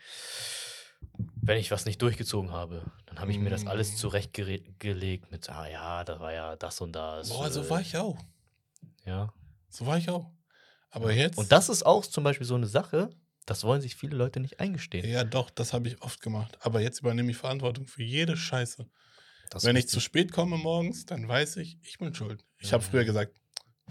wenn 1.42 1.58
ich 1.58 1.72
was 1.72 1.86
nicht 1.86 2.02
durchgezogen 2.02 2.52
habe, 2.52 2.86
dann 3.06 3.20
habe 3.20 3.32
ich 3.32 3.40
mir 3.40 3.50
das 3.50 3.66
alles 3.66 3.94
Mm. 3.94 3.96
zurechtgelegt 3.98 5.32
mit, 5.32 5.50
ah 5.50 5.68
ja, 5.68 6.04
da 6.04 6.20
war 6.20 6.34
ja 6.34 6.56
das 6.56 6.80
und 6.82 6.94
das. 6.94 7.30
Boah, 7.30 7.50
so 7.50 7.62
äh, 7.62 7.70
war 7.70 7.82
ich 7.82 7.98
auch. 7.98 8.18
Ja. 9.06 9.34
So 9.70 9.86
war 9.86 9.98
ich 9.98 10.10
auch. 10.10 10.32
Aber 10.92 11.12
jetzt. 11.12 11.38
Und 11.38 11.52
das 11.52 11.70
ist 11.70 11.86
auch 11.86 12.06
zum 12.06 12.24
Beispiel 12.24 12.46
so 12.48 12.56
eine 12.56 12.68
Sache, 12.68 13.10
das 13.46 13.64
wollen 13.64 13.82
sich 13.82 13.96
viele 13.96 14.16
Leute 14.16 14.40
nicht 14.40 14.60
eingestehen. 14.60 15.08
Ja, 15.10 15.24
doch, 15.24 15.50
das 15.50 15.74
habe 15.74 15.88
ich 15.88 16.02
oft 16.02 16.22
gemacht. 16.22 16.58
Aber 16.62 16.82
jetzt 16.82 17.00
übernehme 17.02 17.32
ich 17.32 17.38
Verantwortung 17.38 17.88
für 17.88 18.04
jede 18.04 18.38
Scheiße. 18.38 18.88
Das 19.50 19.64
Wenn 19.64 19.76
ich 19.76 19.88
zu 19.88 20.00
spät 20.00 20.32
komme 20.32 20.58
morgens, 20.58 21.06
dann 21.06 21.28
weiß 21.28 21.58
ich, 21.58 21.78
ich 21.82 21.98
bin 21.98 22.14
schuld. 22.14 22.46
Ich 22.60 22.72
habe 22.74 22.84
Mhm. 22.84 22.88
früher 22.90 23.06
gesagt, 23.06 23.36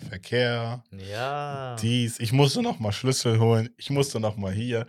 Verkehr, 0.08 0.84
Ja. 0.92 1.74
dies, 1.76 2.20
ich 2.20 2.30
musste 2.32 2.62
noch 2.62 2.78
mal 2.78 2.92
Schlüssel 2.92 3.40
holen, 3.40 3.70
ich 3.76 3.90
musste 3.90 4.20
noch 4.20 4.36
mal 4.36 4.52
hier. 4.52 4.86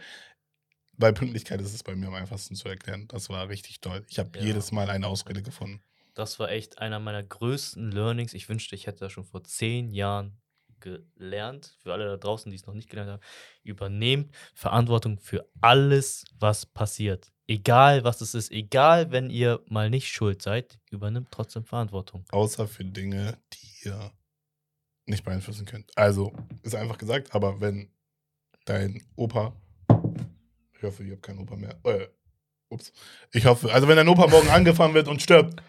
Bei 0.99 1.13
Pünktlichkeit 1.13 1.61
ist 1.61 1.73
es 1.73 1.81
bei 1.81 1.95
mir 1.95 2.07
am 2.07 2.13
einfachsten 2.13 2.55
zu 2.55 2.67
erklären. 2.67 3.07
Das 3.07 3.29
war 3.29 3.47
richtig 3.47 3.79
toll. 3.79 4.05
Ich 4.09 4.19
habe 4.19 4.37
Ja. 4.37 4.45
jedes 4.45 4.71
Mal 4.73 4.89
eine 4.89 5.07
Ausrede 5.07 5.41
gefunden. 5.41 5.81
Das 6.13 6.39
war 6.39 6.51
echt 6.51 6.79
einer 6.79 6.99
meiner 6.99 7.23
größten 7.23 7.91
Learnings. 7.91 8.33
Ich 8.33 8.49
wünschte, 8.49 8.75
ich 8.75 8.85
hätte 8.85 8.99
das 8.99 9.13
schon 9.13 9.23
vor 9.23 9.43
zehn 9.45 9.89
Jahren 9.91 10.41
gelernt. 10.81 11.77
Für 11.81 11.93
alle 11.93 12.05
da 12.05 12.17
draußen, 12.17 12.49
die 12.51 12.57
es 12.57 12.65
noch 12.65 12.73
nicht 12.73 12.89
gelernt 12.89 13.11
haben, 13.11 13.21
übernehmt 13.63 14.35
Verantwortung 14.53 15.19
für 15.19 15.49
alles, 15.61 16.25
was 16.37 16.65
passiert. 16.65 17.31
Egal, 17.47 18.03
was 18.03 18.19
es 18.21 18.33
ist, 18.35 18.51
egal, 18.51 19.11
wenn 19.11 19.29
ihr 19.29 19.63
mal 19.67 19.89
nicht 19.89 20.09
schuld 20.09 20.41
seid, 20.41 20.79
übernimmt 20.91 21.29
trotzdem 21.31 21.63
Verantwortung. 21.63 22.25
Außer 22.31 22.67
für 22.67 22.83
Dinge, 22.85 23.37
die 23.53 23.87
ihr 23.87 24.11
nicht 25.05 25.23
beeinflussen 25.23 25.65
könnt. 25.65 25.97
Also, 25.97 26.33
ist 26.61 26.75
einfach 26.75 26.97
gesagt, 26.97 27.33
aber 27.33 27.59
wenn 27.61 27.89
dein 28.65 29.01
Opa, 29.15 29.55
ich 30.79 30.83
hoffe, 30.83 31.03
ihr 31.03 31.13
habt 31.13 31.23
keinen 31.23 31.39
Opa 31.39 31.55
mehr, 31.55 31.75
äh, 31.83 32.07
ups, 32.69 32.91
ich 33.33 33.45
hoffe, 33.45 33.71
also 33.71 33.87
wenn 33.87 33.97
dein 33.97 34.07
Opa 34.07 34.27
morgen 34.27 34.49
angefahren 34.49 34.93
wird 34.93 35.07
und 35.07 35.21
stirbt, 35.21 35.61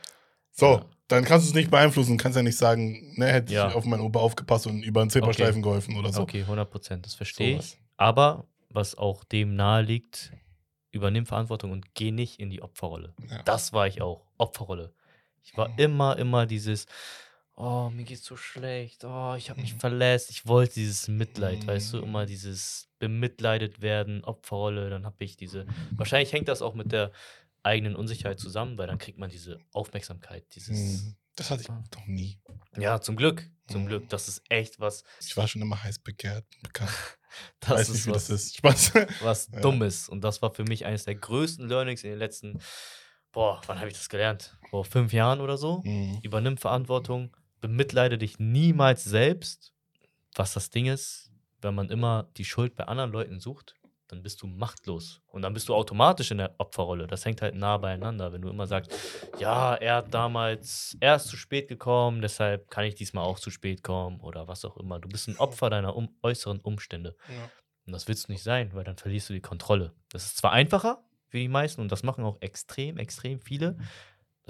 so, 0.52 0.66
Ja. 0.66 0.86
dann 1.08 1.24
kannst 1.24 1.46
du 1.46 1.50
es 1.50 1.54
nicht 1.54 1.70
beeinflussen, 1.70 2.16
kannst 2.16 2.36
ja 2.36 2.42
nicht 2.42 2.56
sagen, 2.56 3.14
ne, 3.16 3.26
hätte 3.26 3.52
Ja. 3.52 3.68
ich 3.68 3.74
auf 3.74 3.84
meinen 3.84 4.02
Opa 4.02 4.20
aufgepasst 4.20 4.66
und 4.66 4.82
über 4.82 5.00
einen 5.00 5.10
Zebrastreifen 5.10 5.62
geholfen 5.62 5.96
oder 5.96 6.12
so. 6.12 6.22
Okay, 6.22 6.42
100 6.42 6.70
Prozent, 6.70 7.06
das 7.06 7.14
verstehe 7.14 7.52
Sowas. 7.54 7.74
ich. 7.74 7.80
Aber 7.96 8.46
was 8.68 8.96
auch 8.96 9.24
dem 9.24 9.56
nahe 9.56 9.82
liegt, 9.82 10.32
übernimm 10.92 11.26
Verantwortung 11.26 11.72
und 11.72 11.94
geh 11.94 12.10
nicht 12.12 12.38
in 12.40 12.50
die 12.50 12.62
Opferrolle. 12.62 13.14
Ja. 13.30 13.42
Das 13.42 13.72
war 13.72 13.86
ich 13.86 14.00
auch, 14.02 14.26
Opferrolle. 14.38 14.92
Ich 15.42 15.56
war 15.56 15.68
Mhm. 15.70 15.74
immer, 15.78 16.16
immer 16.18 16.46
dieses, 16.46 16.86
oh, 17.60 17.90
mir 17.90 18.04
geht's 18.04 18.24
so 18.24 18.36
schlecht, 18.36 19.04
oh, 19.04 19.34
ich 19.36 19.50
habe 19.50 19.60
mich 19.60 19.74
Mhm. 19.74 19.80
verletzt. 19.80 20.30
Ich 20.30 20.46
wollte 20.46 20.74
dieses 20.74 21.08
Mitleid, 21.08 21.66
weißt 21.66 21.92
du, 21.92 21.96
Mhm. 21.98 22.04
immer 22.04 22.26
dieses 22.26 22.88
bemitleidet 22.98 23.80
werden, 23.82 24.24
Opferrolle. 24.24 24.90
Dann 24.90 25.04
habe 25.04 25.22
ich 25.24 25.36
diese, 25.36 25.66
wahrscheinlich 25.98 26.32
hängt 26.32 26.48
das 26.48 26.62
auch 26.62 26.74
mit 26.74 26.92
der 26.92 27.12
eigenen 27.62 27.94
Unsicherheit 27.96 28.40
zusammen, 28.40 28.78
weil 28.78 28.86
dann 28.86 28.98
kriegt 28.98 29.18
man 29.18 29.28
diese 29.30 29.58
Aufmerksamkeit, 29.72 30.44
dieses, 30.54 30.78
Hm, 31.02 31.16
Das 31.36 31.50
hatte 31.50 31.62
ich 31.62 31.70
Ah. 31.70 31.82
noch 31.94 32.06
nie. 32.06 32.38
ja, 32.76 33.00
zum 33.00 33.16
Glück, 33.16 33.48
zum 33.68 33.82
Mhm. 33.84 33.86
Glück. 33.86 34.08
Das 34.10 34.28
ist 34.28 34.42
echt 34.50 34.78
was, 34.80 35.04
Ich 35.20 35.36
war 35.36 35.46
schon 35.48 35.62
immer 35.62 35.82
heiß 35.82 35.98
begehrt 36.00 36.44
bekannt. 36.62 36.90
das 37.60 37.70
Weiß 37.70 37.88
ist 37.88 37.94
nicht, 37.94 38.06
wie 38.06 38.10
was, 38.10 38.26
das 38.26 38.42
ist. 38.46 38.56
Spaß. 38.56 38.92
was 39.22 39.48
Ja. 39.52 39.60
Dummes. 39.60 40.08
Und 40.08 40.22
das 40.22 40.42
war 40.42 40.52
für 40.52 40.64
mich 40.64 40.84
eines 40.86 41.04
der 41.04 41.14
größten 41.14 41.68
Learnings 41.68 42.02
in 42.04 42.10
den 42.10 42.18
letzten, 42.18 42.58
boah, 43.32 43.60
wann 43.66 43.78
habe 43.78 43.88
ich 43.88 43.94
das 43.94 44.08
gelernt? 44.08 44.56
Vor 44.70 44.84
fünf 44.84 45.12
Jahren 45.12 45.40
oder 45.40 45.56
so. 45.56 45.82
Hm. 45.84 46.18
Übernimm 46.22 46.56
Verantwortung, 46.58 47.34
bemitleide 47.60 48.18
dich 48.18 48.38
niemals 48.38 49.04
selbst. 49.04 49.72
Was 50.34 50.54
das 50.54 50.70
Ding 50.70 50.86
ist, 50.86 51.30
wenn 51.60 51.74
man 51.74 51.90
immer 51.90 52.28
die 52.36 52.44
Schuld 52.44 52.76
bei 52.76 52.84
anderen 52.84 53.12
Leuten 53.12 53.40
sucht, 53.40 53.74
dann 54.10 54.22
bist 54.22 54.42
du 54.42 54.46
machtlos. 54.46 55.20
Und 55.28 55.42
dann 55.42 55.54
bist 55.54 55.68
du 55.68 55.74
automatisch 55.74 56.30
in 56.30 56.38
der 56.38 56.54
Opferrolle. 56.58 57.06
Das 57.06 57.24
hängt 57.24 57.42
halt 57.42 57.54
nah 57.54 57.76
beieinander. 57.76 58.32
Wenn 58.32 58.42
du 58.42 58.48
immer 58.48 58.66
sagst, 58.66 58.92
ja, 59.38 59.74
er 59.74 59.96
hat 59.96 60.12
damals, 60.12 60.96
er 61.00 61.16
ist 61.16 61.28
zu 61.28 61.36
spät 61.36 61.68
gekommen, 61.68 62.20
deshalb 62.20 62.70
kann 62.70 62.84
ich 62.84 62.96
diesmal 62.96 63.24
auch 63.24 63.38
zu 63.38 63.50
spät 63.50 63.82
kommen 63.82 64.20
oder 64.20 64.48
was 64.48 64.64
auch 64.64 64.76
immer. 64.76 64.98
Du 64.98 65.08
bist 65.08 65.28
ein 65.28 65.38
Opfer 65.38 65.70
deiner 65.70 65.94
um 65.94 66.16
äußeren 66.22 66.60
Umstände. 66.60 67.16
Ja. 67.28 67.50
Und 67.86 67.92
das 67.92 68.08
willst 68.08 68.28
du 68.28 68.32
nicht 68.32 68.42
sein, 68.42 68.70
weil 68.74 68.84
dann 68.84 68.96
verlierst 68.96 69.28
du 69.28 69.32
die 69.32 69.40
Kontrolle. 69.40 69.94
Das 70.10 70.24
ist 70.24 70.38
zwar 70.38 70.52
einfacher 70.52 71.02
für 71.28 71.38
die 71.38 71.48
meisten 71.48 71.80
und 71.80 71.92
das 71.92 72.02
machen 72.02 72.24
auch 72.24 72.38
extrem, 72.40 72.98
extrem 72.98 73.40
viele, 73.40 73.78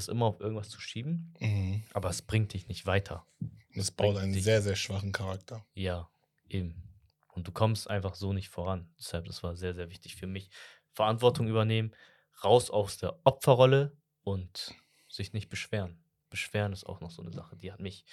das 0.01 0.09
immer 0.09 0.27
auf 0.27 0.41
irgendwas 0.41 0.69
zu 0.69 0.81
schieben, 0.81 1.35
Mhm. 1.41 1.83
aber 1.95 2.11
es 2.11 2.23
bringt 2.23 2.53
dich 2.55 2.69
nicht 2.69 2.87
weiter. 2.87 3.27
Das 3.75 3.91
baut 3.91 4.09
bringt 4.15 4.19
einen 4.25 4.33
dich- 4.33 4.45
sehr, 4.45 4.63
sehr 4.63 4.77
schwachen 4.77 5.13
Charakter. 5.13 5.65
Ja, 5.75 6.09
eben. 6.49 6.83
Und 7.29 7.47
du 7.47 7.53
kommst 7.53 7.89
einfach 7.89 8.15
so 8.17 8.33
nicht 8.33 8.49
voran. 8.49 8.93
Deshalb, 8.99 9.27
das 9.27 9.43
war 9.43 9.57
sehr, 9.57 9.75
sehr 9.75 9.89
wichtig 9.91 10.17
für 10.17 10.27
mich. 10.27 10.51
Verantwortung 10.93 11.47
übernehmen, 11.49 11.95
raus 12.43 12.71
aus 12.71 12.99
der 12.99 13.21
Opferrolle 13.25 13.97
und 14.23 14.75
sich 15.09 15.33
nicht 15.33 15.49
beschweren. 15.49 16.03
Beschweren 16.31 16.73
ist 16.73 16.85
auch 16.85 17.01
noch 17.01 17.11
so 17.11 17.23
eine 17.23 17.33
Sache, 17.33 17.57
die 17.57 17.73
hat 17.73 17.81
mich, 17.81 18.05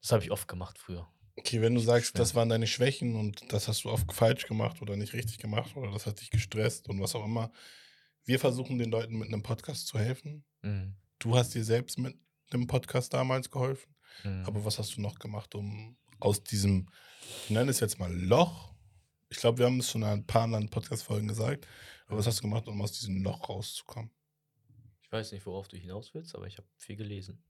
das 0.00 0.12
habe 0.12 0.22
ich 0.24 0.30
oft 0.30 0.48
gemacht 0.48 0.78
früher. 0.78 1.08
Okay, 1.38 1.60
wenn 1.60 1.74
du 1.74 1.78
Nicht 1.80 1.86
sagst, 1.86 2.12
beschweren. 2.12 2.22
das 2.28 2.34
waren 2.34 2.48
deine 2.48 2.66
Schwächen 2.66 3.14
und 3.16 3.52
das 3.52 3.68
hast 3.68 3.84
du 3.84 3.90
oft 3.90 4.12
falsch 4.12 4.46
gemacht 4.46 4.80
oder 4.82 4.96
nicht 4.96 5.12
richtig 5.12 5.38
gemacht 5.38 5.76
oder 5.76 5.90
das 5.92 6.06
hat 6.06 6.20
dich 6.20 6.30
gestresst 6.30 6.88
und 6.88 7.00
was 7.00 7.14
auch 7.14 7.24
immer. 7.24 7.50
Wir 8.24 8.40
versuchen 8.40 8.78
den 8.78 8.90
Leuten 8.90 9.18
mit 9.18 9.28
einem 9.28 9.42
Podcast 9.42 9.86
zu 9.86 9.98
helfen. 9.98 10.44
Mhm. 10.62 10.96
Du 11.18 11.36
hast 11.36 11.54
dir 11.54 11.64
selbst 11.64 11.98
mit 11.98 12.16
einem 12.52 12.66
Podcast 12.66 13.12
damals 13.12 13.50
geholfen. 13.50 13.94
Mhm. 14.24 14.44
Aber 14.46 14.64
was 14.64 14.78
hast 14.78 14.96
du 14.96 15.00
noch 15.00 15.18
gemacht, 15.18 15.54
um 15.54 15.96
aus 16.20 16.42
diesem, 16.42 16.88
ich 17.44 17.50
nenne 17.50 17.70
es 17.70 17.80
jetzt 17.80 17.98
mal 17.98 18.12
Loch, 18.12 18.74
ich 19.28 19.38
glaube, 19.38 19.58
wir 19.58 19.66
haben 19.66 19.80
es 19.80 19.90
schon 19.90 20.02
in 20.02 20.08
ein 20.08 20.26
paar 20.26 20.42
anderen 20.42 20.70
Podcast-Folgen 20.70 21.28
gesagt, 21.28 21.66
aber 22.06 22.18
was 22.18 22.26
hast 22.26 22.38
du 22.38 22.42
gemacht, 22.42 22.68
um 22.68 22.80
aus 22.80 22.92
diesem 22.92 23.22
Loch 23.22 23.48
rauszukommen? 23.48 24.10
ich 25.06 25.12
weiß 25.12 25.30
nicht, 25.32 25.46
worauf 25.46 25.68
du 25.68 25.76
hinaus 25.76 26.14
willst, 26.14 26.34
aber 26.34 26.48
ich 26.48 26.58
habe 26.58 26.66
viel 26.78 26.96
gelesen. 26.96 27.40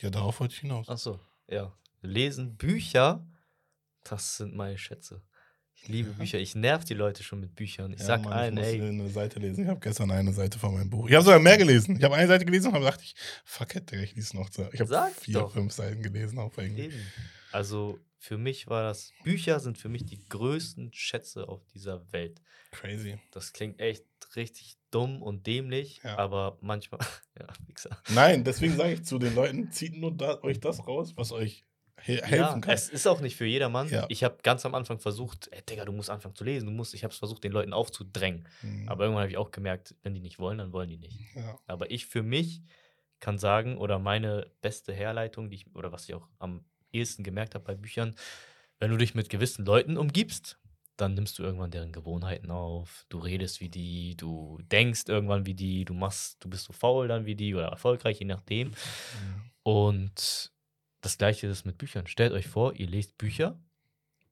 Ja, 0.00 0.10
darauf 0.10 0.38
wollte 0.38 0.54
ich 0.54 0.60
hinaus. 0.60 0.88
Ach 0.88 0.96
so, 0.96 1.18
ja. 1.48 1.76
Lesen, 2.02 2.56
Bücher, 2.56 3.26
das 4.04 4.36
sind 4.36 4.54
meine 4.54 4.78
Schätze. 4.78 5.20
Ich 5.82 5.88
liebe. 5.88 6.10
Bücher. 6.10 6.38
Ich 6.38 6.54
nerv 6.54 6.84
die 6.84 6.94
Leute 6.94 7.22
schon 7.22 7.40
mit 7.40 7.54
Büchern. 7.54 7.92
Ich 7.92 8.00
Ja, 8.00 8.06
sag 8.06 8.22
Mann, 8.24 8.32
allen, 8.32 8.56
ich 8.58 8.64
ey, 8.64 8.82
eine 8.82 9.08
Seite 9.10 9.38
lesen. 9.38 9.62
Ich 9.64 9.68
habe 9.68 9.80
gestern 9.80 10.10
eine 10.10 10.32
Seite 10.32 10.58
von 10.58 10.74
meinem 10.74 10.90
Buch. 10.90 11.08
Ich 11.08 11.14
habe 11.14 11.24
sogar 11.24 11.38
mehr 11.40 11.56
gelesen. 11.58 11.96
Ich 11.96 12.02
habe 12.04 12.14
eine 12.14 12.28
Seite 12.28 12.44
gelesen 12.44 12.68
und 12.68 12.74
dann 12.74 12.82
dachte 12.82 13.02
ich, 13.04 13.14
fuck 13.44 13.74
it, 13.76 13.90
ich 13.92 14.14
lese 14.14 14.36
noch. 14.36 14.50
Ich 14.72 14.80
habe 14.80 15.10
vier, 15.20 15.34
doch. 15.34 15.52
fünf 15.52 15.72
Seiten 15.72 16.02
gelesen 16.02 16.38
auf 16.38 16.56
Englisch. 16.58 16.94
Also 17.52 17.98
für 18.18 18.36
mich 18.36 18.66
war 18.68 18.82
das, 18.82 19.12
Bücher 19.24 19.58
sind 19.60 19.78
für 19.78 19.88
mich 19.88 20.04
die 20.04 20.20
größten 20.28 20.92
Schätze 20.92 21.48
auf 21.48 21.64
dieser 21.72 22.12
Welt. 22.12 22.40
Crazy. 22.70 23.18
Das 23.32 23.52
klingt 23.52 23.80
echt 23.80 24.04
richtig 24.36 24.76
dumm 24.90 25.22
und 25.22 25.46
dämlich, 25.46 26.00
Ja. 26.04 26.18
aber 26.18 26.58
manchmal, 26.60 27.00
ja, 27.38 27.46
wie 27.66 27.72
gesagt. 27.72 28.10
Nein, 28.10 28.44
deswegen 28.44 28.76
sage 28.76 28.92
ich 28.92 29.04
zu 29.04 29.18
den 29.18 29.34
Leuten, 29.34 29.72
zieht 29.72 29.96
nur 29.96 30.12
da, 30.12 30.38
euch 30.42 30.60
das 30.60 30.86
raus, 30.86 31.14
was 31.16 31.32
euch 31.32 31.64
he 32.02 32.16
helfen 32.16 32.34
Ja, 32.36 32.58
kann. 32.58 32.70
es 32.74 32.88
ist 32.88 33.06
auch 33.06 33.20
nicht 33.20 33.36
für 33.36 33.44
jedermann. 33.46 33.88
Ja. 33.88 34.06
Ich 34.08 34.24
habe 34.24 34.38
ganz 34.42 34.64
am 34.66 34.74
Anfang 34.74 34.98
versucht, 35.00 35.48
ey, 35.52 35.62
Digga, 35.62 35.84
du 35.84 35.92
musst 35.92 36.10
anfangen 36.10 36.34
zu 36.34 36.44
lesen, 36.44 36.66
du 36.66 36.72
musst, 36.72 36.94
ich 36.94 37.04
habe 37.04 37.12
es 37.12 37.18
versucht, 37.18 37.44
den 37.44 37.52
Leuten 37.52 37.72
aufzudrängen. 37.72 38.48
Mhm. 38.62 38.88
Aber 38.88 39.04
irgendwann 39.04 39.22
habe 39.22 39.30
ich 39.32 39.38
auch 39.38 39.50
gemerkt, 39.50 39.94
wenn 40.02 40.14
die 40.14 40.20
nicht 40.20 40.38
wollen, 40.38 40.58
dann 40.58 40.72
wollen 40.72 40.88
die 40.88 40.98
nicht. 40.98 41.18
ja. 41.34 41.58
Aber 41.66 41.90
ich 41.90 42.06
für 42.06 42.22
mich 42.22 42.62
kann 43.20 43.38
sagen, 43.38 43.76
oder 43.76 43.98
meine 43.98 44.46
beste 44.62 44.92
Herleitung, 44.92 45.50
die 45.50 45.56
ich, 45.56 45.74
oder 45.74 45.92
was 45.92 46.08
ich 46.08 46.14
auch 46.14 46.26
am 46.38 46.64
ehesten 46.92 47.22
gemerkt 47.22 47.54
habe 47.54 47.64
bei 47.64 47.74
Büchern, 47.74 48.14
wenn 48.78 48.90
du 48.90 48.96
dich 48.96 49.14
mit 49.14 49.28
gewissen 49.28 49.64
Leuten 49.66 49.98
umgibst, 49.98 50.58
dann 50.96 51.14
nimmst 51.14 51.38
du 51.38 51.42
irgendwann 51.42 51.70
deren 51.70 51.92
Gewohnheiten 51.92 52.50
auf, 52.50 53.06
du 53.08 53.18
redest 53.18 53.60
wie 53.60 53.68
die, 53.70 54.16
du 54.16 54.58
denkst 54.70 55.04
irgendwann 55.08 55.46
wie 55.46 55.54
die, 55.54 55.84
du 55.84 55.94
machst, 55.94 56.42
du 56.44 56.48
bist 56.50 56.64
so 56.64 56.72
faul 56.72 57.08
dann 57.08 57.24
wie 57.26 57.34
die 57.34 57.54
oder 57.54 57.68
erfolgreich, 57.68 58.18
je 58.20 58.26
nachdem. 58.26 58.68
Mhm. 58.68 58.74
Und 59.62 60.52
das 61.00 61.18
gleiche 61.18 61.46
ist 61.46 61.64
mit 61.66 61.78
Büchern. 61.78 62.06
Stellt 62.06 62.32
euch 62.32 62.46
vor, 62.48 62.74
ihr 62.74 62.86
lest 62.88 63.16
Bücher, 63.18 63.58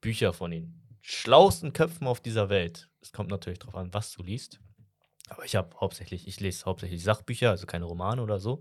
Bücher 0.00 0.32
von 0.32 0.50
den 0.50 0.80
schlauesten 1.00 1.72
Köpfen 1.72 2.06
auf 2.06 2.20
dieser 2.20 2.48
Welt. 2.48 2.88
Es 3.00 3.12
kommt 3.12 3.30
natürlich 3.30 3.58
darauf 3.58 3.76
an, 3.76 3.92
was 3.94 4.12
du 4.12 4.22
liest. 4.22 4.60
Aber 5.28 5.44
ich 5.44 5.56
habe 5.56 5.74
hauptsächlich, 5.80 6.26
ich 6.26 6.40
lese 6.40 6.64
hauptsächlich 6.64 7.02
Sachbücher, 7.02 7.50
also 7.50 7.66
keine 7.66 7.84
Romane 7.84 8.22
oder 8.22 8.40
so. 8.40 8.60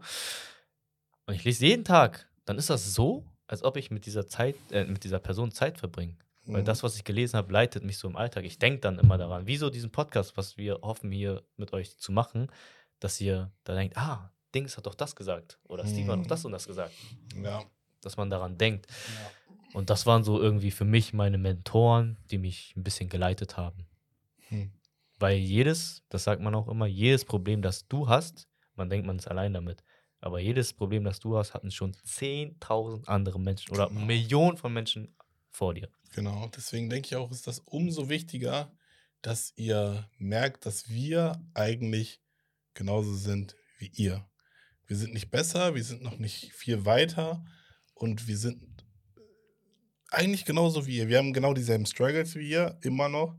und 1.25 1.33
ich 1.33 1.43
lese 1.43 1.65
jeden 1.65 1.83
Tag, 1.83 2.29
dann 2.45 2.57
ist 2.57 2.69
das 2.69 2.93
so, 2.93 3.25
als 3.47 3.63
ob 3.63 3.75
ich 3.77 3.91
mit 3.91 4.05
dieser 4.05 4.27
Zeit, 4.27 4.55
äh, 4.71 4.85
mit 4.85 5.03
dieser 5.03 5.19
Person 5.19 5.51
Zeit 5.51 5.77
verbringe. 5.77 6.15
Weil 6.45 6.61
Mhm. 6.61 6.65
das, 6.65 6.83
was 6.83 6.95
ich 6.95 7.03
gelesen 7.03 7.35
habe, 7.35 7.51
leitet 7.51 7.83
mich 7.83 7.97
so 7.97 8.07
im 8.07 8.15
Alltag. 8.15 8.45
Ich 8.45 8.57
denke 8.59 8.79
dann 8.79 8.99
immer 8.99 9.17
daran, 9.17 9.45
wieso 9.47 9.69
diesen 9.69 9.91
Podcast, 9.91 10.37
was 10.37 10.55
wir 10.57 10.79
hoffen 10.81 11.11
hier 11.11 11.43
mit 11.57 11.73
euch 11.73 11.97
zu 11.97 12.13
machen, 12.13 12.47
dass 12.99 13.19
ihr 13.19 13.51
da 13.65 13.75
denkt, 13.75 13.97
ah, 13.97 14.31
Dings 14.55 14.77
hat 14.77 14.85
doch 14.85 14.95
das 14.95 15.15
gesagt. 15.17 15.59
Oder 15.65 15.85
Steve 15.85 16.09
hat 16.11 16.19
Mhm. 16.19 16.23
doch 16.23 16.29
das 16.29 16.45
und 16.45 16.53
das 16.53 16.65
gesagt. 16.67 16.93
Ja. 17.35 17.63
Dass 18.07 18.17
man 18.17 18.29
daran 18.29 18.57
denkt. 18.57 18.87
ja. 18.89 19.31
Und 19.73 19.89
das 19.89 20.05
waren 20.05 20.23
so 20.23 20.41
irgendwie 20.41 20.71
für 20.71 20.85
mich 20.85 21.13
meine 21.13 21.37
Mentoren, 21.37 22.17
die 22.31 22.37
mich 22.37 22.73
ein 22.77 22.83
bisschen 22.83 23.09
geleitet 23.09 23.57
haben. 23.57 23.85
Hm. 24.47 24.71
Weil 25.19 25.37
jedes, 25.37 26.03
das 26.09 26.23
sagt 26.23 26.41
man 26.41 26.55
auch 26.55 26.67
immer, 26.69 26.85
jedes 26.85 27.25
Problem, 27.25 27.61
das 27.61 27.87
du 27.87 28.07
hast, 28.07 28.47
man 28.75 28.89
denkt, 28.89 29.05
man 29.05 29.17
ist 29.17 29.27
allein 29.27 29.53
damit. 29.53 29.83
Aber 30.21 30.39
jedes 30.39 30.73
Problem, 30.73 31.03
das 31.03 31.19
du 31.19 31.37
hast, 31.37 31.53
hatten 31.53 31.69
schon 31.69 31.91
10.000 31.93 33.07
andere 33.07 33.39
Menschen 33.39 33.73
oder 33.73 33.89
Genau. 33.89 34.05
Millionen 34.05 34.57
von 34.57 34.73
Menschen 34.73 35.13
vor 35.51 35.73
dir. 35.73 35.89
Genau, 36.15 36.49
deswegen 36.55 36.89
denke 36.89 37.07
ich 37.07 37.15
auch, 37.15 37.29
ist 37.29 37.45
das 37.45 37.59
umso 37.59 38.09
wichtiger, 38.09 38.71
dass 39.21 39.53
ihr 39.57 40.09
merkt, 40.17 40.65
dass 40.65 40.89
wir 40.89 41.39
eigentlich 41.53 42.21
genauso 42.73 43.13
sind 43.13 43.55
wie 43.79 43.91
ihr. 43.93 44.25
Wir 44.85 44.95
sind 44.95 45.13
nicht 45.13 45.29
besser, 45.29 45.75
wir 45.75 45.83
sind 45.83 46.01
noch 46.01 46.17
nicht 46.17 46.53
viel 46.53 46.85
weiter 46.85 47.43
und 47.99 48.27
wir 48.27 48.37
sind 48.37 48.61
eigentlich 50.09 50.45
genauso 50.45 50.87
wie 50.87 50.97
ihr. 50.97 51.09
Wir 51.09 51.17
haben 51.17 51.33
genau 51.33 51.53
dieselben 51.53 51.85
Struggles 51.85 52.35
wie 52.35 52.49
ihr, 52.49 52.77
immer 52.81 53.09
noch, 53.09 53.35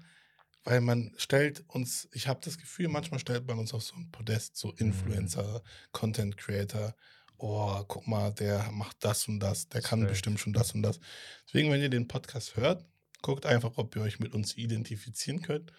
weil 0.64 0.80
man 0.80 1.12
stellt 1.16 1.64
uns, 1.68 2.08
ich 2.12 2.28
habe 2.28 2.40
das 2.42 2.58
Gefühl, 2.58 2.88
manchmal 2.88 3.20
stellt 3.20 3.46
man 3.46 3.58
uns 3.58 3.72
auf 3.72 3.82
so 3.82 3.96
ein 3.96 4.10
Podest, 4.10 4.56
so 4.56 4.72
Influencer, 4.72 5.62
Content 5.92 6.36
Creator. 6.36 6.94
Oh, 7.38 7.82
guck 7.86 8.06
mal, 8.06 8.32
der 8.32 8.70
macht 8.72 8.96
das 9.00 9.28
und 9.28 9.40
das, 9.40 9.68
der 9.68 9.80
kann 9.80 10.00
Safe. 10.00 10.10
bestimmt 10.10 10.40
schon 10.40 10.52
das 10.52 10.72
und 10.72 10.82
das. 10.82 10.98
Deswegen, 11.46 11.70
wenn 11.70 11.80
ihr 11.80 11.88
den 11.88 12.08
Podcast 12.08 12.56
hört, 12.56 12.84
guckt 13.22 13.46
einfach, 13.46 13.72
ob 13.76 13.94
ihr 13.96 14.02
euch 14.02 14.18
mit 14.18 14.34
uns 14.34 14.56
identifizieren 14.56 15.40
könnt. 15.40 15.72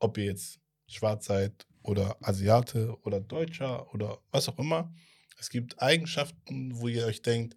Ob 0.00 0.18
ihr 0.18 0.24
jetzt 0.24 0.58
schwarz 0.86 1.26
seid 1.26 1.66
oder 1.82 2.16
Asiate 2.20 2.98
oder 3.02 3.20
Deutscher 3.20 3.92
oder 3.94 4.18
was 4.30 4.48
auch 4.48 4.58
immer. 4.58 4.92
Es 5.38 5.50
gibt 5.50 5.80
Eigenschaften, 5.80 6.76
wo 6.76 6.88
ihr 6.88 7.06
euch 7.06 7.22
denkt, 7.22 7.56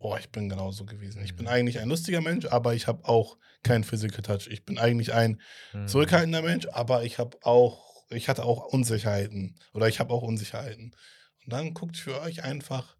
oh, 0.00 0.16
ich 0.18 0.30
bin 0.30 0.48
genauso 0.48 0.84
gewesen. 0.86 1.22
Ich 1.22 1.36
bin 1.36 1.44
Mhm. 1.46 1.52
eigentlich 1.52 1.78
ein 1.78 1.88
lustiger 1.88 2.20
Mensch, 2.20 2.46
aber 2.46 2.74
ich 2.74 2.86
habe 2.88 3.04
auch 3.08 3.36
keinen 3.62 3.84
Physical 3.84 4.22
Touch. 4.22 4.48
Ich 4.50 4.64
bin 4.64 4.78
eigentlich 4.78 5.12
ein 5.12 5.40
Mhm. 5.72 5.86
zurückhaltender 5.88 6.42
Mensch, 6.42 6.66
aber 6.72 7.04
ich 7.04 7.18
habe 7.18 7.36
auch, 7.42 8.04
ich 8.10 8.28
hatte 8.28 8.44
auch 8.44 8.64
Unsicherheiten 8.66 9.56
oder 9.74 9.86
ich 9.88 10.00
habe 10.00 10.12
auch 10.12 10.22
Unsicherheiten. 10.22 10.96
Und 11.44 11.52
dann 11.52 11.74
guckt 11.74 11.96
für 11.96 12.20
euch 12.22 12.42
einfach, 12.42 12.96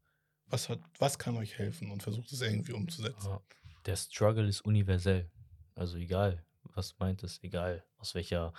was, 0.47 0.69
hat, 0.69 0.81
was 0.99 1.19
kann 1.19 1.37
euch 1.37 1.59
helfen 1.59 1.91
und 1.91 2.03
versucht 2.03 2.31
es 2.33 2.41
irgendwie 2.43 2.73
umzusetzen. 2.73 3.39
Der 3.87 3.97
Struggle 3.97 4.47
ist 4.47 4.61
universell. 4.61 5.31
Also 5.75 5.97
egal, 5.97 6.45
was 6.75 6.95
meint 6.99 7.23
es, 7.23 7.43
egal 7.43 7.83
aus 7.97 8.15
welcher, 8.15 8.53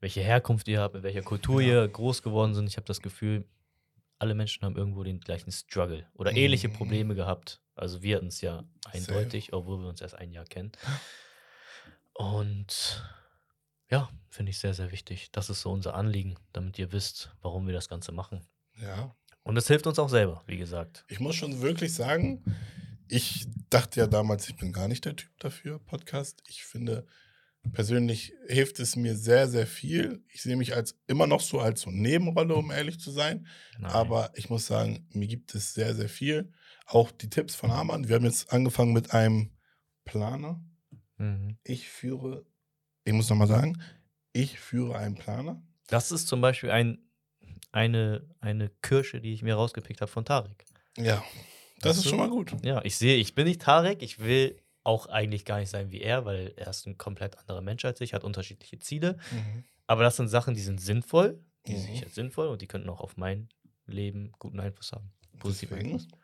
welche 0.00 0.20
Herkunft 0.20 0.68
ihr 0.68 0.80
habt, 0.80 0.94
in 0.96 1.02
welcher 1.02 1.22
Kultur 1.22 1.62
Ja. 1.62 1.68
ihr 1.84 1.88
groß 1.88 2.22
geworden 2.22 2.54
sind. 2.54 2.66
Ich 2.68 2.76
habe 2.76 2.86
das 2.86 3.00
Gefühl, 3.00 3.48
alle 4.18 4.34
Menschen 4.34 4.64
haben 4.64 4.76
irgendwo 4.76 5.02
den 5.04 5.20
gleichen 5.20 5.52
Struggle 5.52 6.06
oder 6.14 6.32
ähnliche 6.32 6.68
Mhm. 6.68 6.72
Probleme 6.74 7.14
gehabt. 7.14 7.60
Also 7.74 8.02
wir 8.02 8.16
hatten 8.16 8.28
es 8.28 8.40
ja 8.40 8.64
eindeutig, 8.86 9.52
obwohl 9.52 9.78
wir 9.80 9.88
uns 9.88 10.00
erst 10.00 10.16
ein 10.16 10.32
Jahr 10.32 10.44
kennen. 10.44 10.72
Und 12.14 13.04
ja, 13.90 14.10
finde 14.28 14.50
ich 14.50 14.58
sehr, 14.58 14.74
sehr 14.74 14.90
wichtig. 14.92 15.30
Das 15.32 15.50
ist 15.50 15.60
so 15.62 15.70
unser 15.70 15.94
Anliegen, 15.94 16.36
damit 16.52 16.78
ihr 16.78 16.92
wisst, 16.92 17.30
warum 17.40 17.66
wir 17.66 17.74
das 17.74 17.88
Ganze 17.88 18.12
machen. 18.12 18.44
Ja. 18.80 19.14
Und 19.42 19.56
es 19.56 19.66
hilft 19.68 19.86
uns 19.86 19.98
auch 19.98 20.08
selber, 20.10 20.42
wie 20.46 20.58
gesagt. 20.58 21.04
Ich 21.08 21.20
muss 21.20 21.36
schon 21.36 21.62
wirklich 21.62 21.94
sagen, 21.94 22.44
ich 23.08 23.46
dachte 23.70 24.00
ja 24.00 24.06
damals, 24.06 24.48
ich 24.48 24.56
bin 24.56 24.72
gar 24.72 24.88
nicht 24.88 25.04
der 25.04 25.16
Typ 25.16 25.30
dafür, 25.38 25.78
Podcast. 25.78 26.42
Ich 26.48 26.64
finde, 26.64 27.06
persönlich 27.72 28.34
hilft 28.46 28.80
es 28.80 28.96
mir 28.96 29.16
sehr, 29.16 29.48
sehr 29.48 29.66
viel. 29.66 30.24
Ich 30.28 30.42
sehe 30.42 30.56
mich 30.56 30.74
als 30.74 30.98
immer 31.06 31.26
noch 31.26 31.40
so 31.40 31.60
als 31.60 31.82
so 31.82 31.90
Nebenrolle, 31.90 32.54
um 32.54 32.70
ehrlich 32.70 33.00
zu 33.00 33.10
sein. 33.10 33.46
Nein. 33.78 33.90
Aber 33.90 34.30
ich 34.34 34.50
muss 34.50 34.66
sagen, 34.66 35.06
mir 35.12 35.26
gibt 35.26 35.54
es 35.54 35.74
sehr, 35.74 35.94
sehr 35.94 36.08
viel. 36.08 36.52
Auch 36.86 37.10
die 37.10 37.30
Tipps 37.30 37.54
von 37.54 37.70
Arman. 37.70 38.08
Wir 38.08 38.16
haben 38.16 38.24
jetzt 38.24 38.52
angefangen 38.52 38.92
mit 38.92 39.12
einem 39.12 39.50
Planer. 40.04 40.60
Mhm. 41.16 41.58
Ich 41.64 41.88
führe, 41.88 42.46
ich 43.04 43.12
muss 43.12 43.28
nochmal 43.28 43.48
sagen, 43.48 43.80
ich 44.32 44.58
führe 44.58 44.96
einen 44.98 45.16
Planer. 45.16 45.62
Das 45.88 46.12
ist 46.12 46.28
zum 46.28 46.40
Beispiel 46.40 46.70
ein, 46.70 46.98
eine, 47.72 48.28
eine 48.40 48.70
Kirsche, 48.82 49.20
die 49.20 49.32
ich 49.32 49.42
mir 49.42 49.54
rausgepickt 49.54 50.00
habe 50.00 50.10
von 50.10 50.24
Tarek. 50.24 50.64
Ja, 50.96 51.24
das 51.80 51.90
Weißt 51.90 51.98
ist 51.98 52.04
du? 52.06 52.08
schon 52.10 52.18
mal 52.18 52.30
gut. 52.30 52.54
Ja, 52.64 52.84
ich 52.84 52.96
sehe, 52.96 53.16
ich 53.16 53.34
bin 53.34 53.46
nicht 53.46 53.62
Tarek, 53.62 54.02
ich 54.02 54.18
will 54.18 54.60
auch 54.88 55.06
eigentlich 55.06 55.44
gar 55.44 55.58
nicht 55.60 55.68
sein 55.70 55.90
wie 55.92 56.00
er, 56.00 56.24
weil 56.24 56.52
er 56.56 56.68
ist 56.68 56.86
ein 56.86 56.96
komplett 56.96 57.38
anderer 57.38 57.60
Mensch 57.60 57.84
als 57.84 58.00
ich, 58.00 58.14
hat 58.14 58.24
unterschiedliche 58.24 58.78
Ziele. 58.78 59.18
Aber 59.86 60.02
das 60.02 60.16
sind 60.16 60.28
Sachen, 60.28 60.54
die 60.54 60.60
sind 60.62 60.80
sinnvoll, 60.80 61.40
die 61.66 61.74
Mhm. 61.74 61.88
ich 61.92 62.04
als 62.04 62.14
sinnvoll 62.14 62.48
und 62.48 62.62
die 62.62 62.66
könnten 62.66 62.88
auch 62.88 63.00
auf 63.00 63.16
mein 63.16 63.48
Leben 63.86 64.32
guten 64.38 64.58
Einfluss 64.60 64.92
haben. 64.92 65.12
Positiven 65.38 65.76
Deswegen. 65.76 65.94
Einfluss. 65.94 66.18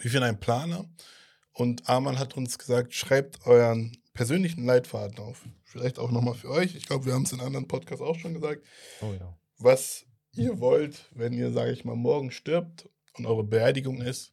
Wir 0.00 0.10
führen 0.10 0.24
einen 0.24 0.40
Planer 0.40 0.84
und 1.52 1.88
Arman 1.88 2.18
hat 2.18 2.36
uns 2.36 2.58
gesagt, 2.58 2.92
schreibt 2.94 3.46
euren 3.46 3.96
persönlichen 4.14 4.64
Leitfaden 4.64 5.18
auf. 5.18 5.44
Vielleicht 5.64 5.98
auch 5.98 6.10
nochmal 6.10 6.34
für 6.34 6.50
euch. 6.50 6.74
Ich 6.74 6.86
glaube, 6.86 7.04
wir 7.06 7.12
haben 7.14 7.22
es 7.24 7.32
in 7.32 7.40
anderen 7.40 7.68
Podcasts 7.68 8.02
auch 8.02 8.18
schon 8.18 8.34
gesagt. 8.34 8.64
Oh 9.02 9.12
ja. 9.18 9.36
Was 9.58 10.06
ihr 10.32 10.58
wollt, 10.60 11.06
wenn 11.12 11.32
ihr, 11.32 11.52
sage 11.52 11.72
ich 11.72 11.84
mal, 11.84 11.96
morgen 11.96 12.30
stirbt 12.30 12.88
und 13.14 13.26
eure 13.26 13.44
Beerdigung 13.44 14.00
ist, 14.02 14.32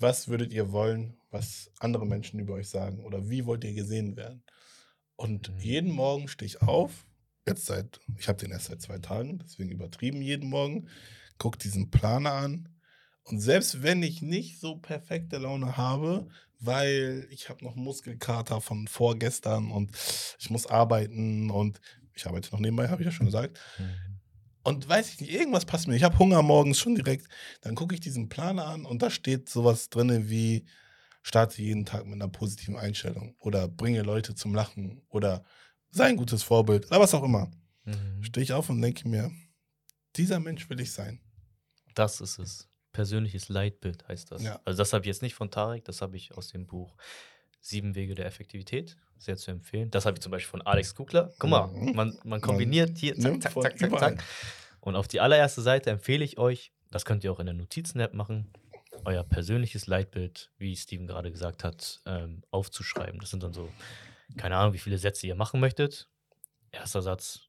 was 0.00 0.28
würdet 0.28 0.52
ihr 0.52 0.72
wollen, 0.72 1.18
was 1.30 1.70
andere 1.78 2.06
Menschen 2.06 2.40
über 2.40 2.54
euch 2.54 2.68
sagen? 2.68 3.04
Oder 3.04 3.28
wie 3.28 3.46
wollt 3.46 3.64
ihr 3.64 3.74
gesehen 3.74 4.16
werden? 4.16 4.44
Und 5.16 5.48
Mhm. 5.48 5.60
jeden 5.60 5.92
Morgen 5.92 6.28
stehe 6.28 6.46
ich 6.46 6.62
auf, 6.62 7.06
jetzt 7.46 7.66
seit, 7.66 8.00
ich 8.16 8.28
habe 8.28 8.38
den 8.38 8.52
erst 8.52 8.66
seit 8.66 8.80
zwei 8.80 8.98
Tagen, 8.98 9.38
deswegen 9.38 9.70
übertrieben 9.70 10.22
jeden 10.22 10.48
Morgen, 10.48 10.88
gucke 11.38 11.58
diesen 11.58 11.90
Planer 11.90 12.32
an. 12.32 12.68
Und 13.24 13.40
selbst 13.40 13.82
wenn 13.82 14.02
ich 14.02 14.22
nicht 14.22 14.58
so 14.60 14.76
perfekte 14.76 15.38
Laune 15.38 15.76
habe, 15.76 16.28
weil 16.58 17.26
ich 17.30 17.48
habe 17.48 17.64
noch 17.64 17.76
Muskelkater 17.76 18.60
von 18.60 18.88
vorgestern 18.88 19.70
und 19.70 19.92
ich 20.38 20.50
muss 20.50 20.66
arbeiten 20.66 21.50
und 21.50 21.80
ich 22.14 22.26
arbeite 22.26 22.50
noch 22.52 22.60
nebenbei, 22.60 22.88
habe 22.88 23.02
ich 23.02 23.06
ja 23.06 23.12
schon 23.12 23.26
gesagt. 23.26 23.58
Mhm. 23.78 24.09
Und 24.62 24.88
weiß 24.88 25.10
ich 25.10 25.20
nicht, 25.20 25.32
irgendwas 25.32 25.64
passt 25.64 25.88
mir. 25.88 25.96
Ich 25.96 26.02
habe 26.02 26.18
Hunger 26.18 26.42
morgens 26.42 26.78
schon 26.78 26.94
direkt. 26.94 27.26
Dann 27.62 27.74
gucke 27.74 27.94
ich 27.94 28.00
diesen 28.00 28.28
Planer 28.28 28.66
an 28.66 28.84
und 28.84 29.02
da 29.02 29.10
steht 29.10 29.48
sowas 29.48 29.88
drin 29.88 30.28
wie 30.28 30.66
starte 31.22 31.62
jeden 31.62 31.84
Tag 31.84 32.04
mit 32.06 32.14
einer 32.14 32.28
positiven 32.28 32.76
Einstellung 32.76 33.34
oder 33.38 33.68
bringe 33.68 34.02
Leute 34.02 34.34
zum 34.34 34.54
Lachen 34.54 35.02
oder 35.08 35.44
sei 35.90 36.06
ein 36.06 36.16
gutes 36.16 36.42
Vorbild 36.42 36.86
oder 36.86 37.00
was 37.00 37.14
auch 37.14 37.22
immer. 37.22 37.50
Mhm. 37.84 38.22
Stehe 38.22 38.42
ich 38.44 38.52
auf 38.52 38.70
und 38.70 38.80
denke 38.80 39.08
mir, 39.08 39.30
dieser 40.16 40.40
Mensch 40.40 40.68
will 40.70 40.80
ich 40.80 40.92
sein. 40.92 41.20
Das 41.94 42.20
ist 42.20 42.38
es. 42.38 42.68
Persönliches 42.92 43.48
Leitbild 43.48 44.08
heißt 44.08 44.32
das. 44.32 44.42
Ja. 44.42 44.60
Also 44.64 44.78
das 44.78 44.92
habe 44.92 45.04
ich 45.04 45.08
jetzt 45.08 45.22
nicht 45.22 45.34
von 45.34 45.50
Tarek, 45.50 45.84
das 45.84 46.02
habe 46.02 46.16
ich 46.16 46.32
aus 46.36 46.48
dem 46.48 46.66
Buch 46.66 46.96
Sieben 47.60 47.94
Wege 47.94 48.14
der 48.14 48.26
Effektivität. 48.26 48.96
Sehr 49.18 49.36
zu 49.36 49.50
empfehlen. 49.50 49.90
Das 49.90 50.06
habe 50.06 50.16
ich 50.16 50.22
zum 50.22 50.32
Beispiel 50.32 50.50
von 50.50 50.62
Alex 50.62 50.94
Kugler. 50.94 51.30
Guck 51.38 51.50
mal, 51.50 51.66
Mhm. 51.68 51.94
man, 51.94 52.18
man 52.24 52.40
kombiniert 52.40 52.96
hier, 52.98 53.18
zack, 53.18 53.42
zack, 53.42 53.52
zack, 53.62 53.78
zack, 53.78 53.98
zack. 53.98 54.24
Und 54.80 54.96
auf 54.96 55.08
die 55.08 55.20
allererste 55.20 55.60
Seite 55.60 55.90
empfehle 55.90 56.24
ich 56.24 56.38
euch, 56.38 56.72
das 56.90 57.04
könnt 57.04 57.22
ihr 57.22 57.30
auch 57.32 57.38
in 57.38 57.46
der 57.46 57.54
Notizen-App 57.54 58.14
machen, 58.14 58.50
euer 59.04 59.22
persönliches 59.24 59.86
Leitbild, 59.86 60.50
wie 60.56 60.74
Steven 60.74 61.06
gerade 61.06 61.30
gesagt 61.30 61.64
hat, 61.64 62.00
ähm, 62.06 62.42
aufzuschreiben. 62.50 63.20
Das 63.20 63.28
sind 63.30 63.42
dann 63.42 63.52
so, 63.52 63.68
keine 64.38 64.56
Ahnung, 64.56 64.72
wie 64.72 64.78
viele 64.78 64.96
Sätze 64.98 65.26
ihr 65.26 65.34
machen 65.34 65.60
möchtet. 65.60 66.08
Erster 66.72 67.02
Satz, 67.02 67.40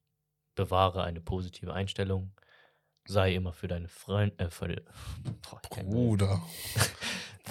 bewahre 0.56 1.04
eine 1.04 1.22
positive 1.22 1.74
Einstellung. 1.74 2.34
Sei 3.08 3.34
immer 3.34 3.54
für 3.54 3.68
deine 3.70 3.88
Freunde, 3.88 4.38
äh, 4.44 4.50
für 4.50 4.68
Boah. 5.42 5.62
Bruder. 5.84 6.42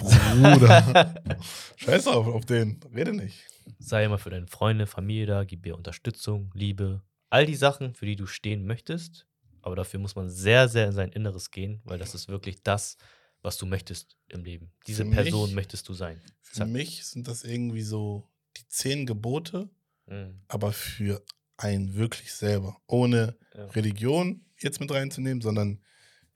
Bruder. 0.01 1.13
Scheiß 1.77 2.07
auf, 2.07 2.27
auf 2.27 2.45
den. 2.45 2.79
Rede 2.95 3.13
nicht. 3.13 3.39
Sei 3.79 4.03
immer 4.05 4.17
für 4.17 4.29
deine 4.29 4.47
Freunde, 4.47 4.87
Familie 4.87 5.25
da, 5.25 5.43
gib 5.43 5.65
ihr 5.65 5.75
Unterstützung, 5.75 6.51
Liebe. 6.53 7.01
All 7.29 7.45
die 7.45 7.55
Sachen, 7.55 7.93
für 7.95 8.05
die 8.05 8.15
du 8.15 8.25
stehen 8.25 8.65
möchtest. 8.65 9.27
Aber 9.61 9.75
dafür 9.75 9.99
muss 9.99 10.15
man 10.15 10.29
sehr, 10.29 10.67
sehr 10.67 10.87
in 10.87 10.91
sein 10.93 11.11
Inneres 11.11 11.51
gehen, 11.51 11.81
weil 11.85 11.99
das 11.99 12.15
ist 12.15 12.27
wirklich 12.27 12.63
das, 12.63 12.97
was 13.43 13.57
du 13.57 13.65
möchtest 13.67 14.17
im 14.29 14.43
Leben. 14.43 14.71
Diese 14.87 15.05
Für 15.05 15.11
Person 15.11 15.45
mich- 15.49 15.55
möchtest 15.55 15.87
du 15.87 15.93
sein. 15.93 16.19
Für 16.41 16.55
Zack. 16.59 16.67
mich 16.69 17.05
sind 17.05 17.27
das 17.27 17.43
irgendwie 17.43 17.83
so 17.83 18.27
die 18.57 18.67
zehn 18.67 19.05
Gebote, 19.05 19.69
Mhm. 20.07 20.41
aber 20.47 20.73
für 20.73 21.23
einen 21.57 21.93
wirklich 21.93 22.33
selber. 22.33 22.77
Ohne 22.87 23.37
Ja. 23.55 23.65
Religion 23.67 24.43
jetzt 24.59 24.79
mit 24.79 24.91
reinzunehmen, 24.91 25.41
sondern 25.41 25.79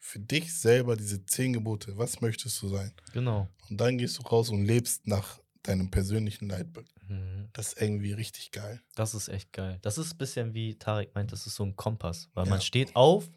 für 0.05 0.19
dich 0.19 0.53
selber 0.53 0.95
diese 0.95 1.25
zehn 1.25 1.51
Gebote. 1.51 1.97
Was 1.97 2.21
möchtest 2.21 2.61
du 2.61 2.67
sein? 2.67 2.93
Genau. 3.11 3.49
Und 3.69 3.81
dann 3.81 3.97
gehst 3.97 4.19
du 4.19 4.21
raus 4.21 4.49
und 4.51 4.63
lebst 4.63 5.07
nach 5.07 5.39
deinem 5.63 5.89
persönlichen 5.89 6.47
Leitbild. 6.47 6.87
Mhm. 7.07 7.49
Das 7.53 7.69
ist 7.73 7.81
irgendwie 7.81 8.13
richtig 8.13 8.51
geil. 8.51 8.81
Das 8.93 9.15
ist 9.15 9.29
echt 9.29 9.51
geil. 9.51 9.79
Das 9.81 9.97
ist 9.97 10.13
ein 10.13 10.17
bisschen 10.19 10.53
wie 10.53 10.77
Tarek 10.77 11.15
meint, 11.15 11.31
das 11.31 11.47
ist 11.47 11.55
so 11.55 11.63
ein 11.63 11.75
Kompass. 11.75 12.29
Weil 12.35 12.45
Ja. 12.45 12.51
man 12.51 12.61
steht 12.61 12.95
auf 12.95 13.31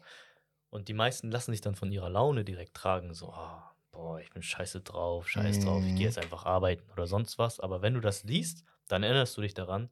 und 0.69 0.87
die 0.89 0.93
meisten 0.93 1.31
lassen 1.31 1.51
sich 1.51 1.61
dann 1.61 1.75
von 1.75 1.91
ihrer 1.91 2.09
Laune 2.09 2.45
direkt 2.45 2.75
tragen. 2.75 3.15
So, 3.15 3.33
ah, 3.33 3.73
boah, 3.91 4.19
ich 4.19 4.29
bin 4.29 4.43
scheiße 4.43 4.81
drauf, 4.81 5.27
scheiß 5.27 5.61
drauf, 5.61 5.83
ich 5.85 5.93
Mhm. 5.93 5.95
gehe 5.95 6.05
jetzt 6.05 6.19
einfach 6.19 6.45
arbeiten 6.45 6.87
oder 6.91 7.07
sonst 7.07 7.39
was. 7.39 7.59
Aber 7.59 7.81
wenn 7.81 7.95
du 7.95 7.99
das 7.99 8.23
liest, 8.23 8.63
dann 8.87 9.01
erinnerst 9.01 9.35
du 9.35 9.41
dich 9.41 9.55
daran, 9.55 9.89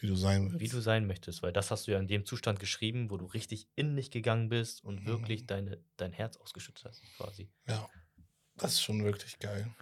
Wie 0.00 0.06
du 0.08 0.16
sein 0.16 0.50
willst. 0.52 0.60
wie 0.60 0.68
du 0.68 0.80
sein 0.80 1.06
möchtest, 1.06 1.42
weil 1.42 1.52
das 1.52 1.70
hast 1.70 1.86
du 1.86 1.92
ja 1.92 1.98
in 1.98 2.08
dem 2.08 2.24
Zustand 2.26 2.58
geschrieben, 2.60 3.10
wo 3.10 3.16
du 3.16 3.26
richtig 3.26 3.68
in 3.76 3.94
dich 3.96 4.10
gegangen 4.10 4.48
bist 4.48 4.82
und 4.84 5.06
wirklich 5.06 5.42
Mhm. 5.42 5.46
deine, 5.46 5.84
dein 5.96 6.12
Herz 6.12 6.36
ausgeschüttet 6.38 6.84
hast, 6.86 7.02
quasi. 7.16 7.50
ja. 7.68 7.88
Das 8.56 8.72
ist 8.72 8.82
schon 8.82 9.02
wirklich 9.04 9.38
geil. 9.38 9.74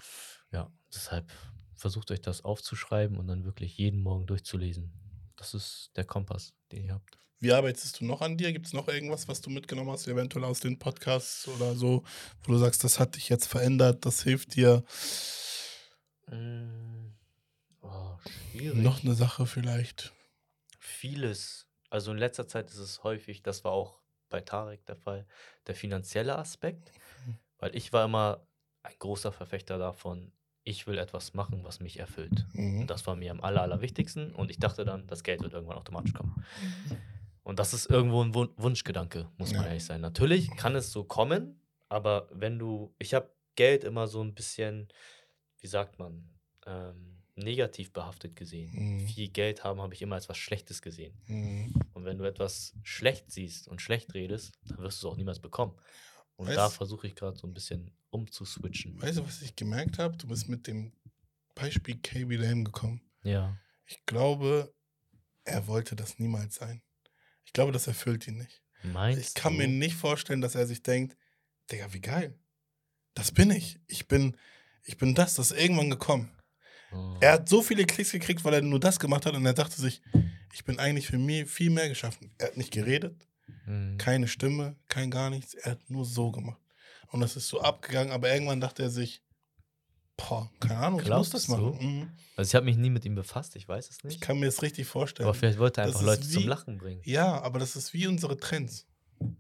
Ja, 0.52 0.72
deshalb 0.94 1.30
versucht 1.74 2.10
euch 2.12 2.20
das 2.20 2.42
aufzuschreiben 2.44 3.18
und 3.18 3.26
dann 3.26 3.44
wirklich 3.44 3.76
jeden 3.78 4.00
Morgen 4.00 4.26
durchzulesen. 4.26 4.92
Das 5.36 5.54
ist 5.54 5.90
der 5.96 6.04
Kompass, 6.04 6.54
den 6.70 6.84
ihr 6.84 6.94
habt. 6.94 7.18
Wie 7.40 7.52
arbeitest 7.52 8.00
du 8.00 8.04
noch 8.04 8.20
an 8.20 8.36
dir? 8.36 8.52
Gibt 8.52 8.66
es 8.66 8.72
noch 8.74 8.86
irgendwas, 8.88 9.26
was 9.26 9.40
du 9.40 9.50
mitgenommen 9.50 9.90
hast, 9.90 10.06
eventuell 10.06 10.44
aus 10.44 10.60
den 10.60 10.78
Podcasts 10.78 11.48
oder 11.48 11.74
so, 11.74 12.04
wo 12.44 12.52
du 12.52 12.58
sagst, 12.58 12.84
das 12.84 13.00
hat 13.00 13.16
dich 13.16 13.28
jetzt 13.28 13.46
verändert, 13.46 14.04
das 14.06 14.22
hilft 14.22 14.54
dir? 14.56 14.84
Mm, 16.30 17.12
Oh, 17.82 18.16
schwierig. 18.52 18.78
Noch 18.78 19.02
eine 19.02 19.14
Sache 19.14 19.46
vielleicht. 19.46 20.12
Vieles. 20.78 21.66
Also 21.88 22.12
in 22.12 22.18
letzter 22.18 22.46
Zeit 22.46 22.70
ist 22.70 22.78
es 22.78 23.02
häufig, 23.02 23.42
das 23.42 23.64
war 23.64 23.72
auch 23.72 24.00
bei 24.28 24.40
Tarek 24.40 24.84
der 24.86 24.96
Fall, 24.96 25.26
der 25.66 25.74
finanzielle 25.74 26.36
Aspekt. 26.38 26.92
Mhm. 27.26 27.38
Weil 27.58 27.76
ich 27.76 27.92
war 27.92 28.04
immer 28.04 28.46
ein 28.82 28.94
großer 28.98 29.32
Verfechter 29.32 29.76
davon, 29.78 30.32
ich 30.62 30.86
will 30.86 30.98
etwas 30.98 31.34
machen, 31.34 31.64
was 31.64 31.80
mich 31.80 31.98
erfüllt. 31.98 32.46
Mhm. 32.52 32.82
Und 32.82 32.90
das 32.90 33.06
war 33.06 33.16
mir 33.16 33.30
am 33.32 33.40
aller, 33.40 33.62
allerwichtigsten. 33.62 34.32
Und 34.34 34.50
ich 34.50 34.58
dachte 34.58 34.84
dann, 34.84 35.06
das 35.06 35.22
Geld 35.24 35.42
wird 35.42 35.52
irgendwann 35.52 35.78
automatisch 35.78 36.12
kommen. 36.14 36.44
Und 37.42 37.58
das 37.58 37.72
ist 37.74 37.90
irgendwo 37.90 38.22
ein 38.22 38.34
Wun 38.34 38.50
Wunschgedanke, 38.56 39.28
muss 39.38 39.52
man 39.52 39.62
Ja. 39.62 39.68
ehrlich 39.68 39.84
sein. 39.84 40.00
Natürlich 40.00 40.50
kann 40.56 40.76
es 40.76 40.92
so 40.92 41.02
kommen, 41.04 41.60
aber 41.88 42.28
wenn 42.30 42.58
du, 42.58 42.94
ich 42.98 43.14
habe 43.14 43.30
Geld 43.56 43.82
immer 43.84 44.06
so 44.06 44.22
ein 44.22 44.34
bisschen, 44.34 44.88
wie 45.58 45.66
sagt 45.66 45.98
man, 45.98 46.28
ähm, 46.66 47.09
negativ 47.40 47.92
behaftet 47.92 48.36
gesehen. 48.36 48.70
Mhm. 48.72 49.06
Viel 49.08 49.28
Geld 49.28 49.64
haben 49.64 49.80
habe 49.80 49.92
ich 49.94 50.02
immer 50.02 50.14
als 50.14 50.28
was 50.28 50.38
Schlechtes 50.38 50.80
gesehen. 50.82 51.14
Mhm. 51.26 51.74
Und 51.92 52.04
wenn 52.04 52.18
du 52.18 52.24
etwas 52.24 52.74
schlecht 52.82 53.30
siehst 53.30 53.68
und 53.68 53.82
schlecht 53.82 54.14
redest, 54.14 54.52
dann 54.66 54.78
wirst 54.78 55.02
du 55.02 55.08
es 55.08 55.12
auch 55.12 55.16
niemals 55.16 55.40
bekommen. 55.40 55.74
Und 56.36 56.48
Weißt- 56.48 56.54
da 56.56 56.70
versuche 56.70 57.06
ich 57.06 57.14
gerade 57.14 57.36
so 57.36 57.46
ein 57.46 57.52
bisschen 57.54 57.90
umzuswitchen. 58.10 59.00
Weißt 59.00 59.18
du, 59.18 59.26
was 59.26 59.42
ich 59.42 59.56
gemerkt 59.56 59.98
habe? 59.98 60.16
Du 60.16 60.26
bist 60.26 60.48
mit 60.48 60.66
dem 60.66 60.92
Beispiel 61.54 61.96
KB 62.00 62.36
Lame 62.36 62.64
gekommen. 62.64 63.00
Ja. 63.22 63.56
Ich 63.86 64.04
glaube, 64.06 64.72
er 65.44 65.66
wollte 65.66 65.96
das 65.96 66.18
niemals 66.18 66.54
sein. 66.54 66.82
Ich 67.44 67.52
glaube, 67.52 67.72
das 67.72 67.86
erfüllt 67.86 68.26
ihn 68.28 68.38
nicht. 68.38 68.62
Meinst 68.82 69.20
Ich 69.28 69.34
kann 69.34 69.52
du? 69.54 69.58
mir 69.58 69.68
nicht 69.68 69.94
vorstellen, 69.96 70.40
dass 70.40 70.54
er 70.54 70.66
sich 70.66 70.82
denkt, 70.82 71.16
Digga, 71.70 71.92
wie 71.92 72.00
geil. 72.00 72.38
Das 73.14 73.32
bin 73.32 73.50
ich. 73.50 73.78
Ich 73.88 74.08
bin, 74.08 74.36
ich 74.84 74.96
bin 74.96 75.14
das, 75.14 75.34
das 75.34 75.50
ist 75.50 75.60
irgendwann 75.60 75.90
gekommen. 75.90 76.30
Oh. 76.92 77.16
Er 77.20 77.32
hat 77.34 77.48
so 77.48 77.62
viele 77.62 77.84
Klicks 77.86 78.12
gekriegt, 78.12 78.44
weil 78.44 78.54
er 78.54 78.62
nur 78.62 78.80
das 78.80 78.98
gemacht 78.98 79.26
hat 79.26 79.34
und 79.34 79.46
er 79.46 79.52
dachte 79.54 79.80
sich, 79.80 80.02
ich 80.52 80.64
bin 80.64 80.78
eigentlich 80.78 81.06
für 81.06 81.18
mich 81.18 81.48
viel 81.48 81.70
mehr 81.70 81.88
geschaffen. 81.88 82.32
Er 82.38 82.48
hat 82.48 82.56
nicht 82.56 82.72
geredet, 82.72 83.26
Mhm. 83.66 83.98
keine 83.98 84.26
Stimme, 84.28 84.76
kein 84.88 85.10
gar 85.10 85.30
nichts. 85.30 85.54
Er 85.54 85.72
hat 85.72 85.90
nur 85.90 86.04
so 86.04 86.30
gemacht. 86.32 86.60
Und 87.12 87.20
das 87.20 87.36
ist 87.36 87.48
so 87.48 87.60
abgegangen, 87.60 88.12
aber 88.12 88.32
irgendwann 88.32 88.60
dachte 88.60 88.82
er 88.82 88.90
sich, 88.90 89.22
boah, 90.16 90.50
keine 90.60 90.76
Ahnung, 90.78 91.00
ich 91.00 91.04
muss 91.04 91.06
Glaubst 91.06 91.34
das 91.34 91.48
machen. 91.48 91.78
Mhm. 91.80 92.10
Also 92.36 92.48
ich 92.50 92.54
habe 92.54 92.66
mich 92.66 92.76
nie 92.76 92.90
mit 92.90 93.04
ihm 93.04 93.14
befasst, 93.14 93.56
ich 93.56 93.68
weiß 93.68 93.88
es 93.90 93.98
Ich 93.98 94.04
nicht. 94.04 94.20
kann 94.20 94.38
mir 94.38 94.46
das 94.46 94.62
richtig 94.62 94.86
vorstellen. 94.86 95.28
Aber 95.28 95.34
vielleicht 95.34 95.58
wollte 95.58 95.80
er 95.80 95.88
einfach 95.88 96.02
Leute 96.02 96.24
wie- 96.28 96.32
zum 96.32 96.46
Lachen 96.48 96.78
bringen. 96.78 97.02
ja, 97.04 97.40
aber 97.40 97.58
das 97.58 97.76
ist 97.76 97.92
wie 97.92 98.06
unsere 98.06 98.36
Trends. 98.36 98.86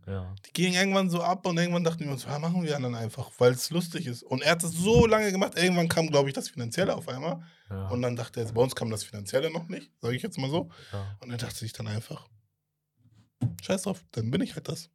Ja. 0.06 0.34
Die 0.46 0.52
gingen 0.52 0.74
irgendwann 0.74 1.08
so 1.10 1.22
ab 1.22 1.46
und 1.46 1.56
irgendwann 1.56 1.84
dachten 1.84 2.04
wir 2.04 2.10
uns, 2.12 2.24
ja, 2.24 2.38
machen 2.38 2.62
wir 2.62 2.70
dann 2.78 2.94
einfach, 2.94 3.30
weil 3.38 3.52
es 3.52 3.70
lustig 3.70 4.06
ist. 4.06 4.22
Und 4.22 4.42
er 4.42 4.52
hat 4.52 4.62
es 4.64 4.72
so 4.72 5.06
lange 5.06 5.30
gemacht, 5.32 5.56
irgendwann 5.56 5.88
kam, 5.88 6.08
glaube 6.08 6.28
ich, 6.28 6.34
das 6.34 6.48
Finanzielle 6.50 6.94
auf 6.94 7.08
einmal. 7.08 7.42
Ja. 7.70 7.88
Und 7.88 8.02
dann 8.02 8.16
dachte 8.16 8.40
er, 8.40 8.52
bei 8.52 8.60
uns 8.60 8.74
kam 8.74 8.90
das 8.90 9.04
Finanzielle 9.04 9.50
noch 9.50 9.68
nicht, 9.68 9.90
sage 10.00 10.14
ich 10.16 10.22
jetzt 10.22 10.38
mal 10.38 10.50
so. 10.50 10.70
ja. 10.92 11.16
Und 11.20 11.30
er 11.30 11.38
dachte 11.38 11.54
sich 11.56 11.72
dann 11.72 11.86
einfach, 11.86 12.28
scheiß 13.62 13.82
drauf, 13.82 14.04
dann 14.12 14.30
bin 14.30 14.40
ich 14.42 14.54
halt 14.54 14.68
das. 14.68 14.90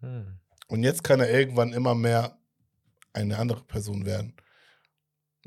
Mhm. 0.00 0.38
Und 0.68 0.82
jetzt 0.82 1.02
kann 1.04 1.20
er 1.20 1.30
irgendwann 1.30 1.72
immer 1.72 1.94
mehr 1.94 2.38
eine 3.12 3.38
andere 3.38 3.62
Person 3.64 4.06
werden. 4.06 4.36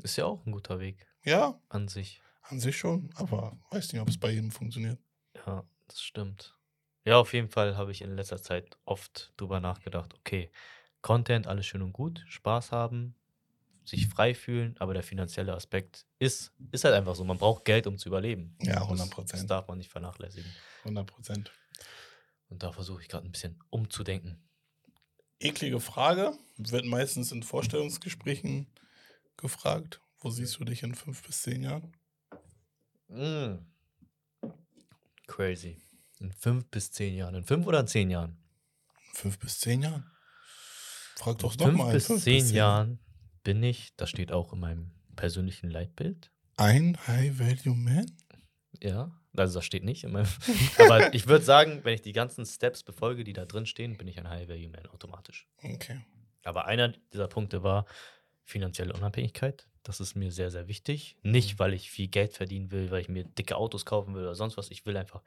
Ist 0.02 0.16
ja 0.16 0.26
auch 0.26 0.44
ein 0.44 0.52
guter 0.52 0.78
Weg 0.80 1.06
Ja, 1.24 1.58
an 1.68 1.88
sich. 1.88 2.20
an 2.42 2.60
sich 2.60 2.76
schon, 2.76 3.10
aber 3.14 3.58
weiß 3.70 3.92
nicht, 3.92 4.02
ob 4.02 4.08
es 4.08 4.18
bei 4.18 4.30
jedem 4.30 4.50
funktioniert. 4.50 4.98
Ja, 5.46 5.64
das 5.88 6.00
stimmt. 6.02 6.53
Ja, 7.04 7.18
auf 7.18 7.32
jeden 7.34 7.48
Fall 7.50 7.76
habe 7.76 7.92
ich 7.92 8.00
in 8.02 8.16
letzter 8.16 8.40
Zeit 8.42 8.78
oft 8.84 9.32
drüber 9.36 9.60
nachgedacht, 9.60 10.14
okay, 10.14 10.50
Content, 11.02 11.46
alles 11.46 11.66
schön 11.66 11.82
und 11.82 11.92
gut, 11.92 12.24
Spaß 12.28 12.72
haben, 12.72 13.14
sich 13.84 14.08
frei 14.08 14.34
fühlen, 14.34 14.74
aber 14.78 14.94
der 14.94 15.02
finanzielle 15.02 15.52
Aspekt 15.54 16.06
ist, 16.18 16.52
ist 16.72 16.84
halt 16.84 16.94
einfach 16.94 17.14
so. 17.14 17.24
Man 17.24 17.36
braucht 17.36 17.66
Geld, 17.66 17.86
um 17.86 17.98
zu 17.98 18.08
überleben. 18.08 18.56
Ja, 18.62 18.76
Das- 18.76 18.84
100 18.84 19.08
Das 19.08 19.10
Prozent. 19.14 19.50
darf 19.50 19.68
man 19.68 19.76
nicht 19.76 19.90
vernachlässigen. 19.90 20.50
100 20.84 21.06
Prozent. 21.06 21.52
Und 22.48 22.62
da 22.62 22.72
versuche 22.72 23.02
ich 23.02 23.08
gerade 23.08 23.26
ein 23.28 23.32
bisschen 23.32 23.58
umzudenken. 23.68 24.42
Eklige 25.40 25.80
Frage, 25.80 26.32
wird 26.56 26.86
meistens 26.86 27.32
in 27.32 27.42
Vorstellungsgesprächen 27.42 28.66
gefragt. 29.36 30.00
Wo 30.20 30.30
siehst 30.30 30.58
du 30.58 30.64
dich 30.64 30.82
in 30.82 30.94
fünf 30.94 31.22
bis 31.26 31.42
zehn 31.42 31.62
Jahren? 31.64 31.92
Mm. 33.08 33.56
Crazy. 35.26 35.76
In 36.20 36.32
fünf 36.32 36.66
bis 36.70 36.90
zehn 36.92 37.14
Jahren. 37.14 37.34
In 37.34 37.44
fünf 37.44 37.66
oder 37.66 37.80
in 37.80 37.86
zehn 37.86 38.10
Jahren? 38.10 38.36
Fünf 39.12 39.38
bis 39.38 39.58
zehn 39.58 39.82
Jahren. 39.82 40.10
Frag 41.16 41.38
doch 41.38 41.54
doch 41.56 41.66
fünf 41.66 41.78
mal. 41.78 41.86
in 41.86 41.92
bis 41.92 42.06
zehn 42.22 42.48
Jahren 42.50 42.98
bin 43.42 43.62
ich, 43.62 43.94
das 43.96 44.10
steht 44.10 44.32
auch 44.32 44.52
in 44.52 44.60
meinem 44.60 44.90
persönlichen 45.16 45.70
Leitbild. 45.70 46.30
Ein 46.56 46.96
High-Value-Man? 47.06 48.10
Ja, 48.80 49.12
also 49.36 49.58
das 49.58 49.64
steht 49.64 49.84
nicht 49.84 50.04
in 50.04 50.12
meinem. 50.12 50.28
Aber 50.78 51.14
ich 51.14 51.26
würde 51.26 51.44
sagen, 51.44 51.80
wenn 51.84 51.94
ich 51.94 52.02
die 52.02 52.12
ganzen 52.12 52.46
Steps 52.46 52.82
befolge, 52.82 53.24
die 53.24 53.32
da 53.32 53.44
drin 53.44 53.66
stehen, 53.66 53.96
bin 53.96 54.08
ich 54.08 54.18
ein 54.18 54.28
High-Value-Man 54.28 54.86
automatisch. 54.86 55.48
Okay. 55.62 56.00
Aber 56.44 56.66
einer 56.66 56.88
dieser 57.12 57.28
Punkte 57.28 57.62
war 57.62 57.86
finanzielle 58.44 58.92
Unabhängigkeit. 58.92 59.66
Das 59.82 60.00
ist 60.00 60.14
mir 60.14 60.32
sehr, 60.32 60.50
sehr 60.50 60.68
wichtig. 60.68 61.16
Nicht, 61.22 61.58
weil 61.58 61.74
ich 61.74 61.90
viel 61.90 62.08
Geld 62.08 62.34
verdienen 62.34 62.70
will, 62.70 62.90
weil 62.90 63.02
ich 63.02 63.08
mir 63.08 63.24
dicke 63.24 63.56
Autos 63.56 63.84
kaufen 63.84 64.14
will 64.14 64.22
oder 64.22 64.34
sonst 64.34 64.56
was. 64.56 64.70
Ich 64.70 64.86
will 64.86 64.96
einfach 64.96 65.22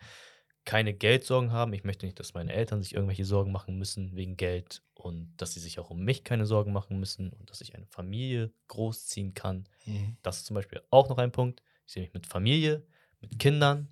keine 0.67 0.93
Geldsorgen 0.93 1.53
haben. 1.53 1.71
Ich 1.71 1.85
möchte 1.85 2.05
nicht, 2.05 2.19
dass 2.19 2.33
meine 2.33 2.51
Eltern 2.51 2.81
sich 2.81 2.93
irgendwelche 2.93 3.23
Sorgen 3.23 3.53
machen 3.53 3.77
müssen 3.77 4.13
wegen 4.17 4.35
Geld 4.35 4.83
und 4.95 5.33
dass 5.37 5.53
sie 5.53 5.61
sich 5.61 5.79
auch 5.79 5.89
um 5.89 6.03
mich 6.03 6.25
keine 6.25 6.45
Sorgen 6.45 6.73
machen 6.73 6.99
müssen 6.99 7.31
und 7.31 7.49
dass 7.49 7.61
ich 7.61 7.73
eine 7.73 7.85
Familie 7.85 8.51
großziehen 8.67 9.33
kann. 9.33 9.69
Mhm. 9.85 10.17
Das 10.23 10.39
ist 10.39 10.45
zum 10.45 10.55
Beispiel 10.55 10.81
auch 10.89 11.07
noch 11.07 11.19
ein 11.19 11.31
Punkt. 11.31 11.63
Ich 11.85 11.93
sehe 11.93 12.03
mich 12.03 12.13
mit 12.13 12.27
Familie, 12.27 12.85
mit 13.21 13.39
Kindern, 13.39 13.87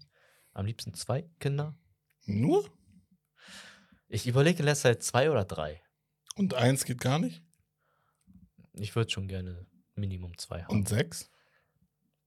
am 0.52 0.66
liebsten 0.66 0.94
zwei 0.94 1.22
Kinder. 1.40 1.78
Nur? 2.26 2.70
Ich 4.10 4.28
überlege 4.28 4.60
in 4.60 4.66
letzter 4.66 4.90
Zeit 4.90 5.04
zwei 5.04 5.32
oder 5.32 5.46
drei. 5.46 5.82
Und 6.36 6.56
eins 6.56 6.84
geht 6.84 7.00
gar 7.00 7.20
nicht? 7.20 7.42
Ich 8.74 8.98
würde 8.98 9.10
schon 9.10 9.30
gerne 9.30 9.66
Minimum 9.96 10.38
zwei 10.38 10.64
haben. 10.64 10.76
Und 10.76 10.90
sechs? 10.90 11.32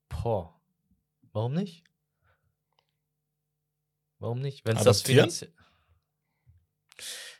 Boah. 0.09 0.59
Warum 1.33 1.53
nicht? 1.53 1.85
Warum 4.19 4.41
nicht? 4.41 4.65
Wenn 4.65 4.77
es 4.77 4.85
das 4.85 5.03
finanziell. 5.03 5.53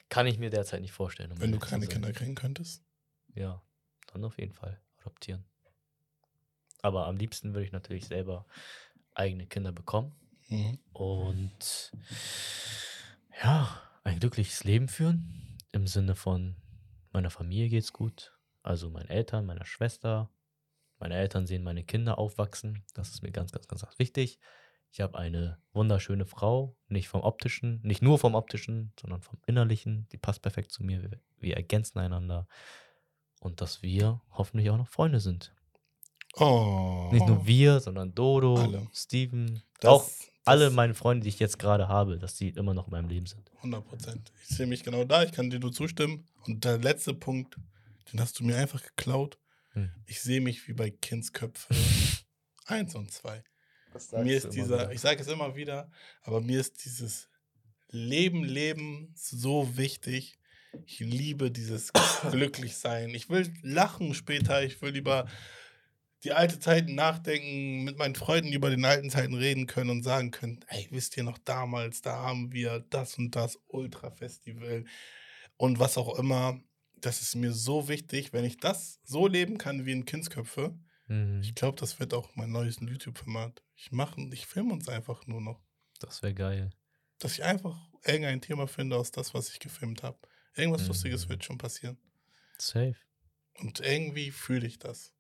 Kann 0.09 0.27
ich 0.27 0.39
mir 0.39 0.51
derzeit 0.51 0.81
nicht 0.81 0.93
vorstellen. 0.93 1.33
um 1.33 1.41
Wenn 1.41 1.53
du 1.53 1.59
keine. 1.59 1.87
Kinder 1.87 2.13
kriegen 2.13 2.35
könntest? 2.35 2.85
Ja, 3.35 3.63
dann 4.13 4.25
auf 4.25 4.39
jeden 4.39 4.53
Fall 4.55 4.81
adoptieren. 4.99 5.45
Aber 6.83 7.07
am 7.07 7.17
liebsten 7.17 7.53
würde 7.55 7.65
ich 7.67 7.73
natürlich 7.73 8.07
selber 8.07 8.47
eigene 9.15 9.47
Kinder 9.47 9.73
bekommen 9.73 10.15
Mhm. 10.49 10.79
und 10.93 11.93
ja, 13.43 13.83
ein 14.05 14.19
glückliches 14.21 14.65
Leben 14.65 14.89
führen. 14.89 15.59
Im 15.73 15.87
Sinne 15.87 16.15
von 16.15 16.57
meiner 17.13 17.31
Familie 17.31 17.69
geht's 17.69 17.93
gut. 17.93 18.33
Also 18.63 18.89
meinen 18.91 19.09
Eltern, 19.11 19.45
meiner 19.45 19.67
Schwester. 19.67 20.31
Meine 20.99 21.17
Eltern 21.17 21.47
sehen 21.47 21.63
meine 21.63 21.85
Kinder 21.85 22.17
aufwachsen. 22.19 22.85
Das 22.95 23.11
ist 23.11 23.23
mir 23.23 23.31
ganz, 23.31 23.53
ganz, 23.53 23.69
ganz 23.69 23.85
wichtig. 23.99 24.39
Ich 24.91 25.01
habe 25.01 25.19
eine 25.19 25.59
wunderschöne 25.73 26.25
Frau, 26.27 26.77
nicht 26.89 27.09
vom 27.09 27.21
optischen, 27.23 27.81
nicht 27.83 28.03
nur 28.03 28.19
vom 28.19 28.35
optischen, 28.35 28.93
sondern 29.01 29.21
vom 29.23 29.39
innerlichen. 29.47 30.09
Die 30.13 30.17
passt 30.19 30.43
perfekt 30.43 30.73
zu 30.73 30.83
mir. 30.83 31.03
Wir, 31.03 31.21
wir 31.39 31.57
ergänzen 31.57 31.99
einander. 31.99 32.49
Und 33.41 33.61
dass 33.61 33.83
wir 33.83 34.21
hoffentlich 34.31 34.71
auch 34.71 34.79
noch 34.79 34.89
Freunde 34.89 35.21
sind. 35.21 35.55
Oh. 36.35 37.09
Nicht 37.13 37.27
nur 37.27 37.47
wir, 37.47 37.81
sondern 37.81 38.15
Dodo, 38.15 38.57
Alle. 38.57 38.87
Steven, 38.93 39.63
Das- 39.81 39.91
auch 39.91 40.09
alle 40.45 40.71
meine 40.71 40.95
Freunde, 40.95 41.25
die 41.25 41.29
ich 41.29 41.39
jetzt 41.39 41.59
gerade 41.59 41.89
habe, 41.89 42.19
dass 42.19 42.35
die 42.35 42.49
immer 42.51 42.73
noch 42.75 42.87
in 42.87 42.93
meinem 42.93 43.09
Leben 43.09 43.27
sind. 43.27 43.51
100 43.59 43.85
Prozent. 43.87 44.33
Ich 44.43 44.57
sehe 44.57 44.67
mich 44.67 44.83
genau 44.83 45.05
da, 45.05 45.23
ich 45.23 45.33
kann 45.33 45.51
dir 45.51 45.59
nur 45.61 45.73
zustimmen. 45.73 46.27
Und 46.47 46.65
der 46.65 46.79
letzte 46.79 47.13
Punkt, 47.13 47.57
den 48.13 48.21
hast 48.21 48.41
du 48.41 48.45
mir 48.45 48.57
einfach 48.57 48.83
geklaut. 48.83 49.39
Hm. 49.73 49.91
Ich 50.07 50.23
sehe 50.23 50.41
mich 50.41 50.67
wie 50.67 50.73
bei 50.73 50.91
Kindsköpfe 50.91 51.75
1 52.67 52.95
und 52.95 53.13
2. 53.13 53.45
Mir 54.13 54.37
ist 54.37 54.55
dieser, 54.55 54.93
ich 54.93 55.01
sage 55.01 55.21
es 55.21 55.29
immer 55.29 55.57
wieder, 55.57 55.91
aber 56.23 56.41
mir 56.41 56.61
ist 56.61 56.85
dieses 56.85 57.29
Leben, 57.91 58.45
Leben 58.45 59.13
so 59.15 59.77
wichtig. 59.77 60.39
Ich 60.87 61.01
liebe 61.01 61.51
dieses 61.51 61.93
Glücklichsein. 62.31 63.11
Ich 63.11 63.31
will 63.31 63.53
lachen 63.63 64.15
später. 64.15 64.63
Ich 64.63 64.81
will 64.83 64.93
lieber 64.93 65.27
die 66.25 66.33
alte 66.33 66.59
Zeiten 66.59 66.95
nachdenken, 66.95 67.85
mit 67.85 67.97
meinen 67.99 68.15
Freunden 68.15 68.53
über 68.53 68.71
den 68.71 68.85
alten 68.85 69.11
Zeiten 69.11 69.35
reden 69.35 69.67
können 69.67 69.91
und 69.91 70.03
sagen 70.03 70.31
können, 70.31 70.61
ey, 70.69 70.89
wisst 70.91 71.17
ihr 71.17 71.23
noch 71.23 71.39
damals, 71.39 72.03
da 72.03 72.17
haben 72.17 72.53
wir 72.53 72.85
das 72.91 73.17
und 73.19 73.37
das 73.37 73.59
Ultra-Festival 73.69 74.85
und 75.57 75.79
was 75.79 75.97
auch 75.97 76.19
immer. 76.19 76.61
Das 77.01 77.23
ist 77.23 77.37
mir 77.37 77.53
so 77.53 77.89
wichtig, 77.89 78.33
wenn 78.33 78.45
ich 78.45 78.57
das 78.57 78.99
so 79.05 79.29
leben 79.29 79.57
kann 79.57 79.87
wie 79.87 79.93
in 79.93 80.05
Kindsköpfe. 80.05 80.77
Mhm. 81.09 81.41
Ich 81.43 81.55
glaube, 81.55 81.79
das 81.81 81.99
wird 82.01 82.15
auch 82.15 82.35
mein 82.37 82.51
neues 82.53 82.79
YouTube-Format. 82.81 83.63
Ich 83.77 83.93
mache, 83.93 84.21
ich 84.33 84.47
filme 84.47 84.73
uns 84.73 84.89
einfach 84.89 85.27
nur 85.27 85.41
noch. 85.41 85.61
Das 86.01 86.23
wäre 86.23 86.35
geil. 86.35 86.71
Dass 87.19 87.33
ich 87.33 87.45
einfach 87.45 87.77
irgendein 88.05 88.41
Thema 88.41 88.67
finde 88.69 88.97
aus 88.97 89.11
das, 89.11 89.35
was 89.35 89.51
ich 89.51 89.59
gefilmt 89.59 90.03
habe. 90.03 90.19
Irgendwas 90.55 90.83
Mhm. 90.83 90.89
Lustiges 90.89 91.29
wird 91.29 91.45
schon 91.45 91.59
passieren. 91.59 91.99
Safe. 92.59 92.95
Und 93.61 93.81
irgendwie 93.81 94.31
fühle 94.31 94.67
ich 94.67 94.79
das. 94.79 95.13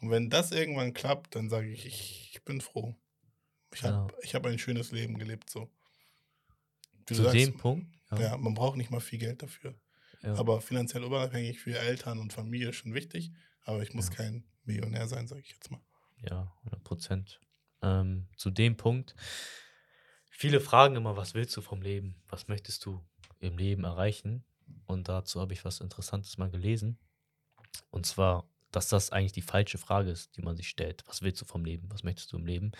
Und 0.00 0.10
wenn 0.10 0.30
das 0.30 0.52
irgendwann 0.52 0.92
klappt, 0.94 1.34
dann 1.34 1.48
sage 1.50 1.68
ich, 1.68 1.84
ich, 1.86 2.30
ich 2.34 2.44
bin 2.44 2.60
froh. 2.60 2.94
Ich 3.74 3.82
habe 3.82 4.14
Ja. 4.24 4.32
hab 4.34 4.46
ein 4.46 4.58
schönes 4.58 4.90
Leben 4.92 5.18
gelebt 5.18 5.50
so. 5.50 5.70
Wie 7.06 7.14
Zu 7.14 7.22
sagst, 7.24 7.36
dem 7.36 7.56
Punkt. 7.56 7.94
Ja, 8.18 8.36
man 8.36 8.54
braucht 8.54 8.76
nicht 8.76 8.90
mal 8.90 9.00
viel 9.00 9.18
Geld 9.18 9.42
dafür. 9.42 9.74
ja. 10.22 10.34
Aber 10.36 10.60
finanziell 10.60 11.02
unabhängig 11.04 11.58
für 11.60 11.76
Eltern 11.78 12.18
und 12.18 12.32
Familie 12.32 12.70
ist 12.70 12.76
schon 12.76 12.94
wichtig. 12.94 13.32
Aber 13.62 13.82
ich 13.82 13.92
muss 13.92 14.08
Ja. 14.08 14.14
kein 14.14 14.44
Millionär 14.64 15.06
sein, 15.08 15.26
sage 15.26 15.40
ich 15.42 15.50
jetzt 15.50 15.70
mal. 15.70 15.80
Ja, 16.28 16.52
100 16.60 16.82
Prozent. 16.84 17.40
Ähm, 17.82 18.28
zu 18.36 18.50
dem 18.50 18.76
Punkt, 18.76 19.14
viele 20.30 20.60
fragen 20.60 20.96
immer, 20.96 21.16
was 21.16 21.34
willst 21.34 21.56
du 21.56 21.60
vom 21.60 21.82
Leben? 21.82 22.22
Was 22.28 22.48
möchtest 22.48 22.84
du 22.86 23.04
im 23.40 23.58
Leben 23.58 23.84
erreichen? 23.84 24.44
Und 24.86 25.08
dazu 25.08 25.40
habe 25.40 25.52
ich 25.52 25.64
was 25.64 25.80
Interessantes 25.80 26.38
mal 26.38 26.50
gelesen. 26.50 26.98
Und 27.90 28.06
zwar, 28.06 28.48
dass 28.70 28.88
das 28.88 29.10
eigentlich 29.10 29.32
die 29.32 29.42
falsche 29.42 29.78
Frage 29.78 30.10
ist, 30.10 30.36
die 30.36 30.42
man 30.42 30.56
sich 30.56 30.68
stellt. 30.68 31.04
Was 31.06 31.22
willst 31.22 31.40
du 31.42 31.44
vom 31.44 31.64
Leben? 31.64 31.90
Was 31.90 32.02
möchtest 32.02 32.32
du 32.32 32.38
im 32.38 32.46
Leben? 32.46 32.72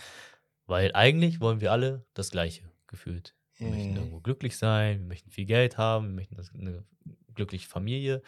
Weil 0.66 0.94
eigentlich 0.94 1.40
wollen 1.40 1.60
wir 1.60 1.72
alle 1.72 2.06
das 2.14 2.30
Gleiche 2.30 2.70
gefühlt. 2.86 3.34
Wir 3.56 3.68
möchten 3.68 3.90
Mhm. 3.90 3.96
irgendwo 3.96 4.20
glücklich 4.20 4.56
sein, 4.56 5.00
wir 5.00 5.06
möchten 5.06 5.30
viel 5.30 5.44
Geld 5.44 5.76
haben, 5.78 6.06
wir 6.08 6.14
möchten 6.14 6.40
eine 6.58 6.84
glückliche 7.34 7.68
Familie. 7.68 8.22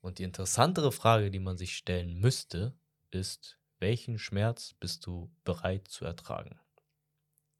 Und 0.00 0.18
die 0.18 0.24
interessantere 0.24 0.90
Frage, 0.92 1.30
die 1.30 1.38
man 1.38 1.56
sich 1.56 1.76
stellen 1.76 2.18
müsste, 2.18 2.74
ist, 3.10 3.58
welchen 3.78 4.18
Schmerz 4.18 4.74
bist 4.78 5.06
du 5.06 5.30
bereit 5.44 5.88
zu 5.88 6.04
ertragen? 6.04 6.58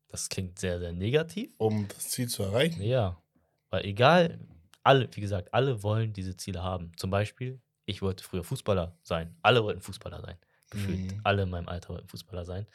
Das 0.08 0.28
klingt 0.28 0.58
sehr, 0.58 0.78
sehr 0.78 0.92
negativ. 0.92 1.54
Um 1.58 1.88
das 1.88 2.10
Ziel 2.10 2.28
zu 2.28 2.42
erreichen. 2.42 2.82
Ja, 2.82 3.20
weil 3.70 3.84
egal, 3.84 4.38
alle, 4.82 5.08
wie 5.14 5.20
gesagt, 5.20 5.52
alle 5.52 5.82
wollen 5.82 6.12
diese 6.12 6.36
Ziele 6.36 6.62
haben. 6.62 6.92
Zum 6.96 7.10
Beispiel, 7.10 7.60
ich 7.84 8.02
wollte 8.02 8.22
früher 8.22 8.44
Fußballer 8.44 8.96
sein. 9.02 9.36
Alle 9.42 9.64
wollten 9.64 9.80
Fußballer 9.80 10.20
sein. 10.20 10.38
Gefühlt. 10.70 11.12
Mhm. 11.12 11.20
Alle 11.24 11.42
in 11.42 11.50
meinem 11.50 11.68
Alter 11.68 11.90
wollten 11.90 12.08
Fußballer 12.08 12.44
sein. 12.44 12.66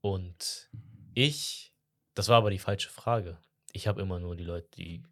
Und 0.00 0.70
ich, 1.14 1.74
das 2.14 2.28
war 2.28 2.38
aber 2.38 2.50
die 2.50 2.58
falsche 2.58 2.90
Frage. 2.90 3.38
Ich 3.72 3.86
habe 3.86 4.00
immer 4.00 4.18
nur 4.18 4.36
die 4.36 4.44
Leute, 4.44 4.68
die, 4.76 5.02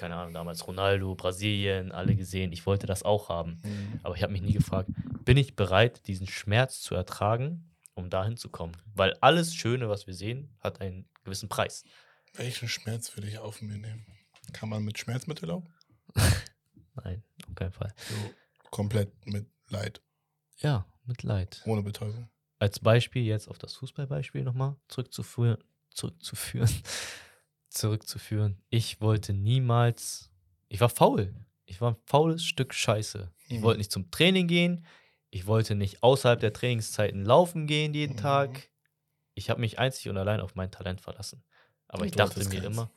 keine 0.00 0.16
Ahnung, 0.16 0.32
damals 0.32 0.66
Ronaldo, 0.66 1.14
Brasilien, 1.14 1.92
alle 1.92 2.16
gesehen. 2.16 2.52
Ich 2.52 2.64
wollte 2.64 2.86
das 2.86 3.02
auch 3.02 3.28
haben. 3.28 3.60
Mhm. 3.62 4.00
Aber 4.02 4.16
ich 4.16 4.22
habe 4.22 4.32
mich 4.32 4.40
nie 4.42 4.54
gefragt, 4.54 4.88
bin 5.24 5.36
ich 5.36 5.54
bereit, 5.56 6.06
diesen 6.06 6.26
Schmerz 6.26 6.80
zu 6.80 6.94
ertragen, 6.94 7.70
um 7.94 8.08
dahin 8.08 8.36
zu 8.38 8.48
kommen? 8.48 8.72
Weil 8.94 9.14
alles 9.20 9.54
Schöne, 9.54 9.88
was 9.90 10.06
wir 10.06 10.14
sehen, 10.14 10.56
hat 10.60 10.80
einen 10.80 11.06
gewissen 11.24 11.48
Preis. 11.50 11.84
Welchen 12.34 12.68
Schmerz 12.68 13.14
würde 13.16 13.28
ich 13.28 13.38
auf 13.38 13.60
mir 13.60 13.76
nehmen? 13.76 14.06
Kann 14.54 14.70
man 14.70 14.82
mit 14.84 14.98
Schmerzmittel 14.98 15.50
auch? 15.50 15.64
Nein, 17.04 17.22
auf 17.46 17.54
keinen 17.54 17.72
Fall. 17.72 17.92
So 18.08 18.14
komplett 18.70 19.10
mit 19.26 19.46
Leid, 19.68 20.00
Ja, 20.58 20.86
mit 21.04 21.22
Leid. 21.22 21.62
ohne 21.66 21.82
Betäubung. 21.82 22.28
Als 22.58 22.78
Beispiel 22.78 23.22
jetzt 23.24 23.48
auf 23.48 23.58
das 23.58 23.74
Fußballbeispiel 23.74 24.42
nochmal 24.44 24.76
zurückzuführen, 24.88 25.58
zurückzuführen, 25.92 26.70
zurückzuführen. 27.70 28.60
Ich 28.70 29.00
wollte 29.00 29.32
niemals, 29.32 30.30
ich 30.68 30.80
war 30.80 30.88
faul. 30.88 31.34
Ich 31.66 31.80
war 31.80 31.92
ein 31.92 31.96
faules 32.06 32.44
Stück 32.44 32.74
Scheiße. 32.74 33.30
Ich 33.48 33.58
Mhm. 33.58 33.62
wollte 33.62 33.78
nicht 33.78 33.92
zum 33.92 34.10
Training 34.10 34.46
gehen. 34.48 34.84
Ich 35.30 35.46
wollte 35.46 35.74
nicht 35.76 36.02
außerhalb 36.02 36.40
der 36.40 36.52
Trainingszeiten 36.52 37.24
laufen 37.24 37.66
gehen 37.66 37.94
jeden 37.94 38.14
Mhm. 38.14 38.18
Tag. 38.20 38.68
Ich 39.34 39.48
habe 39.50 39.60
mich 39.60 39.78
einzig 39.78 40.08
und 40.08 40.16
allein 40.16 40.40
auf 40.40 40.56
mein 40.56 40.70
Talent 40.72 41.00
verlassen. 41.00 41.42
Aber 41.86 42.02
Und 42.02 42.08
ich 42.08 42.12
dachte 42.14 42.40
mir 42.40 42.48
keins. 42.60 42.64
immer, 42.64 42.90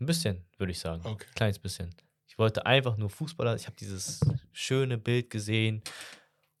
ein 0.00 0.06
bisschen, 0.06 0.44
würde 0.56 0.72
ich 0.72 0.78
sagen. 0.80 1.02
Okay. 1.06 1.26
Kleines 1.34 1.58
bisschen. 1.58 1.94
Ich 2.26 2.38
wollte 2.38 2.64
einfach 2.66 2.96
nur 2.96 3.10
Fußballer. 3.10 3.54
Ich 3.56 3.66
habe 3.66 3.76
dieses 3.76 4.20
schöne 4.52 4.98
Bild 4.98 5.30
gesehen 5.30 5.82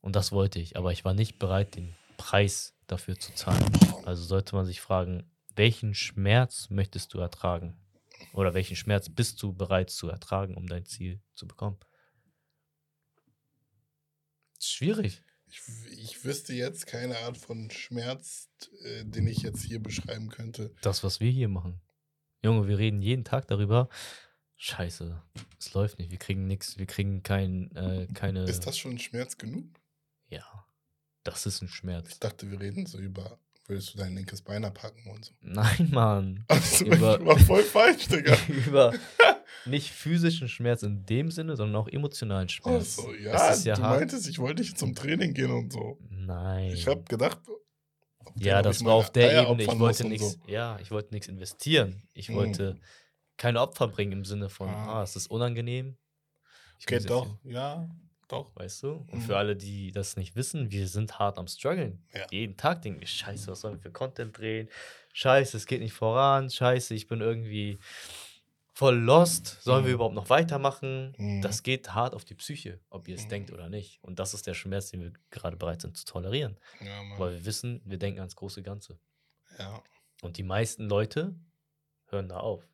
und 0.00 0.14
das 0.14 0.30
wollte 0.30 0.60
ich. 0.60 0.76
Aber 0.76 0.92
ich 0.92 1.04
war 1.04 1.14
nicht 1.14 1.38
bereit, 1.38 1.74
den 1.74 1.94
Preis 2.18 2.74
dafür 2.86 3.18
zu 3.18 3.32
zahlen. 3.34 3.64
Also 4.04 4.22
sollte 4.22 4.54
man 4.54 4.66
sich 4.66 4.80
fragen, 4.82 5.24
welchen 5.56 5.94
Schmerz 5.94 6.70
möchtest 6.70 7.14
du 7.14 7.18
ertragen? 7.18 7.76
Oder 8.32 8.54
welchen 8.54 8.76
Schmerz 8.76 9.08
bist 9.08 9.42
du 9.42 9.52
bereit 9.52 9.90
zu 9.90 10.08
ertragen, 10.08 10.56
um 10.56 10.66
dein 10.66 10.86
Ziel 10.86 11.20
zu 11.34 11.46
bekommen? 11.46 11.78
Schwierig. 14.60 15.22
Ich, 15.46 15.60
ich 15.90 16.24
wüsste 16.24 16.52
jetzt 16.52 16.86
keine 16.86 17.18
Art 17.18 17.36
von 17.36 17.70
Schmerz, 17.70 18.48
äh, 18.82 19.04
den 19.04 19.26
ich 19.26 19.38
jetzt 19.38 19.62
hier 19.62 19.80
beschreiben 19.80 20.28
könnte. 20.30 20.74
Das, 20.82 21.04
was 21.04 21.20
wir 21.20 21.30
hier 21.30 21.48
machen. 21.48 21.80
Junge, 22.42 22.66
wir 22.66 22.78
reden 22.78 23.02
jeden 23.02 23.24
Tag 23.24 23.46
darüber. 23.46 23.88
Scheiße, 24.56 25.22
es 25.58 25.74
läuft 25.74 25.98
nicht. 25.98 26.10
Wir 26.10 26.18
kriegen 26.18 26.46
nichts. 26.46 26.78
Wir 26.78 26.86
kriegen 26.86 27.22
kein, 27.22 27.70
äh, 27.76 28.06
keine. 28.14 28.44
Ist 28.44 28.66
das 28.66 28.78
schon 28.78 28.98
Schmerz 28.98 29.36
genug? 29.36 29.66
Ja, 30.28 30.66
das 31.22 31.46
ist 31.46 31.62
ein 31.62 31.68
Schmerz. 31.68 32.08
Ich 32.12 32.20
dachte, 32.20 32.50
wir 32.50 32.60
reden 32.60 32.86
so 32.86 32.98
über, 32.98 33.38
würdest 33.66 33.94
du 33.94 33.98
dein 33.98 34.14
linkes 34.14 34.42
Bein 34.42 34.64
abhacken 34.64 35.10
und 35.10 35.24
so. 35.24 35.32
Nein, 35.40 35.90
Mann. 35.92 36.44
Also, 36.48 36.84
Über- 36.84 37.18
ich 37.20 37.26
war 37.26 37.38
voll 37.38 37.62
falsch, 37.62 38.08
Digga. 38.08 38.36
Über 38.66 38.92
nicht 39.66 39.90
physischen 39.90 40.48
Schmerz 40.48 40.82
in 40.82 41.04
dem 41.06 41.30
Sinne, 41.30 41.56
sondern 41.56 41.76
auch 41.82 41.88
emotionalen 41.88 42.48
Schmerz. 42.48 42.98
Also, 42.98 43.12
Es 43.14 43.22
ja, 43.24 43.48
ist 43.48 43.64
ja 43.64 43.74
du 43.76 43.82
hart. 43.82 44.00
meintest, 44.00 44.28
ich 44.28 44.38
wollte 44.38 44.62
nicht 44.62 44.78
zum 44.78 44.94
Training 44.94 45.32
gehen 45.34 45.50
und 45.50 45.72
so. 45.72 45.98
Nein. 46.10 46.72
Ich 46.72 46.86
habe 46.86 47.02
gedacht, 47.04 47.38
ja, 48.36 48.62
das 48.62 48.84
war 48.84 48.94
auf 48.94 49.10
der 49.12 49.30
Eier 49.30 49.50
Ebene. 49.50 49.62
Ich 49.62 49.78
wollte 49.78 50.06
nichts. 50.08 50.32
so. 50.32 50.38
Ja, 50.46 50.78
ich 50.80 50.90
wollte 50.90 51.14
nichts 51.14 51.28
investieren. 51.28 52.02
Ich 52.14 52.28
Mhm. 52.28 52.34
wollte 52.34 52.80
keine 53.36 53.60
Opfer 53.60 53.88
bringen 53.88 54.12
im 54.12 54.24
Sinne 54.24 54.48
von, 54.48 54.68
Ah. 54.68 55.00
ah, 55.00 55.02
es 55.02 55.14
ist 55.16 55.28
unangenehm. 55.28 55.96
Ich 56.78 56.86
Okay, 56.86 57.00
doch, 57.04 57.28
ja, 57.44 57.88
doch. 58.28 58.54
Weißt 58.56 58.82
du? 58.82 58.92
Und 59.10 59.14
Mhm. 59.14 59.20
für 59.22 59.36
alle, 59.36 59.56
die 59.56 59.92
das 59.92 60.16
nicht 60.16 60.34
wissen, 60.36 60.70
wir 60.70 60.88
sind 60.88 61.18
hart 61.18 61.38
am 61.38 61.46
struggeln. 61.46 62.02
Ja. 62.12 62.26
Jeden 62.30 62.56
Tag 62.56 62.82
denken 62.82 63.00
wir, 63.00 63.06
scheiße, 63.06 63.50
was 63.50 63.60
sollen 63.60 63.74
wir 63.74 63.80
für 63.82 63.90
Content 63.92 64.36
drehen? 64.36 64.68
Scheiße, 65.12 65.56
es 65.56 65.66
geht 65.66 65.80
nicht 65.80 65.92
voran. 65.92 66.50
Scheiße, 66.50 66.94
ich 66.94 67.06
bin 67.06 67.20
irgendwie 67.20 67.78
voll 68.72 68.96
lost. 68.96 69.62
Sollen 69.62 69.84
wir 69.84 69.90
Mhm. 69.90 69.94
überhaupt 69.94 70.14
noch 70.16 70.30
weitermachen? 70.30 71.14
Mhm. 71.16 71.42
Das 71.42 71.62
geht 71.62 71.94
hart 71.94 72.14
auf 72.14 72.24
die 72.24 72.34
Psyche, 72.34 72.80
ob 72.90 73.06
ihr 73.06 73.14
es 73.14 73.24
Mhm. 73.24 73.28
denkt 73.28 73.52
oder 73.52 73.68
nicht. 73.68 74.02
Und 74.02 74.18
das 74.18 74.34
ist 74.34 74.46
der 74.48 74.54
Schmerz, 74.54 74.90
den 74.90 75.00
wir 75.00 75.12
gerade 75.30 75.56
bereit 75.56 75.80
sind 75.80 75.96
zu 75.96 76.04
tolerieren. 76.04 76.58
Ja. 76.80 77.18
Weil 77.18 77.34
wir 77.34 77.44
wissen, 77.44 77.80
wir 77.84 77.98
denken 77.98 78.18
ans 78.20 78.34
große 78.36 78.62
Ganze. 78.62 78.98
ja, 79.58 79.80
Und 80.22 80.36
die 80.38 80.42
meisten 80.42 80.88
Leute 80.88 81.36
hören 82.06 82.28
da 82.28 82.38
auf. 82.38 82.66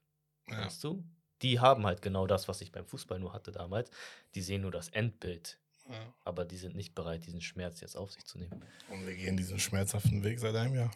Weißt 0.47 0.83
du? 0.85 1.05
Die 1.43 1.61
haben 1.61 1.87
halt 1.87 2.03
genau 2.03 2.27
das, 2.27 2.49
was 2.49 2.61
ich 2.61 2.73
beim 2.73 2.87
Fußball 2.87 3.19
nur 3.19 3.33
hatte 3.33 3.53
damals. 3.53 3.91
Die 4.35 4.43
sehen 4.43 4.63
nur 4.63 4.71
das 4.71 4.89
Endbild, 4.89 5.59
ja. 5.89 5.97
aber 6.25 6.45
die 6.45 6.57
sind 6.57 6.75
nicht 6.77 6.95
bereit, 6.95 7.27
diesen 7.27 7.41
Schmerz 7.41 7.81
jetzt 7.81 7.97
auf 7.97 8.13
sich 8.13 8.25
zu 8.25 8.39
nehmen. 8.39 8.63
Und 8.91 9.07
wir 9.07 9.15
gehen 9.15 9.37
diesen 9.37 9.59
schmerzhaften 9.59 10.23
Weg 10.23 10.39
seit 10.39 10.55
einem 10.55 10.75
Jahr. 10.75 10.91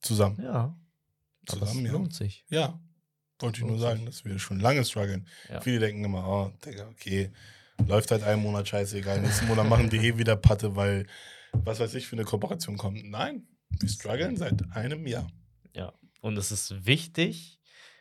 Zusammen. 0.00 0.40
Ja. 0.42 0.76
Aber 1.48 1.62
es 1.62 1.68
Zusammen, 1.68 1.86
ja. 1.86 1.92
lohnt 1.92 2.14
sich. 2.14 2.44
Ja. 2.48 2.80
Wollte 3.40 3.60
ich 3.60 3.66
nur 3.66 3.78
sagen, 3.78 4.04
dass 4.04 4.24
wir 4.24 4.38
schon 4.38 4.58
lange 4.60 4.84
strugglen. 4.84 5.26
Ja. 5.48 5.60
Viele 5.60 5.78
denken 5.80 6.04
immer, 6.04 6.26
oh, 6.26 6.52
Digga, 6.64 6.88
okay, 6.88 7.30
läuft 7.86 8.10
halt 8.10 8.24
einen 8.24 8.42
Monat 8.42 8.68
scheißegal. 8.68 9.20
Nächsten 9.20 9.46
Monat 9.46 9.68
machen 9.68 9.90
die 9.90 9.98
eh 9.98 10.18
wieder 10.18 10.36
Patte, 10.36 10.74
weil 10.74 11.06
was 11.52 11.80
weiß 11.80 11.94
ich 11.94 12.06
für 12.06 12.16
eine 12.16 12.24
Kooperation 12.24 12.76
kommt. 12.76 13.04
Nein, 13.04 13.46
wir 13.70 13.88
strugglen 13.88 14.36
seit 14.36 14.70
einem 14.72 15.06
Jahr. 15.06 15.30
Ja. 15.74 15.92
Und 16.20 16.36
es 16.36 16.50
ist 16.50 16.84
wichtig, 16.84 17.57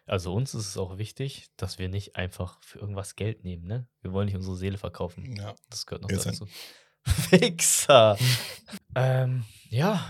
also 0.07 0.33
uns 0.33 0.53
ist 0.53 0.67
es 0.69 0.77
auch 0.77 0.97
wichtig, 0.97 1.49
dass 1.57 1.77
wir 1.79 1.89
nicht 1.89 2.15
einfach 2.15 2.61
für 2.63 2.79
irgendwas 2.79 3.15
Geld 3.15 3.43
nehmen, 3.43 3.65
ne? 3.65 3.87
Wir 4.01 4.13
wollen 4.13 4.25
nicht 4.25 4.35
unsere 4.35 4.55
Seele 4.55 4.77
verkaufen. 4.77 5.35
Ja. 5.35 5.53
Das 5.69 5.85
gehört 5.85 6.03
noch 6.03 6.09
Jetzt 6.09 6.25
dazu. 6.25 6.47
Wichser. 7.31 8.17
ähm, 8.95 9.43
ja. 9.69 10.09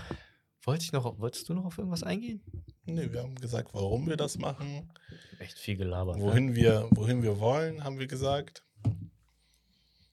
Wollte 0.64 0.84
ich 0.84 0.92
noch, 0.92 1.18
wolltest 1.18 1.48
du 1.48 1.54
noch 1.54 1.64
auf 1.64 1.78
irgendwas 1.78 2.02
eingehen? 2.02 2.42
Nee, 2.84 3.12
wir 3.12 3.22
haben 3.22 3.34
gesagt, 3.34 3.74
warum 3.74 4.06
wir 4.08 4.16
das 4.16 4.38
machen. 4.38 4.92
Echt 5.38 5.58
viel 5.58 5.76
gelabert. 5.76 6.16
ne? 6.16 6.22
Wohin 6.22 6.54
wir, 6.54 6.88
wohin 6.92 7.22
wir 7.22 7.38
wollen, 7.40 7.84
haben 7.84 7.98
wir 7.98 8.06
gesagt. 8.06 8.64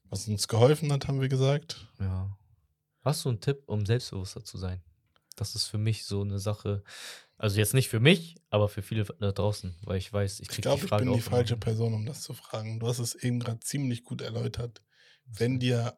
Was 0.09 0.27
uns 0.27 0.47
geholfen 0.47 0.91
hat, 0.91 1.07
haben 1.07 1.19
wir 1.21 1.29
gesagt. 1.29 1.91
Ja. 1.99 2.37
Hast 3.01 3.25
du 3.25 3.29
einen 3.29 3.41
Tipp, 3.41 3.63
um 3.67 3.85
selbstbewusster 3.85 4.43
zu 4.43 4.57
sein? 4.57 4.81
Das 5.35 5.55
ist 5.55 5.65
für 5.65 5.77
mich 5.77 6.05
so 6.05 6.21
eine 6.21 6.39
Sache. 6.39 6.83
Also 7.37 7.57
jetzt 7.59 7.73
nicht 7.73 7.89
für 7.89 7.99
mich, 7.99 8.35
aber 8.49 8.69
für 8.69 8.81
viele 8.81 9.03
da 9.03 9.31
draußen, 9.31 9.75
weil 9.83 9.97
ich 9.97 10.11
weiß, 10.11 10.35
ich 10.39 10.43
Ich 10.43 10.47
kriege 10.49 10.61
glaube, 10.61 10.79
die 10.79 10.85
ich 10.85 10.89
Frage 10.89 11.05
bin 11.05 11.13
die 11.13 11.21
falsche 11.21 11.57
Person, 11.57 11.93
um 11.93 12.05
das 12.05 12.21
zu 12.21 12.33
fragen. 12.33 12.79
Du 12.79 12.87
hast 12.87 12.99
es 12.99 13.13
eben 13.15 13.39
gerade 13.39 13.59
ziemlich 13.59 14.03
gut 14.05 14.21
erläutert. 14.21 14.81
Wenn 15.25 15.59
dir, 15.59 15.97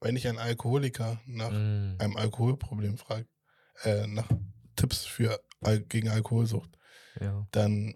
wenn 0.00 0.16
ich 0.16 0.26
einen 0.26 0.38
Alkoholiker 0.38 1.20
nach 1.26 1.50
Mm, 1.50 1.96
einem 1.98 2.16
Alkoholproblem 2.16 2.98
frage, 2.98 3.28
äh, 3.84 4.06
nach 4.06 4.28
Tipps 4.76 5.04
für 5.04 5.40
gegen 5.88 6.08
Alkoholsucht, 6.08 6.70
ja. 7.20 7.46
dann 7.52 7.94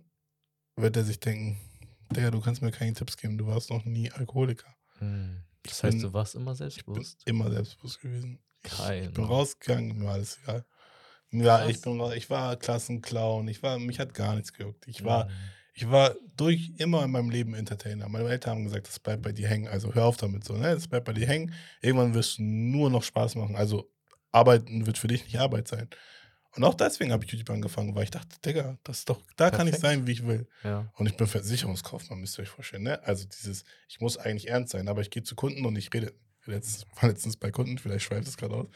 wird 0.77 0.97
er 0.97 1.05
sich 1.05 1.19
denken, 1.19 1.59
Digga, 2.15 2.31
du 2.31 2.41
kannst 2.41 2.61
mir 2.63 2.71
keine 2.71 2.93
Tipps 2.93 3.17
geben, 3.17 3.39
du 3.39 3.47
warst 3.47 3.71
noch 3.71 3.85
nie 3.85 4.11
Alkoholiker. 4.13 4.69
Mm. 5.01 5.37
Das 5.63 5.79
Ich 5.79 5.83
heißt, 5.83 5.93
bin- 5.97 6.03
du 6.03 6.13
warst 6.13 6.35
immer 6.35 6.53
Ich 6.53 6.59
bin 6.59 6.69
selbstbewusst. 6.71 7.23
immer 7.27 7.51
selbstbewusst 7.51 8.01
gewesen. 8.01 8.39
Geil. 8.63 9.05
Ich 9.09 9.15
bin 9.15 9.25
rausgegangen, 9.25 9.99
mir 9.99 10.05
war 10.05 10.15
alles 10.15 10.39
egal. 10.43 10.65
Ja, 11.41 11.67
ich 11.69 11.81
bin 11.81 12.01
ich 12.17 12.31
war 12.31 12.57
Klassenclown, 12.57 13.49
ich 13.49 13.63
war, 13.63 13.79
mich 13.79 13.99
hat 13.99 14.15
gar 14.15 14.35
nichts 14.35 14.53
gejuckt. 14.53 14.87
Ich 14.87 15.05
war, 15.05 15.27
Mm. 15.27 15.31
ich 15.75 15.91
war 15.91 16.15
durch 16.37 16.73
immer 16.79 17.05
in 17.05 17.11
meinem 17.11 17.31
Leben 17.31 17.55
Entertainer. 17.55 18.09
Meine 18.09 18.29
Eltern 18.29 18.57
haben 18.59 18.65
gesagt, 18.65 18.87
das 18.89 18.99
bleibt 19.01 19.23
bei 19.23 19.33
dir 19.33 19.49
hängen. 19.49 19.69
Also 19.69 19.93
hör 19.95 20.05
auf 20.05 20.17
damit 20.17 20.45
so, 20.45 20.55
ne? 20.55 20.75
Das 20.75 20.87
bleibt 20.89 21.07
bei 21.07 21.13
dir 21.13 21.27
hängen. 21.27 21.53
Irgendwann 21.81 22.15
wirst 22.15 22.39
du 22.39 22.43
nur 22.43 22.91
noch 22.91 23.03
Spaß 23.03 23.35
machen. 23.37 23.57
Also 23.57 23.91
arbeiten 24.33 24.87
wird 24.87 24.99
für 24.99 25.09
dich 25.09 25.25
nicht 25.25 25.39
Arbeit 25.39 25.69
sein. 25.69 25.89
Und 26.57 26.63
auch 26.63 26.75
deswegen 26.75 27.11
habe 27.13 27.25
ich 27.25 27.33
YouTube 27.33 27.51
angefangen, 27.51 27.95
weil 27.97 28.05
ich 28.05 28.13
dachte, 28.13 28.37
Digga, 28.45 28.79
das 28.85 28.99
ist 29.01 29.09
doch, 29.09 29.21
da 29.37 29.51
kann 29.51 29.67
ich 29.67 29.73
Perfekt. 29.73 29.83
sein, 29.83 30.07
wie 30.07 30.13
ich 30.13 30.25
will. 30.25 30.47
Ja. 30.63 30.89
Und 30.95 31.07
ich 31.07 31.17
bin 31.17 31.27
Versicherungskaufmann, 31.27 32.21
müsst 32.21 32.39
ihr 32.39 32.43
euch 32.43 32.49
vorstellen, 32.49 32.85
ne? 32.85 33.03
Also 33.05 33.25
dieses, 33.27 33.65
ich 33.89 34.01
muss 34.01 34.17
eigentlich 34.19 34.49
ernst 34.51 34.71
sein, 34.71 34.87
aber 34.87 35.01
ich 35.01 35.11
gehe 35.11 35.25
zu 35.25 35.35
Kunden 35.35 35.67
und 35.67 35.75
ich 35.77 35.93
rede. 35.93 36.13
Letztens, 36.47 36.87
war 37.01 37.09
letztens 37.09 37.37
bei 37.37 37.51
Kunden, 37.51 37.79
vielleicht 37.79 38.05
schweift 38.05 38.29
es 38.29 38.37
gerade 38.37 38.55
aus. 38.55 38.67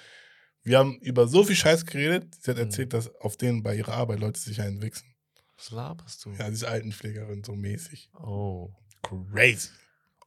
Wir 0.62 0.78
haben 0.78 0.98
über 1.00 1.26
so 1.28 1.44
viel 1.44 1.56
Scheiß 1.56 1.86
geredet. 1.86 2.34
Sie 2.40 2.50
hat 2.50 2.58
Mhm. 2.58 2.64
erzählt, 2.64 2.92
dass 2.92 3.14
auf 3.16 3.36
denen 3.36 3.62
bei 3.62 3.74
ihrer 3.76 3.94
Arbeit 3.94 4.20
Leute 4.20 4.38
sich 4.40 4.60
einen 4.60 4.82
wichsen. 4.82 5.14
Was 5.56 5.70
laberst 5.70 6.24
du? 6.24 6.30
Ja, 6.32 6.46
sie 6.48 6.52
ist 6.54 6.64
Altenpflegerin, 6.64 7.42
so 7.44 7.54
mäßig. 7.54 8.10
Oh. 8.14 8.70
Crazy. 9.02 9.70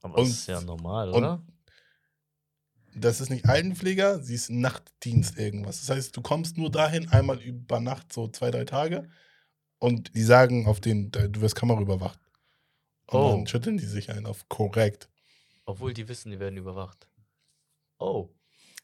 Aber 0.01 0.17
Und- 0.17 0.29
das 0.29 0.37
ist 0.39 0.47
ja 0.47 0.61
normal, 0.61 1.11
oder? 1.11 1.45
Das 2.93 3.21
ist 3.21 3.29
nicht 3.29 3.45
Altenpfleger, 3.45 4.21
sie 4.21 4.35
ist 4.35 4.49
Nachtdienst 4.49 5.37
irgendwas. 5.37 5.79
Das 5.79 5.95
heißt, 5.95 6.17
du 6.17 6.21
kommst 6.21 6.57
nur 6.57 6.69
dahin 6.69 7.07
einmal 7.09 7.39
über 7.41 7.79
Nacht, 7.79 8.11
so 8.11 8.27
zwei, 8.27 8.51
drei 8.51 8.65
Tage. 8.65 9.09
Und 9.79 10.13
die 10.15 10.23
sagen 10.23 10.67
auf 10.67 10.81
den, 10.81 11.11
du 11.11 11.39
wirst 11.41 11.55
Kamera 11.55 11.79
überwacht. 11.79 12.19
Und 13.07 13.19
Oh. 13.19 13.29
dann 13.35 13.47
schütteln 13.47 13.77
die 13.77 13.85
sich 13.85 14.09
ein 14.09 14.25
auf 14.25 14.47
korrekt. 14.49 15.07
Obwohl 15.65 15.93
die 15.93 16.07
wissen, 16.09 16.31
die 16.31 16.39
werden 16.39 16.57
überwacht. 16.57 17.07
Oh. 17.99 18.29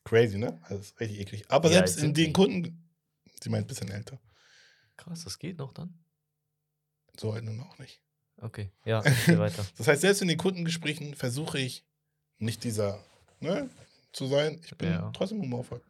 Crazy, 0.07 0.37
ne? 0.37 0.57
Also 0.63 0.77
das 0.77 0.85
ist 0.87 0.99
richtig 1.01 1.19
eklig. 1.19 1.45
Aber 1.49 1.69
Wie 1.69 1.73
selbst 1.73 1.97
in 2.01 2.13
den? 2.13 2.31
Kunden, 2.31 2.89
sie 3.43 3.49
meint 3.49 3.65
ein 3.65 3.67
bisschen 3.67 3.89
älter. 3.91 4.19
Krass, 4.95 5.25
das 5.25 5.37
geht 5.37 5.57
noch 5.57 5.73
dann? 5.73 5.93
So 7.19 7.31
alt 7.33 7.43
nun 7.43 7.59
auch 7.59 7.77
nicht. 7.77 8.01
Okay. 8.39 8.71
Ja, 8.85 9.03
weiter. 9.37 9.65
Das 9.77 9.87
heißt, 9.87 10.01
selbst 10.01 10.21
in 10.21 10.27
den 10.29 10.37
Kundengesprächen 10.37 11.13
versuche 11.13 11.59
ich 11.59 11.83
nicht 12.37 12.63
dieser, 12.63 13.03
ne, 13.41 13.69
zu 14.13 14.27
sein. 14.27 14.61
Ich 14.63 14.77
bin 14.77 14.91
Ja. 14.91 15.11
trotzdem 15.11 15.41
humorvoll. 15.41 15.81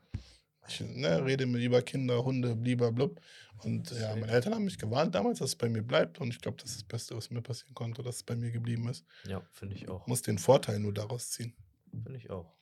Ich 0.68 0.82
ne, 0.82 1.24
rede 1.24 1.46
mit 1.46 1.62
über 1.62 1.82
Kinder, 1.82 2.24
Hunde, 2.24 2.56
blub. 2.56 3.22
Und 3.64 3.92
ja, 3.92 4.16
meine 4.16 4.32
Eltern 4.32 4.54
haben 4.56 4.66
mich 4.66 4.78
gewarnt 4.80 5.14
damals, 5.16 5.40
dass 5.40 5.50
es 5.50 5.56
bei 5.56 5.70
mir 5.70 5.82
bleibt. 5.84 6.20
Und 6.20 6.30
ich 6.30 6.42
glaube, 6.42 6.58
das 6.58 6.72
ist 6.72 6.78
das 6.82 6.84
Beste, 6.88 7.16
was 7.16 7.30
mir 7.30 7.42
passieren 7.42 7.74
konnte, 7.76 8.02
dass 8.04 8.18
es 8.18 8.24
bei 8.24 8.36
mir 8.36 8.52
geblieben 8.52 8.88
ist. 8.90 9.06
Ja, 9.28 9.42
finde 9.54 9.76
ich 9.76 9.88
auch. 9.90 10.02
Ich 10.02 10.08
muss 10.08 10.22
den 10.24 10.38
Vorteil 10.40 10.80
nur 10.80 10.94
daraus 10.94 11.30
ziehen. 11.30 11.56
Finde 11.92 12.18
ich 12.18 12.30
auch. 12.30 12.57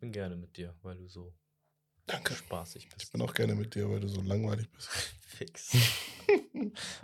Bin 0.00 0.12
gerne 0.12 0.36
mit 0.36 0.56
dir, 0.56 0.74
weil 0.82 0.96
du 0.96 1.08
so 1.08 1.34
Danke. 2.06 2.34
spaßig 2.34 2.84
Ich 2.86 2.94
bist. 2.94 3.12
bin 3.12 3.20
auch 3.22 3.34
gerne 3.34 3.54
mit 3.54 3.74
dir, 3.74 3.88
weil 3.90 4.00
du 4.00 4.08
so 4.08 4.20
langweilig 4.22 4.70
bist. 4.70 4.88
fix. 5.26 5.72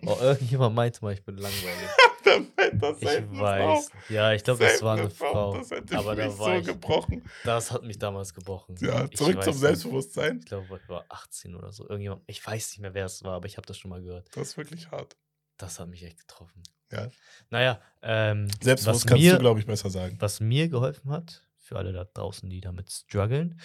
oh, 0.06 0.16
irgendjemand 0.20 0.74
meinte 0.74 1.00
mal, 1.02 1.12
ich 1.14 1.24
bin 1.24 1.36
langweilig. 1.36 1.88
Wer 2.24 2.40
meint 2.56 2.82
das 2.82 3.02
Ich 3.02 3.38
weiß. 3.38 3.90
Ja, 4.08 4.32
ich 4.32 4.42
glaube, 4.42 4.64
das 4.64 4.80
war 4.82 4.96
eine 4.96 5.10
Frau. 5.10 5.52
Frau. 5.52 5.58
Das 5.58 5.70
hätte 5.70 5.98
Aber 5.98 6.16
da 6.16 6.26
war 6.38 6.54
so 6.54 6.60
ich. 6.60 6.66
gebrochen. 6.66 7.22
Das 7.44 7.70
hat 7.70 7.82
mich 7.82 7.98
damals 7.98 8.32
gebrochen. 8.32 8.76
Ja, 8.80 9.04
Ich 9.10 9.16
zurück 9.18 9.36
weiß 9.36 9.44
zum. 9.44 9.54
Selbstbewusstsein. 9.54 10.38
Ich 10.38 10.46
glaube, 10.46 10.80
ich 10.82 10.88
war 10.88 11.04
18 11.10 11.54
oder 11.54 11.70
so. 11.72 11.84
Irgendjemand, 11.84 12.22
ich 12.26 12.44
weiß 12.44 12.70
nicht 12.70 12.80
mehr, 12.80 12.94
wer 12.94 13.04
es 13.06 13.22
war, 13.24 13.34
aber 13.34 13.46
ich 13.46 13.56
habe 13.58 13.66
das 13.66 13.76
schon 13.76 13.90
mal 13.90 14.00
gehört. 14.00 14.26
Das 14.34 14.48
ist 14.48 14.56
wirklich 14.56 14.90
hart. 14.90 15.16
Das 15.58 15.78
hat 15.78 15.88
mich 15.88 16.02
echt 16.02 16.18
getroffen. 16.18 16.62
Ja. 16.90 17.10
Naja, 17.50 17.80
ähm, 18.02 18.48
Selbstbewusst 18.62 19.06
kannst 19.06 19.22
mir, 19.22 19.34
du, 19.34 19.38
glaube 19.40 19.60
ich, 19.60 19.66
besser 19.66 19.90
sagen. 19.90 20.16
was 20.18 20.40
mir 20.40 20.68
geholfen 20.68 21.10
hat, 21.10 21.43
für 21.64 21.76
alle 21.76 21.92
da 21.92 22.04
draußen, 22.04 22.48
die 22.50 22.60
damit 22.60 22.90
strugglen. 22.90 23.58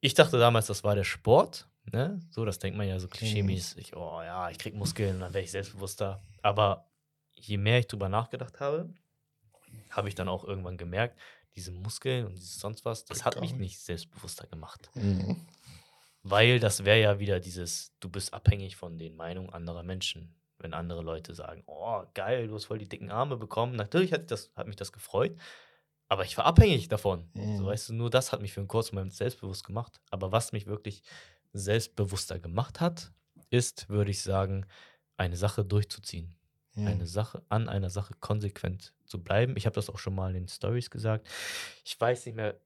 Ich 0.00 0.14
dachte 0.14 0.38
damals, 0.38 0.66
das 0.66 0.84
war 0.84 0.94
der 0.94 1.04
Sport. 1.04 1.68
Ne? 1.90 2.20
So, 2.30 2.44
das 2.44 2.58
denkt 2.58 2.76
man 2.76 2.86
ja 2.86 3.00
so 3.00 3.08
klischee-mäßig. 3.08 3.96
Oh 3.96 4.20
ja, 4.22 4.50
ich 4.50 4.58
krieg 4.58 4.74
Muskeln, 4.74 5.20
dann 5.20 5.32
werde 5.32 5.44
ich 5.44 5.50
selbstbewusster. 5.50 6.22
Aber 6.42 6.90
je 7.32 7.56
mehr 7.56 7.78
ich 7.78 7.86
drüber 7.86 8.08
nachgedacht 8.08 8.60
habe, 8.60 8.92
habe 9.88 10.08
ich 10.08 10.14
dann 10.14 10.28
auch 10.28 10.44
irgendwann 10.44 10.76
gemerkt, 10.76 11.18
diese 11.56 11.72
Muskeln 11.72 12.26
und 12.26 12.34
dieses 12.34 12.60
sonst 12.60 12.84
was, 12.84 13.06
das 13.06 13.24
hat 13.24 13.40
mich 13.40 13.54
nicht 13.54 13.80
selbstbewusster 13.80 14.46
gemacht. 14.46 14.90
Mhm. 14.94 15.46
Weil 16.22 16.60
das 16.60 16.84
wäre 16.84 17.00
ja 17.00 17.18
wieder 17.18 17.40
dieses, 17.40 17.92
du 18.00 18.10
bist 18.10 18.34
abhängig 18.34 18.76
von 18.76 18.98
den 18.98 19.16
Meinungen 19.16 19.50
anderer 19.50 19.82
Menschen. 19.82 20.34
Wenn 20.58 20.74
andere 20.74 21.00
Leute 21.00 21.34
sagen, 21.34 21.62
oh, 21.64 22.02
geil, 22.12 22.48
du 22.48 22.54
hast 22.54 22.66
voll 22.66 22.78
die 22.78 22.88
dicken 22.88 23.10
Arme 23.10 23.38
bekommen. 23.38 23.74
Natürlich 23.76 24.12
hat, 24.12 24.30
das, 24.30 24.50
hat 24.54 24.66
mich 24.66 24.76
das 24.76 24.92
gefreut, 24.92 25.34
aber 26.10 26.24
ich 26.24 26.36
war 26.36 26.44
abhängig 26.44 26.88
davon. 26.88 27.30
Mhm. 27.34 27.56
So, 27.56 27.66
weißt 27.66 27.88
du, 27.88 27.94
nur 27.94 28.10
das 28.10 28.32
hat 28.32 28.42
mich 28.42 28.52
für 28.52 28.60
einen 28.60 28.68
kurzen 28.68 28.96
Moment 28.96 29.14
selbstbewusst 29.14 29.64
gemacht. 29.64 30.00
Aber 30.10 30.32
was 30.32 30.50
mich 30.50 30.66
wirklich 30.66 31.04
selbstbewusster 31.52 32.40
gemacht 32.40 32.80
hat, 32.80 33.12
ist, 33.48 33.88
würde 33.88 34.10
ich 34.10 34.20
sagen, 34.20 34.66
eine 35.16 35.36
Sache 35.36 35.64
durchzuziehen. 35.64 36.34
Mhm. 36.74 36.86
Eine 36.88 37.06
Sache, 37.06 37.42
an 37.48 37.68
einer 37.68 37.90
Sache 37.90 38.14
konsequent 38.18 38.92
zu 39.06 39.22
bleiben. 39.22 39.56
Ich 39.56 39.66
habe 39.66 39.74
das 39.74 39.88
auch 39.88 39.98
schon 39.98 40.16
mal 40.16 40.34
in 40.34 40.42
den 40.42 40.48
Stories 40.48 40.90
gesagt. 40.90 41.28
Ich 41.84 41.98
weiß 42.00 42.26
nicht 42.26 42.34
mehr, 42.34 42.60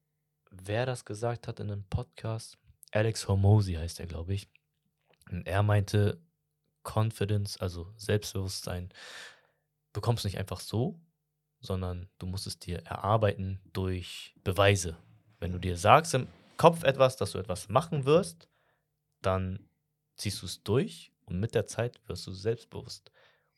wer 0.51 0.87
das 0.87 1.05
gesagt 1.05 1.47
hat 1.47 1.61
in 1.61 1.71
einem 1.71 1.85
Podcast. 1.85 2.57
Alex 2.93 3.29
Hormozy 3.29 3.75
heißt 3.75 4.01
er, 4.01 4.07
glaube 4.07 4.33
ich. 4.33 4.49
Und 5.31 5.47
er 5.47 5.63
meinte, 5.63 6.19
Confidence, 6.83 7.61
also 7.61 7.93
Selbstbewusstsein, 7.97 8.89
bekommst 9.93 10.25
du 10.25 10.29
nicht 10.29 10.39
einfach 10.39 10.61
so, 10.61 10.99
sondern 11.65 12.09
du 12.19 12.27
musst 12.27 12.47
es 12.47 12.59
dir 12.59 12.79
erarbeiten 12.85 13.61
durch 13.73 14.35
Beweise. 14.45 14.97
Wenn 15.41 15.53
du 15.53 15.59
dir 15.59 15.77
sagst 15.77 16.15
im 16.15 16.29
Kopf 16.57 16.85
etwas, 16.85 17.17
dass 17.17 17.33
du 17.33 17.39
etwas 17.39 17.69
machen 17.69 18.05
wirst, 18.05 18.49
dann 19.23 19.69
ziehst 20.17 20.43
du 20.43 20.47
es 20.47 20.63
durch 20.63 21.13
und 21.27 21.41
mit 21.41 21.55
der 21.55 21.67
Zeit 21.67 22.01
wirst 22.07 22.27
du 22.27 22.33
selbstbewusst. 22.33 23.11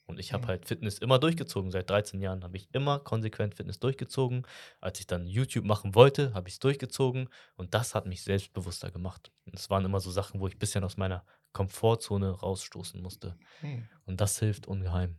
Und 0.07 0.21
ich 0.21 0.33
habe 0.33 0.47
halt 0.47 0.67
Fitness 0.67 0.99
immer 0.99 1.19
durchgezogen. 1.19 1.73
Seit 1.73 1.91
13 1.91 2.21
Jahren 2.21 2.45
habe 2.45 2.57
ich 2.57 2.69
immer 2.73 3.01
konsequent 3.01 3.57
Fitness 3.57 3.81
durchgezogen. 3.81 4.47
Als 4.81 5.01
ich 5.01 5.09
dann 5.09 5.27
YouTube 5.27 5.65
machen 5.65 5.97
wollte, 5.97 6.33
habe 6.33 6.49
ich 6.49 6.55
es 6.55 6.61
durchgezogen 6.61 7.29
und 7.57 7.75
das 7.75 7.97
hat 7.97 8.07
mich 8.07 8.23
selbstbewusster 8.23 8.93
gemacht. 8.93 9.33
Und 9.47 9.59
es 9.59 9.69
waren 9.69 9.85
immer 9.85 9.99
so 9.99 10.13
Sachen, 10.13 10.41
wo 10.41 10.47
ich 10.47 10.55
ein 10.55 10.61
bisschen 10.61 10.85
aus 10.85 10.97
meiner 10.97 11.25
Komfortzone 11.53 12.31
rausstoßen 12.31 13.03
musste. 13.03 13.37
Mhm. 13.63 13.89
Und 14.05 14.21
das 14.21 14.39
hilft 14.39 14.69
ungeheim. 14.69 15.17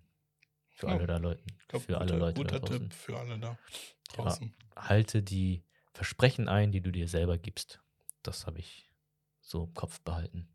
Für 0.77 0.87
Ja, 0.87 0.93
alle 0.93 1.07
da 1.07 1.17
Leuten. 1.17 1.47
Glaub, 1.67 1.81
für 1.81 1.97
alle 1.97 2.05
guter, 2.13 2.19
Leute 2.19 2.35
guter 2.41 2.59
da 2.59 2.67
draußen. 2.67 2.79
Tipp 2.89 2.93
für 2.93 3.17
alle 3.19 3.39
da 3.39 3.57
draußen. 4.13 4.53
Halte 4.75 5.23
die 5.23 5.63
Versprechen 5.93 6.47
ein, 6.47 6.71
die 6.71 6.81
du 6.81 6.91
dir 6.91 7.07
selber 7.07 7.39
gibst. 7.39 7.81
Das 8.21 8.45
habe 8.45 8.59
ich 8.59 8.87
so 9.41 9.63
im 9.63 9.73
Kopf 9.73 9.99
behalten. 10.01 10.47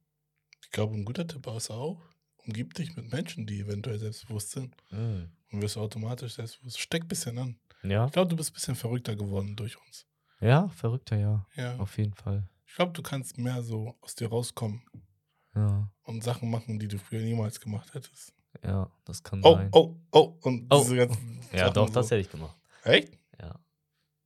Ich 0.62 0.70
glaube, 0.70 0.94
ein 0.94 1.04
guter 1.04 1.26
Tipp 1.26 1.44
ist 1.48 1.70
auch, 1.70 2.00
umgib 2.46 2.74
dich 2.74 2.94
mit 2.94 3.10
Menschen, 3.10 3.46
die 3.46 3.58
eventuell 3.60 3.98
selbstbewusst 3.98 4.52
sind. 4.52 4.76
Mm. 4.90 5.24
Und 5.50 5.60
wirst 5.60 5.76
automatisch 5.76 6.34
selbstbewusst. 6.34 6.78
Steck 6.78 7.02
ein 7.02 7.08
bisschen 7.08 7.36
an. 7.38 7.58
Ja, 7.82 8.06
Ich 8.06 8.12
glaube, 8.12 8.28
du 8.28 8.36
bist 8.36 8.52
ein 8.52 8.54
bisschen 8.54 8.76
verrückter 8.76 9.16
geworden 9.16 9.56
durch 9.56 9.76
uns. 9.84 10.06
ja, 10.40 10.68
verrückter, 10.68 11.16
ja. 11.18 11.44
Ja. 11.56 11.76
Auf 11.78 11.98
jeden 11.98 12.14
Fall. 12.14 12.48
Ich 12.64 12.74
glaube, 12.76 12.92
du 12.92 13.02
kannst 13.02 13.38
mehr 13.38 13.60
so 13.62 13.96
aus 14.00 14.14
dir 14.14 14.28
rauskommen 14.28 14.82
Ja, 15.56 15.90
und 16.04 16.22
Sachen 16.22 16.48
machen, 16.48 16.78
die 16.78 16.86
du 16.88 16.96
früher 16.98 17.22
niemals 17.22 17.60
gemacht 17.60 17.92
hättest. 17.92 18.32
Ja, 18.64 18.90
das 19.04 19.22
kann 19.22 19.40
Oh, 19.44 19.54
sein. 19.56 19.68
oh, 19.72 19.96
oh. 20.12 20.36
Und 20.42 20.66
Oh. 20.70 20.80
diese 20.82 20.96
ganzen 20.96 21.40
ja, 21.52 21.58
Sachen 21.58 21.74
doch, 21.74 21.88
so. 21.88 21.94
das 21.94 22.10
hätte 22.10 22.20
ich 22.20 22.30
gemacht. 22.30 22.56
Echt? 22.84 23.18
Ja. 23.40 23.58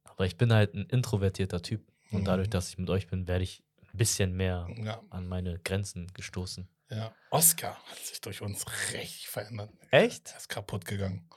Aber 0.05 0.27
ich 0.27 0.36
bin 0.36 0.53
halt 0.53 0.74
ein 0.74 0.86
introvertierter 0.86 1.62
Typ. 1.62 1.86
Und 2.12 2.20
Mhm. 2.20 2.24
dadurch, 2.24 2.48
dass 2.51 2.69
ich 2.69 2.78
mit 2.78 2.89
euch 2.90 3.07
bin, 3.09 3.27
werde 3.27 3.44
ich 3.44 3.62
ein 3.93 3.97
bisschen 3.98 4.35
mehr 4.36 4.69
Ja, 4.78 5.01
an 5.11 5.27
meine 5.27 5.59
Grenzen 5.61 6.07
gestoßen. 6.15 6.69
ja. 6.90 7.12
Oscar 7.31 7.77
hat 7.86 7.98
sich 7.98 8.20
durch 8.20 8.40
uns 8.43 8.65
richtig 8.93 9.28
verändert. 9.28 9.70
Echt? 9.90 10.31
Er 10.31 10.36
ist 10.39 10.48
kaputt 10.48 10.85
gegangen. 10.85 11.28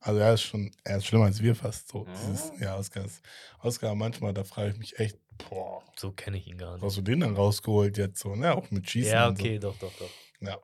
Also 0.00 0.18
er 0.18 0.32
ist 0.34 0.42
schon, 0.42 0.70
er 0.82 0.96
ist 0.96 1.06
schlimmer 1.06 1.26
als 1.26 1.40
wir 1.42 1.54
fast. 1.54 1.88
So, 1.88 2.04
Mhm. 2.04 2.14
dieses, 2.20 2.52
ja, 2.60 2.76
Oscar 2.76 3.04
ist. 3.04 3.22
Oscar, 3.62 3.94
manchmal, 3.94 4.32
da 4.34 4.44
frage 4.44 4.70
ich 4.70 4.78
mich 4.78 4.98
echt, 4.98 5.18
boah, 5.48 5.82
So 5.96 6.10
kenne 6.12 6.38
ich 6.38 6.46
ihn 6.48 6.56
gar 6.58 6.74
nicht. 6.74 6.82
hast 6.82 6.96
du 6.96 7.02
den 7.02 7.20
dann 7.20 7.36
rausgeholt 7.36 7.96
jetzt 7.98 8.18
so, 8.20 8.34
ne? 8.34 8.54
Auch 8.54 8.70
mit 8.70 8.88
Schießen. 8.90 9.12
Ja, 9.12 9.28
okay, 9.28 9.58
doch, 9.58 9.76
doch, 9.78 9.92
doch. 9.98 10.10
So. 10.40 10.46
Ja, 10.46 10.58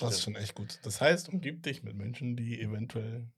das 0.00 0.14
ist 0.14 0.22
schon 0.22 0.36
echt 0.36 0.54
gut. 0.54 0.80
Das 0.82 1.00
heißt, 1.00 1.28
umgib 1.28 1.62
dich 1.62 1.82
mit 1.82 1.96
Menschen, 1.96 2.36
die 2.36 2.60
eventuell 2.60 3.28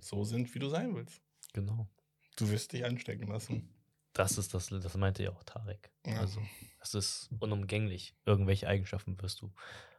so 0.00 0.24
sind, 0.24 0.54
wie 0.54 0.58
du 0.58 0.68
sein 0.68 0.94
willst. 0.94 1.20
Genau. 1.52 1.88
Du 2.36 2.48
wirst 2.50 2.72
dich 2.72 2.84
anstecken 2.84 3.28
lassen. 3.28 3.74
Das 4.12 4.38
ist 4.38 4.54
das, 4.54 4.68
das 4.68 4.96
meinte 4.96 5.22
ja 5.22 5.30
auch 5.30 5.44
Tarek. 5.44 5.92
Ja. 6.06 6.20
Also, 6.20 6.40
das 6.80 6.94
ist 6.94 7.30
unumgänglich. 7.38 8.16
Irgendwelche 8.24 8.68
Eigenschaften 8.68 9.20
wirst 9.20 9.40
du 9.42 9.52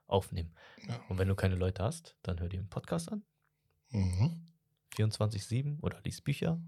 aufnehmen. 0.08 0.54
Ja. 0.88 1.00
Und 1.10 1.18
wenn 1.18 1.28
du 1.28 1.36
keine 1.36 1.56
Leute 1.56 1.84
hast, 1.84 2.18
dann 2.24 2.40
hör 2.40 2.50
dir 2.50 2.60
einen 2.60 2.70
Podcast 2.70 3.12
an, 3.12 3.24
Mhm. 3.92 4.46
24-7 4.96 5.80
oder 5.82 6.02
liest 6.04 6.24
Bücher. 6.24 6.62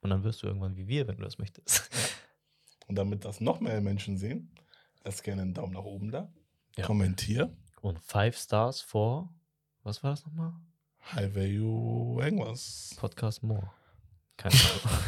Und 0.00 0.10
dann 0.10 0.22
wirst 0.24 0.42
du 0.42 0.46
irgendwann 0.46 0.76
wie 0.76 0.86
wir, 0.88 1.06
wenn 1.08 1.16
du 1.16 1.22
das 1.24 1.38
möchtest. 1.38 1.88
Und 2.86 2.96
damit 2.96 3.24
das 3.24 3.40
noch 3.40 3.60
mehr 3.60 3.80
Menschen 3.80 4.18
sehen, 4.18 4.54
lasst 5.04 5.22
gerne 5.24 5.42
einen 5.42 5.54
Daumen 5.54 5.72
nach 5.72 5.84
oben 5.84 6.10
da. 6.10 6.30
Ja. 6.76 6.86
Kommentier. 6.86 7.56
Und 7.84 7.98
five 8.00 8.34
Stars 8.38 8.80
for, 8.80 9.28
was 9.82 10.02
war 10.02 10.12
das 10.12 10.24
nochmal? 10.24 10.54
High 11.12 11.34
Value 11.34 12.18
irgendwas. 12.24 12.94
Podcast 12.96 13.42
More. 13.42 13.70
Keine 14.38 14.54
Ahnung. 14.54 15.00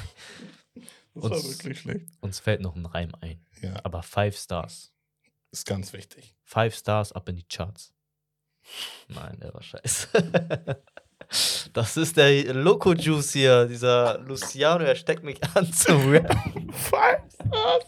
Das 1.15 1.23
war 1.25 1.31
Uns- 1.31 1.49
wirklich 1.59 1.81
schlecht. 1.81 2.07
Uns 2.21 2.39
fällt 2.41 2.61
noch 2.61 2.77
ein 2.77 2.85
Reim 2.85 3.11
ein. 3.23 3.41
Ja, 3.63 3.81
Aber 3.85 4.03
five 4.03 4.37
Stars. 4.37 4.93
ist 5.51 5.65
ganz 5.65 5.95
wichtig. 5.95 6.35
Five 6.45 6.75
Stars 6.77 7.13
ab 7.13 7.27
in 7.31 7.37
die 7.37 7.49
Charts. 7.49 7.95
Nein, 9.09 9.41
der 9.41 9.55
war 9.55 9.63
scheiße. 9.63 10.09
Das 11.73 11.97
ist 11.97 12.19
der 12.19 12.53
Loco 12.53 12.93
Juice 12.93 13.33
hier, 13.33 13.67
dieser 13.67 14.19
Luciano, 14.19 14.85
er 14.85 14.95
steckt 14.95 15.25
mich 15.25 15.43
an 15.57 15.73
zu 15.73 15.93
rappen. 15.93 16.71
Five 16.73 17.23
Stars. 17.33 17.85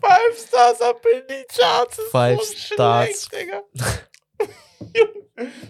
Five 0.00 0.38
Stars 0.48 0.80
ab 0.82 1.00
in 1.14 1.22
die 1.28 1.44
Charts. 1.56 1.98
Ist 1.98 2.10
Five 2.10 2.40
so 2.42 2.54
Stars. 2.74 3.28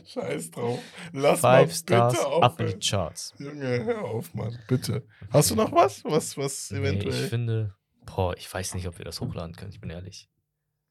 Scheiß 0.06 0.50
drauf. 0.52 0.78
Lass 1.12 1.42
mal 1.42 1.66
Five 1.66 1.74
Stars 1.74 2.14
bitte 2.14 2.26
ab 2.26 2.34
in 2.36 2.42
aufhören. 2.66 2.80
die 2.80 2.88
Charts. 2.88 3.34
Junge, 3.38 3.84
hör 3.84 4.04
auf, 4.04 4.34
Mann. 4.34 4.58
Bitte. 4.68 5.04
Hast 5.30 5.50
du 5.50 5.54
noch 5.56 5.72
was? 5.72 6.04
Was, 6.04 6.36
was 6.36 6.70
Nee, 6.70 6.78
eventuell. 6.78 7.24
ich 7.24 7.28
finde, 7.30 7.74
boah, 8.04 8.36
ich 8.36 8.52
weiß 8.52 8.74
nicht, 8.74 8.86
ob 8.86 8.98
wir 8.98 9.04
das 9.04 9.20
hochladen 9.20 9.56
können, 9.56 9.72
ich 9.72 9.80
bin 9.80 9.90
ehrlich. 9.90 10.28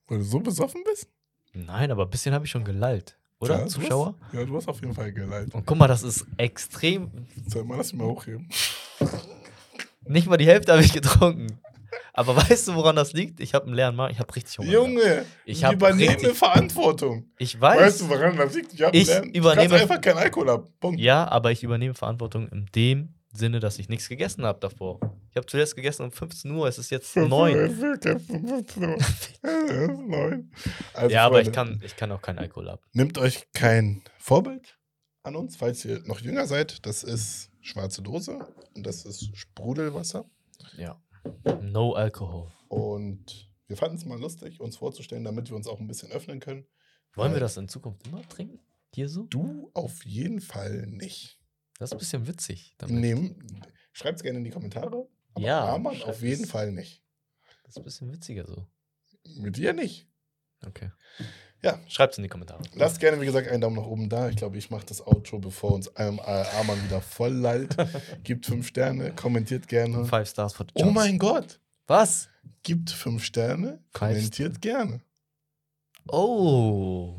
weil 0.08 0.18
du 0.20 0.24
so 0.26 0.40
besoffen 0.40 0.84
bist? 0.84 1.08
Nein, 1.54 1.90
aber 1.92 2.04
ein 2.04 2.10
bisschen 2.10 2.34
habe 2.34 2.46
ich 2.46 2.52
schon 2.52 2.66
geleilt. 2.66 3.18
Oder, 3.40 3.60
Ja, 3.60 3.64
du 3.64 3.70
Zuschauer? 3.70 4.16
Hast, 4.22 4.34
ja, 4.34 4.44
du 4.46 4.56
hast 4.58 4.68
auf 4.68 4.82
jeden 4.82 4.94
Fall 4.94 5.12
geleitet. 5.14 5.54
Und 5.54 5.66
guck 5.66 5.78
mal, 5.78 5.88
das 5.88 6.04
ist 6.04 6.26
extrem. 6.38 7.28
Soll 7.48 7.64
mal 7.64 7.78
das 7.78 7.94
mal 7.94 8.08
hochheben? 8.08 8.50
Nicht 10.08 10.28
mal 10.28 10.38
die 10.38 10.46
Hälfte 10.48 10.74
habe 10.74 10.84
ich 10.84 10.92
getrunken. 10.94 11.60
Aber 12.14 12.36
weißt 12.38 12.70
du, 12.70 12.76
woran 12.76 12.96
das 12.96 13.14
liegt? 13.14 13.40
Ich 13.40 13.54
habe 13.54 13.66
einen 13.66 13.76
leeren 13.76 13.96
Magen, 13.96 14.14
ich 14.14 14.20
habe 14.20 14.34
richtig 14.36 14.58
Hunger. 14.58 14.72
Junge, 14.72 15.26
Ich 15.46 15.64
ich 15.64 15.72
übernehme 15.72 16.12
richtig- 16.14 16.38
Verantwortung. 16.38 17.30
Ich 17.38 17.60
weiß. 17.60 17.80
Weißt 17.82 18.02
du, 18.02 18.10
woran 18.10 18.38
das 18.38 18.54
liegt? 18.54 18.74
Ich, 18.74 18.82
hab 18.82 18.94
Ich 18.96 19.08
gelernt, 19.08 19.36
übernehme- 19.36 19.70
kannst 19.70 19.84
einfach 19.92 20.02
keinen 20.02 20.18
Alkohol 20.18 20.50
ab. 20.50 20.68
Punkt. 20.80 21.00
Ja, 21.00 21.28
aber 21.28 21.52
ich 21.52 21.64
übernehme 21.64 21.94
Verantwortung 21.94 22.48
in 22.50 22.68
dem 22.76 23.10
Sinne, 23.34 23.60
dass 23.60 23.80
ich 23.80 23.90
nichts 23.90 24.08
gegessen 24.08 24.46
habe 24.46 24.60
davor. 24.62 25.00
Ich 25.32 25.36
habe 25.36 25.46
zuletzt 25.46 25.76
gegessen 25.76 26.04
um 26.04 26.12
15 26.12 26.50
Uhr, 26.52 26.70
es 26.70 26.78
ist 26.78 26.90
jetzt 26.90 27.16
9. 27.18 27.28
Neun. 29.44 30.52
Also, 30.94 31.14
Ja, 31.14 31.26
aber 31.26 31.42
ich 31.42 31.50
Freunde, 31.50 31.52
kann, 31.52 31.82
ich 31.84 31.96
kann 31.96 32.12
auch 32.12 32.22
keinen 32.22 32.40
Alkohol 32.40 32.70
ab. 32.70 32.82
Nehmt 32.94 33.18
euch 33.18 33.48
kein 33.54 34.02
Vorbild 34.18 34.78
an 35.24 35.36
uns, 35.36 35.56
falls 35.58 35.84
ihr 35.86 36.02
noch 36.06 36.20
jünger 36.22 36.48
seid. 36.48 36.86
Das 36.86 37.04
ist 37.04 37.50
schwarze 37.62 38.02
Dose 38.02 38.40
und 38.76 38.86
das 38.86 39.06
ist 39.06 39.36
Sprudelwasser. 39.38 40.26
Ja. 40.78 41.00
No 41.62 41.94
Alcohol. 41.94 42.52
Und 42.68 43.52
wir 43.68 43.78
fanden 43.78 43.98
es 43.98 44.06
mal 44.06 44.20
lustig, 44.20 44.60
uns 44.62 44.78
vorzustellen, 44.78 45.24
damit 45.24 45.50
wir 45.50 45.56
uns 45.56 45.68
auch 45.68 45.80
ein 45.80 45.88
bisschen 45.88 46.12
öffnen 46.12 46.40
können. 46.40 46.66
Wollen 47.16 47.34
wir 47.34 47.40
das 47.40 47.58
in 47.58 47.68
Zukunft 47.70 48.06
immer 48.08 48.22
trinken? 48.28 48.60
Hier 48.94 49.10
so? 49.10 49.24
Du 49.24 49.72
auf 49.74 50.06
jeden 50.06 50.42
Fall 50.42 50.86
nicht. 50.88 51.40
Das 51.80 51.90
ist 51.90 51.94
ein 51.94 52.00
bisschen 52.00 52.28
witzig. 52.28 52.76
damit. 52.78 52.96
Nehm, 53.00 53.62
schreibt's 53.92 54.24
gerne 54.24 54.38
in 54.40 54.46
die 54.46 54.52
Kommentare. 54.52 55.08
Aber 55.34 55.46
Ja, 55.46 55.66
Arman 55.66 55.96
schreibt 55.96 56.10
auf 56.10 56.22
jeden 56.22 56.44
es. 56.44 56.52
Fall 56.52 56.72
nicht. 56.72 57.04
Das 57.64 57.74
ist 57.74 57.78
ein 57.78 57.84
bisschen 57.84 58.12
witziger 58.14 58.46
so. 58.48 58.68
Mit 59.38 59.58
dir 59.58 59.74
nicht. 59.74 60.08
Okay. 60.66 60.92
Ja. 61.66 61.80
Schreibt's 61.88 62.18
in 62.18 62.24
die 62.24 62.30
Kommentare. 62.30 62.62
Lasst 62.76 63.00
gerne, 63.00 63.20
wie 63.20 63.26
gesagt, 63.26 63.48
einen 63.48 63.60
Daumen 63.60 63.78
nach 63.78 63.88
oben 63.88 64.08
da. 64.08 64.30
Ich 64.30 64.36
glaube, 64.36 64.56
ich 64.56 64.70
mache 64.70 64.86
das 64.86 65.06
Outro, 65.06 65.40
bevor 65.40 65.72
uns 65.72 65.92
ähm, 65.98 66.20
äh, 66.24 66.30
Arman 66.30 66.84
wieder 66.86 67.02
voll 67.02 67.34
lallt. 67.34 67.76
Gibt 68.24 68.46
fünf 68.46 68.68
Sterne, 68.68 69.14
kommentiert 69.16 69.68
gerne. 69.68 70.06
Five 70.06 70.30
Stars 70.30 70.54
for 70.54 70.68
the 70.68 70.84
Oh 70.84 70.92
mein 70.92 71.18
Gott! 71.18 71.60
Was? 71.88 72.30
Gibt 72.62 72.92
fünf 72.92 73.24
Sterne, 73.24 73.80
kommentiert 73.94 74.62
gerne. 74.62 75.02
Oh. 76.08 77.16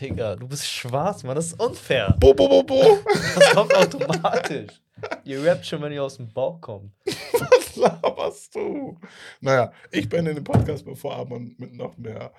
Digga, 0.00 0.36
du 0.36 0.46
bist 0.46 0.68
schwarz, 0.68 1.24
Mann. 1.24 1.34
Das 1.34 1.46
ist 1.48 1.60
unfair. 1.60 2.16
Bo, 2.20 2.32
bo, 2.34 2.48
bo, 2.48 2.62
bo. 2.62 2.98
Das 3.34 3.50
kommt 3.52 3.74
automatisch. 3.74 4.80
Ihr 5.24 5.44
rappt 5.44 5.66
schon, 5.66 5.82
wenn 5.82 5.90
ihr 5.90 6.04
aus 6.04 6.18
dem 6.18 6.32
Bauch 6.32 6.60
kommt. 6.60 6.92
Was 7.04 7.74
laberst 7.74 8.54
du? 8.54 8.96
Naja, 9.40 9.72
ich 9.90 10.08
beende 10.08 10.34
den 10.34 10.44
Podcast, 10.44 10.84
bevor 10.84 11.16
Arman 11.16 11.56
mit 11.58 11.74
noch 11.74 11.98
mehr 11.98 12.32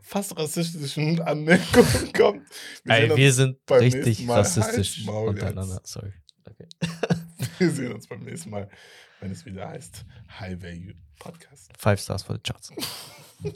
fast 0.00 0.36
rassistischen 0.36 1.20
Anmerkungen 1.22 2.12
kommt. 2.16 2.48
Wir 2.84 2.94
Ey, 2.94 3.08
sehen 3.08 3.16
wir 3.16 3.32
sind 3.32 3.66
beim 3.66 3.80
richtig 3.80 4.04
nächsten 4.06 4.26
Mal. 4.26 4.38
rassistisch 4.38 5.04
Maul 5.04 5.28
untereinander. 5.30 5.76
jetzt. 5.76 5.92
Sorry. 5.92 6.12
Okay. 6.44 6.68
Wir 7.58 7.70
sehen 7.70 7.92
uns 7.92 8.06
beim 8.08 8.20
nächsten 8.24 8.50
Mal, 8.50 8.68
wenn 9.20 9.30
es 9.30 9.44
wieder 9.46 9.68
heißt 9.68 10.04
High 10.40 10.60
Value 10.60 10.94
Podcast. 11.18 11.70
Five 11.78 12.00
Stars 12.00 12.22
for 12.24 12.34
the 12.36 12.42
Charts. 12.42 12.70